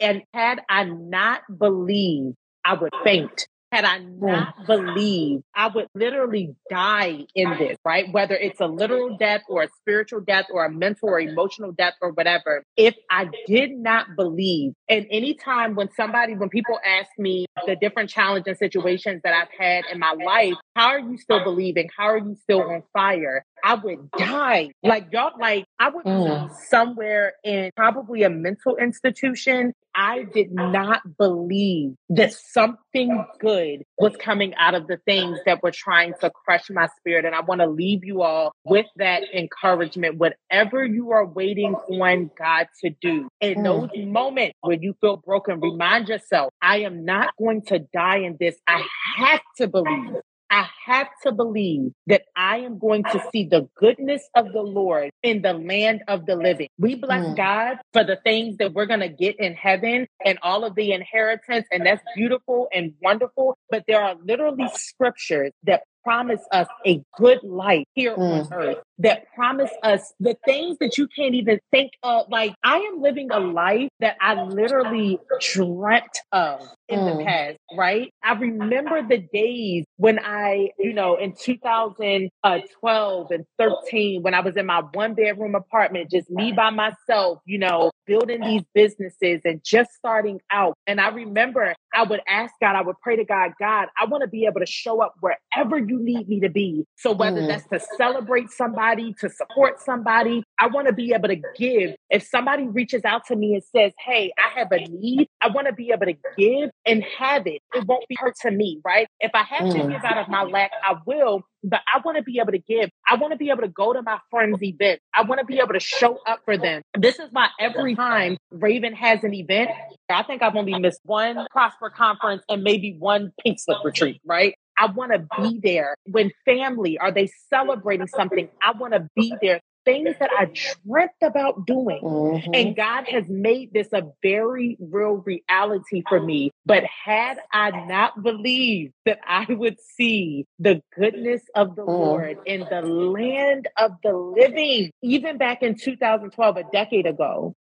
And 0.00 0.22
had 0.32 0.60
I 0.68 0.84
not 0.84 1.42
believed, 1.58 2.36
I 2.64 2.74
would 2.74 2.92
faint. 3.04 3.46
Had 3.70 3.84
I 3.84 3.98
not 3.98 4.66
believed, 4.66 5.42
I 5.54 5.68
would 5.68 5.88
literally 5.94 6.54
die 6.70 7.26
in 7.34 7.50
this, 7.58 7.76
right? 7.84 8.10
Whether 8.10 8.34
it's 8.34 8.60
a 8.60 8.66
literal 8.66 9.18
death 9.18 9.42
or 9.46 9.62
a 9.64 9.68
spiritual 9.82 10.20
death 10.20 10.46
or 10.50 10.64
a 10.64 10.70
mental 10.70 11.10
or 11.10 11.20
emotional 11.20 11.72
death 11.72 11.92
or 12.00 12.12
whatever. 12.12 12.62
If 12.78 12.94
I 13.10 13.28
did 13.46 13.72
not 13.72 14.16
believe, 14.16 14.72
and 14.88 15.06
anytime 15.10 15.74
when 15.74 15.90
somebody, 15.94 16.34
when 16.34 16.48
people 16.48 16.78
ask 16.82 17.10
me 17.18 17.44
the 17.66 17.76
different 17.76 18.08
challenging 18.08 18.54
situations 18.54 19.20
that 19.22 19.34
I've 19.34 19.52
had 19.58 19.84
in 19.92 19.98
my 19.98 20.12
life, 20.12 20.54
how 20.78 20.90
are 20.90 21.00
you 21.00 21.18
still 21.18 21.42
believing? 21.42 21.88
How 21.96 22.04
are 22.04 22.18
you 22.18 22.36
still 22.40 22.62
on 22.62 22.84
fire? 22.92 23.44
I 23.64 23.74
would 23.74 24.12
die. 24.12 24.70
Like 24.84 25.08
y'all, 25.10 25.32
like 25.38 25.64
I 25.80 25.90
would 25.90 26.04
mm. 26.04 26.48
be 26.48 26.54
somewhere 26.68 27.32
in 27.42 27.72
probably 27.74 28.22
a 28.22 28.30
mental 28.30 28.76
institution. 28.76 29.72
I 29.92 30.22
did 30.32 30.52
not 30.52 31.00
believe 31.18 31.94
that 32.10 32.32
something 32.32 33.26
good 33.40 33.82
was 33.98 34.14
coming 34.20 34.54
out 34.54 34.74
of 34.74 34.86
the 34.86 34.98
things 35.04 35.40
that 35.46 35.60
were 35.60 35.72
trying 35.72 36.12
to 36.20 36.30
crush 36.30 36.70
my 36.70 36.86
spirit. 36.98 37.24
And 37.24 37.34
I 37.34 37.40
want 37.40 37.60
to 37.60 37.66
leave 37.66 38.04
you 38.04 38.22
all 38.22 38.52
with 38.64 38.86
that 38.96 39.24
encouragement. 39.34 40.18
Whatever 40.18 40.84
you 40.84 41.10
are 41.10 41.26
waiting 41.26 41.74
on 41.74 42.30
God 42.38 42.68
to 42.84 42.90
do 43.02 43.28
in 43.40 43.58
mm. 43.58 43.64
those 43.64 44.06
moments 44.06 44.54
where 44.60 44.78
you 44.80 44.94
feel 45.00 45.16
broken, 45.16 45.58
remind 45.58 46.06
yourself, 46.06 46.52
I 46.62 46.82
am 46.82 47.04
not 47.04 47.34
going 47.36 47.62
to 47.62 47.80
die 47.80 48.18
in 48.18 48.36
this. 48.38 48.54
I 48.68 48.84
have 49.16 49.40
to 49.56 49.66
believe 49.66 50.14
I 50.50 50.66
have 50.86 51.08
to 51.24 51.32
believe 51.32 51.92
that 52.06 52.22
I 52.34 52.58
am 52.58 52.78
going 52.78 53.04
to 53.04 53.22
see 53.32 53.44
the 53.44 53.68
goodness 53.76 54.22
of 54.34 54.52
the 54.52 54.62
Lord 54.62 55.10
in 55.22 55.42
the 55.42 55.52
land 55.52 56.02
of 56.08 56.26
the 56.26 56.36
living. 56.36 56.68
We 56.78 56.94
bless 56.94 57.24
mm. 57.24 57.36
God 57.36 57.78
for 57.92 58.04
the 58.04 58.16
things 58.16 58.56
that 58.58 58.72
we're 58.72 58.86
going 58.86 59.00
to 59.00 59.08
get 59.08 59.38
in 59.38 59.54
heaven 59.54 60.06
and 60.24 60.38
all 60.42 60.64
of 60.64 60.74
the 60.74 60.92
inheritance. 60.92 61.66
And 61.70 61.84
that's 61.84 62.02
beautiful 62.16 62.68
and 62.72 62.94
wonderful. 63.02 63.58
But 63.70 63.84
there 63.86 64.00
are 64.00 64.14
literally 64.22 64.68
scriptures 64.74 65.52
that 65.64 65.82
promise 66.04 66.40
us 66.52 66.68
a 66.86 67.02
good 67.16 67.38
life 67.42 67.84
here 67.94 68.16
mm. 68.16 68.46
on 68.46 68.52
earth. 68.52 68.78
that 68.98 69.26
promise 69.34 69.70
us 69.82 70.12
the 70.18 70.36
things 70.44 70.76
that 70.80 70.98
you 70.98 71.06
can't 71.14 71.34
even 71.34 71.60
think 71.70 71.92
of. 72.02 72.26
Like, 72.30 72.54
I 72.64 72.78
am 72.78 73.00
living 73.00 73.30
a 73.30 73.38
life 73.38 73.88
that 74.00 74.16
I 74.20 74.42
literally 74.42 75.18
dreamt 75.40 76.18
of 76.32 76.68
in 76.88 77.00
mm. 77.00 77.18
the 77.18 77.24
past, 77.24 77.58
right? 77.76 78.12
I 78.24 78.32
remember 78.32 79.06
the 79.06 79.18
days 79.18 79.84
when 79.96 80.18
I, 80.18 80.70
you 80.78 80.92
know, 80.92 81.16
in 81.16 81.34
2012 81.38 83.30
and 83.30 83.44
13, 83.58 84.22
when 84.22 84.34
I 84.34 84.40
was 84.40 84.56
in 84.56 84.66
my 84.66 84.82
one 84.92 85.14
bedroom 85.14 85.54
apartment, 85.54 86.10
just 86.10 86.30
me 86.30 86.52
by 86.52 86.70
myself, 86.70 87.40
you 87.44 87.58
know, 87.58 87.90
building 88.06 88.40
these 88.40 88.62
businesses 88.74 89.40
and 89.44 89.60
just 89.64 89.90
starting 89.92 90.40
out. 90.50 90.74
And 90.86 91.00
I 91.00 91.08
remember 91.08 91.74
I 91.94 92.02
would 92.04 92.20
ask 92.28 92.52
God, 92.60 92.74
I 92.74 92.82
would 92.82 92.96
pray 93.02 93.16
to 93.16 93.24
God, 93.24 93.52
God, 93.60 93.88
I 94.00 94.06
want 94.06 94.22
to 94.22 94.28
be 94.28 94.46
able 94.46 94.60
to 94.60 94.66
show 94.66 95.02
up 95.02 95.14
wherever 95.20 95.78
you 95.88 95.98
need 96.00 96.28
me 96.28 96.40
to 96.40 96.48
be. 96.48 96.84
So 96.96 97.12
whether 97.12 97.40
mm. 97.40 97.48
that's 97.48 97.66
to 97.68 97.80
celebrate 97.96 98.50
somebody, 98.50 99.14
to 99.20 99.28
support 99.28 99.80
somebody, 99.80 100.42
I 100.58 100.68
want 100.68 100.86
to 100.88 100.92
be 100.92 101.12
able 101.12 101.28
to 101.28 101.40
give. 101.56 101.94
If 102.10 102.24
somebody 102.24 102.66
reaches 102.66 103.04
out 103.04 103.26
to 103.26 103.36
me 103.36 103.54
and 103.54 103.62
says, 103.62 103.92
Hey, 103.98 104.32
I 104.38 104.58
have 104.58 104.68
a 104.72 104.84
need, 104.88 105.28
I 105.40 105.48
want 105.48 105.66
to 105.66 105.72
be 105.72 105.90
able 105.92 106.06
to 106.06 106.16
give 106.36 106.70
and 106.86 107.04
have 107.18 107.46
it. 107.46 107.60
It 107.74 107.86
won't 107.86 108.06
be 108.08 108.16
hurt 108.18 108.34
to 108.42 108.50
me, 108.50 108.80
right? 108.84 109.08
If 109.20 109.30
I 109.34 109.42
have 109.42 109.68
mm. 109.68 109.72
to 109.72 109.88
give 109.88 110.04
out 110.04 110.18
of 110.18 110.28
my 110.28 110.42
lack, 110.42 110.70
I 110.84 110.96
will, 111.06 111.42
but 111.64 111.80
I 111.92 112.00
want 112.04 112.16
to 112.16 112.22
be 112.22 112.38
able 112.40 112.52
to 112.52 112.58
give. 112.58 112.90
I 113.06 113.16
want 113.16 113.32
to 113.32 113.36
be 113.36 113.50
able 113.50 113.62
to 113.62 113.68
go 113.68 113.92
to 113.92 114.02
my 114.02 114.18
friends' 114.30 114.62
event. 114.62 115.00
I 115.14 115.22
want 115.22 115.40
to 115.40 115.46
be 115.46 115.58
able 115.58 115.74
to 115.74 115.80
show 115.80 116.18
up 116.26 116.40
for 116.44 116.56
them. 116.56 116.82
This 116.96 117.18
is 117.18 117.30
my 117.32 117.48
every 117.58 117.94
time 117.94 118.36
Raven 118.50 118.94
has 118.94 119.24
an 119.24 119.34
event, 119.34 119.70
I 120.08 120.22
think 120.22 120.42
I've 120.42 120.56
only 120.56 120.78
missed 120.78 121.00
one 121.04 121.46
Prosper 121.50 121.90
conference 121.90 122.42
and 122.48 122.62
maybe 122.62 122.96
one 122.98 123.32
pink 123.42 123.58
slip 123.58 123.78
retreat, 123.84 124.20
right? 124.24 124.54
I 124.78 124.86
want 124.86 125.12
to 125.12 125.26
be 125.40 125.60
there 125.62 125.94
when 126.06 126.30
family 126.44 126.98
are 126.98 127.10
they 127.10 127.30
celebrating 127.50 128.06
something. 128.06 128.48
I 128.62 128.72
want 128.72 128.94
to 128.94 129.08
be 129.16 129.34
there 129.42 129.60
things 129.88 130.16
that 130.20 130.30
I 130.38 130.50
dreamt 130.84 131.12
about 131.22 131.66
doing. 131.66 132.00
Mm-hmm. 132.02 132.50
And 132.52 132.76
God 132.76 133.06
has 133.08 133.24
made 133.28 133.72
this 133.72 133.88
a 133.92 134.02
very 134.22 134.76
real 134.78 135.22
reality 135.24 136.02
for 136.08 136.20
me. 136.20 136.50
But 136.66 136.84
had 136.84 137.38
I 137.52 137.70
not 137.86 138.22
believed 138.22 138.92
that 139.06 139.18
I 139.26 139.46
would 139.48 139.78
see 139.80 140.46
the 140.58 140.82
goodness 140.94 141.42
of 141.54 141.74
the 141.74 141.82
mm. 141.82 141.88
Lord 141.88 142.38
in 142.44 142.66
the 142.68 142.82
land 142.82 143.68
of 143.78 143.92
the 144.02 144.12
living, 144.12 144.90
even 145.02 145.38
back 145.38 145.62
in 145.62 145.76
2012, 145.76 146.56
a 146.56 146.64
decade 146.70 147.06
ago, 147.06 147.54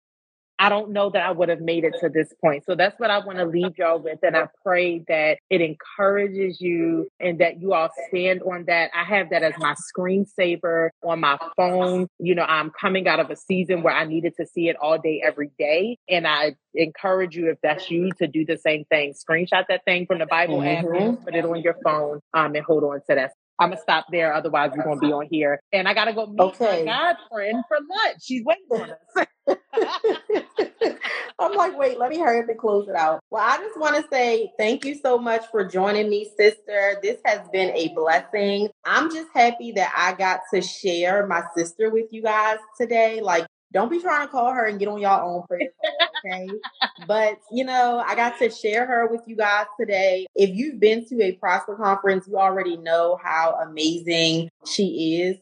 I 0.65 0.71
don't 0.71 0.93
know 0.93 1.11
that 1.11 1.23
I 1.23 1.31
would 1.31 1.51
have 1.51 1.61
made 1.61 1.85
it 1.85 1.93
to 2.01 2.09
this 2.09 2.33
point. 2.41 2.65
So 2.65 2.75
that's 2.75 2.99
what 2.99 3.11
I 3.11 3.19
want 3.19 3.37
to 3.37 3.45
leave 3.45 3.77
y'all 3.77 3.99
with. 3.99 4.21
And 4.23 4.35
I 4.35 4.49
pray 4.65 5.01
that 5.09 5.37
it 5.51 5.61
encourages 5.61 6.59
you 6.59 7.07
and 7.21 7.39
that 7.41 7.61
you 7.61 7.75
all 7.75 7.91
stand 8.09 8.41
on 8.41 8.65
that. 8.65 8.91
I 8.95 9.05
have 9.05 9.29
that 9.29 9.43
as 9.43 9.53
my 9.59 9.75
screensaver 9.75 10.89
on 11.03 11.21
my 11.21 11.37
phone. 11.55 12.09
You 12.19 12.35
know, 12.35 12.45
I'm 12.45 12.71
coming 12.81 13.07
out 13.07 13.21
of 13.21 13.29
a 13.29 13.37
season 13.37 13.83
where 13.83 13.93
I 13.93 14.07
needed 14.07 14.37
to 14.39 14.47
see 14.47 14.71
it 14.71 14.77
all 14.81 14.97
day, 14.97 15.23
every 15.23 15.51
day. 15.59 15.99
And 16.09 16.27
I 16.27 16.57
encourage 16.73 17.37
you, 17.37 17.51
if 17.51 17.59
that's 17.63 17.91
you, 17.91 18.13
to 18.13 18.27
do 18.27 18.47
the 18.47 18.57
same 18.57 18.87
thing. 18.87 19.13
Screenshot 19.13 19.67
that 19.69 19.85
thing 19.85 20.07
from 20.07 20.19
the 20.19 20.27
Bible 20.27 20.61
mm-hmm. 20.61 21.15
app, 21.15 21.25
put 21.27 21.35
it 21.35 21.45
on 21.45 21.61
your 21.61 21.77
phone, 21.85 22.21
um, 22.33 22.55
and 22.55 22.65
hold 22.65 22.85
on 22.85 23.01
to 23.11 23.15
that 23.17 23.33
I'm 23.59 23.71
gonna 23.71 23.81
stop 23.81 24.07
there. 24.11 24.35
Otherwise, 24.35 24.73
we're 24.77 24.83
gonna 24.83 25.01
be 25.01 25.13
on 25.13 25.29
here, 25.31 25.61
and 25.73 25.87
I 25.87 25.95
gotta 25.95 26.13
go 26.13 26.27
meet 26.27 26.41
okay. 26.41 26.85
my 26.85 26.93
god 26.93 27.17
friend 27.31 27.63
for 27.69 27.77
lunch. 27.77 28.17
She's 28.23 28.43
waiting 28.45 28.67
on 28.71 28.91
us. 28.91 29.27
I'm 31.39 31.55
like, 31.55 31.77
wait, 31.79 31.99
let 31.99 32.11
me 32.11 32.19
hurry 32.19 32.41
up 32.41 32.49
and 32.49 32.59
close 32.59 32.89
it 32.89 32.95
out. 32.95 33.21
Well, 33.31 33.43
I 33.45 33.59
just 33.59 33.79
want 33.79 33.97
to 33.97 34.05
say 34.11 34.53
thank 34.59 34.85
you 34.85 34.95
so 34.95 35.19
much 35.19 35.45
for 35.51 35.65
joining 35.65 36.09
me, 36.09 36.31
sister. 36.37 36.99
This 37.03 37.19
has 37.25 37.47
been 37.49 37.71
a 37.77 37.89
blessing. 37.95 38.69
I'm 38.85 39.11
just 39.11 39.29
happy 39.35 39.73
that 39.73 39.93
I 39.97 40.15
got 40.15 40.41
to 40.53 40.61
share 40.61 41.27
my 41.27 41.43
sister 41.57 41.91
with 41.91 42.13
you 42.13 42.23
guys 42.23 42.59
today. 42.81 43.21
Like, 43.21 43.47
don't 43.73 43.91
be 43.91 44.01
trying 44.01 44.27
to 44.27 44.31
call 44.31 44.53
her 44.53 44.67
and 44.67 44.79
get 44.79 44.89
on 44.89 45.01
your 45.01 45.21
own 45.21 45.43
prayer 45.49 45.69
call, 45.81 46.17
okay? 46.25 46.61
but 47.07 47.39
you 47.51 47.65
know, 47.65 48.03
I 48.07 48.15
got 48.15 48.39
to 48.39 48.49
share 48.49 48.87
her 48.87 49.09
with 49.09 49.23
you 49.27 49.37
guys 49.37 49.67
today. 49.79 50.27
If 50.35 50.51
you've 50.51 50.79
been 50.79 51.07
to 51.09 51.23
a 51.23 51.33
Prosper 51.33 51.77
conference, 51.77 52.27
you 52.29 52.39
already 52.39 52.77
know 52.77 53.19
how 53.23 53.59
amazing 53.63 54.49
she 54.65 55.21
is. 55.23 55.37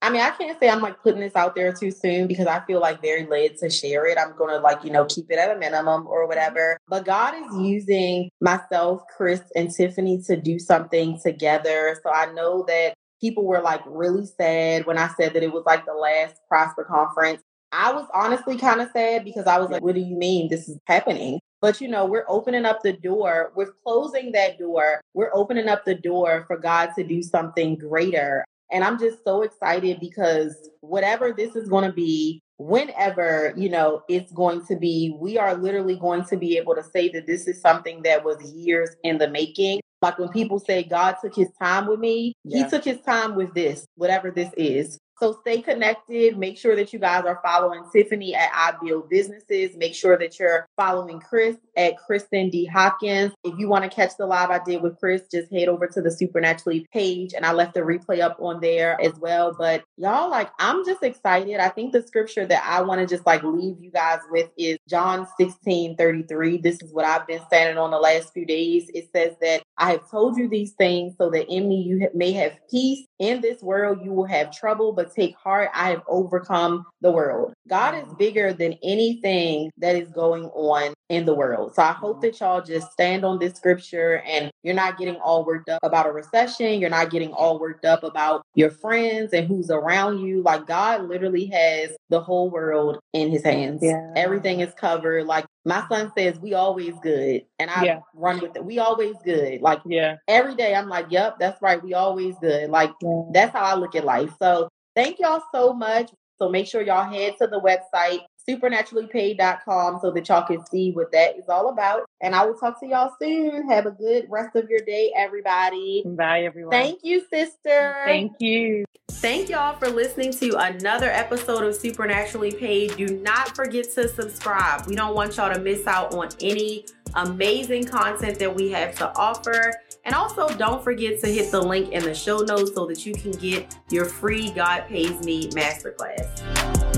I 0.00 0.10
mean, 0.10 0.20
I 0.20 0.30
can't 0.30 0.58
say 0.60 0.68
I'm 0.68 0.80
like 0.80 1.02
putting 1.02 1.20
this 1.20 1.34
out 1.34 1.56
there 1.56 1.72
too 1.72 1.90
soon 1.90 2.28
because 2.28 2.46
I 2.46 2.60
feel 2.66 2.80
like 2.80 3.02
very 3.02 3.26
led 3.26 3.56
to 3.58 3.68
share 3.68 4.06
it. 4.06 4.16
I'm 4.16 4.36
going 4.36 4.54
to 4.54 4.60
like, 4.60 4.84
you 4.84 4.90
know, 4.90 5.04
keep 5.06 5.28
it 5.28 5.38
at 5.38 5.54
a 5.54 5.58
minimum 5.58 6.06
or 6.06 6.28
whatever. 6.28 6.78
But 6.88 7.04
God 7.04 7.34
is 7.34 7.60
using 7.60 8.30
myself, 8.40 9.02
Chris, 9.16 9.42
and 9.56 9.70
Tiffany 9.70 10.22
to 10.26 10.36
do 10.36 10.60
something 10.60 11.18
together. 11.20 11.98
So 12.04 12.12
I 12.12 12.32
know 12.32 12.64
that 12.68 12.94
people 13.20 13.44
were 13.44 13.60
like 13.60 13.82
really 13.86 14.26
sad 14.26 14.86
when 14.86 14.98
I 14.98 15.08
said 15.18 15.34
that 15.34 15.42
it 15.42 15.52
was 15.52 15.64
like 15.66 15.84
the 15.84 15.94
last 15.94 16.36
Prosper 16.48 16.84
conference. 16.84 17.42
I 17.72 17.92
was 17.92 18.06
honestly 18.14 18.56
kind 18.56 18.80
of 18.80 18.90
sad 18.92 19.24
because 19.24 19.46
I 19.46 19.58
was 19.58 19.68
like, 19.68 19.82
what 19.82 19.94
do 19.94 20.00
you 20.00 20.16
mean 20.16 20.48
this 20.48 20.68
is 20.68 20.78
happening? 20.86 21.40
But 21.60 21.80
you 21.80 21.88
know, 21.88 22.06
we're 22.06 22.24
opening 22.28 22.64
up 22.64 22.82
the 22.82 22.92
door, 22.92 23.52
we're 23.56 23.72
closing 23.84 24.32
that 24.32 24.58
door, 24.58 25.00
we're 25.12 25.34
opening 25.34 25.68
up 25.68 25.84
the 25.84 25.96
door 25.96 26.44
for 26.46 26.56
God 26.56 26.90
to 26.96 27.04
do 27.04 27.20
something 27.20 27.74
greater. 27.74 28.44
And 28.70 28.84
I'm 28.84 28.98
just 28.98 29.24
so 29.24 29.42
excited 29.42 29.98
because 30.00 30.70
whatever 30.80 31.32
this 31.32 31.56
is 31.56 31.68
going 31.68 31.84
to 31.84 31.92
be, 31.92 32.42
whenever, 32.58 33.54
you 33.56 33.68
know, 33.68 34.02
it's 34.08 34.32
going 34.32 34.66
to 34.66 34.76
be, 34.76 35.16
we 35.18 35.38
are 35.38 35.54
literally 35.54 35.96
going 35.96 36.24
to 36.24 36.36
be 36.36 36.56
able 36.58 36.74
to 36.74 36.82
say 36.82 37.08
that 37.10 37.26
this 37.26 37.46
is 37.46 37.60
something 37.60 38.02
that 38.02 38.24
was 38.24 38.52
years 38.52 38.90
in 39.04 39.18
the 39.18 39.28
making. 39.28 39.80
Like 40.02 40.18
when 40.18 40.28
people 40.28 40.58
say 40.58 40.82
God 40.82 41.16
took 41.22 41.34
his 41.34 41.48
time 41.60 41.86
with 41.86 41.98
me, 41.98 42.34
yeah. 42.44 42.64
he 42.64 42.70
took 42.70 42.84
his 42.84 43.00
time 43.00 43.34
with 43.34 43.54
this, 43.54 43.86
whatever 43.96 44.30
this 44.30 44.50
is. 44.56 44.98
So 45.20 45.38
stay 45.40 45.60
connected. 45.60 46.38
Make 46.38 46.58
sure 46.58 46.76
that 46.76 46.92
you 46.92 46.98
guys 46.98 47.24
are 47.24 47.40
following 47.42 47.84
Tiffany 47.92 48.34
at 48.34 48.50
I 48.54 48.74
Build 48.82 49.08
Businesses. 49.08 49.76
Make 49.76 49.94
sure 49.94 50.16
that 50.16 50.38
you're 50.38 50.66
following 50.76 51.20
Chris 51.20 51.56
at 51.76 51.98
Kristen 51.98 52.50
D. 52.50 52.66
Hopkins. 52.66 53.32
If 53.42 53.58
you 53.58 53.68
want 53.68 53.84
to 53.84 53.90
catch 53.90 54.12
the 54.16 54.26
live 54.26 54.50
I 54.50 54.60
did 54.64 54.80
with 54.80 54.98
Chris, 54.98 55.22
just 55.30 55.52
head 55.52 55.68
over 55.68 55.88
to 55.88 56.00
the 56.00 56.10
Supernaturally 56.10 56.86
page 56.92 57.32
and 57.34 57.44
I 57.44 57.52
left 57.52 57.74
the 57.74 57.80
replay 57.80 58.20
up 58.20 58.36
on 58.40 58.60
there 58.60 59.00
as 59.00 59.14
well. 59.18 59.54
But 59.58 59.82
y'all, 59.96 60.30
like, 60.30 60.50
I'm 60.60 60.84
just 60.84 61.02
excited. 61.02 61.58
I 61.58 61.68
think 61.68 61.92
the 61.92 62.06
scripture 62.06 62.46
that 62.46 62.62
I 62.64 62.82
want 62.82 63.00
to 63.00 63.06
just 63.06 63.26
like 63.26 63.42
leave 63.42 63.76
you 63.80 63.90
guys 63.90 64.20
with 64.30 64.50
is 64.56 64.78
John 64.88 65.26
16 65.38 65.96
33. 65.96 66.58
This 66.58 66.80
is 66.80 66.92
what 66.92 67.04
I've 67.04 67.26
been 67.26 67.42
standing 67.46 67.78
on 67.78 67.90
the 67.90 67.98
last 67.98 68.32
few 68.32 68.46
days. 68.46 68.88
It 68.94 69.08
says 69.12 69.34
that 69.40 69.62
I 69.76 69.90
have 69.92 70.08
told 70.10 70.36
you 70.36 70.48
these 70.48 70.72
things 70.72 71.14
so 71.18 71.30
that 71.30 71.52
in 71.52 71.68
me 71.68 71.82
you 71.82 72.08
may 72.14 72.32
have 72.32 72.52
peace. 72.70 73.06
In 73.18 73.40
this 73.40 73.62
world 73.62 73.98
you 74.02 74.12
will 74.12 74.26
have 74.26 74.56
trouble, 74.56 74.92
but 74.92 75.14
take 75.14 75.36
heart. 75.36 75.70
I 75.74 75.90
have 75.90 76.02
overcome 76.06 76.86
the 77.00 77.10
world. 77.10 77.52
God 77.68 77.94
is 77.94 78.12
bigger 78.14 78.52
than 78.52 78.74
anything 78.82 79.70
that 79.78 79.96
is 79.96 80.08
going 80.10 80.44
on 80.46 80.94
in 81.08 81.24
the 81.24 81.34
world. 81.34 81.74
So 81.74 81.82
I 81.82 81.92
hope 81.92 82.16
mm-hmm. 82.16 82.26
that 82.26 82.40
y'all 82.40 82.62
just 82.62 82.92
stand 82.92 83.24
on 83.24 83.38
this 83.38 83.54
scripture 83.54 84.22
and 84.26 84.50
you're 84.62 84.74
not 84.74 84.98
getting 84.98 85.16
all 85.16 85.44
worked 85.44 85.68
up 85.68 85.80
about 85.82 86.06
a 86.06 86.12
recession. 86.12 86.80
You're 86.80 86.90
not 86.90 87.10
getting 87.10 87.32
all 87.32 87.58
worked 87.58 87.84
up 87.84 88.04
about 88.04 88.42
your 88.54 88.70
friends 88.70 89.32
and 89.32 89.46
who's 89.46 89.70
around 89.70 90.20
you. 90.20 90.42
Like 90.42 90.66
God 90.66 91.08
literally 91.08 91.46
has 91.46 91.90
the 92.10 92.20
whole 92.20 92.50
world 92.50 92.98
in 93.12 93.30
his 93.30 93.42
hands. 93.42 93.80
Yeah. 93.82 94.12
Everything 94.16 94.60
is 94.60 94.74
covered. 94.74 95.26
Like 95.26 95.46
my 95.68 95.86
son 95.88 96.10
says, 96.16 96.40
we 96.40 96.54
always 96.54 96.94
good. 97.02 97.44
And 97.58 97.70
I 97.70 97.84
yeah. 97.84 98.00
run 98.14 98.40
with 98.40 98.56
it. 98.56 98.64
We 98.64 98.78
always 98.78 99.16
good. 99.22 99.60
Like 99.60 99.80
yeah. 99.84 100.16
every 100.26 100.54
day 100.54 100.74
I'm 100.74 100.88
like, 100.88 101.06
yep, 101.10 101.38
that's 101.38 101.60
right. 101.60 101.82
We 101.82 101.92
always 101.92 102.36
good. 102.40 102.70
Like 102.70 102.90
yeah. 103.02 103.22
that's 103.32 103.52
how 103.52 103.64
I 103.64 103.74
look 103.74 103.94
at 103.94 104.04
life. 104.04 104.30
So 104.38 104.70
thank 104.96 105.18
y'all 105.18 105.42
so 105.52 105.74
much. 105.74 106.10
So 106.38 106.48
make 106.48 106.66
sure 106.66 106.80
y'all 106.80 107.04
head 107.04 107.34
to 107.42 107.48
the 107.48 107.60
website, 107.60 108.20
supernaturallypaid.com, 108.48 109.98
so 110.00 110.10
that 110.10 110.28
y'all 110.28 110.46
can 110.46 110.64
see 110.66 110.92
what 110.92 111.12
that 111.12 111.36
is 111.36 111.48
all 111.48 111.68
about. 111.70 112.08
And 112.20 112.34
I 112.34 112.46
will 112.46 112.54
talk 112.54 112.80
to 112.80 112.86
y'all 112.86 113.12
soon. 113.20 113.68
Have 113.68 113.86
a 113.86 113.90
good 113.90 114.26
rest 114.28 114.56
of 114.56 114.68
your 114.70 114.80
day, 114.80 115.12
everybody. 115.16 116.02
Bye, 116.06 116.42
everyone. 116.42 116.70
Thank 116.70 117.00
you, 117.02 117.24
sister. 117.30 118.02
Thank 118.06 118.40
you. 118.40 118.84
Thank 119.10 119.48
y'all 119.48 119.76
for 119.76 119.88
listening 119.88 120.32
to 120.34 120.56
another 120.56 121.10
episode 121.10 121.64
of 121.64 121.74
Supernaturally 121.74 122.52
Paid. 122.52 122.96
Do 122.96 123.08
not 123.18 123.54
forget 123.56 123.90
to 123.94 124.08
subscribe. 124.08 124.86
We 124.86 124.94
don't 124.94 125.14
want 125.14 125.36
y'all 125.36 125.52
to 125.52 125.60
miss 125.60 125.86
out 125.86 126.14
on 126.14 126.28
any 126.40 126.86
amazing 127.14 127.84
content 127.84 128.38
that 128.38 128.54
we 128.54 128.70
have 128.70 128.94
to 128.96 129.12
offer. 129.16 129.74
And 130.04 130.14
also, 130.14 130.48
don't 130.56 130.84
forget 130.84 131.20
to 131.20 131.26
hit 131.26 131.50
the 131.50 131.60
link 131.60 131.92
in 131.92 132.04
the 132.04 132.14
show 132.14 132.38
notes 132.38 132.74
so 132.74 132.86
that 132.86 133.04
you 133.04 133.12
can 133.12 133.32
get 133.32 133.76
your 133.90 134.04
free 134.04 134.50
God 134.50 134.86
Pays 134.88 135.22
Me 135.24 135.48
masterclass. 135.50 136.97